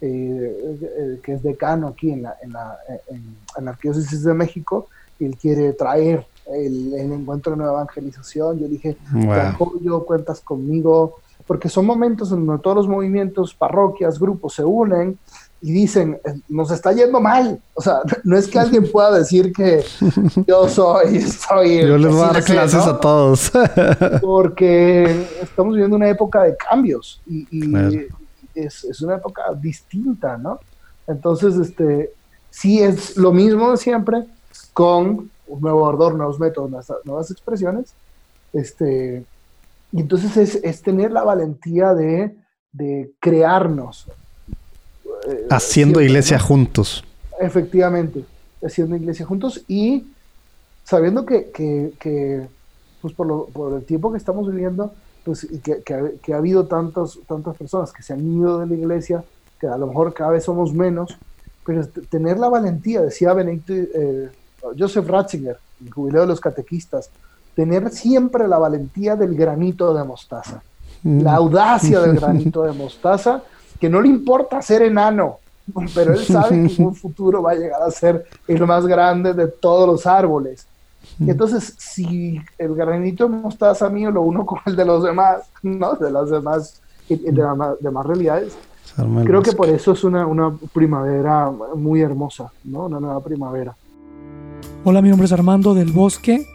eh, 0.00 0.78
eh, 0.80 1.20
que 1.24 1.32
es 1.32 1.42
decano 1.42 1.88
aquí 1.88 2.12
en 2.12 2.22
la, 2.22 2.36
en, 2.40 2.52
la, 2.52 2.78
en, 3.08 3.64
la 3.64 3.72
Arquidiócesis 3.72 4.22
de 4.22 4.32
México, 4.32 4.86
él 5.26 5.36
quiere 5.36 5.72
traer 5.72 6.26
el, 6.54 6.94
Encuentro 6.94 7.52
de 7.52 7.58
Nueva 7.58 7.82
Evangelización. 7.82 8.58
Yo 8.58 8.68
dije, 8.68 8.96
yo 9.82 10.04
cuentas 10.04 10.40
conmigo, 10.40 11.16
porque 11.46 11.68
son 11.68 11.86
momentos 11.86 12.32
en 12.32 12.46
donde 12.46 12.62
todos 12.62 12.76
los 12.76 12.88
movimientos, 12.88 13.54
parroquias, 13.54 14.18
grupos 14.18 14.54
se 14.54 14.64
unen 14.64 15.18
y 15.60 15.72
dicen, 15.72 16.20
eh, 16.24 16.34
nos 16.48 16.70
está 16.70 16.92
yendo 16.92 17.20
mal. 17.20 17.60
O 17.74 17.82
sea, 17.82 18.00
no 18.24 18.36
es 18.36 18.46
que 18.48 18.58
alguien 18.58 18.90
pueda 18.92 19.18
decir 19.18 19.52
que 19.52 19.84
yo 20.46 20.68
soy, 20.68 21.20
soy... 21.48 21.86
Yo 21.86 21.98
les 21.98 22.12
voy 22.12 22.22
a 22.22 22.32
dar 22.32 22.44
clases 22.44 22.86
a 22.86 22.98
todos. 22.98 23.50
Porque 24.20 25.26
estamos 25.42 25.74
viviendo 25.74 25.96
una 25.96 26.08
época 26.08 26.42
de 26.42 26.56
cambios 26.56 27.20
y, 27.26 27.46
es, 28.54 28.84
es, 28.84 29.00
una 29.02 29.16
época 29.16 29.42
distinta, 29.60 30.36
¿no? 30.36 30.58
Entonces, 31.06 31.54
este, 31.56 32.12
sí 32.50 32.80
es 32.82 33.16
lo 33.16 33.32
mismo 33.32 33.70
de 33.70 33.76
siempre 33.76 34.26
con 34.72 35.30
un 35.46 35.60
nuevo 35.60 35.88
ardor, 35.88 36.14
nuevos 36.14 36.38
métodos, 36.38 36.70
nuevas, 37.04 37.30
expresiones. 37.30 37.94
Este, 38.52 39.24
y 39.92 40.00
entonces 40.00 40.36
es, 40.36 40.54
es 40.62 40.82
tener 40.82 41.12
la 41.12 41.22
valentía 41.22 41.94
de, 41.94 42.34
de 42.72 43.10
crearnos, 43.20 44.06
eh, 45.28 45.46
haciendo 45.50 46.00
iglesia 46.00 46.38
juntos. 46.38 47.04
Efectivamente, 47.40 48.24
haciendo 48.62 48.96
iglesia 48.96 49.26
juntos 49.26 49.64
y 49.68 50.06
sabiendo 50.84 51.26
que, 51.26 52.48
pues 53.02 53.14
por, 53.14 53.74
el 53.74 53.84
tiempo 53.84 54.10
que 54.10 54.18
estamos 54.18 54.50
viviendo, 54.50 54.92
pues 55.24 55.46
que, 55.62 56.32
ha, 56.32 56.36
habido 56.36 56.66
tantos, 56.66 57.20
tantas 57.26 57.56
personas 57.56 57.92
que 57.92 58.02
se 58.02 58.14
han 58.14 58.26
ido 58.26 58.60
de 58.60 58.66
la 58.66 58.74
iglesia, 58.74 59.24
que 59.60 59.66
a 59.66 59.76
lo 59.76 59.86
mejor 59.86 60.14
cada 60.14 60.30
vez 60.30 60.44
somos 60.44 60.72
menos, 60.72 61.18
pero 61.66 61.86
tener 61.86 62.38
la 62.38 62.48
valentía, 62.48 63.02
decía 63.02 63.34
Benedicto, 63.34 63.74
eh, 63.74 64.30
Joseph 64.78 65.06
Ratzinger, 65.06 65.58
el 65.84 65.92
jubileo 65.92 66.22
de 66.22 66.26
los 66.28 66.40
catequistas, 66.40 67.10
tener 67.54 67.90
siempre 67.90 68.46
la 68.46 68.58
valentía 68.58 69.16
del 69.16 69.34
granito 69.34 69.92
de 69.92 70.04
mostaza, 70.04 70.62
mm. 71.02 71.22
la 71.22 71.34
audacia 71.34 72.00
del 72.00 72.16
granito 72.16 72.62
de 72.62 72.72
mostaza 72.84 73.42
que 73.80 73.88
no 73.88 74.00
le 74.00 74.08
importa 74.08 74.60
ser 74.62 74.82
enano, 74.82 75.38
pero 75.94 76.12
él 76.12 76.24
sabe 76.24 76.68
que 76.68 76.74
en 76.74 76.86
un 76.86 76.94
futuro 76.96 77.42
va 77.42 77.52
a 77.52 77.54
llegar 77.54 77.82
a 77.82 77.90
ser 77.90 78.26
el 78.46 78.66
más 78.66 78.86
grande 78.86 79.34
de 79.34 79.48
todos 79.48 79.86
los 79.86 80.06
árboles. 80.06 80.66
Y 81.18 81.30
entonces, 81.30 81.74
si 81.78 82.40
el 82.58 82.74
granito 82.74 83.28
de 83.28 83.36
mostaza 83.36 83.88
mío 83.88 84.10
lo 84.10 84.22
uno 84.22 84.46
con 84.46 84.60
el 84.66 84.76
de 84.76 84.84
los 84.84 85.02
demás, 85.02 85.42
¿no? 85.62 85.94
De 85.94 86.10
las 86.10 86.30
demás, 86.30 86.80
de 87.08 87.32
las 87.32 87.80
demás 87.80 88.06
realidades, 88.06 88.56
creo 89.24 89.42
que 89.42 89.52
por 89.52 89.68
eso 89.68 89.92
es 89.92 90.04
una, 90.04 90.26
una 90.26 90.56
primavera 90.72 91.50
muy 91.74 92.02
hermosa, 92.02 92.50
¿no? 92.64 92.86
Una 92.86 93.00
nueva 93.00 93.20
primavera. 93.20 93.74
Hola, 94.84 95.02
mi 95.02 95.08
nombre 95.08 95.26
es 95.26 95.32
Armando 95.32 95.74
del 95.74 95.90
Bosque 95.90 96.46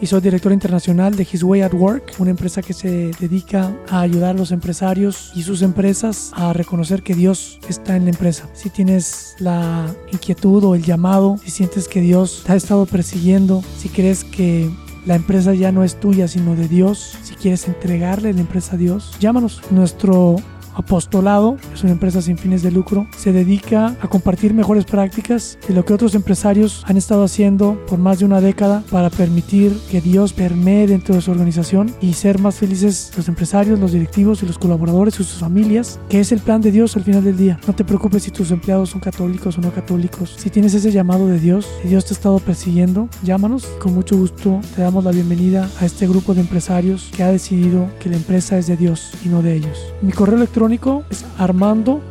y 0.00 0.06
soy 0.06 0.20
director 0.20 0.52
internacional 0.52 1.14
de 1.14 1.22
His 1.22 1.44
Way 1.44 1.62
at 1.62 1.74
Work, 1.74 2.12
una 2.18 2.30
empresa 2.30 2.60
que 2.60 2.72
se 2.72 3.12
dedica 3.20 3.72
a 3.88 4.00
ayudar 4.00 4.34
a 4.34 4.38
los 4.38 4.50
empresarios 4.50 5.30
y 5.36 5.42
sus 5.42 5.62
empresas 5.62 6.32
a 6.34 6.52
reconocer 6.52 7.04
que 7.04 7.14
Dios 7.14 7.60
está 7.68 7.94
en 7.94 8.04
la 8.04 8.10
empresa. 8.10 8.48
Si 8.52 8.68
tienes 8.68 9.36
la 9.38 9.86
inquietud 10.12 10.64
o 10.64 10.74
el 10.74 10.82
llamado, 10.82 11.38
si 11.44 11.52
sientes 11.52 11.86
que 11.86 12.00
Dios 12.00 12.42
te 12.44 12.52
ha 12.52 12.56
estado 12.56 12.84
persiguiendo, 12.84 13.62
si 13.78 13.88
crees 13.88 14.24
que 14.24 14.68
la 15.06 15.14
empresa 15.14 15.54
ya 15.54 15.70
no 15.70 15.84
es 15.84 16.00
tuya 16.00 16.26
sino 16.26 16.56
de 16.56 16.66
Dios, 16.66 17.16
si 17.22 17.36
quieres 17.36 17.68
entregarle 17.68 18.32
la 18.32 18.40
empresa 18.40 18.74
a 18.74 18.78
Dios, 18.78 19.12
llámanos. 19.20 19.62
Nuestro 19.70 20.36
Apostolado, 20.78 21.56
es 21.74 21.82
una 21.82 21.90
empresa 21.90 22.22
sin 22.22 22.38
fines 22.38 22.62
de 22.62 22.70
lucro, 22.70 23.08
se 23.16 23.32
dedica 23.32 23.96
a 24.00 24.06
compartir 24.06 24.54
mejores 24.54 24.84
prácticas 24.84 25.58
de 25.66 25.74
lo 25.74 25.84
que 25.84 25.92
otros 25.92 26.14
empresarios 26.14 26.84
han 26.86 26.96
estado 26.96 27.24
haciendo 27.24 27.84
por 27.88 27.98
más 27.98 28.20
de 28.20 28.26
una 28.26 28.40
década 28.40 28.84
para 28.88 29.10
permitir 29.10 29.76
que 29.90 30.00
Dios 30.00 30.32
permee 30.32 30.86
dentro 30.86 31.16
de 31.16 31.20
su 31.20 31.32
organización 31.32 31.92
y 32.00 32.12
ser 32.12 32.38
más 32.38 32.54
felices 32.54 33.10
los 33.16 33.26
empresarios, 33.26 33.80
los 33.80 33.90
directivos 33.90 34.40
y 34.44 34.46
los 34.46 34.56
colaboradores 34.56 35.14
y 35.14 35.24
sus 35.24 35.40
familias, 35.40 35.98
que 36.08 36.20
es 36.20 36.30
el 36.30 36.38
plan 36.38 36.60
de 36.60 36.70
Dios 36.70 36.96
al 36.96 37.02
final 37.02 37.24
del 37.24 37.36
día. 37.36 37.58
No 37.66 37.74
te 37.74 37.84
preocupes 37.84 38.22
si 38.22 38.30
tus 38.30 38.52
empleados 38.52 38.90
son 38.90 39.00
católicos 39.00 39.58
o 39.58 39.60
no 39.60 39.72
católicos. 39.72 40.36
Si 40.38 40.48
tienes 40.48 40.74
ese 40.74 40.92
llamado 40.92 41.26
de 41.26 41.40
Dios, 41.40 41.66
si 41.82 41.88
Dios 41.88 42.04
te 42.04 42.14
ha 42.14 42.16
estado 42.16 42.38
persiguiendo, 42.38 43.08
llámanos. 43.24 43.66
Con 43.80 43.94
mucho 43.94 44.16
gusto 44.16 44.60
te 44.76 44.82
damos 44.82 45.02
la 45.02 45.10
bienvenida 45.10 45.68
a 45.80 45.86
este 45.86 46.06
grupo 46.06 46.34
de 46.34 46.42
empresarios 46.42 47.10
que 47.16 47.24
ha 47.24 47.32
decidido 47.32 47.88
que 47.98 48.10
la 48.10 48.16
empresa 48.16 48.56
es 48.58 48.68
de 48.68 48.76
Dios 48.76 49.10
y 49.24 49.28
no 49.28 49.42
de 49.42 49.56
ellos. 49.56 49.76
Mi 50.02 50.12
correo 50.12 50.36
electrónico 50.36 50.67
es 51.10 51.24
armando 51.38 52.02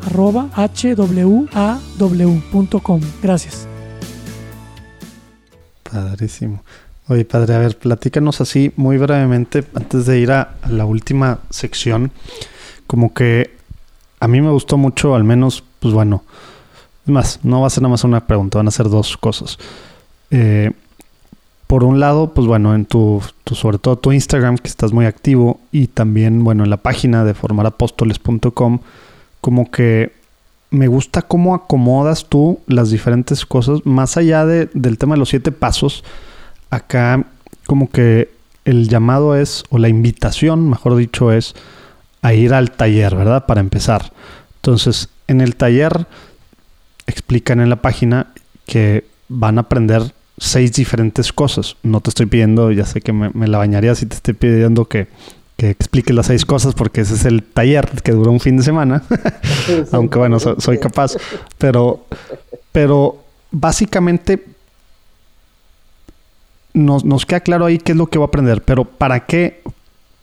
Gracias. 3.21 3.67
Padrísimo. 5.83 6.63
Oye, 7.07 7.23
padre, 7.23 7.55
a 7.55 7.59
ver, 7.59 7.77
platícanos 7.77 8.41
así 8.41 8.73
muy 8.75 8.97
brevemente 8.97 9.63
antes 9.75 10.05
de 10.05 10.19
ir 10.19 10.31
a, 10.31 10.55
la 10.69 10.85
última 10.85 11.39
sección. 11.49 12.11
Como 12.85 13.13
que 13.13 13.55
a 14.19 14.27
mí 14.27 14.41
me 14.41 14.49
gustó 14.49 14.77
mucho, 14.77 15.15
al 15.15 15.23
menos, 15.23 15.63
pues 15.79 15.93
bueno, 15.93 16.23
más, 17.05 17.39
no 17.43 17.61
va 17.61 17.67
a 17.67 17.69
ser 17.69 17.83
nada 17.83 17.91
más 17.91 18.03
una 18.03 18.25
pregunta, 18.25 18.57
van 18.57 18.67
a 18.67 18.71
ser 18.71 18.89
dos 18.89 19.15
cosas. 19.17 19.57
Eh, 20.31 20.71
por 21.67 21.83
un 21.83 21.99
lado, 21.99 22.33
pues 22.33 22.47
bueno, 22.47 22.73
en 22.73 22.85
tu, 22.85 23.21
sobre 23.51 23.77
todo 23.77 23.97
tu 23.97 24.13
Instagram, 24.13 24.57
que 24.57 24.69
estás 24.69 24.93
muy 24.93 25.05
activo, 25.05 25.59
y 25.71 25.87
también, 25.87 26.43
bueno, 26.43 26.63
en 26.63 26.69
la 26.69 26.77
página 26.77 27.25
de 27.25 27.33
formarapóstoles.com, 27.33 28.79
como 29.41 29.69
que 29.69 30.13
me 30.69 30.87
gusta 30.87 31.21
cómo 31.21 31.53
acomodas 31.53 32.25
tú 32.27 32.59
las 32.67 32.89
diferentes 32.89 33.45
cosas, 33.45 33.85
más 33.85 34.15
allá 34.15 34.45
de, 34.45 34.69
del 34.73 34.97
tema 34.97 35.15
de 35.15 35.19
los 35.19 35.29
siete 35.29 35.51
pasos, 35.51 36.05
acá 36.69 37.25
como 37.65 37.89
que 37.89 38.31
el 38.63 38.87
llamado 38.87 39.35
es, 39.35 39.63
o 39.69 39.77
la 39.77 39.89
invitación, 39.89 40.69
mejor 40.69 40.95
dicho, 40.95 41.31
es 41.31 41.53
a 42.21 42.33
ir 42.33 42.53
al 42.53 42.71
taller, 42.71 43.15
¿verdad? 43.15 43.45
Para 43.45 43.61
empezar. 43.61 44.11
Entonces, 44.55 45.09
en 45.27 45.41
el 45.41 45.55
taller 45.55 46.07
explican 47.05 47.59
en 47.59 47.69
la 47.69 47.81
página 47.81 48.27
que 48.65 49.05
van 49.29 49.57
a 49.57 49.61
aprender 49.61 50.13
seis 50.37 50.73
diferentes 50.73 51.33
cosas. 51.33 51.75
No 51.83 52.01
te 52.01 52.09
estoy 52.09 52.27
pidiendo, 52.27 52.71
ya 52.71 52.85
sé 52.85 53.01
que 53.01 53.13
me, 53.13 53.47
la 53.47 53.57
bañaría 53.57 53.95
si 53.95 54.05
te 54.05 54.15
estoy 54.15 54.33
pidiendo 54.33 54.85
que, 54.85 55.07
que 55.57 55.69
expliques 55.69 56.15
las 56.15 56.27
seis 56.27 56.45
cosas 56.45 56.75
porque 56.75 57.01
ese 57.01 57.15
es 57.15 57.25
el 57.25 57.43
taller 57.43 57.89
que 58.03 58.11
dura 58.11 58.31
un 58.31 58.39
fin 58.39 58.57
de 58.57 58.63
semana. 58.63 59.03
Aunque 59.91 60.19
bueno, 60.19 60.39
soy 60.39 60.77
capaz. 60.77 61.13
Pero, 61.57 62.05
pero 62.71 63.23
básicamente 63.51 64.45
nos, 66.73 67.03
nos, 67.03 67.25
queda 67.25 67.39
claro 67.39 67.65
ahí 67.65 67.79
qué 67.79 67.93
es 67.93 67.97
lo 67.97 68.07
que 68.07 68.19
voy 68.19 68.25
a 68.25 68.27
aprender. 68.27 68.61
Pero 68.61 68.85
¿para 68.85 69.25
qué? 69.25 69.63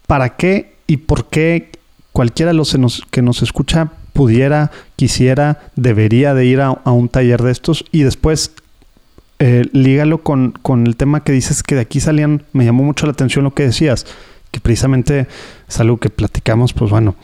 ¿Para 0.06 0.36
qué 0.36 0.74
y 0.86 0.98
por 0.98 1.26
qué 1.26 1.72
cualquiera 2.12 2.52
de 2.52 2.56
los 2.56 2.76
que 3.10 3.22
nos 3.22 3.42
escucha 3.42 3.90
pudiera, 4.12 4.70
quisiera, 4.94 5.60
debería 5.74 6.34
de 6.34 6.44
ir 6.44 6.60
a, 6.60 6.68
a 6.68 6.92
un 6.92 7.08
taller 7.08 7.42
de 7.42 7.50
estos 7.50 7.84
y 7.90 8.04
después 8.04 8.52
eh, 9.46 9.68
lígalo 9.72 10.22
con, 10.22 10.52
con, 10.62 10.86
el 10.86 10.96
tema 10.96 11.22
que 11.22 11.30
dices 11.30 11.62
que 11.62 11.74
de 11.74 11.82
aquí 11.82 12.00
salían, 12.00 12.44
me 12.54 12.64
llamó 12.64 12.82
mucho 12.82 13.04
la 13.04 13.12
atención 13.12 13.44
lo 13.44 13.52
que 13.52 13.64
decías, 13.64 14.06
que 14.50 14.58
precisamente 14.58 15.26
es 15.68 15.80
algo 15.80 15.98
que 15.98 16.08
platicamos, 16.08 16.72
pues 16.72 16.90
bueno, 16.90 17.14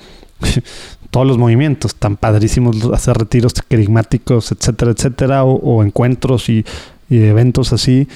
todos 1.10 1.26
los 1.26 1.38
movimientos, 1.38 1.94
tan 1.94 2.18
padrísimos, 2.18 2.84
hacer 2.92 3.16
retiros 3.16 3.54
querigmáticos, 3.66 4.52
etcétera, 4.52 4.90
etcétera, 4.90 5.44
o, 5.44 5.82
encuentros 5.82 6.50
y, 6.50 6.66
eventos 7.08 7.72
así, 7.72 8.06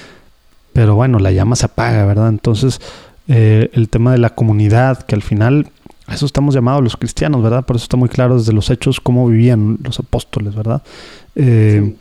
pero 0.74 0.94
bueno, 0.96 1.18
la 1.18 1.32
llama 1.32 1.56
se 1.56 1.64
apaga, 1.64 2.04
¿verdad? 2.04 2.28
Entonces, 2.28 2.82
eh, 3.28 3.70
el 3.72 3.88
tema 3.88 4.12
de 4.12 4.18
la 4.18 4.34
comunidad, 4.34 5.04
que 5.04 5.14
al 5.14 5.22
final, 5.22 5.68
a 6.06 6.14
eso 6.14 6.26
estamos 6.26 6.54
llamados 6.54 6.84
los 6.84 6.98
cristianos, 6.98 7.42
¿verdad? 7.42 7.64
Por 7.64 7.76
eso 7.76 7.84
está 7.84 7.96
muy 7.96 8.10
claro 8.10 8.36
desde 8.36 8.52
los 8.52 8.68
hechos 8.68 9.00
cómo 9.00 9.26
vivían 9.26 9.78
los 9.82 9.98
apóstoles, 9.98 10.54
¿verdad? 10.54 10.82
Eh, 11.36 11.94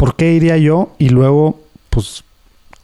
¿por 0.00 0.16
qué 0.16 0.32
iría 0.32 0.56
yo? 0.56 0.94
Y 0.98 1.10
luego, 1.10 1.60
pues, 1.90 2.24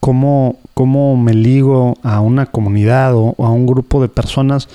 ¿cómo, 0.01 0.59
cómo 0.75 1.17
me 1.17 1.33
ligo 1.33 1.97
a 2.03 2.21
una 2.21 2.45
comunidad 2.45 3.15
o, 3.15 3.35
a 3.39 3.51
un 3.51 3.67
grupo 3.67 4.03
de 4.03 4.09
personas 4.09 4.69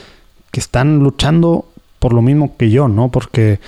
que 0.49 0.59
están 0.59 0.97
luchando 1.03 1.65
por 1.99 2.13
lo 2.13 2.23
mismo 2.23 2.57
que 2.57 2.71
yo, 2.71 2.87
¿no? 2.87 3.11
Porque, 3.11 3.59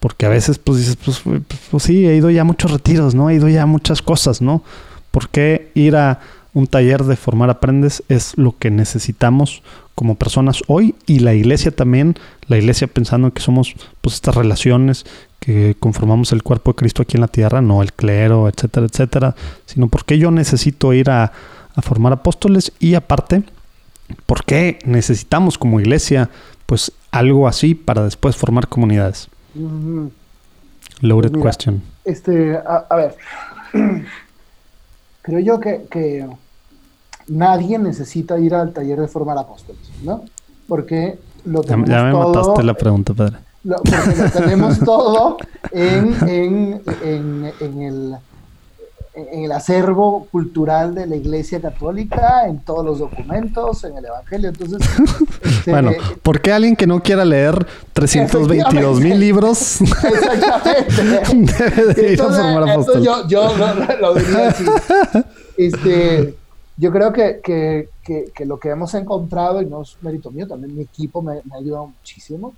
porque 0.00 0.26
a 0.26 0.28
veces, 0.28 0.58
pues 0.58 0.78
dices, 0.78 0.96
pues, 0.96 1.20
pues, 1.20 1.60
pues, 1.70 1.82
sí, 1.84 2.04
he 2.04 2.16
ido 2.16 2.28
ya 2.28 2.40
a 2.40 2.44
muchos 2.44 2.72
retiros, 2.72 3.14
¿no? 3.14 3.30
He 3.30 3.34
ido 3.34 3.48
ya 3.48 3.62
a 3.62 3.66
muchas 3.66 4.02
cosas, 4.02 4.42
¿no? 4.42 4.64
¿Por 5.12 5.28
qué 5.28 5.70
ir 5.74 5.94
a 5.94 6.18
un 6.52 6.66
taller 6.66 7.04
de 7.04 7.14
formar 7.14 7.48
aprendes 7.48 8.02
es 8.08 8.36
lo 8.36 8.58
que 8.58 8.72
necesitamos 8.72 9.62
como 9.94 10.16
personas 10.16 10.62
hoy 10.66 10.96
y 11.06 11.20
la 11.20 11.32
iglesia 11.32 11.70
también, 11.70 12.16
la 12.48 12.58
iglesia 12.58 12.88
pensando 12.88 13.32
que 13.32 13.40
somos 13.40 13.74
pues 14.00 14.16
estas 14.16 14.34
relaciones 14.34 15.06
que 15.46 15.76
conformamos 15.78 16.32
el 16.32 16.42
cuerpo 16.42 16.72
de 16.72 16.74
Cristo 16.74 17.02
aquí 17.02 17.16
en 17.16 17.20
la 17.20 17.28
tierra, 17.28 17.60
no 17.62 17.80
el 17.80 17.92
clero, 17.92 18.48
etcétera, 18.48 18.86
etcétera, 18.86 19.36
sino 19.64 19.86
porque 19.86 20.18
yo 20.18 20.32
necesito 20.32 20.92
ir 20.92 21.08
a, 21.08 21.30
a 21.72 21.82
formar 21.82 22.12
apóstoles 22.12 22.72
y 22.80 22.96
aparte, 22.96 23.44
¿por 24.26 24.44
qué 24.44 24.80
necesitamos 24.84 25.56
como 25.56 25.78
iglesia 25.78 26.30
pues 26.66 26.90
algo 27.12 27.46
así 27.46 27.76
para 27.76 28.02
después 28.02 28.34
formar 28.34 28.66
comunidades? 28.66 29.28
Loaded 31.00 31.30
Pues 31.30 31.32
mira, 31.32 31.42
question. 31.44 31.82
Este, 32.04 32.56
a, 32.56 32.84
a 32.90 32.96
ver, 32.96 33.14
creo 35.22 35.38
yo 35.38 35.60
que, 35.60 35.86
que 35.88 36.26
nadie 37.28 37.78
necesita 37.78 38.36
ir 38.40 38.52
al 38.52 38.72
taller 38.72 38.98
de 38.98 39.06
formar 39.06 39.38
apóstoles, 39.38 39.80
¿no? 40.02 40.24
Porque 40.66 41.20
lo 41.44 41.62
Ya, 41.62 41.68
tenemos 41.68 41.88
ya 41.88 42.02
me 42.02 42.10
todo, 42.10 42.34
mataste 42.34 42.64
la 42.64 42.74
pregunta, 42.74 43.14
padre. 43.14 43.36
Lo, 43.66 43.76
porque 43.76 44.22
lo 44.22 44.30
tenemos 44.30 44.78
todo 44.84 45.36
en, 45.72 46.14
en, 46.28 46.82
en, 47.02 47.52
en 47.60 47.82
el, 47.82 48.16
en 49.14 49.44
el 49.44 49.52
acervo 49.52 50.26
cultural 50.30 50.94
de 50.94 51.06
la 51.06 51.16
Iglesia 51.16 51.60
Católica, 51.60 52.46
en 52.46 52.60
todos 52.60 52.84
los 52.84 52.98
documentos, 52.98 53.82
en 53.84 53.96
el 53.96 54.04
Evangelio. 54.04 54.50
Entonces, 54.50 54.78
este, 55.42 55.70
Bueno, 55.70 55.92
¿por 56.22 56.40
qué 56.40 56.52
alguien 56.52 56.76
que 56.76 56.86
no 56.86 57.02
quiera 57.02 57.24
leer 57.24 57.66
322 57.94 59.00
mil 59.00 59.18
libros 59.18 59.80
Exactamente. 59.80 61.54
debe 61.76 61.94
de 61.94 62.12
ir 62.12 62.22
a 62.22 62.24
formar 62.26 63.02
yo, 63.02 63.26
yo 63.28 63.56
lo, 63.56 63.74
lo- 63.74 63.98
lo 64.00 64.14
diría 64.14 64.48
así. 64.48 64.64
Este, 65.56 66.34
yo 66.76 66.92
creo 66.92 67.12
que, 67.12 67.40
que- 67.42 67.88
que- 68.04 68.26
que 68.34 68.44
lo 68.44 68.58
que 68.60 68.68
hemos 68.68 68.92
encontrado, 68.94 69.62
y 69.62 69.66
no 69.66 69.82
es 69.82 69.96
mérito 70.02 70.30
mío, 70.30 70.46
también 70.46 70.74
mi 70.76 70.82
equipo 70.82 71.22
me, 71.22 71.36
me 71.44 71.54
ha 71.54 71.58
ayudado 71.58 71.86
muchísimo, 71.86 72.52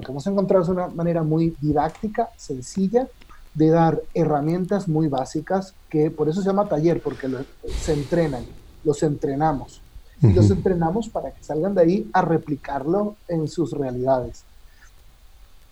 lo 0.00 0.06
que 0.06 0.12
hemos 0.12 0.26
encontrado 0.26 0.62
es 0.62 0.68
una 0.70 0.86
manera 0.88 1.22
muy 1.22 1.54
didáctica, 1.60 2.30
sencilla, 2.36 3.06
de 3.54 3.68
dar 3.68 4.00
herramientas 4.14 4.88
muy 4.88 5.08
básicas, 5.08 5.74
que 5.90 6.10
por 6.10 6.28
eso 6.28 6.40
se 6.40 6.46
llama 6.46 6.68
taller, 6.68 7.02
porque 7.02 7.28
lo- 7.28 7.44
se 7.82 7.92
entrenan, 7.92 8.44
los 8.84 9.02
entrenamos. 9.02 9.82
Y 10.22 10.32
los 10.34 10.50
entrenamos 10.50 11.08
para 11.08 11.30
que 11.32 11.42
salgan 11.42 11.74
de 11.74 11.80
ahí 11.82 12.10
a 12.12 12.20
replicarlo 12.22 13.16
en 13.26 13.48
sus 13.48 13.72
realidades. 13.72 14.44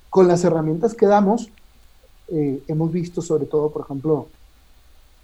Con 0.09 0.27
las 0.27 0.43
herramientas 0.43 0.95
que 0.95 1.05
damos, 1.07 1.51
eh, 2.29 2.63
hemos 2.67 2.91
visto 2.91 3.21
sobre 3.21 3.45
todo, 3.45 3.71
por 3.71 3.83
ejemplo, 3.83 4.29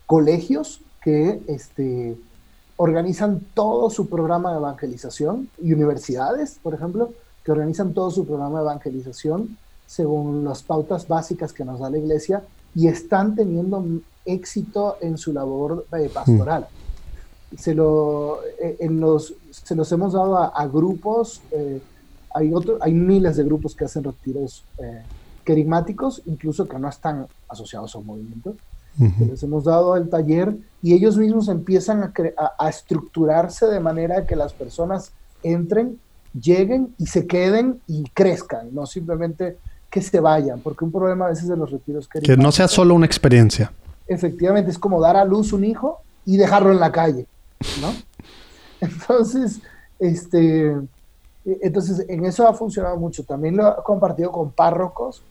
colegios 0.06 0.80
que 1.02 1.42
este, 1.48 2.16
organizan 2.76 3.40
todo 3.54 3.88
su 3.88 4.08
programa 4.10 4.52
de 4.52 4.58
evangelización 4.58 5.48
y 5.62 5.72
universidades, 5.72 6.58
por 6.62 6.74
ejemplo, 6.74 7.12
que 7.44 7.52
organizan 7.52 7.92
todo 7.92 8.10
su 8.10 8.24
programa 8.26 8.58
de 8.60 8.64
evangelización 8.64 9.56
según 9.86 10.44
las 10.44 10.62
pautas 10.62 11.06
básicas 11.06 11.52
que 11.52 11.64
nos 11.64 11.80
da 11.80 11.90
la 11.90 11.98
iglesia 11.98 12.42
y 12.74 12.88
están 12.88 13.34
teniendo 13.36 13.84
éxito 14.24 14.96
en 15.00 15.18
su 15.18 15.32
labor 15.32 15.86
eh, 15.92 16.10
pastoral. 16.12 16.66
Se, 17.58 17.74
lo, 17.74 18.38
eh, 18.60 18.76
en 18.80 18.98
los, 18.98 19.34
se 19.50 19.74
los 19.74 19.92
hemos 19.92 20.14
dado 20.14 20.38
a, 20.38 20.46
a 20.48 20.66
grupos, 20.66 21.40
eh, 21.52 21.80
hay, 22.34 22.52
otro, 22.52 22.78
hay 22.80 22.94
miles 22.94 23.36
de 23.36 23.44
grupos 23.44 23.76
que 23.76 23.84
hacen 23.84 24.02
retiros 24.02 24.64
eh, 24.78 25.02
querigmáticos, 25.44 26.22
incluso 26.26 26.66
que 26.66 26.78
no 26.78 26.88
están 26.88 27.26
asociados 27.48 27.94
a 27.94 27.98
un 27.98 28.06
movimiento. 28.06 28.54
Ujú. 28.98 29.26
Les 29.26 29.42
hemos 29.42 29.64
dado 29.64 29.96
el 29.96 30.08
taller 30.08 30.56
y 30.82 30.94
ellos 30.94 31.16
mismos 31.18 31.48
empiezan 31.48 32.02
a, 32.02 32.12
a- 32.36 32.52
a 32.66 32.68
estructurarse 32.70 33.66
de 33.66 33.78
manera 33.80 34.26
que 34.26 34.34
las 34.36 34.52
personas 34.52 35.12
entren, 35.42 36.00
lleguen 36.40 36.94
y 36.98 37.06
se 37.06 37.26
queden 37.26 37.80
y 37.86 38.04
crezcan, 38.12 38.74
no 38.74 38.86
simplemente 38.86 39.58
que 39.90 40.02
se 40.02 40.18
vayan, 40.20 40.60
porque 40.60 40.84
un 40.84 40.90
problema 40.92 41.26
a 41.26 41.28
veces 41.30 41.48
de 41.48 41.56
los 41.56 41.70
retiros 41.70 42.08
Que 42.08 42.18
no 42.18 42.22
querigmáticos 42.26 42.54
sea 42.56 42.68
solo 42.68 42.94
una 42.94 43.06
experiencia. 43.06 43.72
efectivamente 44.06 44.70
es 44.70 44.78
como 44.78 45.00
dar 45.00 45.16
a 45.16 45.24
luz 45.24 45.52
un 45.52 45.64
hijo 45.64 46.00
y 46.26 46.36
dejarlo 46.36 46.72
en 46.72 46.80
la 46.80 46.90
calle, 46.90 47.26
¿no? 47.80 47.92
Entonces, 48.80 49.60
este, 49.98 50.66
e- 50.72 51.58
entonces 51.62 52.04
en 52.08 52.24
eso 52.26 52.46
ha 52.48 52.54
funcionado 52.54 52.96
mucho. 52.96 53.24
También 53.24 53.56
lo 53.56 53.68
he 53.68 53.82
compartido 53.82 54.30
con 54.32 54.50
párrocos 54.50 55.22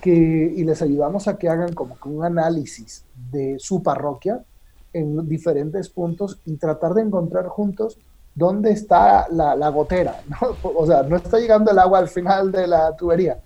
que, 0.00 0.10
y 0.56 0.64
les 0.64 0.82
ayudamos 0.82 1.28
a 1.28 1.36
que 1.36 1.48
hagan 1.48 1.72
como 1.74 1.98
que 1.98 2.08
un 2.08 2.24
análisis 2.24 3.04
de 3.30 3.56
su 3.58 3.82
parroquia 3.82 4.42
en 4.92 5.28
diferentes 5.28 5.88
puntos 5.88 6.38
y 6.46 6.56
tratar 6.56 6.94
de 6.94 7.02
encontrar 7.02 7.46
juntos 7.48 7.98
dónde 8.36 8.70
está 8.70 9.26
la, 9.30 9.56
la 9.56 9.68
gotera, 9.70 10.20
¿no? 10.28 10.36
O 10.76 10.86
sea, 10.86 11.02
no 11.02 11.16
está 11.16 11.40
llegando 11.40 11.72
el 11.72 11.78
agua 11.80 11.98
al 11.98 12.08
final 12.08 12.52
de 12.52 12.68
la 12.68 12.94
tubería. 12.94 13.40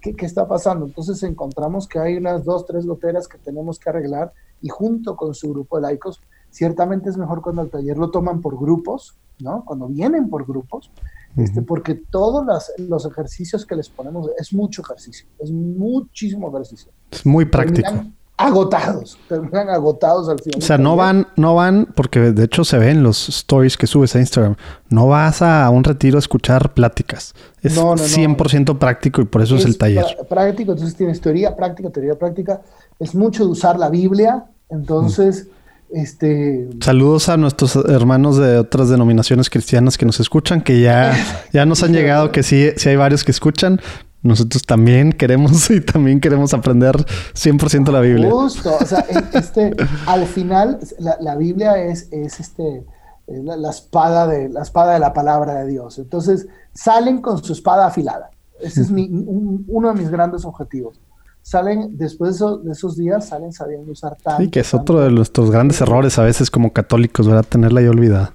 ¿Qué, 0.00 0.14
¿Qué 0.14 0.26
está 0.26 0.46
pasando? 0.46 0.84
Entonces 0.84 1.22
encontramos 1.22 1.86
que 1.88 1.98
hay 2.00 2.16
unas 2.16 2.44
dos, 2.44 2.66
tres 2.66 2.84
goteras 2.84 3.28
que 3.28 3.38
tenemos 3.38 3.78
que 3.78 3.88
arreglar 3.88 4.32
y 4.60 4.68
junto 4.68 5.16
con 5.16 5.32
su 5.32 5.48
grupo 5.50 5.76
de 5.76 5.82
laicos, 5.82 6.20
ciertamente 6.50 7.08
es 7.08 7.16
mejor 7.16 7.40
cuando 7.40 7.62
el 7.62 7.70
taller 7.70 7.96
lo 7.96 8.10
toman 8.10 8.40
por 8.40 8.58
grupos, 8.58 9.16
¿no? 9.38 9.64
Cuando 9.64 9.86
vienen 9.86 10.28
por 10.28 10.44
grupos, 10.46 10.90
este, 11.36 11.62
porque 11.62 11.94
todos 11.94 12.44
las- 12.44 12.72
los 12.78 13.06
ejercicios 13.06 13.64
que 13.64 13.74
les 13.76 13.88
ponemos 13.88 14.28
es 14.38 14.52
mucho 14.52 14.82
ejercicio, 14.82 15.26
es 15.38 15.50
muchísimo 15.52 16.48
ejercicio. 16.48 16.90
Es 17.10 17.24
muy 17.24 17.44
práctico. 17.44 17.88
Terminan 17.88 18.16
agotados, 18.36 19.18
terminan 19.28 19.68
agotados 19.68 20.28
al 20.28 20.40
final. 20.40 20.58
O 20.58 20.62
sea, 20.62 20.78
no 20.78 20.96
van, 20.96 21.28
no 21.36 21.54
van, 21.54 21.86
porque 21.94 22.32
de 22.32 22.44
hecho 22.44 22.64
se 22.64 22.78
ven 22.78 23.02
los 23.02 23.28
stories 23.28 23.76
que 23.76 23.86
subes 23.86 24.14
a 24.16 24.20
Instagram. 24.20 24.56
No 24.88 25.06
vas 25.08 25.42
a 25.42 25.68
un 25.70 25.84
retiro 25.84 26.18
a 26.18 26.20
escuchar 26.20 26.74
pláticas. 26.74 27.34
Es 27.62 27.76
No, 27.76 27.94
no, 27.94 27.96
no. 27.96 28.02
100% 28.02 28.78
práctico 28.78 29.20
y 29.20 29.24
por 29.24 29.42
eso 29.42 29.56
es, 29.56 29.64
el 29.64 29.78
taller. 29.78 30.04
práctico, 30.28 30.72
entonces 30.72 30.96
tienes 30.96 31.20
teoría 31.20 31.54
práctica, 31.54 31.90
teoría 31.90 32.18
práctica. 32.18 32.62
Es 32.98 33.14
mucho 33.14 33.44
de 33.44 33.50
usar 33.50 33.78
la 33.78 33.90
Biblia, 33.90 34.46
entonces, 34.68 35.48
este, 35.90 36.68
Saludos 36.80 37.28
a 37.28 37.36
nuestros 37.36 37.76
hermanos 37.76 38.38
de 38.38 38.56
otras 38.56 38.88
denominaciones 38.88 39.50
cristianas 39.50 39.98
que 39.98 40.06
nos 40.06 40.18
escuchan, 40.20 40.62
que 40.62 40.80
ya, 40.80 41.14
ya 41.52 41.66
nos 41.66 41.82
han 41.82 41.92
llegado, 41.92 42.32
que 42.32 42.42
sí, 42.42 42.70
sí 42.76 42.88
hay 42.88 42.96
varios 42.96 43.22
que 43.24 43.30
escuchan. 43.30 43.80
Nosotros 44.22 44.62
también 44.62 45.12
queremos 45.12 45.68
y 45.70 45.80
también 45.80 46.20
queremos 46.20 46.54
aprender 46.54 46.94
100% 47.34 47.90
la 47.90 48.00
Biblia. 48.00 48.30
Justo, 48.30 48.76
o 48.80 48.84
sea, 48.86 49.00
e- 49.08 49.38
este, 49.38 49.74
al 50.06 50.26
final 50.26 50.78
la, 50.98 51.16
la 51.20 51.34
Biblia 51.36 51.76
es, 51.82 52.08
es 52.12 52.38
este, 52.40 52.84
es 53.26 53.42
la, 53.44 53.56
la 53.56 53.70
espada 53.70 54.26
de, 54.28 54.48
la 54.48 54.62
espada 54.62 54.94
de 54.94 55.00
la 55.00 55.12
palabra 55.12 55.54
de 55.54 55.66
Dios. 55.68 55.98
Entonces, 55.98 56.46
salen 56.72 57.20
con 57.20 57.42
su 57.42 57.52
espada 57.52 57.86
afilada. 57.86 58.30
Ese 58.60 58.82
es 58.82 58.90
mi, 58.92 59.08
un- 59.08 59.64
uno 59.66 59.88
de 59.92 59.94
mis 60.00 60.08
grandes 60.10 60.44
objetivos. 60.44 61.00
Salen, 61.44 61.96
después 61.98 62.30
de, 62.30 62.36
eso- 62.36 62.58
de 62.58 62.70
esos 62.70 62.96
días, 62.96 63.26
salen 63.26 63.52
sabiendo 63.52 63.90
usar 63.90 64.16
tanto. 64.22 64.42
Sí, 64.44 64.48
que 64.50 64.60
es 64.60 64.70
tanto- 64.70 64.92
otro 64.92 65.04
de 65.04 65.10
nuestros 65.10 65.50
grandes 65.50 65.80
errores 65.80 66.16
a 66.20 66.22
veces 66.22 66.48
como 66.48 66.72
católicos, 66.72 67.26
¿verdad? 67.26 67.44
Tenerla 67.48 67.80
ahí 67.80 67.88
olvidada. 67.88 68.32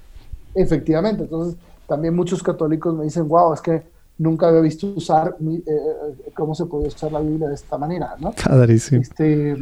Efectivamente, 0.54 1.22
entonces 1.22 1.56
también 1.86 2.14
muchos 2.14 2.42
católicos 2.42 2.94
me 2.94 3.04
dicen, 3.04 3.26
wow, 3.28 3.54
es 3.54 3.62
que 3.62 3.82
nunca 4.18 4.48
había 4.48 4.60
visto 4.60 4.88
usar 4.94 5.36
mi- 5.40 5.56
eh, 5.56 5.64
eh, 5.66 6.32
cómo 6.36 6.54
se 6.54 6.66
podía 6.66 6.88
usar 6.88 7.12
la 7.12 7.20
Biblia 7.20 7.48
de 7.48 7.54
esta 7.54 7.78
manera, 7.78 8.16
¿no? 8.20 8.32
Padrísimo. 8.32 9.00
Este, 9.00 9.56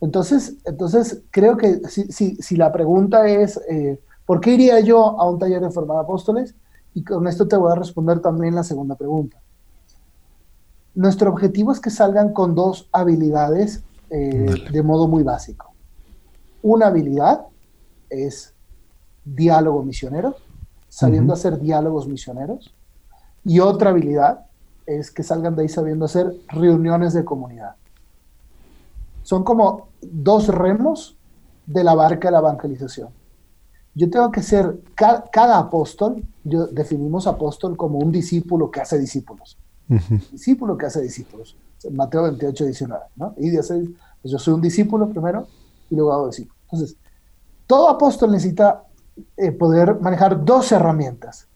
entonces, 0.00 0.56
entonces, 0.64 1.22
creo 1.30 1.56
que 1.56 1.80
si, 1.88 2.04
si, 2.12 2.36
si 2.36 2.56
la 2.56 2.72
pregunta 2.72 3.28
es, 3.28 3.60
eh, 3.68 4.00
¿por 4.26 4.40
qué 4.40 4.54
iría 4.54 4.80
yo 4.80 5.20
a 5.20 5.28
un 5.30 5.38
taller 5.38 5.60
de 5.60 5.70
formar 5.70 5.98
apóstoles? 5.98 6.54
Y 6.94 7.04
con 7.04 7.26
esto 7.28 7.46
te 7.46 7.56
voy 7.56 7.70
a 7.70 7.74
responder 7.76 8.20
también 8.20 8.54
la 8.54 8.64
segunda 8.64 8.94
pregunta. 8.96 9.40
Nuestro 10.94 11.30
objetivo 11.30 11.72
es 11.72 11.80
que 11.80 11.90
salgan 11.90 12.32
con 12.32 12.54
dos 12.54 12.88
habilidades 12.92 13.84
eh, 14.10 14.46
de 14.72 14.82
modo 14.82 15.06
muy 15.06 15.22
básico. 15.22 15.74
Una 16.62 16.86
habilidad 16.88 17.42
es 18.08 18.54
diálogo 19.24 19.82
misionero, 19.84 20.36
sabiendo 20.88 21.32
Ujú. 21.34 21.38
hacer 21.38 21.60
diálogos 21.60 22.08
misioneros. 22.08 22.74
Y 23.48 23.58
otra 23.60 23.90
habilidad 23.90 24.46
es 24.86 25.10
que 25.10 25.22
salgan 25.22 25.56
de 25.56 25.62
ahí 25.62 25.68
sabiendo 25.68 26.04
hacer 26.04 26.32
reuniones 26.48 27.12
de 27.14 27.24
comunidad. 27.24 27.74
Son 29.22 29.42
como 29.44 29.88
dos 30.00 30.48
remos 30.48 31.16
de 31.66 31.84
la 31.84 31.94
barca 31.94 32.28
de 32.28 32.32
la 32.32 32.38
evangelización. 32.38 33.08
Yo 33.94 34.08
tengo 34.10 34.30
que 34.30 34.42
ser, 34.42 34.80
ca- 34.94 35.24
cada, 35.32 35.58
apóstol, 35.58 36.22
yo 36.44 36.66
definimos 36.68 37.26
apóstol 37.26 37.76
como 37.76 37.98
un 37.98 38.12
discípulo 38.12 38.70
que 38.70 38.80
hace 38.80 38.98
discípulos. 38.98 39.58
Discípulo 40.30 40.76
que 40.76 40.86
hace 40.86 41.00
discípulos. 41.02 41.56
Mateo 41.90 42.22
28, 42.24 42.64
19. 42.64 43.04
¿no? 43.16 43.34
Y 43.38 43.50
de 43.50 43.58
hacer- 43.58 43.88
pues 44.22 44.30
yo 44.32 44.38
soy 44.38 44.54
un 44.54 44.60
discípulo 44.60 45.08
primero 45.08 45.46
y 45.90 45.96
luego 45.96 46.12
hago 46.12 46.26
discípulo. 46.28 46.54
Entonces, 46.64 46.96
todo 47.66 47.88
apóstol 47.88 48.30
necesita 48.30 48.84
eh, 49.36 49.50
poder 49.52 50.00
manejar 50.00 50.44
dos 50.44 50.70
herramientas. 50.70 51.47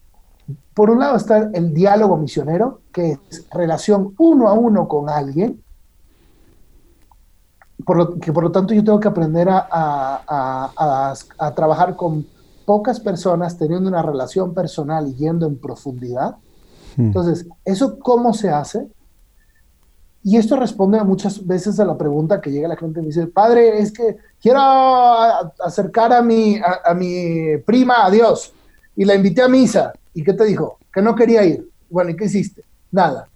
Por 0.74 0.90
un 0.90 1.00
lado 1.00 1.16
está 1.16 1.50
el 1.52 1.74
diálogo 1.74 2.16
misionero, 2.16 2.80
que 2.92 3.18
es 3.30 3.46
relación 3.50 4.14
uno 4.18 4.48
a 4.48 4.54
uno 4.54 4.88
con 4.88 5.08
alguien, 5.08 5.62
por 7.84 7.96
lo, 7.96 8.18
que 8.18 8.32
por 8.32 8.44
lo 8.44 8.52
tanto 8.52 8.74
yo 8.74 8.84
tengo 8.84 9.00
que 9.00 9.08
aprender 9.08 9.48
a, 9.48 9.66
a, 9.70 11.14
a, 11.38 11.54
trabajar 11.54 11.96
con 11.96 12.26
pocas 12.64 13.00
personas, 13.00 13.58
teniendo 13.58 13.88
una 13.88 14.02
relación 14.02 14.54
personal 14.54 15.08
y 15.08 15.14
yendo 15.14 15.46
en 15.46 15.58
profundidad. 15.58 16.36
Hmm. 16.96 17.06
Entonces, 17.06 17.46
¿eso 17.64 17.98
cómo 17.98 18.32
se 18.34 18.50
hace? 18.50 18.88
Y 20.24 20.36
esto 20.36 20.56
responde 20.56 21.02
muchas 21.02 21.44
veces 21.44 21.80
a 21.80 21.84
la 21.84 21.98
pregunta 21.98 22.40
que 22.40 22.52
llega 22.52 22.68
la 22.68 22.76
gente 22.76 23.00
y 23.00 23.02
me 23.02 23.08
dice, 23.08 23.26
padre, 23.26 23.80
es 23.80 23.92
que 23.92 24.18
quiero 24.40 24.60
acercar 24.60 26.12
a 26.12 26.22
mi, 26.22 26.58
a, 26.58 26.94
mi 26.94 27.56
prima 27.66 28.06
a 28.06 28.10
Dios 28.10 28.54
y 28.94 29.04
la 29.04 29.16
invité 29.16 29.42
a 29.42 29.48
misa. 29.48 29.92
¿Y 30.14 30.22
qué 30.22 30.32
te 30.32 30.44
dijo? 30.44 30.78
Que 30.92 31.02
no 31.02 31.14
quería 31.14 31.44
ir. 31.44 31.68
Bueno, 31.88 32.10
¿y 32.10 32.16
qué 32.16 32.26
hiciste? 32.26 32.62
Nada. 32.90 33.28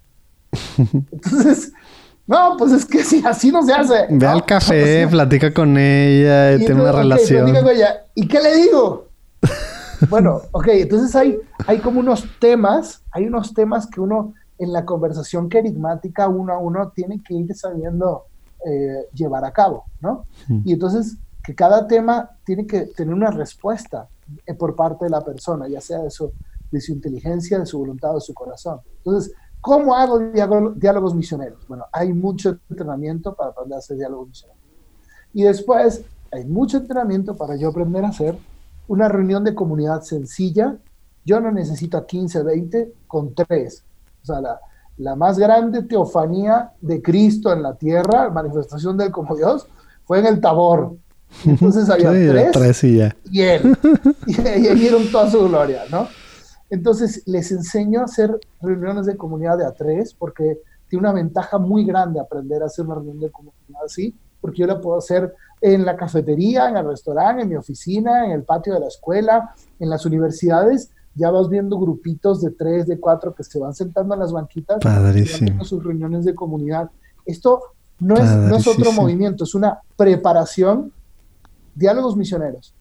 Entonces, 1.11 1.73
no, 2.25 2.55
pues 2.57 2.73
es 2.73 2.85
que 2.85 3.03
si 3.03 3.25
así 3.25 3.51
no 3.51 3.63
se 3.63 3.73
hace. 3.73 4.07
Ve 4.09 4.27
al 4.27 4.45
café, 4.45 5.07
platica 5.11 5.53
con 5.53 5.77
ella, 5.77 6.53
y 6.53 6.59
tiene 6.59 6.81
una 6.81 6.91
relación. 6.91 7.53
Con 7.53 7.69
ella. 7.69 8.05
¿Y 8.13 8.27
qué 8.27 8.41
le 8.41 8.55
digo? 8.57 9.07
bueno, 10.09 10.41
ok, 10.51 10.67
entonces 10.69 11.15
hay, 11.15 11.37
hay 11.65 11.79
como 11.79 11.99
unos 11.99 12.25
temas, 12.39 13.01
hay 13.11 13.27
unos 13.27 13.53
temas 13.53 13.87
que 13.87 14.01
uno 14.01 14.33
en 14.59 14.73
la 14.73 14.85
conversación 14.85 15.49
querigmática 15.49 16.27
uno 16.27 16.53
a 16.53 16.57
uno 16.57 16.89
tiene 16.89 17.21
que 17.23 17.35
ir 17.35 17.55
sabiendo 17.55 18.23
eh, 18.65 19.05
llevar 19.13 19.45
a 19.45 19.51
cabo, 19.51 19.85
¿no? 20.01 20.25
Mm. 20.47 20.61
Y 20.65 20.73
entonces 20.73 21.17
que 21.43 21.55
cada 21.55 21.87
tema 21.87 22.31
tiene 22.43 22.67
que 22.67 22.87
tener 22.87 23.13
una 23.13 23.31
respuesta 23.31 24.09
eh, 24.45 24.53
por 24.53 24.75
parte 24.75 25.05
de 25.05 25.11
la 25.11 25.21
persona, 25.21 25.67
ya 25.67 25.79
sea 25.79 25.99
de 25.99 26.11
su, 26.11 26.33
de 26.71 26.81
su 26.81 26.91
inteligencia, 26.91 27.59
de 27.59 27.65
su 27.65 27.77
voluntad 27.77 28.13
de 28.13 28.21
su 28.21 28.33
corazón. 28.33 28.79
Entonces, 28.97 29.33
¿cómo 29.61 29.95
hago 29.95 30.19
diálogos 30.19 31.15
misioneros? 31.15 31.67
Bueno, 31.67 31.85
hay 31.91 32.13
mucho 32.13 32.57
entrenamiento 32.69 33.33
para 33.35 33.51
aprender 33.51 33.75
a 33.75 33.79
hacer 33.79 33.97
diálogos 33.97 34.29
misioneros. 34.29 34.61
Y 35.33 35.43
después, 35.43 36.03
hay 36.31 36.45
mucho 36.45 36.77
entrenamiento 36.77 37.35
para 37.35 37.55
yo 37.55 37.69
aprender 37.69 38.03
a 38.05 38.09
hacer 38.09 38.37
una 38.87 39.07
reunión 39.07 39.43
de 39.43 39.55
comunidad 39.55 40.01
sencilla. 40.01 40.77
Yo 41.25 41.39
no 41.39 41.51
necesito 41.51 41.97
a 41.97 42.05
15, 42.05 42.43
20, 42.43 42.93
con 43.07 43.33
tres 43.33 43.83
o 44.21 44.33
sea, 44.33 44.59
la, 44.97 45.15
más 45.15 45.37
grande 45.37 45.83
teofanía 45.83 46.71
de 46.81 47.01
Cristo 47.01 47.53
en 47.53 47.63
la 47.63 47.75
tierra, 47.75 48.29
manifestación 48.29 48.97
de 48.97 49.05
él 49.05 49.11
como 49.11 49.35
Dios, 49.35 49.67
fue 50.05 50.19
en 50.19 50.25
el 50.25 50.41
Tabor. 50.41 50.95
Entonces 51.45 51.89
había 51.89 52.11
tres, 52.51 52.83
y, 52.83 52.99
él. 52.99 53.13
Y, 54.27 54.41
ahí 54.47 54.75
vieron 54.75 55.09
toda 55.11 55.29
su 55.29 55.47
gloria, 55.47 55.83
¿no? 55.89 56.07
Entonces 56.69 57.23
les 57.25 57.51
enseño 57.51 58.01
a 58.01 58.05
hacer 58.05 58.37
reuniones 58.61 59.05
de 59.05 59.15
comunidad 59.15 59.57
de 59.57 59.65
a 59.65 59.71
tres 59.71 60.13
porque 60.13 60.59
tiene 60.87 61.01
una 61.01 61.13
ventaja 61.13 61.57
muy 61.57 61.85
grande 61.85 62.19
aprender 62.19 62.63
a 62.63 62.67
hacer 62.67 62.85
una 62.85 62.95
reunión 62.95 63.19
de 63.19 63.31
comunidad 63.31 63.83
así, 63.85 64.15
porque 64.41 64.59
yo 64.59 64.67
la 64.67 64.79
puedo 64.79 64.97
hacer 64.97 65.33
en 65.61 65.85
la 65.85 65.95
cafetería, 65.95 66.69
en 66.69 66.77
el 66.77 66.87
restaurante, 66.87 67.43
en 67.43 67.49
mi 67.49 67.55
oficina, 67.55 68.25
en 68.25 68.31
el 68.31 68.43
patio 68.43 68.73
de 68.73 68.79
la 68.79 68.87
escuela, 68.87 69.53
en 69.79 69.89
las 69.89 70.05
universidades, 70.05 70.91
ya 71.15 71.31
vas 71.31 71.49
viendo 71.49 71.79
grupitos 71.79 72.41
de 72.41 72.51
tres, 72.51 72.85
de 72.85 72.99
cuatro 72.99 73.33
que 73.33 73.43
se 73.43 73.59
van 73.59 73.73
sentando 73.73 74.13
en 74.13 74.19
las 74.19 74.31
banquitas, 74.31 74.77
Padrísimo. 74.83 75.65
sus 75.65 75.83
reuniones 75.83 76.25
de 76.25 76.35
comunidad. 76.35 76.91
Esto 77.25 77.61
no 77.99 78.15
es, 78.15 78.29
no 78.29 78.55
es 78.55 78.67
otro 78.67 78.91
movimiento, 78.91 79.43
es 79.43 79.55
una 79.55 79.79
preparación, 79.95 80.93
diálogos 81.73 82.15
misioneros 82.15 82.75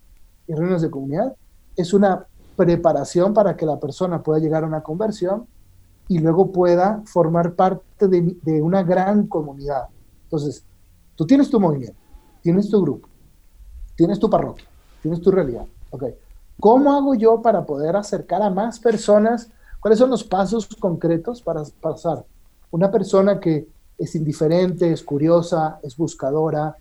y 0.46 0.52
reuniones 0.52 0.82
de 0.82 0.90
comunidad, 0.90 1.34
es 1.76 1.94
una 1.94 2.26
preparación 2.56 3.34
para 3.34 3.56
que 3.56 3.66
la 3.66 3.78
persona 3.78 4.22
pueda 4.22 4.38
llegar 4.38 4.64
a 4.64 4.66
una 4.66 4.82
conversión 4.82 5.46
y 6.08 6.18
luego 6.18 6.52
pueda 6.52 7.02
formar 7.06 7.54
parte 7.54 8.08
de, 8.08 8.62
una 8.62 8.82
gran 8.82 9.26
comunidad. 9.26 9.88
Entonces, 10.24 10.64
tú 11.14 11.26
tienes 11.26 11.50
tu 11.50 11.60
movimiento, 11.60 11.98
tienes 12.42 12.68
tu 12.70 12.80
grupo, 12.80 13.08
tienes 13.94 14.18
tu 14.18 14.30
parroquia, 14.30 14.66
tienes 15.02 15.20
tu 15.20 15.30
realidad. 15.30 15.66
Okay 15.90 16.14
¿Cómo 16.58 16.94
hago 16.94 17.14
yo 17.14 17.42
para 17.42 17.66
poder 17.66 17.96
acercar 17.96 18.42
a 18.42 18.50
más 18.50 18.80
personas? 18.80 19.50
¿Cuáles 19.80 19.98
son 19.98 20.10
los 20.10 20.24
pasos 20.24 20.66
concretos 20.80 21.42
para 21.42 21.62
pasar? 21.80 22.24
Una 22.70 22.90
persona 22.90 23.38
que 23.38 23.68
es 23.98 24.14
indiferente, 24.14 24.90
es 24.90 25.02
curiosa, 25.02 25.78
es 25.82 25.96
buscadora. 25.96 26.76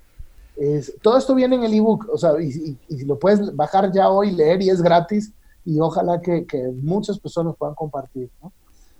Es, 0.56 0.93
todo 1.02 1.18
esto 1.18 1.35
viene 1.35 1.57
en 1.57 1.64
el 1.65 1.73
ebook, 1.73 2.07
o 2.11 2.18
sea, 2.18 2.31
y, 2.41 2.77
lo 3.06 3.19
puedes 3.19 3.53
bajar 3.53 3.91
ya 3.91 4.10
hoy, 4.10 4.31
leer 4.31 4.61
y 4.61 4.69
es 4.69 4.81
gratis 4.81 5.34
y 5.66 5.80
ojalá 5.80 6.22
que, 6.22 6.46
muchas 6.82 7.20
personas 7.20 7.56
puedan 7.58 7.76
compartir. 7.76 8.30
¿no? 8.42 8.54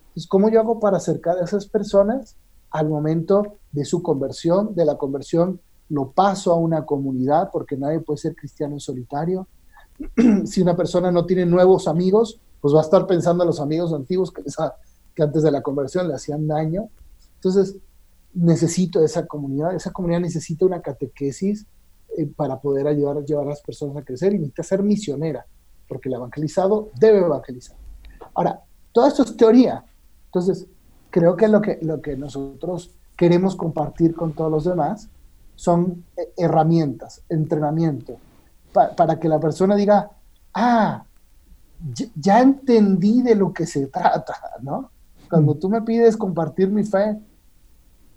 Entonces, 0.08 0.28
¿cómo 0.28 0.50
yo 0.50 0.60
hago 0.60 0.80
para 0.80 0.98
acercar 0.98 1.38
a 1.38 1.44
esas 1.44 1.68
personas 1.68 2.36
al 2.72 2.90
momento 2.90 3.58
de 3.72 3.86
su 3.86 4.02
conversión? 4.02 4.76
De 4.76 4.86
la 4.86 4.98
conversión 4.98 5.62
lo 5.90 6.12
paso 6.12 6.52
a 6.52 6.56
una 6.56 6.86
comunidad 6.86 7.50
porque 7.52 7.78
nadie 7.78 8.00
puede 8.00 8.18
ser 8.18 8.36
cristiano 8.36 8.74
en 8.74 8.80
solitario 8.80 9.48
si 10.46 10.62
una 10.62 10.76
persona 10.76 11.12
no 11.12 11.26
tiene 11.26 11.46
nuevos 11.46 11.88
amigos, 11.88 12.40
pues 12.62 12.74
va 12.74 12.80
a 12.80 12.84
estar 12.84 13.08
pensando 13.08 13.44
en 13.44 13.48
los 13.48 13.60
amigos 13.60 13.94
antiguos 13.94 14.32
que, 14.32 14.44
que 15.14 15.24
antes 15.24 15.44
de 15.44 15.52
la 15.52 15.62
conversión 15.62 16.08
le 16.08 16.16
hacían 16.16 16.48
daño. 16.48 16.90
Entonces, 17.36 17.78
necesito 18.34 19.04
esa 19.04 19.26
comunidad, 19.26 19.74
esa 19.76 19.92
comunidad 19.92 20.20
necesita 20.20 20.66
una 20.66 20.82
catequesis 20.82 21.66
eh, 22.18 22.26
para 22.26 22.60
poder 22.60 22.88
ayudar 22.88 23.18
a 23.18 23.22
llevar 23.22 23.46
a 23.46 23.50
las 23.50 23.62
personas 23.62 23.98
a 23.98 24.04
crecer 24.04 24.34
y 24.34 24.40
necesita 24.40 24.64
ser 24.64 24.84
misionera, 24.84 25.46
porque 25.88 26.10
el 26.10 26.16
evangelizado 26.16 26.90
debe 27.00 27.20
evangelizar. 27.20 27.78
Ahora, 28.34 28.62
todo 28.92 29.08
esto 29.08 29.24
es 29.24 29.36
teoría. 29.36 29.84
Entonces, 30.26 30.68
creo 31.10 31.36
que 31.36 31.48
lo 31.48 31.62
que, 31.62 31.80
lo 31.82 32.02
que 32.02 32.18
nosotros 32.18 32.92
queremos 33.16 33.56
compartir 33.56 34.16
con 34.16 34.34
todos 34.34 34.52
los 34.52 34.66
demás 34.66 35.10
son 35.56 36.04
eh, 36.18 36.34
herramientas, 36.38 37.22
entrenamiento, 37.30 38.18
para 38.74 39.18
que 39.18 39.30
la 39.30 39.40
persona 39.40 39.76
diga, 39.76 40.12
ah, 40.54 41.06
ya, 42.16 42.42
entendí 42.42 43.22
de 43.22 43.36
lo 43.36 43.54
que 43.54 43.66
se 43.66 43.88
trata, 43.88 44.36
¿no? 44.62 44.92
Cuando 45.30 45.56
mm. 45.56 45.60
tú 45.60 45.70
me 45.70 45.82
pides 45.82 46.18
compartir 46.18 46.70
mi 46.70 46.84
fe, 46.84 47.18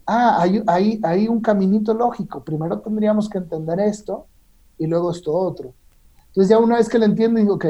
ah, 0.07 0.39
hay, 0.41 0.63
hay, 0.67 1.01
hay 1.03 1.29
un 1.29 1.41
caminito 1.41 1.95
lógico. 1.95 2.43
Primero 2.43 2.81
tendríamos 2.81 3.29
que 3.29 3.39
entender 3.39 3.79
esto 3.81 4.27
y 4.79 4.87
luego 4.87 5.11
esto 5.11 5.33
otro. 5.33 5.73
Entonces 6.29 6.51
ya 6.51 6.59
una 6.59 6.77
vez 6.77 6.89
que 6.89 6.99
lo 6.99 7.05
entiendo, 7.05 7.41
digo, 7.41 7.55
ok, 7.55 7.67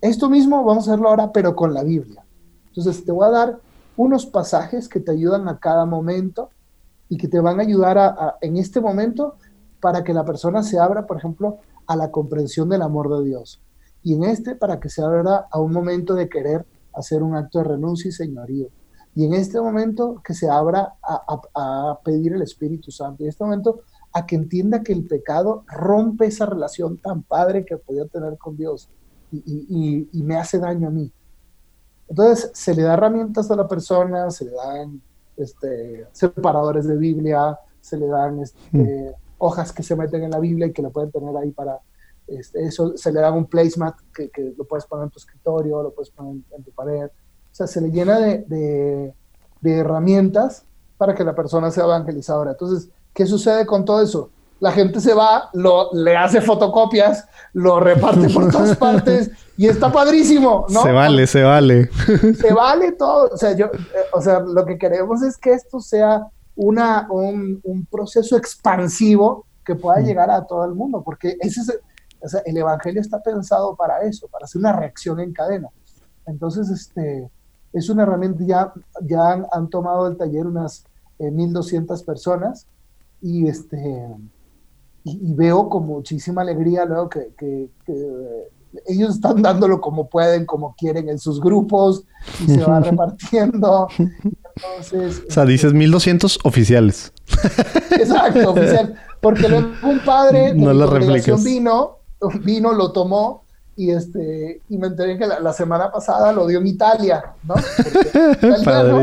esto 0.00 0.30
mismo 0.30 0.64
vamos 0.64 0.88
a 0.88 0.92
hacerlo 0.92 1.08
ahora, 1.08 1.32
pero 1.32 1.54
con 1.54 1.74
la 1.74 1.84
Biblia. 1.84 2.24
Entonces 2.68 3.04
te 3.04 3.12
voy 3.12 3.26
a 3.26 3.30
dar 3.30 3.60
unos 3.96 4.26
pasajes 4.26 4.88
que 4.88 5.00
te 5.00 5.12
ayudan 5.12 5.48
a 5.48 5.58
cada 5.58 5.84
momento 5.84 6.50
y 7.08 7.16
que 7.16 7.28
te 7.28 7.40
van 7.40 7.58
a 7.58 7.62
ayudar 7.62 7.98
a, 7.98 8.36
en 8.40 8.56
este 8.56 8.80
momento 8.80 9.34
para 9.80 10.04
que 10.04 10.14
la 10.14 10.24
persona 10.24 10.62
se 10.62 10.78
abra, 10.78 11.06
por 11.06 11.18
ejemplo, 11.18 11.58
a 11.86 11.96
la 11.96 12.10
comprensión 12.10 12.68
del 12.68 12.82
amor 12.82 13.10
de 13.10 13.24
Dios. 13.24 13.60
Y 14.02 14.14
en 14.14 14.24
este 14.24 14.54
para 14.54 14.80
que 14.80 14.88
se 14.88 15.02
abra 15.02 15.48
a 15.50 15.60
un 15.60 15.72
momento 15.72 16.14
de 16.14 16.28
querer 16.28 16.64
hacer 16.94 17.22
un 17.22 17.36
acto 17.36 17.58
de 17.58 17.64
renuncia 17.64 18.08
y 18.08 18.12
señorío. 18.12 18.68
Y 19.14 19.24
en 19.24 19.34
este 19.34 19.60
momento 19.60 20.22
que 20.24 20.34
se 20.34 20.48
abra 20.48 20.94
a, 21.02 21.98
pedir 22.04 22.34
el 22.34 22.42
Espíritu 22.42 22.90
Santo. 22.90 23.22
Y 23.22 23.26
en 23.26 23.30
este 23.30 23.44
momento 23.44 23.80
a 24.12 24.26
que 24.26 24.36
entienda 24.36 24.82
que 24.82 24.92
el 24.92 25.06
pecado 25.06 25.64
rompe 25.68 26.26
esa 26.26 26.46
relación 26.46 26.98
tan 26.98 27.22
padre 27.22 27.64
que 27.64 27.76
podía 27.76 28.06
tener 28.06 28.36
con 28.38 28.56
Dios 28.56 28.90
y, 29.32 30.22
me 30.22 30.36
hace 30.36 30.58
daño 30.58 30.88
a 30.88 30.90
mí. 30.90 31.12
Entonces 32.08 32.50
se 32.54 32.74
le 32.74 32.82
da 32.82 32.94
herramientas 32.94 33.50
a 33.50 33.56
la 33.56 33.68
persona, 33.68 34.30
se 34.30 34.46
le 34.46 34.50
dan 34.52 35.00
este, 35.36 36.06
separadores 36.12 36.86
de 36.86 36.96
Biblia, 36.96 37.56
se 37.80 37.96
le 37.96 38.06
dan 38.08 38.40
este, 38.40 38.58
hmm 38.72 39.14
hojas 39.40 39.72
que 39.72 39.82
se 39.82 39.96
meten 39.96 40.22
en 40.22 40.30
la 40.30 40.38
Biblia 40.38 40.66
y 40.66 40.72
que 40.72 40.82
lo 40.82 40.90
pueden 40.90 41.10
tener 41.10 41.34
ahí 41.36 41.50
para 41.50 41.80
este, 42.26 42.64
eso. 42.64 42.96
Se 42.96 43.10
le 43.10 43.20
da 43.20 43.32
un 43.32 43.46
placemat 43.46 43.96
que, 44.14 44.30
que, 44.30 44.54
lo 44.56 44.64
puedes 44.64 44.86
poner 44.86 45.04
en 45.04 45.10
tu 45.10 45.18
escritorio, 45.18 45.82
lo 45.82 45.92
puedes 45.92 46.10
poner 46.10 46.42
en, 46.56 46.62
tu 46.62 46.70
pared. 46.72 47.06
O 47.06 47.54
sea, 47.54 47.66
se 47.66 47.80
le 47.80 47.90
llena 47.90 48.20
de, 48.20 48.44
de, 48.46 49.14
de, 49.60 49.72
herramientas 49.72 50.64
para 50.98 51.14
que 51.14 51.24
la 51.24 51.34
persona 51.34 51.70
sea 51.70 51.84
evangelizadora. 51.84 52.52
Entonces, 52.52 52.90
¿qué 53.14 53.26
sucede 53.26 53.66
con 53.66 53.84
todo 53.84 54.02
eso? 54.02 54.30
La 54.60 54.72
gente 54.72 55.00
se 55.00 55.14
va, 55.14 55.48
lo, 55.54 55.90
le 55.94 56.16
hace 56.16 56.40
fotocopias, 56.40 57.26
lo 57.54 57.80
reparte 57.80 58.28
por 58.28 58.48
todas 58.52 58.76
partes 58.76 59.30
y 59.56 59.66
está 59.66 59.90
padrísimo, 59.90 60.66
¿no? 60.68 60.82
Se 60.82 60.92
vale, 60.92 61.26
se 61.26 61.42
vale. 61.42 61.90
Se 62.38 62.52
vale 62.52 62.92
todo. 62.92 63.30
O 63.32 63.36
sea, 63.36 63.56
yo, 63.56 63.66
eh, 63.66 63.78
o 64.12 64.20
sea, 64.20 64.40
lo 64.40 64.64
que 64.66 64.78
queremos 64.78 65.22
es 65.22 65.38
que 65.38 65.52
esto 65.52 65.80
sea 65.80 66.26
una, 66.56 67.08
un, 67.10 67.86
proceso 67.90 68.36
expansivo 68.36 69.46
que 69.64 69.74
pueda 69.74 70.00
mm. 70.00 70.04
llegar 70.04 70.30
a 70.30 70.46
todo 70.46 70.64
el 70.66 70.74
mundo, 70.74 71.02
porque 71.02 71.36
ese 71.40 71.62
es, 71.62 71.80
el 72.44 72.56
Evangelio 72.56 73.00
está 73.00 73.22
pensado 73.22 73.74
para 73.76 74.02
eso, 74.02 74.28
para 74.28 74.44
hacer 74.44 74.60
una 74.60 74.72
reacción 74.72 75.20
en 75.20 75.32
cadena. 75.32 75.68
Entonces, 76.26 76.68
este, 76.68 77.30
es 77.72 77.88
una 77.88 78.02
herramienta, 78.02 78.44
ya, 78.44 78.72
ya 79.02 79.46
han, 79.50 79.70
tomado 79.70 80.06
el 80.06 80.16
taller 80.16 80.46
unas 80.46 80.84
1.200 81.18 82.00
eh, 82.00 82.04
personas 82.04 82.66
y, 83.22 83.46
este, 83.46 84.06
y, 85.04 85.34
veo 85.34 85.68
con 85.68 85.86
muchísima 85.86 86.42
alegría 86.42 86.84
luego 86.84 87.08
que, 87.08 87.32
que, 87.38 87.68
ellos 88.86 89.16
están 89.16 89.42
dándolo 89.42 89.80
como 89.80 90.08
pueden, 90.08 90.46
como 90.46 90.76
quieren 90.76 91.08
en 91.08 91.18
sus 91.18 91.40
grupos 91.40 92.04
y 92.40 92.46
se 92.46 92.62
va 92.62 92.78
repartiendo. 92.80 93.88
Entonces, 93.98 95.24
o 95.28 95.32
sea, 95.32 95.44
dices 95.44 95.72
1200 95.72 96.38
oficiales. 96.44 97.12
Exacto, 97.90 98.52
oficial. 98.52 98.94
porque 99.20 99.48
luego 99.48 99.70
un 99.82 99.98
padre 100.00 100.54
de 100.54 100.54
No 100.54 100.66
congregación 100.66 101.38
repliques. 101.38 101.44
vino, 101.44 101.98
vino, 102.44 102.72
lo 102.72 102.92
tomó 102.92 103.44
y 103.80 103.90
este 103.92 104.60
y 104.68 104.76
me 104.76 104.88
enteré 104.88 105.16
que 105.16 105.26
la, 105.26 105.40
la 105.40 105.52
semana 105.54 105.90
pasada 105.90 106.32
lo 106.32 106.46
dio 106.46 106.58
en 106.58 106.66
Italia, 106.66 107.22
¿no? 107.44 107.54
Italiano, 108.60 109.02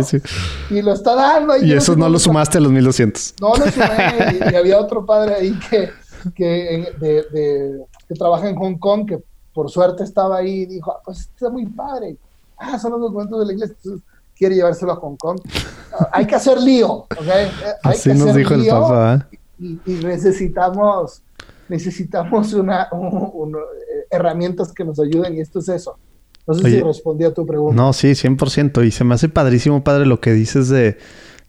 y 0.69 0.81
lo 0.81 0.93
está 0.93 1.15
dando. 1.15 1.57
Y 1.57 1.73
eso 1.73 1.95
no 1.95 2.07
lo 2.09 2.19
sumaste 2.19 2.59
a 2.59 2.61
los 2.61 2.71
1200. 2.71 3.35
No 3.41 3.55
lo 3.55 3.65
sumé. 3.71 4.39
y, 4.49 4.53
y 4.53 4.55
había 4.55 4.79
otro 4.79 5.05
padre 5.05 5.35
ahí 5.35 5.59
que, 5.69 5.89
que, 6.35 6.93
de, 6.99 7.23
de- 7.31 7.85
que 8.07 8.13
trabaja 8.15 8.47
en 8.49 8.55
Hong 8.55 8.77
Kong, 8.77 9.07
que 9.07 9.19
por 9.53 9.69
suerte 9.71 10.03
estaba 10.03 10.37
ahí 10.37 10.61
y 10.61 10.65
dijo, 10.67 10.91
"Ah, 10.91 11.01
pues 11.03 11.19
está 11.21 11.49
muy 11.49 11.65
padre. 11.65 12.15
Ah, 12.57 12.77
son 12.77 12.91
los 12.91 13.01
documentos 13.01 13.39
de 13.39 13.45
la 13.47 13.53
iglesia. 13.53 13.75
Entonces, 13.83 14.07
quiere 14.37 14.55
llevárselo 14.55 14.91
a 14.91 14.95
Hong 14.97 15.15
Kong. 15.17 15.39
Ah, 15.99 16.09
hay 16.13 16.27
que 16.27 16.35
hacer 16.35 16.61
lío, 16.61 16.89
¿ok? 16.91 17.09
Eh, 17.27 17.49
Hay 17.83 17.93
Así 17.93 18.09
que 18.11 18.15
nos 18.15 18.27
hacer 18.29 18.35
dijo 18.37 18.53
el 18.53 18.67
papá. 18.67 19.27
¿eh? 19.31 19.37
y, 19.59 19.79
y 19.91 19.93
necesitamos 20.05 21.21
necesitamos 21.69 22.53
una, 22.53 22.87
un- 22.93 23.29
un- 23.33 23.57
herramientas 24.09 24.73
que 24.73 24.83
nos 24.83 24.99
ayuden 24.99 25.35
y 25.35 25.41
esto 25.41 25.59
es 25.59 25.69
eso. 25.69 25.97
No 26.47 26.53
sé 26.53 26.69
si 26.69 26.81
respondí 26.81 27.25
a 27.25 27.33
tu 27.33 27.45
pregunta. 27.45 27.75
No, 27.75 27.91
sí, 27.91 28.07
100%. 28.11 28.85
Y 28.87 28.91
se 28.91 29.03
me 29.03 29.15
hace 29.15 29.27
padrísimo, 29.27 29.83
padre, 29.83 30.05
lo 30.05 30.21
que 30.21 30.31
dices 30.31 30.69
de, 30.69 30.97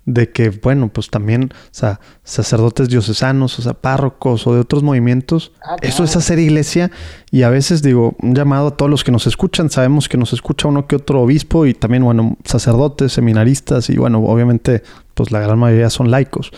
de 0.06 0.32
que, 0.32 0.50
bueno, 0.50 0.88
pues 0.88 1.08
también, 1.08 1.50
o 1.52 1.68
sea, 1.70 2.00
sacerdotes 2.24 2.88
diocesanos, 2.88 3.58
o 3.60 3.62
sea, 3.62 3.74
párrocos 3.74 4.46
o 4.48 4.54
de 4.54 4.60
otros 4.60 4.82
movimientos, 4.82 5.52
Ah, 5.62 5.76
eso 5.82 6.02
es 6.02 6.16
hacer 6.16 6.40
iglesia. 6.40 6.90
Y 7.30 7.42
a 7.42 7.50
veces 7.50 7.80
digo, 7.80 8.16
un 8.20 8.34
llamado 8.34 8.68
a 8.68 8.76
todos 8.76 8.90
los 8.90 9.04
que 9.04 9.12
nos 9.12 9.28
escuchan, 9.28 9.70
sabemos 9.70 10.08
que 10.08 10.16
nos 10.16 10.32
escucha 10.32 10.66
uno 10.66 10.88
que 10.88 10.96
otro 10.96 11.22
obispo 11.22 11.64
y 11.64 11.74
también, 11.74 12.02
bueno, 12.02 12.36
sacerdotes, 12.44 13.12
seminaristas 13.12 13.90
y, 13.90 13.98
bueno, 13.98 14.18
obviamente, 14.24 14.82
pues 15.14 15.30
la 15.30 15.38
gran 15.38 15.60
mayoría 15.60 15.90
son 15.90 16.10
laicos. 16.10 16.50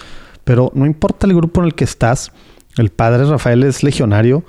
Pero 0.44 0.72
no 0.74 0.86
importa 0.86 1.26
el 1.26 1.34
grupo 1.34 1.60
en 1.60 1.66
el 1.66 1.74
que 1.74 1.84
estás, 1.84 2.32
el 2.78 2.88
padre 2.88 3.24
Rafael 3.26 3.64
es 3.64 3.82
legionario, 3.82 4.44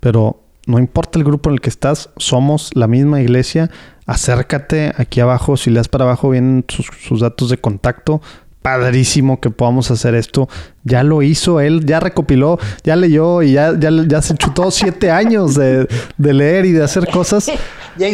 pero 0.00 0.42
no 0.68 0.78
importa 0.78 1.18
el 1.18 1.24
grupo 1.24 1.48
en 1.48 1.54
el 1.54 1.60
que 1.62 1.70
estás, 1.70 2.10
somos 2.18 2.70
la 2.74 2.86
misma 2.86 3.22
iglesia. 3.22 3.70
Acércate 4.04 4.92
aquí 4.98 5.18
abajo, 5.18 5.56
si 5.56 5.70
le 5.70 5.76
das 5.76 5.88
para 5.88 6.04
abajo 6.04 6.28
vienen 6.28 6.66
sus, 6.68 7.20
datos 7.20 7.48
de 7.48 7.56
contacto. 7.56 8.20
Padrísimo 8.60 9.40
que 9.40 9.48
podamos 9.48 9.90
hacer 9.90 10.14
esto. 10.14 10.46
Ya 10.84 11.02
lo 11.04 11.22
hizo 11.22 11.60
él, 11.60 11.86
ya 11.86 12.00
recopiló, 12.00 12.58
ya 12.84 12.96
leyó 12.96 13.42
y 13.42 13.52
ya, 13.52 13.80
ya, 13.80 13.88
ya 14.06 14.20
se 14.20 14.34
chutó 14.34 14.70
siete 14.70 15.10
años 15.10 15.54
de, 15.54 15.88
de 16.18 16.34
leer 16.34 16.66
y 16.66 16.72
de 16.72 16.84
hacer 16.84 17.08
cosas. 17.08 17.50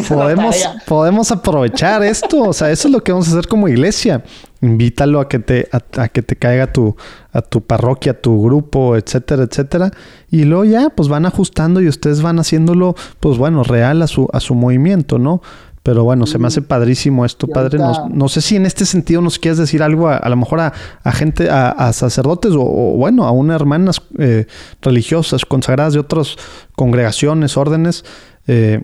Podemos, 0.09 0.69
podemos 0.86 1.31
aprovechar 1.31 2.02
esto. 2.02 2.43
O 2.43 2.52
sea, 2.52 2.70
eso 2.70 2.89
es 2.89 2.93
lo 2.93 3.02
que 3.02 3.12
vamos 3.12 3.28
a 3.28 3.32
hacer 3.32 3.47
como 3.47 3.69
iglesia. 3.69 4.24
Invítalo 4.61 5.20
a 5.20 5.28
que 5.28 5.39
te, 5.39 5.69
a, 5.73 6.02
a 6.02 6.09
que 6.09 6.23
te 6.23 6.36
caiga 6.36 6.73
tu, 6.73 6.97
a 7.32 7.43
tu 7.43 7.61
parroquia, 7.61 8.12
a 8.12 8.15
tu 8.15 8.43
grupo, 8.44 8.97
etcétera, 8.97 9.44
etcétera. 9.44 9.90
Y 10.31 10.44
luego 10.44 10.65
ya, 10.65 10.90
pues 10.90 11.09
van 11.09 11.27
ajustando 11.27 11.81
y 11.81 11.89
ustedes 11.89 12.23
van 12.23 12.39
haciéndolo, 12.39 12.94
pues 13.20 13.39
bueno, 13.39 13.62
real 13.62 14.02
a 14.02 14.06
su, 14.06 14.28
a 14.32 14.40
su 14.40 14.55
movimiento, 14.55 15.19
¿no? 15.19 15.43
Pero 15.82 16.02
bueno, 16.02 16.24
se 16.24 16.39
me 16.39 16.47
hace 16.47 16.62
padrísimo 16.62 17.27
esto, 17.27 17.47
padre. 17.47 17.78
No, 17.78 18.09
no 18.09 18.28
sé 18.31 18.40
si 18.40 18.56
en 18.56 18.65
este 18.65 18.86
sentido 18.86 19.20
nos 19.20 19.39
quieres 19.39 19.59
decir 19.59 19.82
algo 19.82 20.09
a, 20.09 20.16
a 20.16 20.31
lo 20.31 20.36
mejor 20.36 20.61
a, 20.61 20.73
a 21.02 21.12
gente, 21.12 21.51
a, 21.51 21.69
a 21.69 21.93
sacerdotes 21.93 22.52
o, 22.52 22.62
o, 22.62 22.97
bueno, 22.97 23.27
a 23.27 23.32
unas 23.32 23.56
hermanas 23.56 24.01
eh, 24.19 24.47
religiosas 24.81 25.44
consagradas 25.44 25.93
de 25.93 26.01
otras 26.01 26.36
congregaciones, 26.74 27.59
órdenes. 27.59 28.02
Eh, 28.47 28.82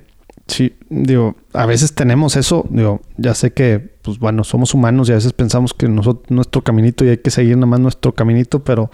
sí, 0.50 0.76
digo, 0.88 1.36
a 1.52 1.66
veces 1.66 1.94
tenemos 1.94 2.36
eso, 2.36 2.64
digo, 2.70 3.00
ya 3.16 3.34
sé 3.34 3.52
que, 3.52 3.78
pues 4.02 4.18
bueno, 4.18 4.44
somos 4.44 4.74
humanos 4.74 5.08
y 5.08 5.12
a 5.12 5.14
veces 5.14 5.32
pensamos 5.32 5.72
que 5.74 5.88
nosotros, 5.88 6.30
nuestro 6.30 6.62
caminito 6.62 7.04
y 7.04 7.08
hay 7.08 7.18
que 7.18 7.30
seguir 7.30 7.56
nada 7.56 7.66
más 7.66 7.80
nuestro 7.80 8.12
caminito, 8.12 8.62
pero, 8.62 8.90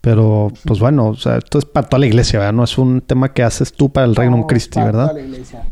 pero, 0.00 0.52
pues 0.64 0.78
bueno, 0.78 1.08
o 1.08 1.14
sea, 1.14 1.38
esto 1.38 1.58
es 1.58 1.64
para 1.64 1.88
toda 1.88 2.00
la 2.00 2.06
iglesia, 2.06 2.38
¿verdad? 2.38 2.54
No 2.54 2.64
es 2.64 2.78
un 2.78 3.00
tema 3.00 3.32
que 3.32 3.42
haces 3.42 3.72
tú 3.72 3.90
para 3.90 4.06
el 4.06 4.14
Reino 4.14 4.36
No, 4.36 4.46
Christi, 4.46 4.74
para 4.74 4.86
¿verdad? 4.86 5.08
toda 5.08 5.20
la 5.20 5.26
iglesia. 5.26 5.66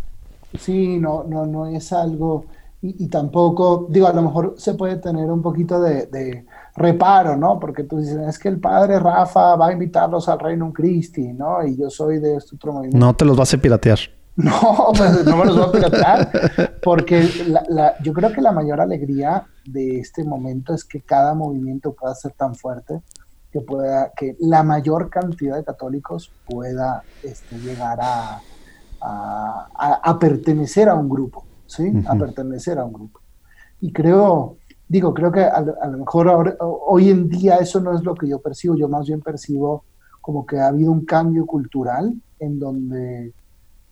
Sí, 0.58 0.98
no, 0.98 1.24
no, 1.28 1.46
no 1.46 1.66
es 1.66 1.92
algo, 1.92 2.46
y, 2.82 3.04
y 3.04 3.08
tampoco, 3.08 3.86
digo, 3.90 4.06
a 4.06 4.12
lo 4.12 4.22
mejor 4.22 4.54
se 4.58 4.74
puede 4.74 4.96
tener 4.96 5.30
un 5.30 5.42
poquito 5.42 5.80
de, 5.80 6.06
de 6.06 6.44
reparo, 6.76 7.36
¿no? 7.36 7.58
Porque 7.58 7.84
tú 7.84 7.98
dices, 7.98 8.18
es 8.28 8.38
que 8.38 8.48
el 8.48 8.60
padre 8.60 8.98
Rafa 8.98 9.56
va 9.56 9.68
a 9.68 9.72
invitarlos 9.72 10.28
al 10.28 10.38
Reino 10.38 10.72
Christi, 10.72 11.32
¿no? 11.32 11.66
Y 11.66 11.76
yo 11.76 11.90
soy 11.90 12.18
de 12.18 12.36
este 12.36 12.56
otro 12.56 12.72
movimiento. 12.72 12.98
No 12.98 13.14
te 13.14 13.24
los 13.24 13.36
vas 13.36 13.52
a 13.54 13.58
piratear. 13.58 13.98
No, 14.46 14.92
pues, 14.96 15.24
no 15.24 15.36
me 15.38 15.44
los 15.46 15.56
voy 15.56 15.66
a 15.68 15.72
piratear, 15.72 16.78
porque 16.82 17.26
la- 17.48 17.64
la- 17.68 17.94
yo 18.02 18.12
creo 18.12 18.32
que 18.32 18.42
la 18.42 18.52
mayor 18.52 18.80
alegría 18.82 19.46
de 19.64 19.98
este 19.98 20.24
momento 20.24 20.74
es 20.74 20.84
que 20.84 21.00
cada 21.00 21.34
movimiento 21.34 21.94
pueda 21.94 22.14
ser 22.14 22.32
tan 22.32 22.54
fuerte 22.54 23.00
que 23.50 23.60
pueda, 23.62 24.12
que 24.14 24.36
la 24.40 24.62
mayor 24.62 25.08
cantidad 25.08 25.56
de 25.56 25.64
católicos 25.64 26.30
pueda 26.46 27.02
este, 27.22 27.56
llegar 27.58 27.98
a, 28.02 28.40
a- 29.00 29.68
a- 29.74 30.00
a 30.04 30.18
pertenecer 30.18 30.88
a 30.90 30.94
un 30.94 31.08
grupo, 31.08 31.46
¿sí? 31.66 31.90
A 32.06 32.14
pertenecer 32.18 32.78
a 32.78 32.84
un 32.84 32.92
grupo. 32.92 33.20
Y 33.80 33.90
creo, 33.92 34.58
digo, 34.86 35.14
creo 35.14 35.32
que 35.32 35.44
a, 35.44 35.60
lo- 35.62 35.82
a 35.82 35.86
lo 35.88 35.98
mejor 35.98 36.28
ahora- 36.28 36.56
hoy 36.60 37.08
en 37.08 37.28
día 37.30 37.56
eso 37.56 37.80
no 37.80 37.94
es 37.94 38.02
lo 38.04 38.14
que 38.14 38.28
yo 38.28 38.40
percibo, 38.40 38.76
yo 38.76 38.88
más 38.88 39.06
bien 39.06 39.22
percibo 39.22 39.84
como 40.20 40.44
que 40.44 40.58
ha 40.58 40.66
habido 40.66 40.92
un 40.92 41.06
cambio 41.06 41.46
cultural 41.46 42.12
en 42.38 42.58
donde 42.58 43.32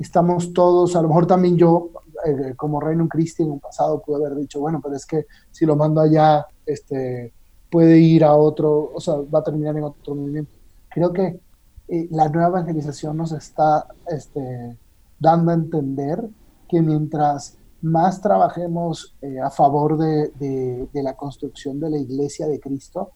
estamos 0.05 0.53
todos, 0.53 0.95
a 0.97 1.03
lo 1.03 1.09
mejor 1.09 1.27
también 1.27 1.57
yo, 1.57 1.91
eh, 2.27 2.55
como 2.57 2.81
Reino 2.81 3.09
Christi 3.09 3.43
en 3.43 3.51
un 3.53 3.61
pasado, 3.61 4.01
pude 4.01 4.17
haber 4.25 4.37
dicho, 4.39 4.61
bueno, 4.61 4.81
pero 4.83 4.95
es 4.97 5.05
que 5.07 5.27
si 5.51 5.67
lo 5.67 5.77
mando 5.77 6.01
allá, 6.01 6.47
este, 6.67 7.33
puede 7.71 7.99
ir 7.99 8.23
a 8.25 8.35
otro, 8.35 8.93
o 8.95 9.01
sea, 9.01 9.15
va 9.33 9.41
a 9.41 9.43
terminar 9.45 9.77
en 9.77 9.85
otro 9.85 10.15
movimiento. 10.15 10.55
Creo 10.91 11.13
que 11.13 11.41
eh, 11.89 12.09
la 12.11 12.29
nueva 12.29 12.49
evangelización 12.49 13.17
nos 13.17 13.33
está 13.33 13.87
este, 14.09 14.79
dando 15.19 15.51
a 15.51 15.55
entender 15.55 16.25
que 16.69 16.81
mientras 16.81 17.57
más 17.83 18.21
trabajemos 18.23 19.15
eh, 19.21 19.41
a 19.41 19.51
favor 19.51 19.99
de, 19.99 20.29
de- 20.39 20.89
de 20.93 21.03
la 21.03 21.15
construcción 21.15 21.79
de 21.81 21.91
la 21.91 21.99
iglesia 21.99 22.47
de 22.47 22.59
Cristo, 22.61 23.11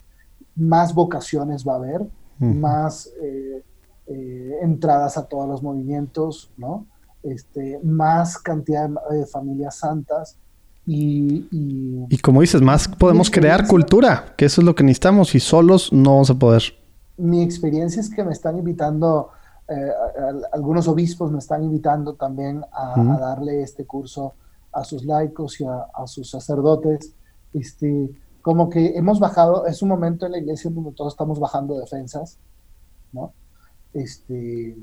más 0.55 0.93
vocaciones 0.93 1.65
va 1.67 1.73
a 1.73 1.77
haber, 1.77 2.01
Ujú. 2.01 2.53
más 2.53 3.09
eh, 3.21 3.63
eh, 4.09 4.57
entradas 4.61 5.17
a 5.17 5.27
todos 5.27 5.47
los 5.47 5.61
movimientos, 5.63 6.51
¿no? 6.57 6.85
Este, 7.23 7.79
más 7.83 8.37
cantidad 8.37 8.89
de, 8.89 9.17
de 9.19 9.25
familias 9.25 9.75
santas 9.77 10.37
y, 10.85 11.47
y- 11.51 12.05
Y 12.09 12.17
como 12.19 12.41
dices, 12.41 12.61
más 12.61 12.87
podemos 12.87 13.29
crear 13.29 13.67
cultura, 13.67 14.33
que 14.37 14.45
eso 14.45 14.61
es 14.61 14.65
lo 14.65 14.73
que 14.75 14.83
necesitamos 14.83 15.35
y 15.35 15.39
solos 15.39 15.91
no 15.93 16.11
vamos 16.11 16.29
a 16.29 16.35
poder. 16.35 16.63
mi 17.17 17.41
experiencia 17.43 17.99
es 18.01 18.09
que 18.09 18.23
me 18.23 18.31
están 18.31 18.57
invitando, 18.57 19.29
eh, 19.67 19.73
a- 19.73 20.21
a- 20.29 20.33
algunos 20.53 20.87
obispos 20.87 21.31
me 21.31 21.39
están 21.39 21.63
invitando 21.63 22.13
también 22.15 22.63
a, 22.71 22.93
a 23.15 23.19
darle 23.19 23.61
este 23.61 23.85
curso 23.85 24.33
a 24.71 24.83
sus 24.83 25.03
laicos 25.03 25.59
y 25.61 25.65
a, 25.65 25.87
a 25.93 26.07
sus 26.07 26.29
sacerdotes. 26.29 27.13
Este, 27.53 28.09
como 28.41 28.69
que 28.69 28.95
hemos 28.97 29.19
bajado, 29.19 29.65
es 29.67 29.81
un 29.81 29.89
momento 29.89 30.25
en 30.25 30.31
la 30.31 30.37
iglesia 30.37 30.71
donde 30.71 30.91
todos 30.93 31.13
estamos 31.13 31.39
bajando 31.39 31.77
defensas, 31.79 32.37
¿no? 33.11 33.33
Este, 33.93 34.77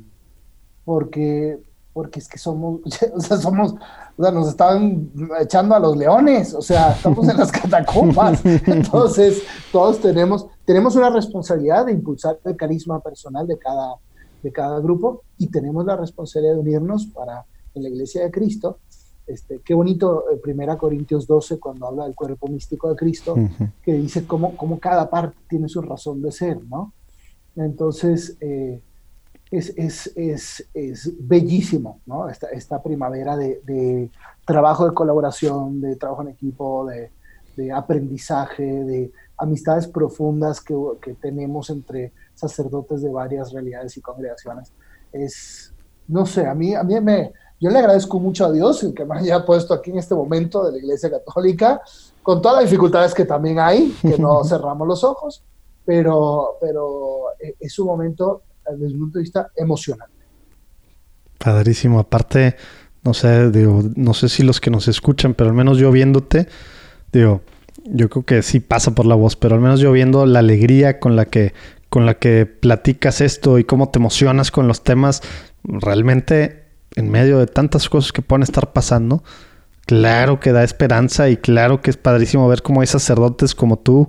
porque, 0.84 1.58
porque 1.92 2.18
es 2.18 2.28
que 2.28 2.38
somos, 2.38 2.80
o 3.14 3.20
sea, 3.20 3.36
somos, 3.36 3.74
o 4.16 4.22
sea, 4.22 4.32
nos 4.32 4.48
están 4.48 5.10
echando 5.40 5.74
a 5.74 5.80
los 5.80 5.96
leones, 5.96 6.54
o 6.54 6.62
sea, 6.62 6.92
estamos 6.92 7.28
en 7.28 7.36
las 7.36 7.52
catacumbas. 7.60 8.44
Entonces, 8.44 9.42
todos 9.72 10.00
tenemos, 10.00 10.46
tenemos 10.64 10.96
una 10.96 11.10
responsabilidad 11.10 11.86
de 11.86 11.92
impulsar 11.92 12.38
el 12.44 12.56
carisma 12.56 13.00
personal 13.00 13.46
de 13.46 13.58
cada, 13.58 13.94
de 14.42 14.52
cada 14.52 14.80
grupo 14.80 15.22
y 15.38 15.48
tenemos 15.48 15.84
la 15.84 15.96
responsabilidad 15.96 16.54
de 16.54 16.60
unirnos 16.60 17.06
para, 17.06 17.44
en 17.74 17.82
la 17.82 17.88
iglesia 17.88 18.22
de 18.22 18.30
Cristo, 18.30 18.78
este, 19.26 19.60
qué 19.64 19.74
bonito, 19.74 20.30
eh, 20.30 20.36
Primera 20.36 20.78
Corintios 20.78 21.26
12, 21.26 21.58
cuando 21.58 21.86
habla 21.86 22.04
del 22.04 22.14
cuerpo 22.14 22.46
místico 22.46 22.88
de 22.88 22.96
Cristo, 22.96 23.34
que 23.82 23.94
dice 23.94 24.24
cómo, 24.24 24.56
cómo 24.56 24.78
cada 24.78 25.10
parte 25.10 25.36
tiene 25.48 25.68
su 25.68 25.82
razón 25.82 26.22
de 26.22 26.30
ser, 26.30 26.62
¿no? 26.64 26.92
Entonces, 27.56 28.36
eh, 28.40 28.80
es, 29.50 29.72
es, 29.76 30.12
es, 30.16 30.68
es 30.74 31.10
bellísimo, 31.18 32.00
¿no? 32.06 32.28
Esta, 32.28 32.48
esta 32.48 32.82
primavera 32.82 33.36
de, 33.36 33.60
de 33.64 34.10
trabajo 34.44 34.86
de 34.88 34.94
colaboración, 34.94 35.80
de 35.80 35.96
trabajo 35.96 36.22
en 36.22 36.28
equipo, 36.28 36.86
de, 36.86 37.10
de 37.56 37.72
aprendizaje, 37.72 38.62
de 38.62 39.12
amistades 39.38 39.86
profundas 39.86 40.60
que, 40.60 40.74
que 41.00 41.14
tenemos 41.14 41.70
entre 41.70 42.12
sacerdotes 42.34 43.02
de 43.02 43.10
varias 43.10 43.52
realidades 43.52 43.96
y 43.96 44.00
congregaciones. 44.00 44.72
Es, 45.12 45.72
no 46.08 46.26
sé, 46.26 46.46
a 46.46 46.54
mí, 46.54 46.74
a 46.74 46.82
mí 46.82 47.00
me, 47.00 47.32
yo 47.60 47.70
le 47.70 47.78
agradezco 47.78 48.20
mucho 48.20 48.46
a 48.46 48.52
Dios 48.52 48.82
el 48.82 48.94
que 48.94 49.04
me 49.04 49.18
haya 49.18 49.44
puesto 49.44 49.74
aquí 49.74 49.90
en 49.90 49.98
este 49.98 50.14
momento 50.14 50.64
de 50.64 50.72
la 50.72 50.78
Iglesia 50.78 51.10
Católica, 51.10 51.80
con 52.22 52.42
todas 52.42 52.62
las 52.62 52.70
dificultades 52.70 53.14
que 53.14 53.24
también 53.24 53.58
hay, 53.58 53.96
que 54.02 54.18
no 54.18 54.44
cerramos 54.44 54.86
los 54.86 55.04
ojos, 55.04 55.42
pero, 55.84 56.56
pero 56.60 57.32
eh, 57.40 57.54
es 57.60 57.78
un 57.78 57.86
momento 57.86 58.42
desde 58.72 58.94
un 58.94 59.00
punto 59.00 59.18
de 59.18 59.22
vista 59.22 59.50
emocional. 59.56 60.08
Padrísimo. 61.38 61.98
Aparte, 61.98 62.56
no 63.04 63.14
sé, 63.14 63.50
digo, 63.50 63.82
no 63.94 64.14
sé 64.14 64.28
si 64.28 64.42
los 64.42 64.60
que 64.60 64.70
nos 64.70 64.88
escuchan, 64.88 65.34
pero 65.34 65.50
al 65.50 65.56
menos 65.56 65.78
yo 65.78 65.90
viéndote, 65.92 66.48
digo, 67.12 67.42
yo 67.84 68.08
creo 68.08 68.24
que 68.24 68.42
sí 68.42 68.60
pasa 68.60 68.94
por 68.94 69.06
la 69.06 69.14
voz, 69.14 69.36
pero 69.36 69.54
al 69.54 69.60
menos 69.60 69.80
yo 69.80 69.92
viendo 69.92 70.26
la 70.26 70.40
alegría 70.40 70.98
con 70.98 71.16
la 71.16 71.26
que 71.26 71.52
con 71.88 72.04
la 72.04 72.14
que 72.14 72.46
platicas 72.46 73.20
esto 73.20 73.58
y 73.58 73.64
cómo 73.64 73.90
te 73.90 74.00
emocionas 74.00 74.50
con 74.50 74.66
los 74.66 74.82
temas, 74.82 75.22
realmente 75.62 76.64
en 76.96 77.10
medio 77.10 77.38
de 77.38 77.46
tantas 77.46 77.88
cosas 77.88 78.12
que 78.12 78.22
pueden 78.22 78.42
estar 78.42 78.72
pasando, 78.72 79.22
claro 79.86 80.40
que 80.40 80.52
da 80.52 80.64
esperanza 80.64 81.28
y 81.28 81.36
claro 81.36 81.80
que 81.80 81.90
es 81.90 81.96
padrísimo 81.96 82.48
ver 82.48 82.62
cómo 82.62 82.80
hay 82.80 82.86
sacerdotes 82.86 83.54
como 83.54 83.78
tú 83.78 84.08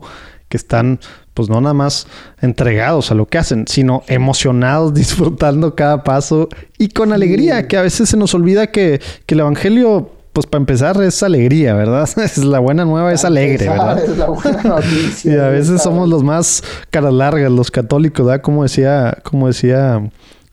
que 0.50 0.58
están 0.58 1.00
pues 1.38 1.50
no 1.50 1.62
nada 1.62 1.76
más 1.76 2.08
entregados 2.42 3.12
a 3.12 3.14
lo 3.14 3.28
que 3.28 3.38
hacen, 3.38 3.66
sino 3.68 4.02
emocionados, 4.08 4.92
disfrutando 4.96 5.76
cada 5.76 6.04
paso 6.04 6.50
y 6.80 6.90
con 6.90 7.14
alegría, 7.14 7.68
que 7.68 7.78
a 7.78 7.84
veces 7.84 8.10
se 8.10 8.18
nos 8.18 8.34
olvida 8.34 8.68
que, 8.68 9.00
que 9.28 9.36
el 9.36 9.42
Evangelio 9.42 10.10
pues 10.34 10.48
para 10.48 10.62
empezar 10.62 11.00
es 11.02 11.22
alegría, 11.22 11.76
¿verdad? 11.76 12.10
Es 12.18 12.40
la 12.40 12.58
buena 12.58 12.86
nueva, 12.86 13.14
es 13.14 13.24
alegre, 13.24 13.70
¿verdad? 13.70 14.04
Es 14.04 14.18
la 14.18 14.28
buena 14.28 14.64
noticia. 14.64 15.34
y 15.34 15.38
a 15.38 15.50
veces 15.50 15.82
somos 15.82 16.10
los 16.10 16.24
más 16.24 16.64
caras 16.90 17.14
largas, 17.14 17.52
los 17.52 17.70
católicos, 17.70 18.26
¿verdad? 18.26 18.42
Como 18.42 18.64
decía, 18.64 19.20
como 19.24 19.48
decía 19.48 20.02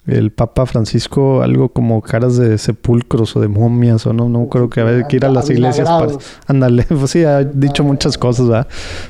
el 0.06 0.32
Papa 0.32 0.66
Francisco, 0.66 1.42
algo 1.42 1.70
como 1.70 2.02
caras 2.02 2.36
de 2.36 2.58
sepulcros 2.58 3.36
o 3.36 3.40
de 3.40 3.48
momias, 3.48 4.06
o 4.06 4.12
no, 4.12 4.28
no 4.28 4.48
creo 4.48 4.68
que 4.68 4.80
hay 4.80 5.04
que 5.04 5.16
ir 5.16 5.24
a 5.24 5.30
las 5.30 5.48
iglesias 5.50 5.88
para... 5.88 6.12
Ándale, 6.46 6.84
pues 6.88 7.10
sí, 7.10 7.24
ha 7.24 7.42
dicho 7.42 7.84
muchas 7.84 8.18
cosas, 8.18 8.48
¿verdad? 8.48 8.68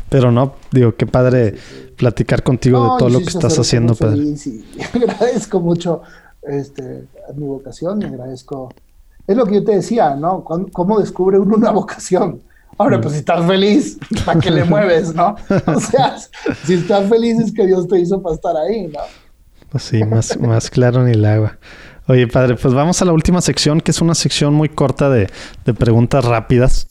Pero 0.09 0.31
no, 0.31 0.55
digo, 0.71 0.95
qué 0.97 1.07
padre 1.07 1.55
platicar 1.97 2.43
contigo 2.43 2.83
de 2.83 2.99
todo 2.99 3.09
lo 3.09 3.19
que 3.19 3.31
estás 3.31 3.59
haciendo, 3.59 3.95
Pedro. 3.95 4.37
Sí, 4.37 4.65
agradezco 4.95 5.61
mucho 5.61 6.03
este, 6.43 7.05
mi 7.35 7.47
vocación, 7.47 7.99
me 7.99 8.07
agradezco 8.07 8.71
es 9.27 9.37
lo 9.37 9.47
que 9.47 9.55
yo 9.55 9.65
te 9.65 9.77
decía, 9.77 10.15
¿no? 10.15 10.45
¿Cómo 10.45 11.01
descubre 11.01 11.39
uno 11.39 11.57
una 11.57 11.71
vocación? 11.71 12.43
Ahora, 12.77 13.01
pues 13.01 13.15
si 13.15 13.21
estás 13.21 13.47
feliz, 13.47 13.99
¿para 14.25 14.41
qué 14.41 14.51
le 14.51 14.65
mueves, 14.65 15.15
no? 15.15 15.37
O 15.67 15.81
sea, 15.81 16.17
si 16.65 16.75
estás 16.75 17.09
feliz 17.09 17.39
es 17.39 17.53
que 17.53 17.67
Dios 17.67 17.87
te 17.89 18.01
hizo 18.01 18.21
para 18.21 18.35
estar 18.35 18.57
ahí, 18.57 18.89
¿no? 18.89 19.01
Sí, 19.79 20.05
más, 20.05 20.39
más 20.39 20.71
claro 20.71 21.05
ni 21.05 21.13
el 21.13 21.25
agua. 21.25 21.59
Oye, 22.07 22.27
padre, 22.29 22.57
pues 22.57 22.75
vamos 22.75 23.01
a 23.01 23.05
la 23.05 23.13
última 23.13 23.41
sección, 23.41 23.81
que 23.81 23.91
es 23.91 24.01
una 24.01 24.15
sección 24.15 24.55
muy 24.55 24.69
corta 24.69 25.09
de, 25.09 25.29
de 25.65 25.75
preguntas 25.75 26.25
rápidas. 26.25 26.87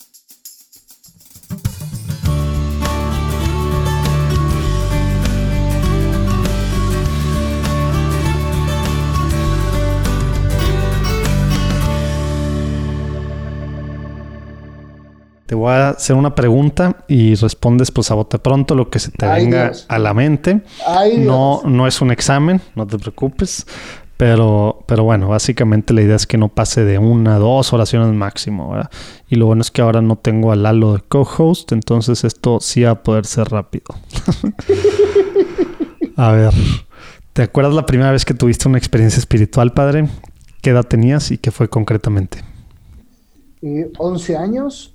Te 15.53 15.57
voy 15.57 15.71
a 15.71 15.89
hacer 15.89 16.15
una 16.15 16.34
pregunta 16.34 17.05
y 17.07 17.35
respondes 17.35 17.91
pues 17.91 18.09
a 18.09 18.15
bote 18.15 18.39
pronto 18.39 18.73
lo 18.73 18.89
que 18.89 18.97
se 18.97 19.11
te 19.11 19.27
venga 19.27 19.71
a 19.88 19.99
la 19.99 20.11
mente. 20.15 20.63
no, 21.19 21.61
no 21.63 21.85
es 21.85 22.01
un 22.01 22.09
examen, 22.09 22.59
no 22.73 22.88
te 22.88 22.97
preocupes. 22.97 23.67
Pero, 24.17 24.84
pero 24.88 25.03
bueno, 25.03 25.27
básicamente 25.27 25.93
la 25.93 26.01
idea 26.01 26.15
es 26.15 26.25
que 26.25 26.39
no 26.39 26.49
pase 26.49 26.85
de 26.85 26.97
una 26.97 27.35
a 27.35 27.38
dos 27.38 27.71
oraciones 27.71 28.11
máximo, 28.15 28.71
¿verdad? 28.71 28.89
Y 29.30 29.35
lo 29.35 29.45
bueno 29.45 29.61
es 29.61 29.69
que 29.69 29.84
ahora 29.84 30.01
no 30.01 30.15
tengo 30.15 30.51
a 30.51 30.55
Lalo 30.55 30.93
de 30.93 31.01
co-host, 31.01 31.71
entonces 31.71 32.23
esto 32.23 32.57
sí 32.59 32.81
va 32.81 32.89
a 32.89 33.03
poder 33.03 33.27
ser 33.27 33.49
rápido. 33.49 33.85
a 36.17 36.31
ver, 36.31 36.53
¿te 37.34 37.43
acuerdas 37.43 37.75
la 37.75 37.85
primera 37.85 38.11
vez 38.11 38.25
que 38.25 38.34
tuviste 38.34 38.67
una 38.67 38.80
experiencia 38.80 39.19
espiritual, 39.19 39.71
padre? 39.71 40.07
¿Qué 40.63 40.71
edad 40.71 40.84
tenías 40.84 41.30
y 41.30 41.38
qué 41.38 41.51
fue 41.51 41.69
concretamente? 41.69 42.39
Eh, 43.61 43.91
11 43.99 44.35
años 44.35 44.92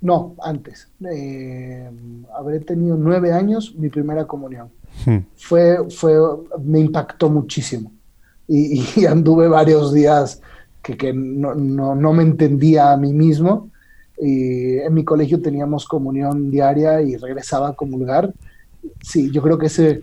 no, 0.00 0.34
antes. 0.42 0.88
Eh, 1.12 1.90
habré 2.34 2.60
tenido 2.60 2.96
nueve 2.96 3.32
años 3.32 3.74
mi 3.76 3.88
primera 3.88 4.26
comunión. 4.26 4.70
Hmm. 5.04 5.18
Fue, 5.36 5.78
fue, 5.90 6.14
me 6.62 6.80
impactó 6.80 7.28
muchísimo. 7.28 7.92
Y, 8.48 9.04
anduve 9.08 9.48
varios 9.48 9.92
días 9.92 10.40
que, 10.82 11.12
no, 11.12 11.54
me 12.12 12.22
entendía 12.22 12.92
a 12.92 12.96
mí 12.96 13.12
mismo. 13.12 13.70
Y 14.18 14.78
en 14.78 14.92
mi 14.92 15.04
colegio 15.04 15.40
teníamos 15.40 15.86
comunión 15.86 16.50
diaria 16.50 17.00
y 17.00 17.16
regresaba 17.16 17.68
a 17.68 17.72
comulgar. 17.74 18.32
Sí, 19.02 19.30
yo 19.30 19.42
creo 19.42 19.58
que 19.58 19.66
ese, 19.66 19.90
eh, 19.90 20.02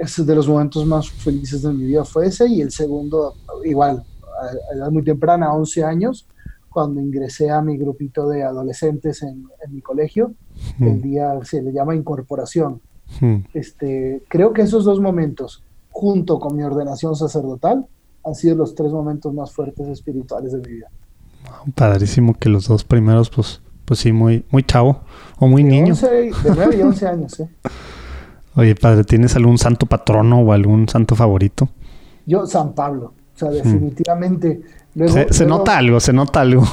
ese 0.00 0.24
de 0.24 0.34
los 0.34 0.48
momentos 0.48 0.84
más 0.86 1.10
felices 1.10 1.62
de 1.62 1.72
mi 1.72 1.84
vida 1.84 2.04
fue 2.04 2.26
ese. 2.26 2.48
Y 2.48 2.62
el 2.62 2.70
segundo, 2.70 3.34
igual, 3.64 4.02
a 4.40 4.76
edad 4.76 4.90
muy 4.90 5.04
temprana, 5.04 5.52
11 5.52 5.84
años, 5.84 6.26
cuando 6.72 7.00
ingresé 7.00 7.50
a 7.50 7.60
mi 7.62 7.76
grupito 7.76 8.28
de 8.28 8.42
adolescentes 8.42 9.22
en, 9.22 9.46
mi 9.70 9.80
colegio. 9.80 10.34
Hmm. 10.78 10.84
El 10.84 11.02
día 11.02 11.38
se 11.44 11.62
le 11.62 11.72
llama 11.72 11.94
incorporación. 11.94 12.80
Hmm. 13.20 13.44
Este, 13.52 14.22
creo 14.28 14.52
que 14.52 14.62
esos 14.62 14.84
dos 14.84 15.00
momentos, 15.00 15.62
junto 15.90 16.38
con 16.38 16.56
mi 16.56 16.62
ordenación 16.62 17.14
sacerdotal, 17.14 17.86
han 18.24 18.34
sido 18.34 18.56
los 18.56 18.74
tres 18.74 18.92
momentos 18.92 19.32
más 19.34 19.52
fuertes 19.52 19.88
espirituales 19.88 20.52
de 20.52 20.58
mi 20.58 20.76
vida. 20.76 20.90
Padrísimo 21.74 22.34
que 22.34 22.48
los 22.48 22.68
dos 22.68 22.84
primeros, 22.84 23.30
pues, 23.30 23.60
pues 23.84 24.00
sí, 24.00 24.12
muy, 24.12 24.44
muy 24.50 24.62
chavo 24.62 25.00
o 25.38 25.46
muy 25.46 25.64
niño. 25.64 25.94
de 25.94 26.32
9 26.44 26.76
y 26.76 26.82
11 26.82 27.06
años, 27.06 27.40
¿eh? 27.40 27.48
Oye, 28.54 28.74
padre, 28.74 29.04
¿tienes 29.04 29.34
algún 29.34 29.56
santo 29.56 29.86
patrono 29.86 30.40
o 30.40 30.52
algún 30.52 30.86
santo 30.86 31.14
favorito? 31.16 31.70
Yo, 32.26 32.46
San 32.46 32.74
Pablo. 32.74 33.14
O 33.34 33.38
sea, 33.38 33.50
definitivamente 33.50 34.62
se, 35.30 35.46
nota 35.46 35.78
algo, 35.78 36.00
se 36.00 36.12
nota 36.12 36.42
algo. 36.42 36.64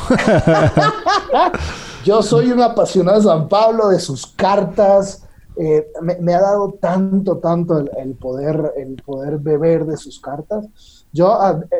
Yo 2.05 2.21
soy 2.21 2.51
un 2.51 2.61
apasionado 2.61 3.17
de 3.17 3.23
San 3.23 3.47
Pablo, 3.47 3.89
de 3.89 3.99
sus 3.99 4.27
cartas. 4.27 5.23
Eh, 5.55 5.87
me, 6.01 6.33
ha 6.33 6.41
dado 6.41 6.73
tanto, 6.79 7.37
tanto 7.37 7.79
el, 7.79 8.15
poder, 8.15 8.73
el 8.77 9.01
poder 9.03 9.37
beber 9.37 9.85
de 9.85 9.97
sus 9.97 10.19
cartas. 10.19 10.65
Yo, 11.11 11.33
ah, 11.33 11.59
eh, 11.71 11.75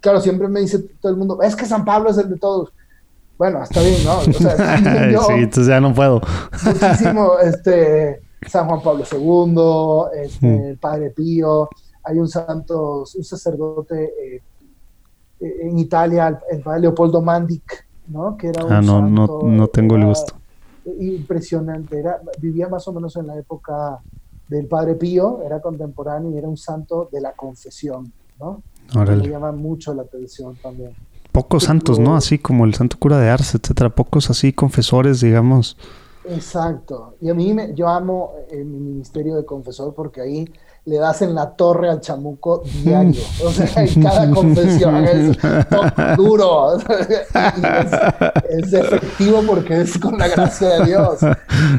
claro, 0.00 0.20
siempre 0.20 0.48
me 0.48 0.60
dice 0.60 0.78
todo 1.00 1.12
el 1.12 1.18
mundo, 1.18 1.38
es 1.42 1.54
que 1.54 1.66
San 1.66 1.84
Pablo 1.84 2.10
es 2.10 2.18
el 2.18 2.30
de 2.30 2.36
todos. 2.38 2.72
Bueno, 3.36 3.62
está 3.62 3.80
bien, 3.80 4.04
¿no? 4.04 4.18
O 4.18 4.32
sea, 4.32 4.78
sí, 5.26 5.32
entonces 5.34 5.66
ya 5.66 5.80
no 5.80 5.94
puedo. 5.94 6.20
muchísimo, 6.64 7.38
este, 7.42 8.20
San 8.46 8.66
Juan 8.66 8.82
Pablo 8.82 9.04
II, 9.10 10.22
este, 10.24 10.46
mm. 10.46 10.64
el 10.64 10.78
Padre 10.78 11.10
Pío, 11.10 11.68
hay 12.04 12.18
un 12.18 12.28
santo, 12.28 13.04
un 13.14 13.24
sacerdote 13.24 14.12
eh, 14.36 14.42
en 15.40 15.78
Italia, 15.78 16.40
el 16.50 16.60
padre 16.60 16.80
Leopoldo 16.80 17.22
Mandic, 17.22 17.86
¿no? 18.08 18.36
Que 18.36 18.48
era 18.48 18.64
un 18.64 18.72
ah, 18.72 18.82
no, 18.82 19.02
no, 19.02 19.40
no 19.42 19.68
tengo 19.68 19.96
el 19.96 20.06
gusto. 20.06 20.34
Impresionante, 20.98 21.98
era, 21.98 22.20
vivía 22.40 22.68
más 22.68 22.88
o 22.88 22.92
menos 22.92 23.14
en 23.16 23.26
la 23.26 23.36
época 23.36 24.00
del 24.48 24.66
Padre 24.66 24.94
Pío, 24.94 25.42
era 25.44 25.60
contemporáneo 25.60 26.30
y 26.30 26.38
era 26.38 26.48
un 26.48 26.56
santo 26.56 27.08
de 27.12 27.20
la 27.20 27.32
confesión, 27.32 28.10
¿no? 28.40 28.62
Me 28.94 29.28
llama 29.28 29.52
mucho 29.52 29.92
la 29.92 30.02
atención 30.02 30.56
también. 30.62 30.94
Pocos 31.30 31.64
santos, 31.64 31.98
¿no? 31.98 32.16
Así 32.16 32.38
como 32.38 32.64
el 32.64 32.74
santo 32.74 32.96
cura 32.98 33.18
de 33.18 33.28
Ars, 33.28 33.54
etcétera, 33.54 33.90
pocos 33.90 34.30
así 34.30 34.54
confesores, 34.54 35.20
digamos. 35.20 35.76
Exacto. 36.24 37.14
Y 37.20 37.28
a 37.28 37.34
mí 37.34 37.52
me, 37.52 37.74
yo 37.74 37.88
amo 37.88 38.32
eh, 38.50 38.64
mi 38.64 38.78
ministerio 38.78 39.36
de 39.36 39.44
confesor 39.44 39.94
porque 39.94 40.22
ahí 40.22 40.50
le 40.88 40.96
das 40.96 41.20
en 41.22 41.34
la 41.34 41.50
torre 41.50 41.90
al 41.90 42.00
chamuco 42.00 42.62
diario. 42.82 43.22
O 43.44 43.50
sea, 43.50 43.84
en 43.84 44.02
cada 44.02 44.30
confesión 44.30 45.04
es 45.04 45.36
duro. 46.16 46.78
es, 48.48 48.72
efectivo 48.72 49.42
porque 49.46 49.82
es 49.82 49.98
con 49.98 50.18
la 50.18 50.28
gracia 50.28 50.68
de 50.68 50.86
Dios. 50.86 51.20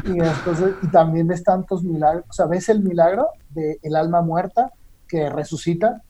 Y, 0.04 0.86
también 0.88 1.26
ves 1.26 1.42
tantos 1.42 1.82
milagros. 1.82 2.24
O 2.28 2.32
sea, 2.32 2.46
ves 2.46 2.68
el 2.68 2.80
milagro 2.82 3.28
del 3.50 3.78
el 3.82 3.96
alma 3.96 4.22
muerta 4.22 4.72
que 5.08 5.28
resucita, 5.28 6.02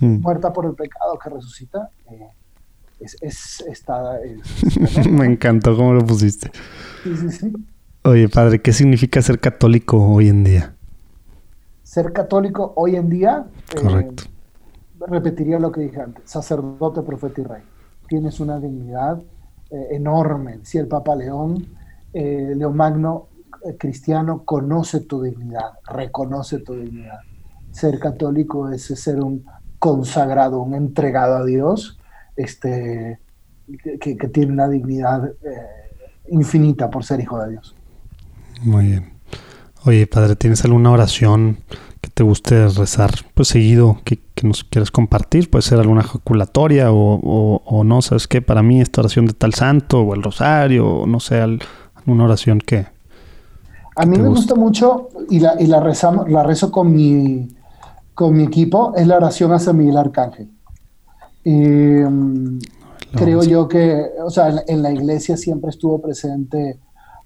muerta 0.00 0.52
por 0.52 0.66
el 0.66 0.74
pecado 0.74 1.18
que 1.18 1.30
resucita. 1.30 1.88
Eh, 2.10 2.28
es, 2.98 3.16
es, 3.20 3.64
está, 3.68 4.18
Me 5.10 5.26
encantó 5.26 5.76
cómo 5.76 5.92
lo 5.92 6.04
pusiste. 6.04 6.50
Sí, 7.04 7.16
sí, 7.16 7.30
sí. 7.30 7.52
Oye, 8.02 8.28
padre, 8.28 8.60
¿qué 8.60 8.72
significa 8.72 9.22
ser 9.22 9.40
católico 9.40 9.98
hoy 9.98 10.28
en 10.28 10.44
día? 10.44 10.74
Ser 11.90 12.12
católico 12.12 12.72
hoy 12.76 12.94
en 12.94 13.10
día, 13.10 13.46
eh, 13.74 14.12
repetiría 15.08 15.58
lo 15.58 15.72
que 15.72 15.80
dije 15.80 16.00
antes, 16.00 16.30
sacerdote, 16.30 17.02
profeta 17.02 17.40
y 17.40 17.44
rey. 17.44 17.62
Tienes 18.08 18.38
una 18.38 18.60
dignidad 18.60 19.20
eh, 19.70 19.88
enorme. 19.90 20.58
Decía 20.58 20.82
el 20.82 20.86
Papa 20.86 21.16
León, 21.16 21.66
eh, 22.12 22.52
León 22.54 22.76
Magno, 22.76 23.26
cristiano, 23.76 24.44
conoce 24.44 25.00
tu 25.00 25.20
dignidad, 25.20 25.80
reconoce 25.92 26.60
tu 26.60 26.74
dignidad. 26.74 27.18
Ser 27.72 27.98
católico 27.98 28.70
es 28.70 28.84
ser 28.84 29.20
un 29.20 29.44
consagrado, 29.80 30.62
un 30.62 30.74
entregado 30.74 31.38
a 31.38 31.44
Dios, 31.44 31.98
este, 32.36 33.18
que, 34.00 34.16
que 34.16 34.28
tiene 34.28 34.52
una 34.52 34.68
dignidad 34.68 35.34
infinita 36.28 36.88
por 36.88 37.02
ser 37.02 37.18
hijo 37.18 37.42
de 37.42 37.50
Dios. 37.50 37.74
Muy 38.62 38.86
bien. 38.86 39.19
Oye, 39.86 40.06
padre, 40.06 40.36
¿tienes 40.36 40.64
alguna 40.64 40.90
oración 40.90 41.58
que 42.00 42.10
te 42.10 42.22
guste 42.22 42.68
rezar 42.68 43.10
pues 43.34 43.48
seguido 43.48 43.98
que, 44.04 44.18
nos 44.42 44.64
quieras 44.64 44.90
compartir? 44.90 45.50
Puede 45.50 45.62
ser 45.62 45.80
alguna 45.80 46.00
ejaculatoria 46.00 46.88
o, 46.90 47.82
no, 47.84 48.02
¿sabes 48.02 48.26
qué? 48.26 48.42
Para 48.42 48.62
mí 48.62 48.80
esta 48.80 49.02
oración 49.02 49.26
de 49.26 49.34
tal 49.34 49.54
santo 49.54 50.00
o 50.00 50.14
el 50.14 50.22
rosario 50.22 50.86
o 50.86 51.06
no 51.06 51.20
sé, 51.20 51.40
alguna 51.40 52.24
oración 52.24 52.58
que... 52.58 52.86
A 53.96 54.06
mí 54.06 54.18
me 54.18 54.28
gusta 54.28 54.54
mucho 54.54 55.08
y 55.28 55.40
la, 55.40 55.60
y 55.60 55.66
la, 55.66 55.80
rezamos, 55.80 56.30
la 56.30 56.42
rezo 56.42 56.70
con 56.70 56.90
mi, 56.90 57.50
con 58.20 58.36
mi 58.36 58.44
equipo, 58.44 58.92
es 58.96 59.06
la 59.06 59.16
oración 59.16 59.50
a 59.52 59.58
San 59.58 59.78
Miguel 59.78 59.96
Arcángel. 59.96 60.50
creo 61.42 63.42
yo 63.44 63.66
que, 63.66 64.10
o 64.22 64.28
sea, 64.28 64.62
en, 64.66 64.82
la 64.82 64.92
iglesia 64.92 65.38
siempre 65.38 65.70
estuvo 65.70 66.02
presente 66.02 66.78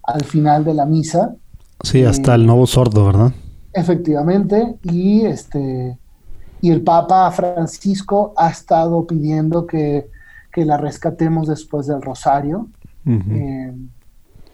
al 0.05 0.25
final 0.25 0.65
de 0.65 0.75
la 0.75 0.87
misa. 0.87 1.35
Sí, 1.83 2.05
hasta 2.05 2.35
el 2.35 2.47
nuevo 2.47 2.67
sordo, 2.67 3.07
¿verdad? 3.07 3.33
Efectivamente, 3.73 4.77
y 4.83 5.27
este 5.27 5.99
y 6.65 6.71
el 6.71 6.83
Papa 6.83 7.31
Francisco 7.31 8.33
ha 8.39 8.49
estado 8.49 9.07
pidiendo 9.07 9.67
que, 9.67 10.09
que 10.51 10.65
la 10.65 10.79
rescatemos 10.79 11.47
después 11.47 11.87
del 11.87 12.01
rosario. 12.01 12.69
Eh, 13.07 13.75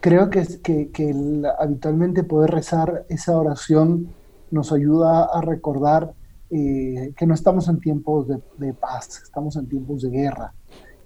creo 0.01 0.29
que, 0.29 0.45
que, 0.61 0.91
que 0.91 1.15
habitualmente 1.61 2.25
poder 2.25 2.51
rezar 2.51 3.05
esa 3.09 3.37
oración 3.37 4.09
nos 4.51 4.73
ayuda 4.73 5.23
a 5.23 5.41
recordar 5.41 6.13
eh, 6.51 7.13
que 7.17 7.27
no 7.29 7.35
estamos 7.35 7.69
en 7.69 7.79
tiempos 7.79 8.27
de, 8.27 8.41
de, 8.59 8.75
paz, 8.75 9.21
estamos 9.23 9.55
en 9.55 9.69
tiempos 9.69 10.03
de 10.03 10.11
guerra 10.11 10.53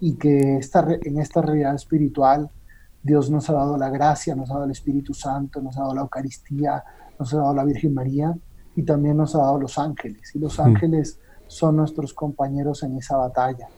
y 0.01 0.15
que 0.15 0.57
esta, 0.57 0.86
en 1.03 1.20
esta 1.20 1.43
realidad 1.43 1.74
espiritual 1.74 2.49
Dios 3.05 3.31
nos 3.31 3.48
ha 3.51 3.52
dado 3.52 3.76
la 3.76 3.90
gracia, 3.90 4.35
nos 4.35 4.51
ha 4.51 4.55
dado 4.55 4.64
el 4.64 4.70
Espíritu 4.70 5.12
Santo, 5.12 5.60
nos 5.60 5.76
ha 5.76 5.82
dado 5.82 5.94
la 5.94 6.01
Eucaristía, 6.01 6.82
nos 7.18 7.32
ha 7.35 7.36
dado 7.36 7.55
la 7.55 7.64
Virgen 7.64 7.93
María 7.93 8.35
y 8.74 8.82
también 8.82 9.18
nos 9.18 9.35
ha 9.35 9.39
dado 9.39 9.60
los 9.60 9.78
ángeles. 9.78 10.35
Y 10.35 10.39
los 10.39 10.59
mm. 10.59 10.62
ángeles 10.62 11.18
son 11.47 11.76
nuestros 11.76 12.14
compañeros 12.14 12.82
en 12.82 12.97
esa 12.97 13.18
batalla. 13.18 13.68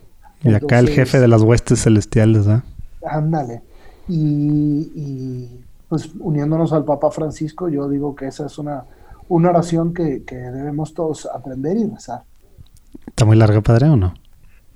Y 0.44 0.54
acá 0.54 0.78
el 0.78 0.90
jefe 0.90 1.18
de 1.18 1.26
las 1.26 1.42
huestes 1.42 1.82
celestiales, 1.82 2.46
¿eh? 2.46 2.62
Ándale. 3.04 3.62
Y, 4.08 5.58
pues 5.88 6.10
uniéndonos 6.20 6.72
al 6.72 6.84
Papa 6.84 7.10
Francisco, 7.10 7.68
yo 7.68 7.88
digo 7.88 8.14
que 8.14 8.28
esa 8.28 8.46
es 8.46 8.58
una, 8.58 8.84
una 9.28 9.50
oración 9.50 9.92
que, 9.92 10.22
debemos 10.28 10.94
todos 10.94 11.26
aprender 11.26 11.76
y 11.76 11.86
rezar. 11.86 12.22
¿Está 13.08 13.24
muy 13.24 13.36
larga, 13.36 13.60
padre, 13.60 13.88
o 13.88 13.96
no? 13.96 14.14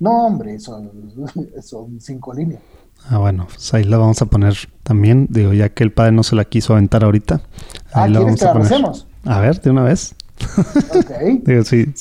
No, 0.01 0.27
hombre, 0.27 0.59
son, 0.59 0.90
son 1.62 2.01
cinco 2.01 2.35
líneas. 2.35 2.62
Ah, 3.09 3.18
bueno, 3.18 3.47
pues 3.48 3.72
ahí 3.74 3.85
la 3.85 3.98
vamos 3.98 4.20
a 4.22 4.27
poner 4.27 4.56
también. 4.82 5.27
Digo, 5.31 5.52
ya 5.52 5.68
que 5.70 5.82
el 5.82 5.93
padre 5.93 6.12
no 6.12 6.22
se 6.22 6.36
la 6.36 6.44
quiso 6.44 6.74
aventar 6.74 7.05
ahorita. 7.05 7.40
ah, 7.93 8.09
la 8.09 8.20
vamos 8.20 8.40
que 8.40 8.47
a 8.47 8.52
poner. 8.52 8.82
A 9.24 9.40
ver, 9.40 9.60
de 9.60 9.70
una 9.70 9.82
vez. 9.82 10.14
Ok. 10.90 11.43
Digo, 11.44 11.64
sí. 11.64 11.93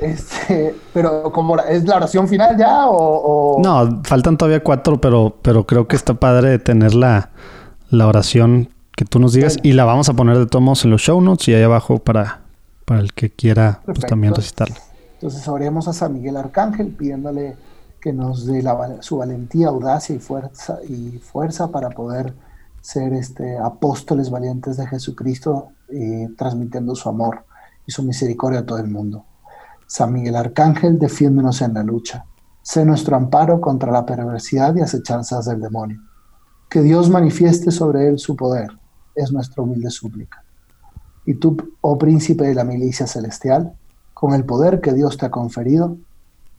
Este, 0.00 0.76
pero 0.94 1.32
como 1.32 1.58
es 1.58 1.84
la 1.84 1.96
oración 1.96 2.28
final 2.28 2.56
ya 2.56 2.86
o, 2.88 3.60
No, 3.62 4.00
faltan 4.04 4.36
todavía 4.36 4.62
cuatro, 4.62 5.00
pero, 5.00 5.36
pero 5.42 5.66
creo 5.66 5.88
que 5.88 5.96
está 5.96 6.14
padre 6.14 6.50
de 6.50 6.58
tener 6.60 6.94
la, 6.94 7.30
la 7.90 8.06
oración 8.06 8.70
que 8.94 9.04
tú 9.04 9.18
nos 9.18 9.32
digas 9.32 9.58
y 9.62 9.72
la 9.72 9.84
vamos 9.84 10.08
a 10.08 10.14
poner 10.14 10.38
de 10.38 10.46
todos 10.46 10.62
modos 10.62 10.84
en 10.84 10.90
los 10.92 11.00
show 11.00 11.20
notes 11.20 11.48
y 11.48 11.54
ahí 11.54 11.62
abajo 11.62 11.98
para, 11.98 12.40
para 12.84 13.00
el 13.00 13.12
que 13.12 13.30
quiera 13.30 13.80
pues, 13.84 14.00
también 14.00 14.34
recitarla. 14.34 14.76
Entonces 15.14 15.46
oremos 15.48 15.88
a 15.88 15.92
San 15.92 16.12
Miguel 16.12 16.36
Arcángel 16.36 16.88
pidiéndole 16.88 17.56
que 18.00 18.12
nos 18.12 18.46
dé 18.46 18.64
su 19.00 19.18
valentía, 19.18 19.68
audacia 19.68 20.14
y 20.14 20.18
fuerza, 20.18 20.78
y 20.88 21.18
fuerza 21.18 21.70
para 21.70 21.90
poder 21.90 22.34
ser 22.80 23.12
este, 23.12 23.58
apóstoles 23.58 24.30
valientes 24.30 24.76
de 24.76 24.86
Jesucristo, 24.86 25.70
eh, 25.88 26.28
transmitiendo 26.36 26.94
su 26.94 27.08
amor 27.08 27.44
y 27.86 27.92
su 27.92 28.02
misericordia 28.02 28.60
a 28.60 28.66
todo 28.66 28.78
el 28.78 28.88
mundo. 28.88 29.24
San 29.86 30.12
Miguel 30.12 30.36
Arcángel, 30.36 30.98
defiéndonos 30.98 31.62
en 31.62 31.74
la 31.74 31.82
lucha. 31.82 32.24
Sé 32.62 32.84
nuestro 32.84 33.16
amparo 33.16 33.60
contra 33.60 33.90
la 33.90 34.04
perversidad 34.04 34.76
y 34.76 34.80
acechanzas 34.80 35.46
del 35.46 35.60
demonio. 35.60 36.00
Que 36.68 36.82
Dios 36.82 37.08
manifieste 37.08 37.70
sobre 37.70 38.08
él 38.08 38.18
su 38.18 38.36
poder, 38.36 38.68
es 39.14 39.32
nuestra 39.32 39.62
humilde 39.62 39.90
súplica. 39.90 40.44
Y 41.24 41.34
tú, 41.34 41.56
oh 41.80 41.98
príncipe 41.98 42.44
de 42.44 42.54
la 42.54 42.64
milicia 42.64 43.06
celestial, 43.06 43.72
con 44.12 44.34
el 44.34 44.44
poder 44.44 44.80
que 44.80 44.92
Dios 44.92 45.16
te 45.16 45.26
ha 45.26 45.30
conferido, 45.30 45.96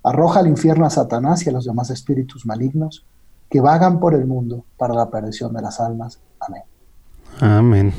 Arroja 0.03 0.39
al 0.39 0.47
infierno 0.47 0.85
a 0.85 0.89
Satanás 0.89 1.45
y 1.45 1.49
a 1.49 1.51
los 1.51 1.65
demás 1.65 1.89
espíritus 1.89 2.45
malignos 2.45 3.05
que 3.49 3.61
vagan 3.61 3.99
por 3.99 4.13
el 4.13 4.25
mundo 4.25 4.65
para 4.77 4.93
la 4.93 5.09
perdición 5.09 5.53
de 5.53 5.61
las 5.61 5.79
almas. 5.79 6.19
Amén. 6.39 6.63
Amén. 7.39 7.93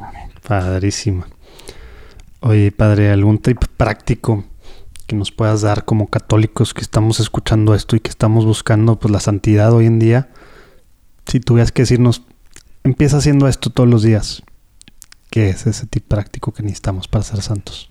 Amén. 0.00 0.30
Padrísimo. 0.46 1.24
Oye, 2.40 2.72
Padre, 2.72 3.10
¿algún 3.10 3.38
tip 3.38 3.62
práctico 3.76 4.44
que 5.06 5.16
nos 5.16 5.30
puedas 5.30 5.62
dar 5.62 5.84
como 5.84 6.08
católicos 6.08 6.74
que 6.74 6.80
estamos 6.80 7.20
escuchando 7.20 7.74
esto 7.74 7.96
y 7.96 8.00
que 8.00 8.10
estamos 8.10 8.44
buscando 8.44 8.98
pues 8.98 9.12
la 9.12 9.20
santidad 9.20 9.72
hoy 9.72 9.86
en 9.86 9.98
día? 9.98 10.28
Si 11.26 11.40
tuvieras 11.40 11.72
que 11.72 11.82
decirnos, 11.82 12.22
empieza 12.84 13.18
haciendo 13.18 13.48
esto 13.48 13.70
todos 13.70 13.88
los 13.88 14.02
días. 14.02 14.42
¿Qué 15.30 15.50
es 15.50 15.66
ese 15.66 15.86
tip 15.86 16.06
práctico 16.06 16.52
que 16.52 16.62
necesitamos 16.62 17.08
para 17.08 17.24
ser 17.24 17.42
santos? 17.42 17.90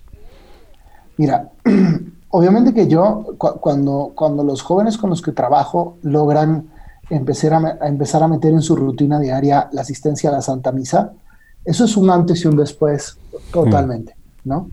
Mira, 1.18 1.52
obviamente 2.36 2.74
que 2.74 2.88
yo, 2.88 3.36
cuando, 3.38 4.12
cuando 4.14 4.44
los 4.44 4.62
jóvenes 4.62 4.98
con 4.98 5.10
los 5.10 5.22
que 5.22 5.32
trabajo 5.32 5.98
logran 6.02 6.70
empezar 7.10 7.54
a, 7.54 7.88
empezar 7.88 8.24
a 8.24 8.28
meter 8.28 8.52
en 8.52 8.62
su 8.62 8.76
rutina 8.76 9.20
diaria 9.20 9.70
la 9.72 9.82
asistencia 9.82 10.30
a 10.30 10.34
la 10.34 10.42
Santa 10.42 10.74
Misa, 10.74 11.14
eso 11.64 11.86
es 11.86 11.96
un 11.96 12.10
antes 12.10 12.44
y 12.44 12.50
un 12.50 12.58
después 12.58 13.18
totalmente, 13.54 14.16
mm. 14.44 14.50
¿no? 14.50 14.70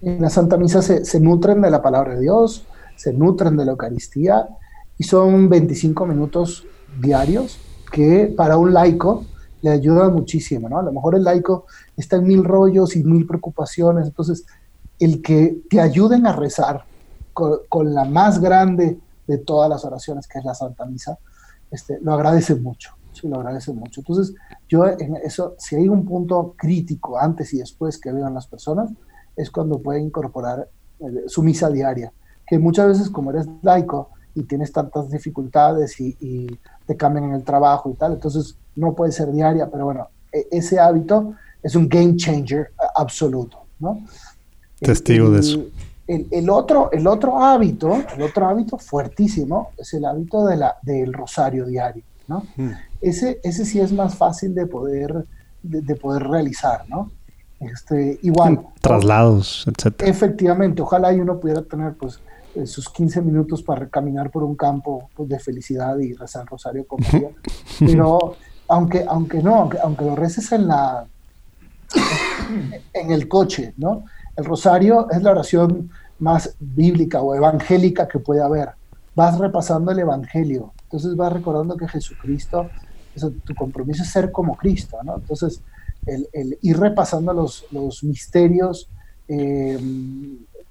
En 0.00 0.22
la 0.22 0.30
Santa 0.30 0.56
Misa 0.56 0.80
se, 0.80 1.04
se, 1.04 1.20
nutren 1.20 1.60
de 1.60 1.70
la 1.70 1.82
palabra 1.82 2.14
de 2.14 2.22
Dios, 2.22 2.64
se 2.96 3.12
nutren 3.12 3.56
de 3.58 3.66
la 3.66 3.72
Eucaristía 3.72 4.48
y 4.96 5.04
son 5.04 5.50
25 5.50 6.06
minutos 6.06 6.66
diarios 6.98 7.58
que 7.92 8.32
para 8.34 8.56
un 8.56 8.72
laico 8.72 9.24
le 9.60 9.70
ayudan 9.70 10.14
muchísimo, 10.14 10.70
¿no? 10.70 10.78
A 10.78 10.82
lo 10.82 10.92
mejor 10.92 11.16
el 11.16 11.24
laico 11.24 11.66
está 11.98 12.16
en 12.16 12.26
mil 12.26 12.44
rollos 12.44 12.96
y 12.96 13.04
mil 13.04 13.26
preocupaciones, 13.26 14.06
entonces 14.06 14.46
el 14.98 15.20
que 15.20 15.62
te 15.68 15.80
ayuden 15.80 16.26
a 16.26 16.32
rezar 16.32 16.84
con, 17.34 17.94
la 17.94 18.04
más 18.04 18.40
grande 18.40 18.98
de 19.26 19.38
todas 19.38 19.68
las 19.68 19.84
oraciones, 19.84 20.26
que 20.26 20.38
es 20.38 20.44
la 20.44 20.54
Santa 20.54 20.86
Misa, 20.86 21.18
este, 21.70 21.98
lo 22.00 22.12
agradece 22.12 22.54
mucho, 22.54 22.94
sí, 23.12 23.28
lo 23.28 23.36
agradece 23.36 23.72
mucho. 23.72 24.00
Entonces, 24.00 24.34
yo 24.68 24.86
en 24.86 25.16
eso, 25.16 25.54
si 25.58 25.76
hay 25.76 25.88
un 25.88 26.04
punto 26.04 26.54
crítico 26.56 27.18
antes 27.18 27.52
y 27.52 27.58
después 27.58 27.98
que 27.98 28.12
vean 28.12 28.32
las 28.32 28.46
personas, 28.46 28.90
es 29.36 29.50
cuando 29.50 29.80
puede 29.80 30.00
incorporar 30.00 30.68
eh, 31.00 31.24
su 31.26 31.42
misa 31.42 31.68
diaria, 31.68 32.12
que 32.46 32.58
muchas 32.58 32.88
veces 32.88 33.10
como 33.10 33.30
eres 33.30 33.46
laico 33.62 34.10
y 34.34 34.44
tienes 34.44 34.72
tantas 34.72 35.10
dificultades 35.10 36.00
y, 36.00 36.16
y, 36.20 36.58
te 36.86 36.96
cambian 36.98 37.24
en 37.24 37.32
el 37.32 37.44
trabajo 37.44 37.90
y 37.90 37.94
tal, 37.94 38.12
entonces 38.12 38.58
no 38.76 38.94
puede 38.94 39.10
ser 39.10 39.32
diaria, 39.32 39.70
pero 39.70 39.86
bueno, 39.86 40.08
e, 40.30 40.46
ese 40.50 40.78
hábito 40.78 41.32
es 41.62 41.74
un 41.74 41.88
game 41.88 42.16
changer 42.16 42.72
absoluto, 42.94 43.64
¿no? 43.78 44.04
Testigo 44.80 45.30
de 45.30 45.40
eso 45.40 45.64
el, 46.06 46.50
otro, 46.50 46.90
el 46.92 47.06
otro 47.06 47.42
hábito, 47.42 47.96
el 48.14 48.22
otro 48.22 48.46
hábito 48.46 48.78
fuertísimo 48.78 49.70
es 49.78 49.94
el 49.94 50.04
hábito 50.04 50.46
de 50.46 50.56
la, 50.56 50.76
del 50.82 51.12
rosario 51.12 51.66
diario, 51.66 52.02
¿no? 52.28 52.44
Hmm. 52.56 52.72
Ese, 53.00 53.40
ese 53.42 53.64
sí 53.64 53.80
es 53.80 53.92
más 53.92 54.14
fácil 54.14 54.54
de 54.54 54.66
poder, 54.66 55.24
de, 55.62 55.96
poder 55.96 56.24
realizar, 56.24 56.88
¿no? 56.88 57.10
Este, 57.60 58.18
igual. 58.22 58.60
Traslados, 58.80 59.66
etc. 59.66 60.02
Efectivamente, 60.02 60.82
ojalá 60.82 61.12
y 61.12 61.20
uno 61.20 61.40
pudiera 61.40 61.62
tener 61.62 61.94
pues 61.94 62.20
eh, 62.54 62.66
sus 62.66 62.88
15 62.90 63.22
minutos 63.22 63.62
para 63.62 63.88
caminar 63.88 64.30
por 64.30 64.42
un 64.42 64.56
campo 64.56 65.08
pues, 65.14 65.28
de 65.28 65.38
felicidad 65.38 65.98
y 65.98 66.12
rezar 66.12 66.42
el 66.42 66.48
rosario 66.48 66.86
con 66.86 67.00
María. 67.12 67.30
Pero 67.78 68.36
aunque, 68.68 69.04
aunque 69.08 69.42
no, 69.42 69.54
aunque, 69.56 69.78
aunque 69.78 70.04
lo 70.04 70.16
reces 70.16 70.52
en 70.52 70.68
la 70.68 71.06
en 72.92 73.10
el 73.10 73.28
coche, 73.28 73.72
¿no? 73.76 74.04
El 74.36 74.44
rosario 74.44 75.08
es 75.10 75.22
la 75.22 75.30
oración 75.30 75.90
más 76.18 76.54
bíblica 76.58 77.20
o 77.20 77.34
evangélica 77.34 78.08
que 78.08 78.18
puede 78.18 78.42
haber. 78.42 78.70
Vas 79.14 79.38
repasando 79.38 79.92
el 79.92 79.98
evangelio, 80.00 80.72
entonces 80.84 81.14
vas 81.16 81.32
recordando 81.32 81.76
que 81.76 81.88
Jesucristo, 81.88 82.68
tu 83.44 83.54
compromiso 83.54 84.02
es 84.02 84.10
ser 84.10 84.32
como 84.32 84.56
Cristo, 84.56 84.96
¿no? 85.04 85.16
Entonces, 85.16 85.60
el, 86.06 86.58
ir 86.60 86.78
repasando 86.78 87.32
los, 87.32 87.64
los 87.70 88.02
misterios 88.02 88.88
eh, 89.28 89.78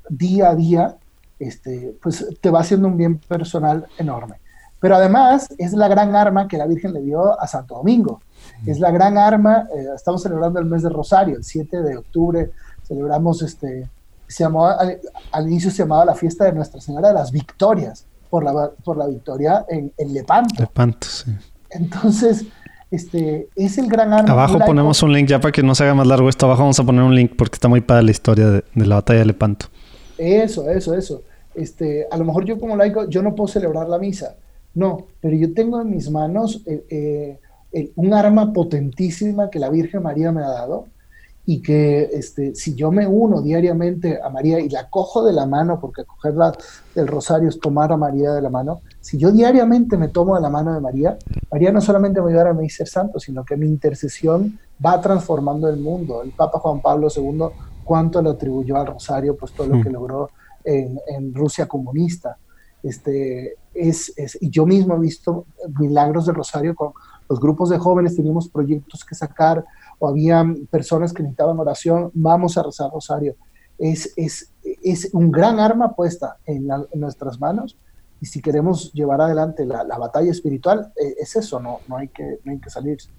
día 0.09 0.49
a 0.49 0.55
día, 0.55 0.97
este, 1.39 1.95
pues 2.01 2.25
te 2.39 2.49
va 2.49 2.59
haciendo 2.59 2.87
un 2.87 2.97
bien 2.97 3.17
personal 3.17 3.85
enorme. 3.97 4.35
Pero 4.79 4.97
además 4.97 5.47
es 5.57 5.71
la 5.71 5.87
gran 5.87 6.13
arma 6.15 6.47
que 6.47 6.57
la 6.57 6.67
Virgen 6.67 6.93
le 6.93 7.01
dio 7.01 7.39
a 7.39 7.47
Santo 7.47 7.75
Domingo. 7.75 8.21
Es 8.65 8.79
la 8.79 8.91
gran 8.91 9.17
arma, 9.17 9.67
eh, 9.73 9.87
estamos 9.95 10.21
celebrando 10.21 10.59
el 10.59 10.65
mes 10.65 10.83
de 10.83 10.89
Rosario, 10.89 11.37
el 11.37 11.43
7 11.45 11.81
de 11.81 11.97
octubre 11.97 12.51
celebramos, 12.83 13.41
este, 13.41 13.89
se 14.27 14.43
llamaba, 14.43 14.77
al, 15.31 15.47
inicio 15.47 15.71
se 15.71 15.77
llamaba 15.79 16.05
la 16.05 16.15
fiesta 16.15 16.45
de 16.45 16.53
Nuestra 16.53 16.81
Señora 16.81 17.09
de 17.09 17.13
las 17.13 17.31
Victorias, 17.31 18.05
por 18.29 18.43
la, 18.43 18.71
por 18.83 18.97
la 18.97 19.07
victoria 19.07 19.65
en, 19.69 19.91
en 19.97 20.13
Lepanto. 20.13 20.55
Lepanto, 20.57 21.07
sí. 21.07 21.31
Entonces, 21.69 22.45
este, 22.93 23.49
es 23.55 23.77
el 23.79 23.87
gran 23.87 24.13
arma. 24.13 24.31
Abajo 24.31 24.59
ponemos 24.59 25.01
un 25.01 25.13
link, 25.13 25.27
ya 25.27 25.39
para 25.39 25.51
que 25.51 25.63
no 25.63 25.73
se 25.73 25.83
haga 25.83 25.95
más 25.95 26.05
largo 26.07 26.29
esto, 26.29 26.45
abajo 26.45 26.61
vamos 26.61 26.79
a 26.79 26.83
poner 26.83 27.03
un 27.03 27.15
link 27.15 27.33
porque 27.35 27.55
está 27.55 27.67
muy 27.67 27.81
padre 27.81 28.03
la 28.03 28.11
historia 28.11 28.49
de, 28.49 28.63
la 28.75 28.95
batalla 28.95 29.19
de 29.19 29.25
Lepanto. 29.25 29.65
Eso, 30.17 30.69
eso, 30.69 30.93
eso. 30.93 31.23
Este, 31.55 32.07
a 32.11 32.17
lo 32.17 32.25
mejor 32.25 32.45
yo 32.45 32.59
como 32.59 32.75
laico, 32.75 33.09
yo 33.09 33.23
no 33.23 33.33
puedo 33.33 33.47
celebrar 33.47 33.89
la 33.89 33.97
misa, 33.97 34.35
no, 34.75 35.07
pero 35.21 35.35
yo 35.35 35.53
tengo 35.53 35.81
en 35.81 35.89
mis 35.89 36.09
manos 36.09 36.61
eh, 36.65 37.39
eh, 37.71 37.91
un 37.95 38.13
arma 38.13 38.53
potentísima 38.53 39.49
que 39.49 39.59
la 39.59 39.69
Virgen 39.69 40.03
María 40.03 40.31
me 40.31 40.41
ha 40.41 40.49
dado 40.49 40.85
y 41.45 41.61
que 41.61 42.03
este, 42.13 42.55
si 42.55 42.73
yo 42.73 42.91
me 42.91 43.05
uno 43.05 43.41
diariamente 43.41 44.19
a 44.21 44.29
María 44.29 44.59
y 44.59 44.69
la 44.69 44.89
cojo 44.89 45.23
de 45.25 45.33
la 45.33 45.45
mano, 45.45 45.79
porque 45.79 46.05
cogerla 46.05 46.53
del 46.95 47.07
rosario 47.07 47.49
es 47.49 47.59
tomar 47.59 47.91
a 47.91 47.97
María 47.97 48.31
de 48.31 48.41
la 48.41 48.49
mano, 48.49 48.81
si 49.01 49.17
yo 49.17 49.31
diariamente 49.31 49.97
me 49.97 50.07
tomo 50.07 50.35
de 50.35 50.41
la 50.41 50.49
mano 50.49 50.73
de 50.73 50.79
María, 50.79 51.17
María 51.51 51.71
no 51.71 51.81
solamente 51.81 52.21
me 52.21 52.33
va 52.33 52.49
a 52.49 52.53
mí 52.53 52.69
ser 52.69 52.87
santo, 52.87 53.19
sino 53.19 53.43
que 53.43 53.57
mi 53.57 53.67
intercesión 53.67 54.57
va 54.83 55.01
transformando 55.01 55.67
el 55.67 55.77
mundo. 55.77 56.23
El 56.23 56.31
Papa 56.31 56.59
Juan 56.59 56.81
Pablo 56.81 57.09
II, 57.13 57.47
cuánto 57.83 58.21
le 58.21 58.29
atribuyó 58.29 58.77
al 58.77 58.87
rosario, 58.87 59.35
pues 59.35 59.51
todo 59.51 59.67
lo 59.67 59.83
que 59.83 59.89
logró 59.89 60.29
en, 60.63 60.99
en 61.07 61.33
Rusia 61.33 61.67
comunista. 61.67 62.37
Este, 62.81 63.55
es, 63.73 64.13
es, 64.17 64.37
y 64.41 64.49
yo 64.49 64.65
mismo 64.65 64.95
he 64.95 64.99
visto 64.99 65.45
milagros 65.79 66.25
del 66.25 66.35
rosario 66.35 66.75
con 66.75 66.93
los 67.29 67.39
grupos 67.39 67.69
de 67.69 67.77
jóvenes, 67.77 68.15
teníamos 68.15 68.49
proyectos 68.49 69.03
que 69.03 69.15
sacar, 69.15 69.65
o 70.03 70.07
había 70.09 70.45
personas 70.69 71.13
que 71.13 71.23
necesitaban 71.23 71.57
oración, 71.59 72.11
vamos 72.13 72.57
a 72.57 72.63
rezar 72.63 72.91
rosario. 72.91 73.37
Es, 73.77 74.11
es, 74.17 74.51
es 74.83 75.09
un 75.13 75.31
gran 75.31 75.61
arma 75.61 75.95
puesta 75.95 76.35
en, 76.45 76.67
nuestras 76.95 77.39
manos 77.39 77.77
y 78.19 78.25
si 78.25 78.41
queremos 78.41 78.91
llevar 78.91 79.21
adelante 79.21 79.65
la, 79.65 79.85
la 79.85 79.97
batalla 79.97 80.29
espiritual, 80.29 80.91
eh, 81.01 81.15
es 81.21 81.37
eso, 81.37 81.57
no, 81.61 81.79
no, 81.87 81.95
hay 81.95 82.09
que, 82.09 82.39
no 82.43 82.51
hay 82.51 82.59
que 82.59 82.69
salirse. 82.69 83.09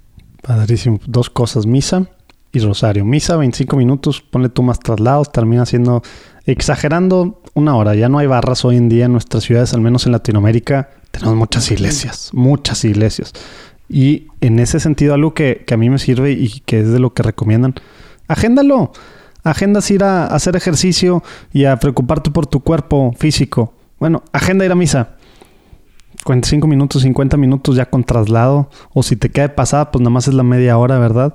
Padrísimo. 0.43 1.01
Dos 1.07 1.31
cosas, 1.31 1.65
misa 1.65 2.07
y 2.53 2.59
rosario. 2.59 3.07
Misa, 3.07 3.39
25 3.39 3.77
minutos, 3.79 4.21
ponle 4.21 4.51
tú 4.51 4.63
más 4.63 4.79
traslados, 4.79 5.33
termina 5.33 5.65
siendo, 5.65 6.03
exagerando, 6.45 7.41
una 7.55 7.77
hora. 7.77 7.95
Ya 7.95 8.11
no 8.11 8.19
hay 8.19 8.27
barras 8.27 8.63
hoy 8.67 8.77
en 8.77 8.91
día 8.91 9.07
en 9.07 9.13
nuestras 9.13 9.45
ciudades, 9.45 9.73
al 9.73 9.81
menos 9.81 10.05
en 10.05 10.13
Latinoamérica. 10.13 10.91
Tenemos 11.11 11.35
muchas 11.35 11.71
iglesias, 11.71 12.29
muchas 12.35 12.85
iglesias. 12.85 13.33
Y 13.89 14.29
en 14.41 14.59
ese 14.59 14.81
sentido, 14.81 15.15
algo 15.15 15.35
que, 15.35 15.65
a 15.71 15.77
mí 15.77 15.91
me 15.91 15.99
sirve 15.99 16.33
y 16.33 16.61
que 16.61 16.81
es 16.81 16.91
de 16.91 16.99
lo 16.99 17.13
que 17.13 17.23
recomiendan, 17.23 17.75
agéndalo. 18.29 18.93
Agendas 19.43 19.91
ir 19.91 20.03
a, 20.05 20.27
hacer 20.27 20.57
ejercicio 20.57 21.23
y 21.53 21.67
a 21.67 21.77
preocuparte 21.77 22.31
por 22.31 22.47
tu 22.47 22.61
cuerpo 22.61 23.13
físico. 23.19 23.75
Bueno, 23.99 24.23
agenda 24.33 24.65
ir 24.65 24.73
a 24.73 24.75
misa. 24.75 25.17
45 26.25 26.67
minutos, 26.67 27.03
50 27.03 27.37
minutos 27.37 27.77
ya 27.77 27.91
con 27.91 28.05
traslado. 28.05 28.71
O 28.95 29.03
si 29.03 29.17
te 29.17 29.29
queda 29.29 29.55
pasada, 29.55 29.91
pues 29.91 30.01
nada 30.01 30.11
más 30.11 30.29
es 30.29 30.35
la 30.35 30.43
media 30.43 30.79
hora, 30.79 30.99
¿verdad? 30.99 31.35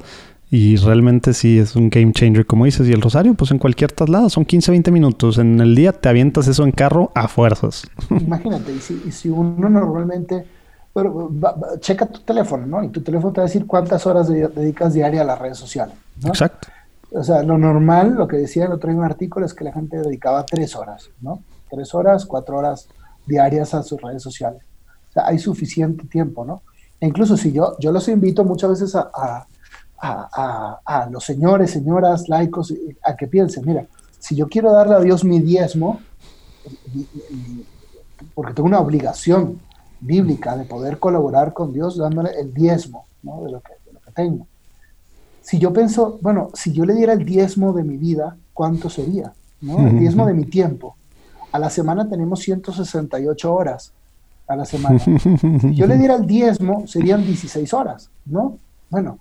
Y 0.49 0.77
realmente 0.77 1.35
sí 1.35 1.59
es 1.59 1.75
un 1.75 1.91
game 1.91 2.11
changer, 2.11 2.47
como 2.47 2.65
dices. 2.65 2.87
Y 2.87 2.93
el 2.93 3.01
rosario, 3.01 3.35
pues 3.35 3.51
en 3.51 3.59
cualquier 3.59 3.91
traslado, 3.91 4.31
son 4.31 4.45
15, 4.45 4.71
20 4.71 4.89
minutos. 4.89 5.37
En 5.37 5.59
el 5.59 5.75
día 5.75 5.91
te 5.91 6.09
avientas 6.09 6.47
eso 6.47 6.63
en 6.63 6.71
carro 6.71 7.11
a 7.13 7.27
fuerzas. 7.27 7.87
Imagínate, 8.09 8.73
y 8.73 9.11
si 9.11 9.29
uno 9.29 9.69
normalmente 9.69 10.45
pero 10.93 11.31
checa 11.79 12.05
tu 12.07 12.19
teléfono, 12.21 12.65
¿no? 12.65 12.83
Y 12.83 12.89
tu 12.89 13.01
teléfono 13.01 13.33
te 13.33 13.41
va 13.41 13.45
a 13.45 13.47
decir 13.47 13.67
cuántas 13.67 14.05
horas 14.07 14.27
dedicas 14.27 14.93
diaria 14.93 15.21
a 15.21 15.25
las 15.25 15.39
redes 15.39 15.57
sociales. 15.57 15.95
¿no? 16.21 16.29
Exacto. 16.29 16.67
O 17.11 17.23
sea, 17.23 17.43
lo 17.43 17.57
normal, 17.57 18.15
lo 18.15 18.27
que 18.27 18.37
decía 18.37 18.65
el 18.65 18.71
otro 18.71 18.89
día 18.89 18.93
en 18.93 18.99
un 18.99 19.05
artículo, 19.05 19.45
es 19.45 19.53
que 19.53 19.63
la 19.63 19.73
gente 19.73 19.97
dedicaba 19.97 20.45
tres 20.45 20.75
horas, 20.75 21.09
¿no? 21.21 21.43
Tres 21.69 21.93
horas, 21.93 22.25
cuatro 22.25 22.57
horas 22.57 22.87
diarias 23.25 23.73
a 23.73 23.83
sus 23.83 24.01
redes 24.01 24.21
sociales. 24.21 24.61
O 25.09 25.11
sea, 25.13 25.25
hay 25.25 25.39
suficiente 25.39 26.05
tiempo, 26.07 26.45
¿no? 26.45 26.61
E 26.99 27.07
incluso 27.07 27.37
si 27.37 27.51
yo, 27.51 27.77
yo 27.79 27.91
los 27.91 28.07
invito 28.09 28.43
muchas 28.43 28.71
veces 28.71 28.95
a, 28.95 29.09
a, 29.13 29.47
a, 30.01 30.79
a, 30.85 31.09
los 31.09 31.23
señores, 31.23 31.71
señoras, 31.71 32.29
laicos, 32.29 32.73
a 33.03 33.15
que 33.15 33.27
piensen, 33.27 33.65
mira, 33.65 33.87
si 34.19 34.35
yo 34.35 34.47
quiero 34.47 34.71
darle 34.71 34.95
a 34.95 34.99
Dios 34.99 35.23
mi 35.23 35.39
diezmo, 35.39 36.01
porque 38.35 38.53
tengo 38.53 38.67
una 38.67 38.79
obligación 38.79 39.59
bíblica 40.01 40.55
de 40.55 40.65
poder 40.65 40.99
colaborar 40.99 41.53
con 41.53 41.73
Dios 41.73 41.97
dándole 41.97 42.31
el 42.39 42.53
diezmo 42.53 43.05
¿no? 43.23 43.43
de, 43.43 43.51
lo 43.51 43.61
que, 43.61 43.73
de, 43.85 43.93
lo 43.93 43.99
que, 43.99 44.11
tengo. 44.11 44.47
Si 45.41 45.59
yo 45.59 45.73
pienso, 45.73 46.19
bueno, 46.21 46.49
si 46.53 46.73
yo 46.73 46.85
le 46.85 46.93
diera 46.93 47.13
el 47.13 47.25
diezmo 47.25 47.73
de 47.73 47.83
mi 47.83 47.97
vida, 47.97 48.37
¿cuánto 48.53 48.89
sería? 48.89 49.33
¿no? 49.61 49.87
El 49.87 49.99
diezmo 49.99 50.25
de 50.25 50.33
mi 50.33 50.45
tiempo. 50.45 50.95
A 51.51 51.59
la 51.59 51.69
semana 51.69 52.07
tenemos 52.07 52.39
168 52.41 53.53
horas 53.53 53.91
a 54.47 54.55
la 54.55 54.65
semana. 54.65 54.99
Si 54.99 55.75
yo 55.75 55.87
le 55.87 55.97
diera 55.97 56.15
el 56.15 56.25
diezmo, 56.25 56.87
serían 56.87 57.23
16 57.23 57.73
horas, 57.73 58.09
¿no? 58.25 58.57
Bueno, 58.89 59.19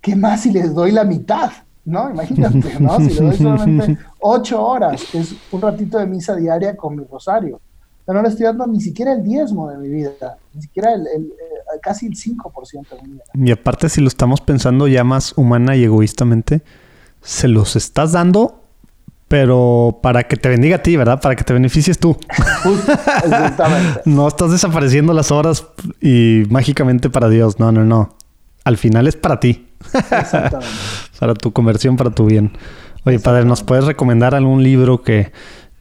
¿qué 0.00 0.16
más 0.16 0.42
si 0.42 0.50
les 0.50 0.74
doy 0.74 0.90
la 0.90 1.04
mitad? 1.04 1.50
¿No? 1.84 2.10
Imagínate, 2.10 2.80
¿no? 2.80 2.96
Si 2.98 3.10
le 3.10 3.20
doy 3.20 3.36
solamente 3.36 3.98
8 4.20 4.66
horas, 4.66 5.04
que 5.10 5.18
es 5.18 5.34
un 5.52 5.60
ratito 5.60 5.98
de 5.98 6.06
misa 6.06 6.34
diaria 6.34 6.76
con 6.76 6.96
mi 6.96 7.04
rosario 7.04 7.60
no 8.12 8.22
le 8.22 8.28
estoy 8.28 8.44
dando 8.44 8.66
ni 8.66 8.80
siquiera 8.80 9.12
el 9.12 9.24
diezmo 9.24 9.70
de 9.70 9.78
mi 9.78 9.88
vida, 9.88 10.36
ni 10.52 10.62
siquiera 10.62 10.92
el, 10.92 11.06
eh, 11.06 11.30
casi 11.82 12.06
el 12.06 12.14
5% 12.14 12.96
de 12.96 13.02
mi 13.02 13.12
vida. 13.14 13.24
Y 13.34 13.50
aparte, 13.50 13.88
si 13.88 14.00
lo 14.00 14.08
estamos 14.08 14.40
pensando 14.40 14.86
ya 14.88 15.04
más 15.04 15.32
humana 15.36 15.74
y 15.76 15.84
egoístamente, 15.84 16.62
se 17.22 17.48
los 17.48 17.76
estás 17.76 18.12
dando, 18.12 18.62
pero 19.28 20.00
para 20.02 20.24
que 20.24 20.36
te 20.36 20.50
bendiga 20.50 20.76
a 20.76 20.82
ti, 20.82 20.96
¿verdad? 20.96 21.20
Para 21.20 21.34
que 21.34 21.44
te 21.44 21.54
beneficies 21.54 21.98
tú. 21.98 22.16
Exactamente. 23.24 24.02
no 24.04 24.28
estás 24.28 24.50
desapareciendo 24.50 25.14
las 25.14 25.30
horas 25.30 25.66
y 26.00 26.42
mágicamente 26.50 27.08
para 27.08 27.30
Dios. 27.30 27.58
No, 27.58 27.72
no, 27.72 27.84
no. 27.84 28.16
Al 28.64 28.76
final 28.76 29.08
es 29.08 29.16
para 29.16 29.40
ti. 29.40 29.66
Exactamente. 29.94 30.66
para 31.18 31.34
tu 31.34 31.52
conversión, 31.52 31.96
para 31.96 32.10
tu 32.10 32.26
bien. 32.26 32.52
Oye, 33.06 33.18
padre, 33.18 33.44
¿nos 33.44 33.62
puedes 33.62 33.84
recomendar 33.84 34.34
algún 34.34 34.62
libro 34.62 35.02
que 35.02 35.32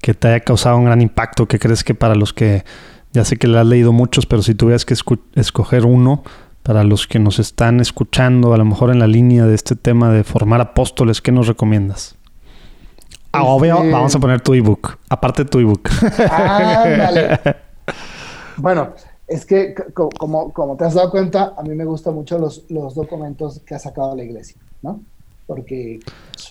que 0.03 0.13
te 0.13 0.27
haya 0.27 0.41
causado 0.41 0.77
un 0.77 0.83
gran 0.83 1.01
impacto, 1.01 1.47
que 1.47 1.57
crees 1.57 1.85
que 1.85 1.95
para 1.95 2.13
los 2.13 2.33
que, 2.33 2.65
ya 3.13 3.23
sé 3.23 3.37
que 3.37 3.47
le 3.47 3.57
has 3.57 3.65
leído 3.65 3.93
muchos, 3.93 4.25
pero 4.25 4.41
si 4.41 4.53
tuvieras 4.53 4.83
que 4.83 4.93
escoger 4.93 5.85
uno, 5.85 6.23
para 6.61 6.83
los 6.83 7.07
que 7.07 7.19
nos 7.19 7.39
están 7.39 7.79
escuchando, 7.79 8.53
a 8.53 8.57
lo 8.57 8.65
mejor 8.65 8.91
en 8.91 8.99
la 8.99 9.07
línea 9.07 9.45
de 9.45 9.55
este 9.55 9.77
tema 9.77 10.11
de 10.11 10.25
formar 10.25 10.59
apóstoles, 10.59 11.21
¿qué 11.21 11.31
nos 11.31 11.47
recomiendas? 11.47 12.17
Ah, 13.31 13.45
obvio, 13.45 13.77
este 13.77 13.91
vamos 13.91 14.13
a 14.13 14.19
poner 14.19 14.41
tu 14.41 14.53
ebook, 14.53 14.97
aparte 15.07 15.45
tu 15.45 15.59
ebook. 15.59 15.89
Ah, 16.29 17.55
bueno, 18.57 18.89
es 19.25 19.45
que 19.45 19.73
como, 19.93 20.51
como 20.51 20.75
te 20.75 20.83
has 20.83 20.95
dado 20.95 21.11
cuenta, 21.11 21.53
a 21.57 21.63
mí 21.63 21.73
me 21.75 21.85
gustan 21.85 22.13
mucho 22.13 22.37
los, 22.37 22.65
los 22.69 22.93
documentos 22.93 23.61
que 23.65 23.73
ha 23.73 23.79
sacado 23.79 24.17
la 24.17 24.23
iglesia, 24.23 24.57
¿no? 24.81 24.99
Porque... 25.45 25.99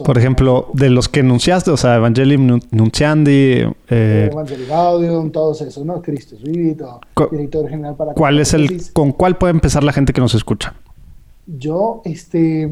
Por 0.04 0.18
ejemplo, 0.18 0.68
de 0.72 0.90
los 0.90 1.08
que 1.08 1.20
enunciaste, 1.20 1.70
o 1.70 1.76
sea, 1.76 1.96
Evangelium 1.96 2.60
Nunciandi... 2.70 3.64
Eh, 3.88 4.30
Evangelium 4.32 5.30
todos 5.30 5.60
esos, 5.62 5.84
¿no? 5.84 6.00
Cristo 6.00 6.36
Vivito, 6.42 7.00
director 7.30 7.68
general 7.68 7.94
para... 7.96 8.14
¿Cuál 8.14 8.38
es 8.38 8.54
el... 8.54 8.82
¿Con 8.92 9.12
cuál 9.12 9.36
puede 9.36 9.52
empezar 9.52 9.84
la 9.84 9.92
gente 9.92 10.12
que 10.12 10.20
nos 10.20 10.34
escucha? 10.34 10.74
Yo, 11.46 12.02
este... 12.04 12.70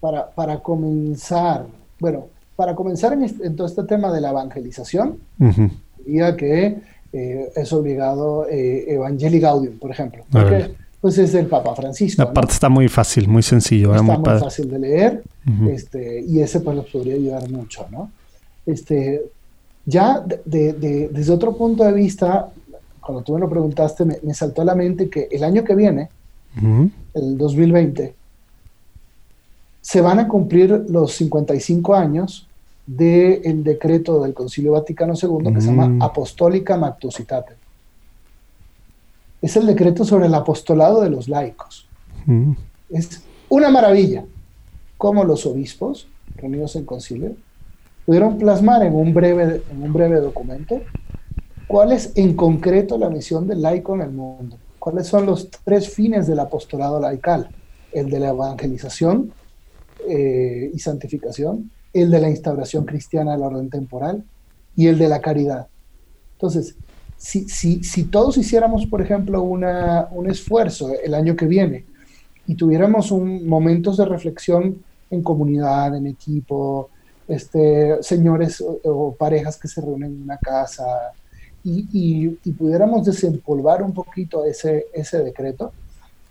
Para, 0.00 0.30
para 0.30 0.58
comenzar, 0.58 1.66
bueno, 2.00 2.26
para 2.56 2.74
comenzar 2.74 3.12
en, 3.12 3.24
este, 3.24 3.50
todo 3.50 3.66
este 3.66 3.84
tema 3.84 4.12
de 4.12 4.20
la 4.20 4.30
evangelización, 4.30 5.18
diría 6.04 6.36
que 6.36 6.78
eh, 7.12 7.52
es 7.54 7.72
obligado 7.72 8.46
eh, 8.48 8.94
Evangelii 8.94 9.40
Gaudium, 9.40 9.78
por 9.78 9.90
ejemplo. 9.90 10.24
Porque, 10.30 10.74
pues 11.02 11.18
es 11.18 11.34
el 11.34 11.46
Papa 11.46 11.74
Francisco. 11.74 12.22
Aparte 12.22 12.52
está 12.52 12.68
muy 12.68 12.88
fácil, 12.88 13.28
muy 13.28 13.42
sencillo. 13.42 13.90
Está 13.90 14.02
muy, 14.04 14.38
fácil 14.38 14.70
de 14.70 14.78
leer 14.78 15.22
este, 15.68 16.20
y 16.20 16.38
ese 16.38 16.60
pues 16.60 16.76
nos 16.76 16.86
podría 16.86 17.14
ayudar 17.14 17.50
mucho, 17.50 17.88
¿no? 17.90 18.12
Este, 18.64 19.20
ya 19.84 20.24
desde 20.44 21.32
otro 21.32 21.56
punto 21.56 21.82
de 21.82 21.92
vista, 21.92 22.50
cuando 23.00 23.24
tú 23.24 23.34
me 23.34 23.40
lo 23.40 23.50
preguntaste, 23.50 24.04
me, 24.04 24.32
saltó 24.32 24.62
a 24.62 24.64
la 24.64 24.76
mente 24.76 25.10
que 25.10 25.26
el 25.28 25.42
año 25.42 25.64
que 25.64 25.74
viene, 25.74 26.08
el 27.14 27.36
2020, 27.36 28.14
se 29.80 30.00
van 30.00 30.20
a 30.20 30.28
cumplir 30.28 30.84
los 30.88 31.14
55 31.14 31.96
años 31.96 32.46
del 32.86 33.64
decreto 33.64 34.22
del 34.22 34.34
Concilio 34.34 34.70
Vaticano 34.72 35.14
II 35.20 35.52
que 35.52 35.60
se 35.60 35.66
llama 35.66 35.88
mm. 35.88 36.02
Apostólica 36.02 36.76
Mactusitate 36.76 37.61
es 39.42 39.56
el 39.56 39.66
decreto 39.66 40.04
sobre 40.04 40.26
el 40.26 40.34
apostolado 40.34 41.02
de 41.02 41.10
los 41.10 41.28
laicos. 41.28 41.88
Mm. 42.26 42.52
Es 42.90 43.22
una 43.48 43.68
maravilla 43.68 44.24
cómo 44.96 45.24
los 45.24 45.44
obispos, 45.46 46.06
reunidos 46.36 46.76
en 46.76 46.84
concilio, 46.84 47.34
pudieron 48.06 48.38
plasmar 48.38 48.84
en 48.84 48.94
un 48.94 49.12
breve, 49.12 49.62
en 49.70 49.82
un 49.82 49.92
breve 49.92 50.20
documento 50.20 50.80
cuál 51.66 51.92
es 51.92 52.12
en 52.16 52.34
concreto 52.34 52.98
la 52.98 53.10
misión 53.10 53.48
del 53.48 53.62
laico 53.62 53.94
en 53.94 54.02
el 54.02 54.10
mundo, 54.10 54.58
cuáles 54.78 55.06
son 55.06 55.26
los 55.26 55.48
tres 55.64 55.88
fines 55.88 56.26
del 56.26 56.38
apostolado 56.38 57.00
laical, 57.00 57.48
el 57.92 58.10
de 58.10 58.20
la 58.20 58.28
evangelización 58.28 59.32
eh, 60.08 60.70
y 60.72 60.78
santificación, 60.78 61.70
el 61.92 62.10
de 62.10 62.20
la 62.20 62.30
instauración 62.30 62.84
cristiana 62.84 63.32
del 63.32 63.42
orden 63.42 63.70
temporal 63.70 64.24
y 64.76 64.86
el 64.86 64.98
de 64.98 65.08
la 65.08 65.20
caridad. 65.20 65.66
Entonces, 66.34 66.76
si, 67.22 67.48
si, 67.48 67.84
si 67.84 68.04
todos 68.04 68.36
hiciéramos, 68.36 68.84
por 68.86 69.00
ejemplo, 69.00 69.42
una, 69.42 70.08
un 70.10 70.28
esfuerzo 70.28 70.90
el 71.04 71.14
año 71.14 71.36
que 71.36 71.46
viene 71.46 71.84
y 72.48 72.56
tuviéramos 72.56 73.12
un, 73.12 73.46
momentos 73.46 73.96
de 73.96 74.06
reflexión 74.06 74.82
en 75.08 75.22
comunidad, 75.22 75.96
en 75.96 76.08
equipo, 76.08 76.90
este, 77.28 78.02
señores 78.02 78.62
o, 78.82 79.14
parejas 79.14 79.56
que 79.56 79.68
se 79.68 79.80
reúnen 79.80 80.10
en 80.16 80.22
una 80.22 80.36
casa 80.36 80.84
y, 81.62 81.86
y, 82.44 82.52
pudiéramos 82.54 83.06
desempolvar 83.06 83.84
un 83.84 83.94
poquito 83.94 84.44
ese, 84.44 84.86
ese 84.92 85.22
decreto, 85.22 85.72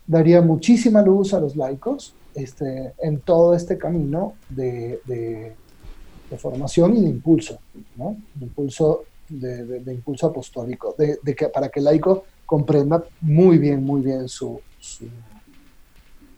daría 0.06 0.42
muchísima 0.42 1.02
luz 1.02 1.34
a 1.34 1.40
los 1.40 1.56
laicos 1.56 2.14
este, 2.36 2.92
en 3.02 3.22
todo 3.22 3.56
este 3.56 3.78
camino 3.78 4.34
de, 4.50 5.00
de, 5.06 5.56
formación 6.38 6.98
y 6.98 7.02
de 7.02 7.10
impulso, 7.10 7.60
¿no? 7.96 8.18
De 8.36 8.46
impulso, 8.46 9.04
de, 9.40 9.94
impulso 9.94 10.28
apostólico, 10.28 10.96
de, 10.98 11.36
que, 11.36 11.48
para 11.48 11.70
que 11.70 11.80
el 11.80 11.86
laico 11.86 12.26
comprenda 12.46 13.04
muy 13.22 13.58
bien, 13.58 13.84
muy 13.84 14.02
bien 14.02 14.28
su, 14.28 14.60
su, 14.80 15.06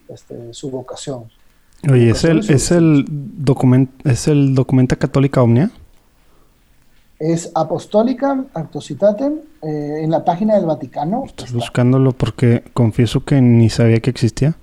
este, 0.07 0.53
su 0.53 0.69
vocación. 0.69 1.25
Oye, 1.91 2.11
¿es 2.11 2.23
el, 2.23 2.39
es, 2.49 2.71
el 2.71 3.05
document, 3.09 3.89
¿es 4.05 4.27
el 4.27 4.55
Documenta 4.55 4.95
Católica 4.95 5.41
Omnia? 5.41 5.71
Es 7.19 7.51
Apostólica 7.55 8.45
Actuositatem 8.53 9.39
eh, 9.61 10.01
en 10.01 10.11
la 10.11 10.23
página 10.23 10.55
del 10.55 10.65
Vaticano. 10.65 11.23
Estoy 11.25 11.51
buscándolo 11.51 12.13
porque 12.13 12.63
confieso 12.73 13.25
que 13.25 13.41
ni 13.41 13.69
sabía 13.69 13.99
que 13.99 14.09
existía. 14.09 14.55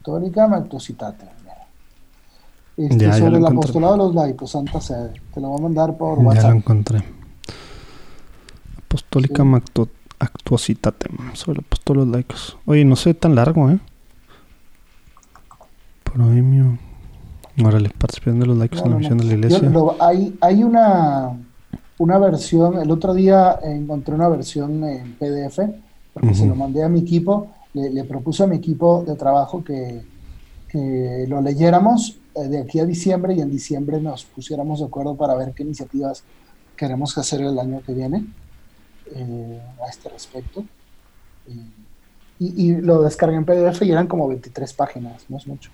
Apostólica 0.00 0.44
Actuositatem. 0.44 1.28
Este, 2.78 2.96
ya, 2.96 3.12
sobre 3.12 3.38
el 3.38 3.46
apostolado 3.46 3.94
de 3.94 3.98
los 3.98 4.14
laicos, 4.14 4.52
Santa 4.52 4.80
Sede. 4.80 5.14
Te 5.34 5.40
lo 5.40 5.48
voy 5.48 5.58
a 5.58 5.62
mandar 5.62 5.96
por 5.96 6.16
WhatsApp. 6.20 6.42
Ya 6.44 6.50
lo 6.50 6.56
encontré. 6.56 7.04
Apostólica 8.88 9.44
sí. 9.44 9.82
Actuositatem. 10.20 11.12
Sobre 11.34 11.60
el 11.60 11.64
apostolado 11.64 12.04
de 12.04 12.10
los 12.10 12.16
laicos. 12.16 12.58
Oye, 12.66 12.84
no 12.84 12.96
sé 12.96 13.14
tan 13.14 13.34
largo, 13.34 13.70
¿eh? 13.70 13.78
Proemio. 16.02 16.78
Órale, 17.64 17.90
participación 17.90 18.40
de 18.40 18.46
los 18.46 18.56
laicos 18.56 18.82
en 18.82 18.90
la 18.90 18.96
misión 18.96 19.18
de 19.18 19.24
la 19.24 19.34
iglesia. 19.34 19.72
hay, 20.00 20.36
hay 20.40 20.64
una 20.64 21.36
una 21.98 22.18
versión, 22.18 22.78
el 22.78 22.90
otro 22.90 23.12
día 23.12 23.58
encontré 23.62 24.14
una 24.14 24.28
versión 24.28 24.84
en 24.84 25.14
PDF, 25.14 25.58
porque 26.14 26.34
se 26.34 26.46
lo 26.46 26.54
mandé 26.54 26.82
a 26.82 26.88
mi 26.88 27.00
equipo, 27.00 27.48
le, 27.74 28.04
propuse 28.04 28.44
a 28.44 28.46
mi 28.46 28.56
equipo 28.56 29.04
de 29.06 29.14
trabajo 29.16 29.62
que, 29.62 30.02
lo 31.28 31.40
leyéramos 31.40 32.18
eh, 32.34 32.42
de 32.46 32.60
aquí 32.60 32.78
a 32.78 32.84
diciembre 32.84 33.34
y 33.34 33.40
en 33.40 33.50
diciembre 33.50 34.00
nos 34.00 34.24
pusiéramos 34.24 34.80
de 34.80 34.86
acuerdo 34.86 35.16
para 35.16 35.34
ver 35.34 35.52
qué 35.52 35.62
iniciativas 35.62 36.22
queremos 36.76 37.16
hacer 37.16 37.40
el 37.40 37.58
año 37.58 37.80
que 37.84 37.94
viene 37.94 38.26
eh, 39.14 39.60
a 39.84 39.88
este 39.90 40.08
respecto. 40.08 40.64
Y, 42.40 42.76
lo 42.76 43.02
descargué 43.02 43.36
en 43.36 43.44
PDF 43.44 43.82
y 43.82 43.90
eran 43.90 44.06
como 44.06 44.28
23 44.28 44.72
páginas, 44.74 45.24
no 45.28 45.38
es 45.38 45.46
mucho. 45.46 45.70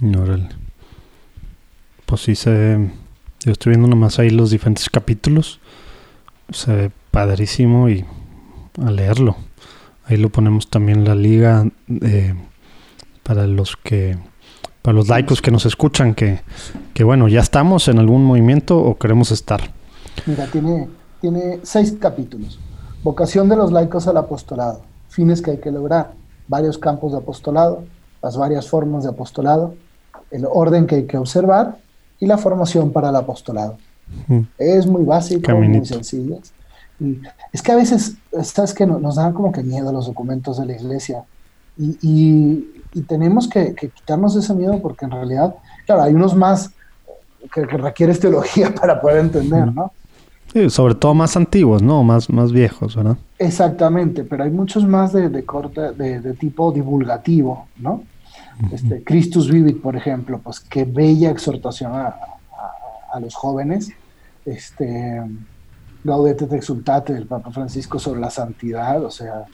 Órale. 0.00 0.48
Pues 2.06 2.20
sí 2.20 2.36
se 2.36 2.78
yo 3.44 3.52
estoy 3.52 3.70
viendo 3.70 3.88
nomás 3.88 4.18
ahí 4.18 4.30
los 4.30 4.50
diferentes 4.50 4.88
capítulos. 4.88 5.60
Se 6.50 6.72
ve 6.72 6.90
padrísimo 7.10 7.90
y 7.90 8.04
a 8.82 8.90
leerlo. 8.90 9.36
Ahí 10.06 10.16
lo 10.16 10.30
ponemos 10.30 10.70
también 10.70 11.04
la 11.04 11.14
liga 11.14 11.66
eh, 12.00 12.34
para 13.22 13.46
los 13.46 13.76
que 13.76 14.16
para 14.80 14.94
los 14.94 15.08
laicos 15.08 15.40
que 15.40 15.50
nos 15.50 15.64
escuchan 15.64 16.14
que, 16.14 16.40
que 16.92 17.04
bueno, 17.04 17.28
ya 17.28 17.40
estamos 17.40 17.88
en 17.88 17.98
algún 17.98 18.24
movimiento 18.24 18.78
o 18.78 18.98
queremos 18.98 19.30
estar. 19.30 19.72
Mira, 20.26 20.46
tiene, 20.46 20.88
tiene 21.20 21.60
seis 21.62 21.96
capítulos. 21.98 22.58
Vocación 23.04 23.50
de 23.50 23.56
los 23.56 23.70
laicos 23.70 24.08
al 24.08 24.16
apostolado, 24.16 24.80
fines 25.08 25.42
que 25.42 25.50
hay 25.50 25.58
que 25.58 25.70
lograr, 25.70 26.12
varios 26.48 26.78
campos 26.78 27.12
de 27.12 27.18
apostolado, 27.18 27.84
las 28.22 28.38
varias 28.38 28.66
formas 28.66 29.04
de 29.04 29.10
apostolado, 29.10 29.74
el 30.30 30.46
orden 30.50 30.86
que 30.86 30.94
hay 30.94 31.04
que 31.04 31.18
observar 31.18 31.76
y 32.18 32.24
la 32.24 32.38
formación 32.38 32.92
para 32.92 33.10
el 33.10 33.16
apostolado. 33.16 33.76
Es 34.56 34.86
muy 34.86 35.04
básico, 35.04 35.52
muy 35.52 35.84
sencillo. 35.84 36.38
Y 36.98 37.20
es 37.52 37.60
que 37.60 37.72
a 37.72 37.76
veces, 37.76 38.16
sabes 38.42 38.72
que 38.72 38.86
nos 38.86 39.16
dan 39.16 39.34
como 39.34 39.52
que 39.52 39.62
miedo 39.62 39.92
los 39.92 40.06
documentos 40.06 40.58
de 40.58 40.64
la 40.64 40.72
iglesia. 40.72 41.24
Y, 41.76 42.70
tenemos 43.06 43.48
que, 43.48 43.74
quitarnos 43.74 44.34
ese 44.34 44.54
miedo 44.54 44.80
porque 44.80 45.04
en 45.04 45.10
realidad, 45.10 45.54
claro, 45.84 46.04
hay 46.04 46.14
unos 46.14 46.34
más 46.34 46.70
que, 47.52 47.66
requieres 47.66 48.18
teología 48.18 48.74
para 48.80 48.98
poder 48.98 49.18
entender, 49.18 49.70
¿no? 49.74 49.92
Sí, 50.54 50.70
sobre 50.70 50.94
todo 50.94 51.14
más 51.14 51.36
antiguos, 51.36 51.82
¿no? 51.82 52.02
Más, 52.04 52.30
más 52.30 52.52
viejos, 52.52 52.96
¿verdad? 52.96 53.18
Exactamente, 53.38 54.24
pero 54.24 54.44
hay 54.44 54.50
muchos 54.50 54.86
más 54.86 55.12
de, 55.12 55.28
de 55.28 55.44
corte, 55.44 55.92
de, 55.92 56.20
de 56.20 56.32
tipo 56.34 56.72
divulgativo, 56.72 57.66
¿no? 57.76 58.04
Este, 58.70 59.02
Christus 59.02 59.50
Vivit, 59.50 59.80
por 59.80 59.96
ejemplo, 59.96 60.40
pues 60.42 60.60
qué 60.60 60.84
bella 60.84 61.30
exhortación 61.30 61.92
a, 61.92 62.16
los 63.20 63.34
jóvenes. 63.34 63.90
Este, 64.44 65.22
Gaudete 66.02 66.46
te 66.46 66.56
exultate 66.56 67.14
del 67.14 67.26
Papa 67.26 67.52
Francisco 67.52 68.00
sobre 68.00 68.20
la 68.20 68.30
santidad, 68.30 69.04
o 69.04 69.10
sea, 69.10 69.44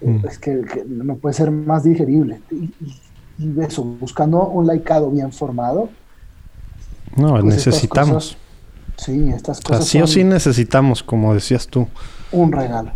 mm. 0.00 0.26
es 0.26 0.38
que, 0.38 0.84
no 0.86 1.16
puede 1.16 1.34
ser 1.34 1.50
más 1.50 1.84
digerible. 1.84 2.40
Y, 2.50 2.72
eso, 3.60 3.82
buscando 3.82 4.46
un 4.48 4.66
laicado 4.66 5.10
bien 5.10 5.32
formado. 5.32 5.88
No, 7.16 7.30
pues 7.30 7.44
necesitamos. 7.44 8.36
Sí, 8.96 9.30
estas 9.34 9.60
cosas. 9.60 9.86
sí 9.86 10.00
o 10.00 10.06
sí 10.06 10.24
necesitamos, 10.24 11.02
como 11.02 11.34
decías 11.34 11.66
tú. 11.66 11.88
Un 12.30 12.52
regalo. 12.52 12.92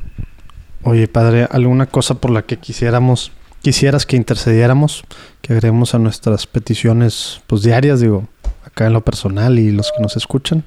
Oye, 0.82 1.08
padre, 1.08 1.48
¿alguna 1.50 1.86
cosa 1.86 2.14
por 2.14 2.30
la 2.30 2.42
que 2.42 2.58
quisiéramos 2.58 3.32
quisieras 3.66 4.06
que 4.06 4.16
intercediéramos, 4.16 5.02
que 5.42 5.52
agreguemos 5.52 5.92
a 5.96 5.98
nuestras 5.98 6.46
peticiones 6.46 7.40
pues 7.48 7.62
diarias, 7.62 7.98
digo, 7.98 8.28
acá 8.64 8.86
en 8.86 8.92
lo 8.92 9.04
personal 9.04 9.58
y 9.58 9.72
los 9.72 9.90
que 9.90 10.00
nos 10.00 10.16
escuchan? 10.16 10.62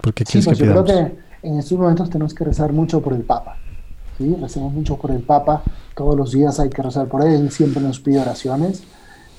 Porque 0.00 0.24
sí, 0.26 0.40
pues 0.42 0.58
yo 0.58 0.66
creo 0.66 0.84
que 0.84 1.16
en 1.42 1.58
estos 1.60 1.78
momentos 1.78 2.10
tenemos 2.10 2.34
que 2.34 2.44
rezar 2.44 2.72
mucho 2.72 3.00
por 3.00 3.12
el 3.12 3.22
Papa. 3.22 3.58
¿sí? 4.18 4.36
Recemos 4.40 4.72
mucho 4.72 4.96
por 4.96 5.12
el 5.12 5.20
Papa, 5.20 5.62
todos 5.94 6.16
los 6.16 6.32
días 6.32 6.58
hay 6.58 6.68
que 6.68 6.82
rezar 6.82 7.06
por 7.06 7.24
él, 7.24 7.50
siempre 7.52 7.80
nos 7.80 8.00
pide 8.00 8.20
oraciones. 8.20 8.82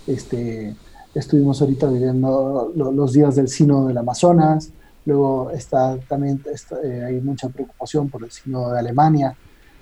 Este, 0.08 0.74
estuvimos 1.14 1.62
ahorita 1.62 1.88
viviendo 1.88 2.72
los 2.74 3.12
días 3.12 3.36
del 3.36 3.50
Sino 3.50 3.86
del 3.86 3.98
Amazonas, 3.98 4.72
luego 5.06 5.52
está 5.52 5.98
también 6.08 6.42
eh, 6.84 7.04
hay 7.08 7.22
mucha 7.22 7.50
preocupación 7.50 8.10
por 8.10 8.24
el 8.24 8.32
Sino 8.32 8.70
de 8.70 8.80
Alemania. 8.80 9.36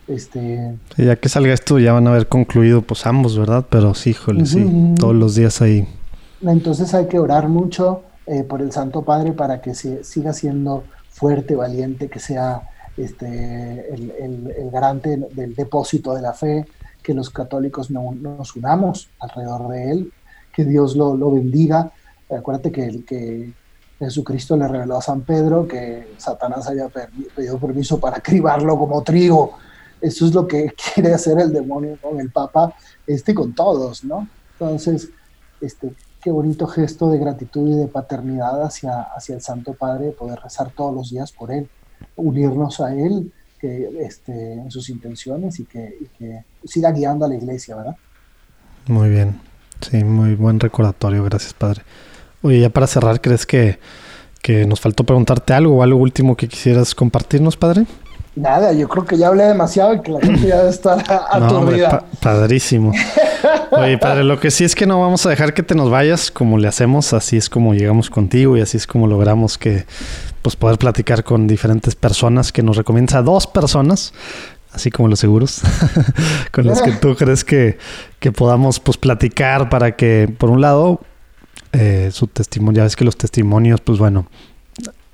Este... 0.08 0.76
ya 0.98 1.16
que 1.18 1.30
salga 1.30 1.54
esto 1.54 1.78
ya 1.78 1.94
van 1.94 2.08
a 2.08 2.10
haber 2.10 2.28
concluido 2.28 2.82
pues 2.82 3.06
ambos, 3.06 3.38
¿verdad? 3.38 3.66
Pero 3.70 3.94
sí, 3.94 4.12
híjole, 4.12 4.46
sí, 4.46 4.96
todos 4.98 5.16
los 5.16 5.36
días 5.36 5.62
ahí. 5.62 5.88
Entonces 6.42 6.94
hay 6.94 7.08
que 7.08 7.20
orar 7.20 7.48
mucho 7.48 8.02
eh, 8.26 8.44
por 8.44 8.62
el 8.62 8.72
Santo 8.72 9.04
Padre 9.04 9.34
para 9.34 9.62
que 9.62 9.76
se, 9.76 10.04
siga 10.04 10.34
siendo 10.34 10.84
fuerte, 11.10 11.56
valiente, 11.56 12.10
que 12.10 12.20
sea 12.20 12.64
este, 12.98 13.94
el, 13.94 14.70
garante 14.72 15.18
del 15.18 15.56
depósito 15.56 16.14
de 16.16 16.22
la 16.22 16.34
fe, 16.34 16.66
que 17.04 17.14
los 17.14 17.30
católicos 17.30 17.92
nos 17.92 18.56
unamos 18.56 19.10
alrededor 19.20 19.70
de 19.70 19.92
él, 19.92 20.14
que 20.54 20.66
Dios 20.66 20.96
lo, 20.96 21.32
bendiga. 21.32 21.92
Acuérdate 22.30 22.72
que, 22.72 23.04
que 23.06 23.54
Jesucristo 24.00 24.56
le 24.56 24.68
reveló 24.68 24.98
a 24.98 25.02
San 25.02 25.22
Pedro 25.22 25.68
que 25.68 26.14
Satanás 26.18 26.68
había 26.68 26.88
pedido 26.88 27.60
permiso 27.60 28.00
para 28.00 28.22
cribarlo 28.22 28.78
como 28.78 29.04
trigo 29.04 29.54
eso 30.02 30.26
es 30.26 30.34
lo 30.34 30.48
que 30.48 30.74
quiere 30.94 31.14
hacer 31.14 31.40
el 31.40 31.52
demonio 31.52 31.98
con 32.02 32.20
el 32.20 32.32
Papa, 32.32 32.74
este 33.06 33.34
con 33.34 33.54
todos, 33.54 34.04
¿no? 34.04 34.28
Entonces, 34.54 35.10
este, 35.62 35.92
qué 36.22 36.32
bonito 36.32 36.68
gesto 36.68 37.10
de 37.10 37.20
gratitud 37.20 37.68
y 37.70 37.76
de 37.76 37.88
paternidad 37.88 38.64
hacia, 38.64 39.02
hacia 39.02 39.36
el 39.36 39.42
Santo 39.42 39.74
Padre, 39.74 40.12
poder 40.12 40.40
rezar 40.40 40.72
todos 40.72 40.94
los 40.94 41.10
días 41.12 41.32
por 41.32 41.52
él, 41.52 41.70
unirnos 42.16 42.80
a 42.80 42.94
él 42.94 43.32
que, 43.60 43.90
este, 44.02 44.54
en 44.54 44.72
sus 44.72 44.90
intenciones 44.90 45.60
y 45.60 45.66
que, 45.66 46.44
siga 46.66 46.92
guiando 46.92 47.26
a 47.26 47.30
la 47.30 47.36
iglesia, 47.36 47.76
¿verdad? 47.76 47.96
Muy 48.88 49.10
bien, 49.10 49.40
sí, 49.82 50.04
muy 50.04 50.36
buen 50.36 50.60
recordatorio, 50.60 51.24
gracias 51.24 51.54
Padre. 51.54 51.84
Oye, 52.42 52.62
ya 52.62 52.70
para 52.70 52.88
cerrar, 52.88 53.22
¿crees 53.22 53.46
que, 53.46 53.80
que 54.42 54.66
nos 54.66 54.80
faltó 54.80 55.04
preguntarte 55.04 55.54
algo 55.54 55.78
o 55.78 55.84
algo 55.84 56.00
último 56.00 56.36
que 56.38 56.48
quisieras 56.48 56.96
compartirnos, 56.96 57.58
Padre? 57.58 57.86
Nada, 58.36 58.72
yo 58.72 58.88
creo 58.88 59.06
que 59.06 59.18
ya 59.18 59.28
hablé 59.28 59.44
demasiado 59.44 59.94
y 59.96 60.02
que 60.02 60.12
la 60.12 60.22
gente 60.22 60.48
ya 60.48 60.58
debe 60.58 60.70
estar 60.70 61.04
aturdida. 61.30 61.90
No, 61.90 62.20
padrísimo. 62.22 62.94
Oye, 63.72 63.98
padre, 63.98 64.24
lo 64.24 64.40
que 64.40 64.50
sí 64.50 64.64
es 64.64 64.76
que 64.76 64.86
no 64.86 65.02
vamos 65.02 65.26
a 65.26 65.30
dejar 65.30 65.54
que 65.54 65.64
te 65.64 65.76
nos 65.76 65.90
vayas 65.90 66.32
como 66.32 66.58
le 66.58 66.68
hacemos, 66.68 67.12
así 67.14 67.36
es 67.36 67.50
como 67.50 67.74
llegamos 67.74 68.10
contigo 68.10 68.56
y 68.56 68.62
así 68.62 68.78
es 68.78 68.88
como 68.88 69.08
logramos 69.08 69.58
que 69.58 69.86
pues 70.42 70.56
poder 70.56 70.78
platicar 70.78 71.24
con 71.24 71.48
diferentes 71.48 71.96
personas 71.96 72.54
que 72.54 72.64
nos 72.64 72.78
recomiendas 72.78 73.16
a 73.16 73.22
dos 73.24 73.46
personas, 73.46 74.14
así 74.72 74.90
como 74.90 75.10
los 75.10 75.20
seguros, 75.20 75.62
con 76.52 76.66
los 76.66 76.82
que 76.82 76.94
tú 76.94 77.16
crees 77.18 77.44
que, 77.44 77.78
que 78.20 78.32
podamos 78.32 78.80
pues 78.80 78.98
platicar 78.98 79.70
para 79.70 79.98
que, 79.98 80.34
por 80.38 80.50
un 80.50 80.62
lado, 80.62 81.02
eh, 81.72 82.10
su 82.12 82.28
testimonio, 82.28 82.80
ya 82.80 82.84
ves 82.84 82.96
que 82.96 83.06
los 83.06 83.18
testimonios, 83.18 83.82
pues 83.82 84.00
bueno, 84.00 84.28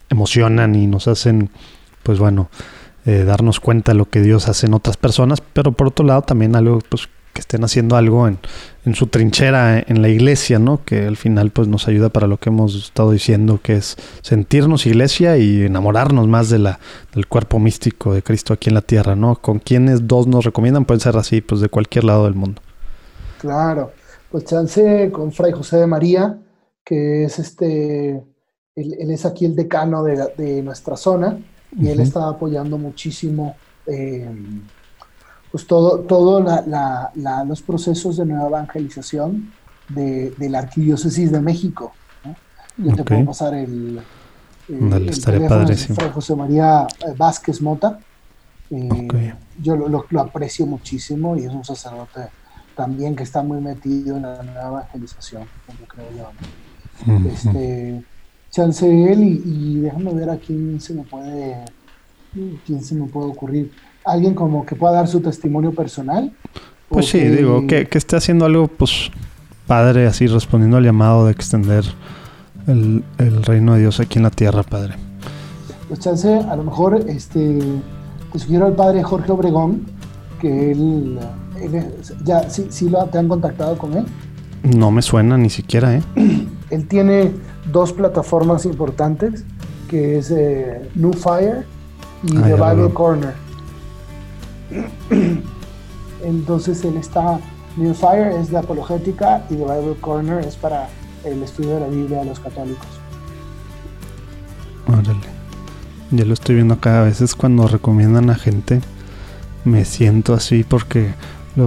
emocionan 0.09 0.75
y 0.75 0.87
nos 0.87 1.07
hacen, 1.07 1.49
pues 2.03 2.19
bueno, 2.19 2.49
eh, 3.05 3.23
darnos 3.23 3.59
cuenta 3.59 3.91
de 3.91 3.97
lo 3.97 4.05
que 4.05 4.21
Dios 4.21 4.47
hace 4.47 4.67
en 4.67 4.73
otras 4.73 4.97
personas, 4.97 5.41
pero 5.41 5.71
por 5.71 5.87
otro 5.87 6.05
lado 6.05 6.23
también 6.23 6.55
algo 6.55 6.79
pues 6.89 7.07
que 7.35 7.41
estén 7.41 7.65
haciendo 7.65 7.97
algo 7.97 8.27
en, 8.29 8.39
en 8.85 8.95
su 8.95 9.07
trinchera 9.07 9.77
en 9.77 10.01
la 10.01 10.07
iglesia, 10.07 10.57
¿no? 10.57 10.83
Que 10.85 11.05
al 11.05 11.17
final 11.17 11.51
pues 11.51 11.67
nos 11.67 11.87
ayuda 11.89 12.07
para 12.07 12.27
lo 12.27 12.37
que 12.37 12.49
hemos 12.49 12.73
estado 12.73 13.11
diciendo, 13.11 13.59
que 13.61 13.75
es 13.75 13.97
sentirnos 14.21 14.85
iglesia 14.85 15.37
y 15.37 15.63
enamorarnos 15.63 16.27
más 16.27 16.49
de 16.49 16.59
la, 16.59 16.79
del 17.13 17.27
cuerpo 17.27 17.59
místico 17.59 18.13
de 18.13 18.23
Cristo 18.23 18.53
aquí 18.53 18.69
en 18.69 18.75
la 18.75 18.81
tierra, 18.81 19.17
¿no? 19.17 19.35
Con 19.35 19.59
quienes 19.59 20.07
dos 20.07 20.27
nos 20.27 20.45
recomiendan, 20.45 20.85
pueden 20.85 21.01
ser 21.01 21.17
así, 21.17 21.41
pues 21.41 21.59
de 21.59 21.67
cualquier 21.67 22.05
lado 22.05 22.23
del 22.23 22.35
mundo. 22.35 22.61
Claro, 23.39 23.91
pues 24.35 24.43
chance 24.43 25.11
con 25.13 25.31
Fray 25.31 25.53
José 25.53 25.77
de 25.77 25.87
María, 25.87 26.37
que 26.83 27.23
es 27.23 27.39
este, 27.39 28.21
él, 28.75 29.09
es 29.09 29.25
aquí 29.25 29.45
el 29.45 29.55
decano 29.55 30.03
de, 30.03 30.61
nuestra 30.61 30.97
zona 30.97 31.39
y 31.71 31.87
él 31.87 32.01
está 32.01 32.27
apoyando 32.27 32.77
muchísimo 32.77 33.55
eh, 33.87 34.29
pues 35.49 35.65
todo, 35.65 35.99
todo 36.01 36.45
los 37.45 37.61
procesos 37.61 38.17
de 38.17 38.25
nueva 38.25 38.47
evangelización 38.49 39.53
de, 39.87 40.35
la 40.37 40.59
Arquidiócesis 40.59 41.31
de 41.31 41.39
México. 41.39 41.93
Yo 42.75 42.93
te 42.93 43.05
puedo 43.05 43.27
pasar 43.27 43.53
el, 43.53 44.01
el, 44.67 45.13
Fray 45.13 46.11
José 46.13 46.35
María 46.35 46.85
eh, 47.07 47.13
Vázquez 47.15 47.61
Mota. 47.61 47.99
Eh, 48.69 49.33
yo 49.61 49.77
lo, 49.77 50.05
aprecio 50.19 50.65
muchísimo 50.65 51.37
y 51.37 51.45
es 51.45 51.53
un 51.53 51.63
sacerdote 51.63 52.27
también 52.75 53.15
que 53.15 53.23
está 53.23 53.41
muy 53.41 53.61
metido 53.61 54.17
en 54.17 54.23
la 54.23 54.43
nueva 54.43 54.67
evangelización, 54.67 55.43
como 55.65 55.87
creo 55.87 56.05
yo. 56.17 57.29
este, 57.29 58.03
chance 58.51 58.85
él 58.85 59.41
y, 59.45 59.79
déjame 59.79 60.13
ver 60.13 60.29
a 60.29 60.37
quién 60.37 60.79
se 60.79 60.93
me 60.93 61.03
puede 61.03 61.65
quién 62.65 62.83
se 62.83 62.95
me 62.95 63.07
puede 63.07 63.27
ocurrir. 63.27 63.71
Alguien 64.03 64.33
como 64.33 64.65
que 64.65 64.75
pueda 64.75 64.93
dar 64.93 65.07
su 65.07 65.21
testimonio 65.21 65.71
personal. 65.71 66.31
Pues 66.89 67.07
sí, 67.07 67.19
digo, 67.19 67.65
que, 67.65 67.87
que 67.87 67.97
esté 67.97 68.17
haciendo 68.17 68.45
algo, 68.45 68.67
pues, 68.67 69.09
padre, 69.67 70.05
así 70.05 70.27
respondiendo 70.27 70.77
al 70.77 70.83
llamado 70.83 71.25
de 71.25 71.31
extender 71.31 71.85
el, 72.67 73.03
reino 73.43 73.73
de 73.73 73.81
Dios 73.81 73.99
aquí 73.99 74.17
en 74.17 74.23
la 74.23 74.29
tierra, 74.29 74.63
Padre. 74.63 74.95
Pues 75.87 75.99
chance, 75.99 76.33
a 76.33 76.55
lo 76.55 76.63
mejor 76.63 77.03
este, 77.07 77.59
te 78.31 78.39
sugiero 78.39 78.65
al 78.65 78.73
Padre 78.73 79.03
Jorge 79.03 79.31
Obregón, 79.31 79.85
que 80.39 80.71
él, 80.71 81.19
ya, 82.23 82.49
sí, 82.49 82.67
sí 82.69 82.89
lo, 82.89 83.05
te 83.05 83.17
han 83.17 83.27
contactado 83.27 83.77
con 83.77 83.93
él. 83.93 84.05
No 84.63 84.91
me 84.91 85.01
suena 85.01 85.37
ni 85.37 85.49
siquiera, 85.49 85.95
¿eh? 85.95 86.03
él 86.69 86.87
tiene 86.87 87.31
dos 87.71 87.93
plataformas 87.93 88.65
importantes, 88.65 89.43
que 89.87 90.17
es 90.17 90.31
eh, 90.31 90.89
New 90.95 91.13
Fire 91.13 91.65
y 92.23 92.37
ah, 92.37 92.41
The 92.41 92.53
Bible 92.55 92.93
Corner. 92.93 93.33
Entonces 96.23 96.83
él 96.83 96.97
está, 96.97 97.39
New 97.77 97.93
Fire 97.93 98.31
es 98.39 98.51
la 98.51 98.59
apologética 98.59 99.45
y 99.49 99.55
The 99.55 99.63
Bible 99.63 99.95
Corner 100.01 100.45
es 100.45 100.55
para 100.55 100.89
el 101.23 101.43
estudio 101.43 101.75
de 101.75 101.79
la 101.81 101.87
Biblia 101.87 102.19
de 102.19 102.25
los 102.25 102.39
católicos. 102.39 102.87
Órale. 104.87 105.35
Ya 106.11 106.25
lo 106.25 106.33
estoy 106.33 106.55
viendo 106.55 106.75
acá. 106.75 107.01
A 107.01 107.03
veces 107.03 107.35
cuando 107.35 107.67
recomiendan 107.67 108.29
a 108.29 108.35
gente, 108.35 108.81
me 109.63 109.85
siento 109.85 110.33
así 110.33 110.63
porque, 110.63 111.13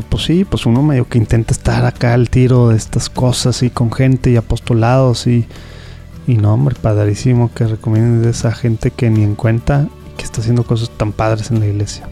pues 0.09 0.25
sí, 0.25 0.45
pues 0.45 0.67
uno 0.67 0.83
medio 0.83 1.09
que 1.09 1.19
intenta 1.19 1.53
estar 1.53 1.85
acá 1.87 2.15
al 2.15 2.29
tiro 2.29 2.69
de 2.69 2.77
estas 2.77 3.09
cosas 3.09 3.63
y 3.63 3.71
con 3.71 3.91
gente 3.91 4.31
y 4.31 4.37
apostolados 4.37 5.27
y, 5.27 5.47
y 6.27 6.37
no, 6.37 6.55
hombre, 6.55 6.77
padrísimo 6.81 7.51
que 7.55 7.67
recomienden 7.67 8.29
esa 8.29 8.53
gente 8.53 8.91
que 8.91 9.09
ni 9.09 9.23
en 9.23 9.35
cuenta 9.35 9.89
que 10.17 10.25
está 10.25 10.41
haciendo 10.43 10.65
cosas 10.65 10.91
tan 10.91 11.13
padres 11.13 11.51
en 11.51 11.61
la 11.61 11.67
iglesia. 11.67 12.09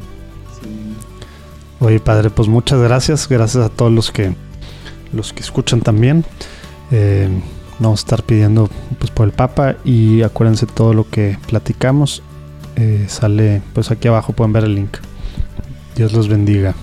Oye, 1.81 2.01
padre, 2.01 2.31
pues 2.31 2.49
muchas 2.49 2.81
gracias. 2.81 3.29
Gracias 3.29 3.65
a 3.65 3.69
todos 3.69 3.93
los 3.93 4.11
que 4.11 4.35
los 5.13 5.33
que 5.33 5.41
escuchan 5.41 5.81
también. 5.81 6.25
Eh, 6.91 7.29
vamos 7.79 8.01
a 8.01 8.03
estar 8.03 8.23
pidiendo 8.23 8.71
pues 8.99 9.11
por 9.11 9.27
el 9.27 9.33
Papa 9.33 9.77
y 9.85 10.23
acuérdense 10.23 10.67
todo 10.67 10.95
lo 10.95 11.09
que 11.09 11.39
platicamos. 11.47 12.23
Eh, 12.77 13.07
sale 13.09 13.61
pues 13.75 13.91
aquí 13.91 14.09
abajo 14.09 14.33
pueden 14.33 14.53
ver 14.53 14.65
el 14.65 14.75
link. 14.75 14.97
Dios 15.95 16.13
los 16.13 16.29
bendiga. 16.29 16.75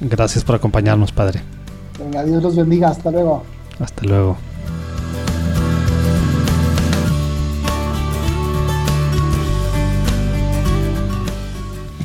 Gracias 0.00 0.44
por 0.44 0.54
acompañarnos, 0.54 1.12
Padre. 1.12 1.42
Venga, 1.98 2.24
Dios 2.24 2.42
los 2.42 2.56
bendiga. 2.56 2.88
Hasta 2.88 3.10
luego. 3.10 3.44
Hasta 3.78 4.04
luego. 4.04 4.36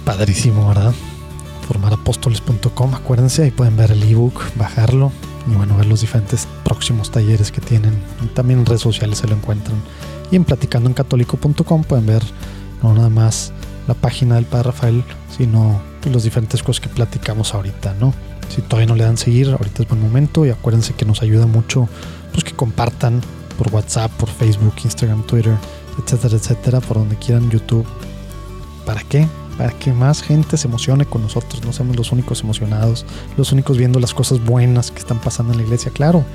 Padrísimo, 0.03 0.67
¿verdad? 0.67 0.93
Formarapóstoles.com, 1.67 2.93
acuérdense, 2.93 3.43
ahí 3.43 3.51
pueden 3.51 3.75
ver 3.75 3.91
el 3.91 4.03
ebook, 4.03 4.39
bajarlo 4.55 5.11
y 5.51 5.55
bueno, 5.55 5.75
ver 5.77 5.87
los 5.87 6.01
diferentes 6.01 6.47
próximos 6.63 7.09
talleres 7.09 7.51
que 7.51 7.59
tienen. 7.59 7.99
También 8.35 8.59
en 8.59 8.65
redes 8.67 8.81
sociales 8.81 9.17
se 9.17 9.27
lo 9.27 9.35
encuentran. 9.35 9.77
Y 10.31 10.35
en 10.35 10.45
platicandoencatólico.com 10.45 11.83
pueden 11.83 12.05
ver 12.05 12.23
no 12.83 12.93
nada 12.93 13.09
más 13.09 13.51
la 13.87 13.93
página 13.93 14.35
del 14.35 14.45
Padre 14.45 14.71
Rafael, 14.71 15.03
sino 15.35 15.81
pues, 16.01 16.13
las 16.13 16.23
diferentes 16.23 16.63
cosas 16.63 16.81
que 16.81 16.89
platicamos 16.89 17.53
ahorita, 17.53 17.93
¿no? 17.99 18.13
Si 18.49 18.61
todavía 18.61 18.87
no 18.87 18.95
le 18.95 19.03
dan 19.03 19.17
seguir, 19.17 19.49
ahorita 19.49 19.83
es 19.83 19.89
buen 19.89 20.01
momento 20.01 20.45
y 20.45 20.49
acuérdense 20.49 20.93
que 20.93 21.05
nos 21.05 21.21
ayuda 21.21 21.47
mucho 21.47 21.89
pues 22.31 22.43
que 22.43 22.53
compartan 22.53 23.21
por 23.57 23.73
WhatsApp, 23.73 24.11
por 24.11 24.29
Facebook, 24.29 24.73
Instagram, 24.83 25.23
Twitter, 25.23 25.55
etcétera, 26.03 26.35
etcétera, 26.35 26.81
por 26.81 26.97
donde 26.97 27.15
quieran, 27.15 27.49
YouTube. 27.49 27.85
¿Para 28.85 29.01
qué? 29.01 29.27
para 29.57 29.71
que 29.71 29.93
más 29.93 30.21
gente 30.21 30.57
se 30.57 30.67
emocione 30.67 31.05
con 31.05 31.21
nosotros, 31.21 31.63
no 31.63 31.71
seamos 31.71 31.95
los 31.95 32.11
únicos 32.11 32.41
emocionados, 32.41 33.05
los 33.37 33.51
únicos 33.51 33.77
viendo 33.77 33.99
las 33.99 34.13
cosas 34.13 34.43
buenas 34.43 34.91
que 34.91 34.99
están 34.99 35.19
pasando 35.19 35.53
en 35.53 35.59
la 35.59 35.63
iglesia. 35.63 35.91
Claro, 35.93 36.25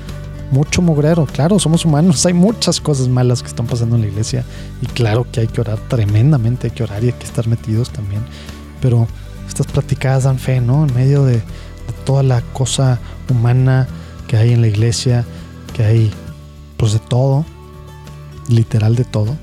mucho 0.51 0.81
mugrero, 0.81 1.25
claro, 1.25 1.57
somos 1.59 1.85
humanos, 1.85 2.25
hay 2.25 2.33
muchas 2.33 2.79
cosas 2.79 3.07
malas 3.07 3.41
que 3.41 3.47
están 3.47 3.67
pasando 3.67 3.95
en 3.95 4.01
la 4.01 4.07
iglesia 4.07 4.45
y 4.81 4.85
claro 4.85 5.25
que 5.31 5.41
hay 5.41 5.47
que 5.47 5.61
orar 5.61 5.79
tremendamente, 5.87 6.67
hay 6.67 6.71
que 6.71 6.83
orar 6.83 7.03
y 7.03 7.07
hay 7.07 7.13
que 7.13 7.25
estar 7.25 7.47
metidos 7.47 7.89
también, 7.89 8.21
pero 8.81 9.07
estas 9.47 9.67
practicadas 9.67 10.23
dan 10.23 10.39
fe, 10.39 10.61
¿no? 10.61 10.85
En 10.85 10.93
medio 10.93 11.25
de, 11.25 11.41
toda 12.05 12.23
la 12.23 12.41
cosa 12.53 12.99
humana 13.29 13.87
que 14.27 14.37
hay 14.37 14.53
en 14.53 14.61
la 14.61 14.67
iglesia, 14.67 15.25
que 15.73 15.83
hay 15.83 16.11
pues 16.77 16.93
de 16.93 16.99
todo, 16.99 17.45
literal 18.47 18.95
de 18.95 19.03
todo 19.03 19.35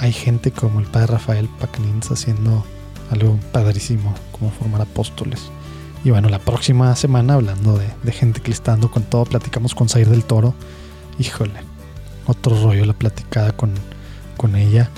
hay 0.00 0.12
gente 0.12 0.50
como 0.50 0.80
el 0.80 0.86
padre 0.86 1.08
Rafael 1.08 1.48
Pacnins 1.60 2.10
haciendo 2.10 2.64
algo 3.10 3.38
padrísimo, 3.52 4.14
como 4.32 4.50
formar 4.50 4.80
apóstoles. 4.80 5.50
Y 6.02 6.10
bueno, 6.10 6.28
la 6.30 6.38
próxima 6.38 6.96
semana, 6.96 7.34
hablando 7.34 7.78
de, 7.78 8.12
gente 8.12 8.40
que 8.40 8.48
le 8.48 8.54
está 8.54 8.72
dando 8.72 8.90
con 8.90 9.02
todo, 9.02 9.24
platicamos 9.24 9.74
con 9.74 9.88
Zair 9.88 10.08
del 10.08 10.24
Toro. 10.24 10.54
Híjole, 11.18 11.60
otro 12.26 12.60
rollo 12.62 12.86
la 12.86 12.94
platicada 12.94 13.52
con, 13.52 13.74
con 14.38 14.56
ella. 14.56 14.88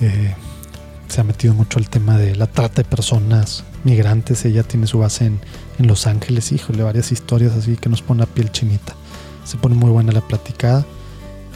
Eh, 0.00 0.34
se 1.06 1.20
ha 1.20 1.24
metido 1.24 1.54
mucho 1.54 1.78
el 1.78 1.88
tema 1.88 2.18
de 2.18 2.34
la 2.34 2.48
trata 2.48 2.82
de 2.82 2.88
personas 2.88 3.64
migrantes. 3.84 4.44
Ella 4.44 4.64
tiene 4.64 4.88
su 4.88 4.98
base 4.98 5.26
en, 5.26 5.40
Los 5.78 6.08
Ángeles. 6.08 6.50
Híjole, 6.50 6.82
varias 6.82 7.12
historias 7.12 7.52
así 7.52 7.76
que 7.76 7.88
nos 7.88 8.02
pone 8.02 8.20
la 8.20 8.26
piel 8.26 8.50
chinita. 8.50 8.94
Se 9.44 9.56
pone 9.58 9.76
muy 9.76 9.90
buena 9.90 10.10
la 10.10 10.20
platicada. 10.20 10.84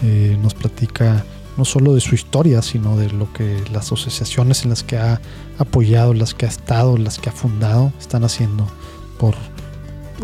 Eh, 0.05 0.39
nos 0.41 0.55
platica 0.55 1.25
no 1.57 1.65
solo 1.65 1.95
de 1.95 2.01
su 2.01 2.15
historia, 2.15 2.63
sino 2.63 2.97
de 2.97 3.11
lo 3.11 3.33
que 3.33 3.63
las 3.73 3.87
asociaciones 3.87 4.63
en 4.63 4.71
las 4.71 4.85
que 4.85 4.97
ha 4.97 5.21
apoyado, 5.59 6.15
las 6.15 6.35
que 6.35 6.47
ha 6.47 6.49
estado, 6.49 6.97
las 6.97 7.19
que 7.19 7.29
ha 7.29 7.33
fundado, 7.33 7.93
están 8.01 8.25
haciendo 8.25 8.67
por 9.23 9.37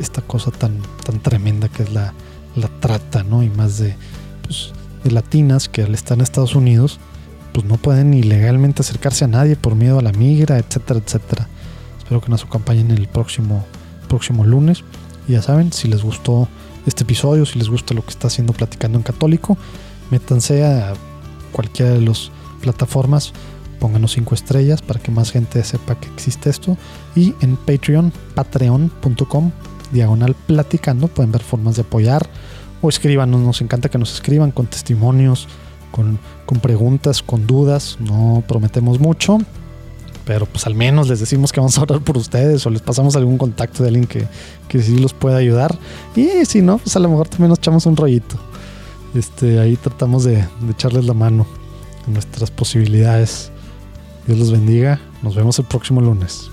esta 0.01 0.23
cosa 0.23 0.51
tan, 0.51 0.83
tan 1.07 1.21
tremenda 1.21 1.69
que 1.69 1.85
es 1.85 1.93
la, 1.93 2.15
la 2.57 2.67
trata, 2.81 3.23
¿no? 3.23 3.45
Y 3.45 3.49
más 3.49 3.79
de, 3.79 3.95
pues, 4.43 4.73
de 5.05 5.13
latinas 5.13 5.69
que 5.69 5.85
al 5.85 5.95
estar 5.95 6.19
en 6.19 6.23
Estados 6.23 6.57
Unidos, 6.57 6.99
pues 7.53 7.65
no 7.65 7.77
pueden 7.77 8.13
ilegalmente 8.13 8.83
acercarse 8.83 9.25
a 9.25 9.29
nadie 9.29 9.55
por 9.55 9.77
miedo 9.77 10.01
a 10.01 10.03
la 10.03 10.11
migra, 10.11 10.59
etcétera, 10.59 10.99
etcétera. 10.99 11.47
Espero 11.97 12.21
que 12.21 12.29
nos 12.29 12.43
acompañen 12.43 12.91
el 12.91 13.07
próximo, 13.07 13.65
próximo 14.09 14.45
lunes. 14.45 14.83
Y 15.29 15.33
ya 15.35 15.43
saben, 15.43 15.73
si 15.73 15.87
les 15.87 16.03
gustó 16.03 16.49
este 16.85 17.05
episodio, 17.05 17.47
si 17.47 17.57
les 17.57 17.69
gusta 17.69 17.95
lo 17.95 18.03
que 18.03 18.11
está 18.11 18.27
haciendo 18.27 18.53
Platicando 18.53 18.99
en 18.99 19.05
Católico, 19.05 19.57
métanse 20.11 20.65
a 20.65 20.95
cualquiera 21.53 21.93
de 21.93 22.01
las 22.01 22.33
plataformas, 22.61 23.33
pónganos 23.79 24.13
5 24.13 24.35
estrellas 24.35 24.83
para 24.83 25.01
que 25.01 25.11
más 25.11 25.31
gente 25.31 25.63
sepa 25.65 25.99
que 25.99 26.09
existe 26.09 26.51
esto. 26.51 26.77
Y 27.15 27.35
en 27.41 27.57
Patreon, 27.57 28.13
patreon.com, 28.35 29.51
diagonal 29.93 30.35
platicando, 30.47 31.09
pueden 31.09 31.33
ver 31.33 31.43
formas 31.43 31.77
de 31.77 31.83
apoyar 31.83 32.29
o 32.83 32.89
escríbanos. 32.89 33.41
Nos 33.41 33.61
encanta 33.61 33.89
que 33.89 33.99
nos 33.99 34.13
escriban 34.15 34.51
con 34.51 34.67
testimonios, 34.67 35.49
con, 35.91 36.19
con 36.47 36.61
preguntas, 36.61 37.23
con 37.23 37.47
dudas. 37.47 37.97
No 38.01 38.43
prometemos 38.47 39.01
mucho, 39.01 39.39
pero 40.25 40.47
pues 40.47 40.67
al 40.67 40.75
menos 40.75 41.09
les 41.09 41.21
decimos 41.21 41.53
que 41.53 41.61
vamos 41.61 41.79
a 41.79 41.83
orar 41.83 42.01
por 42.01 42.19
ustedes 42.19 42.67
o 42.67 42.71
les 42.71 42.83
pasamos 42.83 43.17
algún 43.17 43.39
contacto 43.39 43.83
de 43.83 43.89
alguien 43.89 44.07
que, 44.07 44.27
que 44.69 44.83
sí 44.83 44.99
los 44.99 45.15
pueda 45.15 45.39
ayudar. 45.39 45.77
Y 46.15 46.45
si 46.45 46.63
no, 46.63 46.79
pues 46.79 46.95
a 46.97 47.01
lo 47.01 47.09
mejor 47.09 47.29
también 47.29 47.49
nos 47.51 47.59
echamos 47.59 47.87
un 47.87 47.97
rollito. 47.97 48.37
Este, 49.15 49.59
ahí 49.59 49.77
tratamos 49.77 50.25
de, 50.25 50.37
de 50.37 50.71
echarles 50.71 51.07
la 51.07 51.15
mano 51.15 51.47
a 52.07 52.11
nuestras 52.11 52.51
posibilidades. 52.51 53.51
Dios 54.29 54.39
los 54.41 54.53
bendiga. 54.53 55.01
Nos 55.23 55.35
vemos 55.35 55.59
el 55.59 55.65
próximo 55.65 56.03
lunes. 56.03 56.51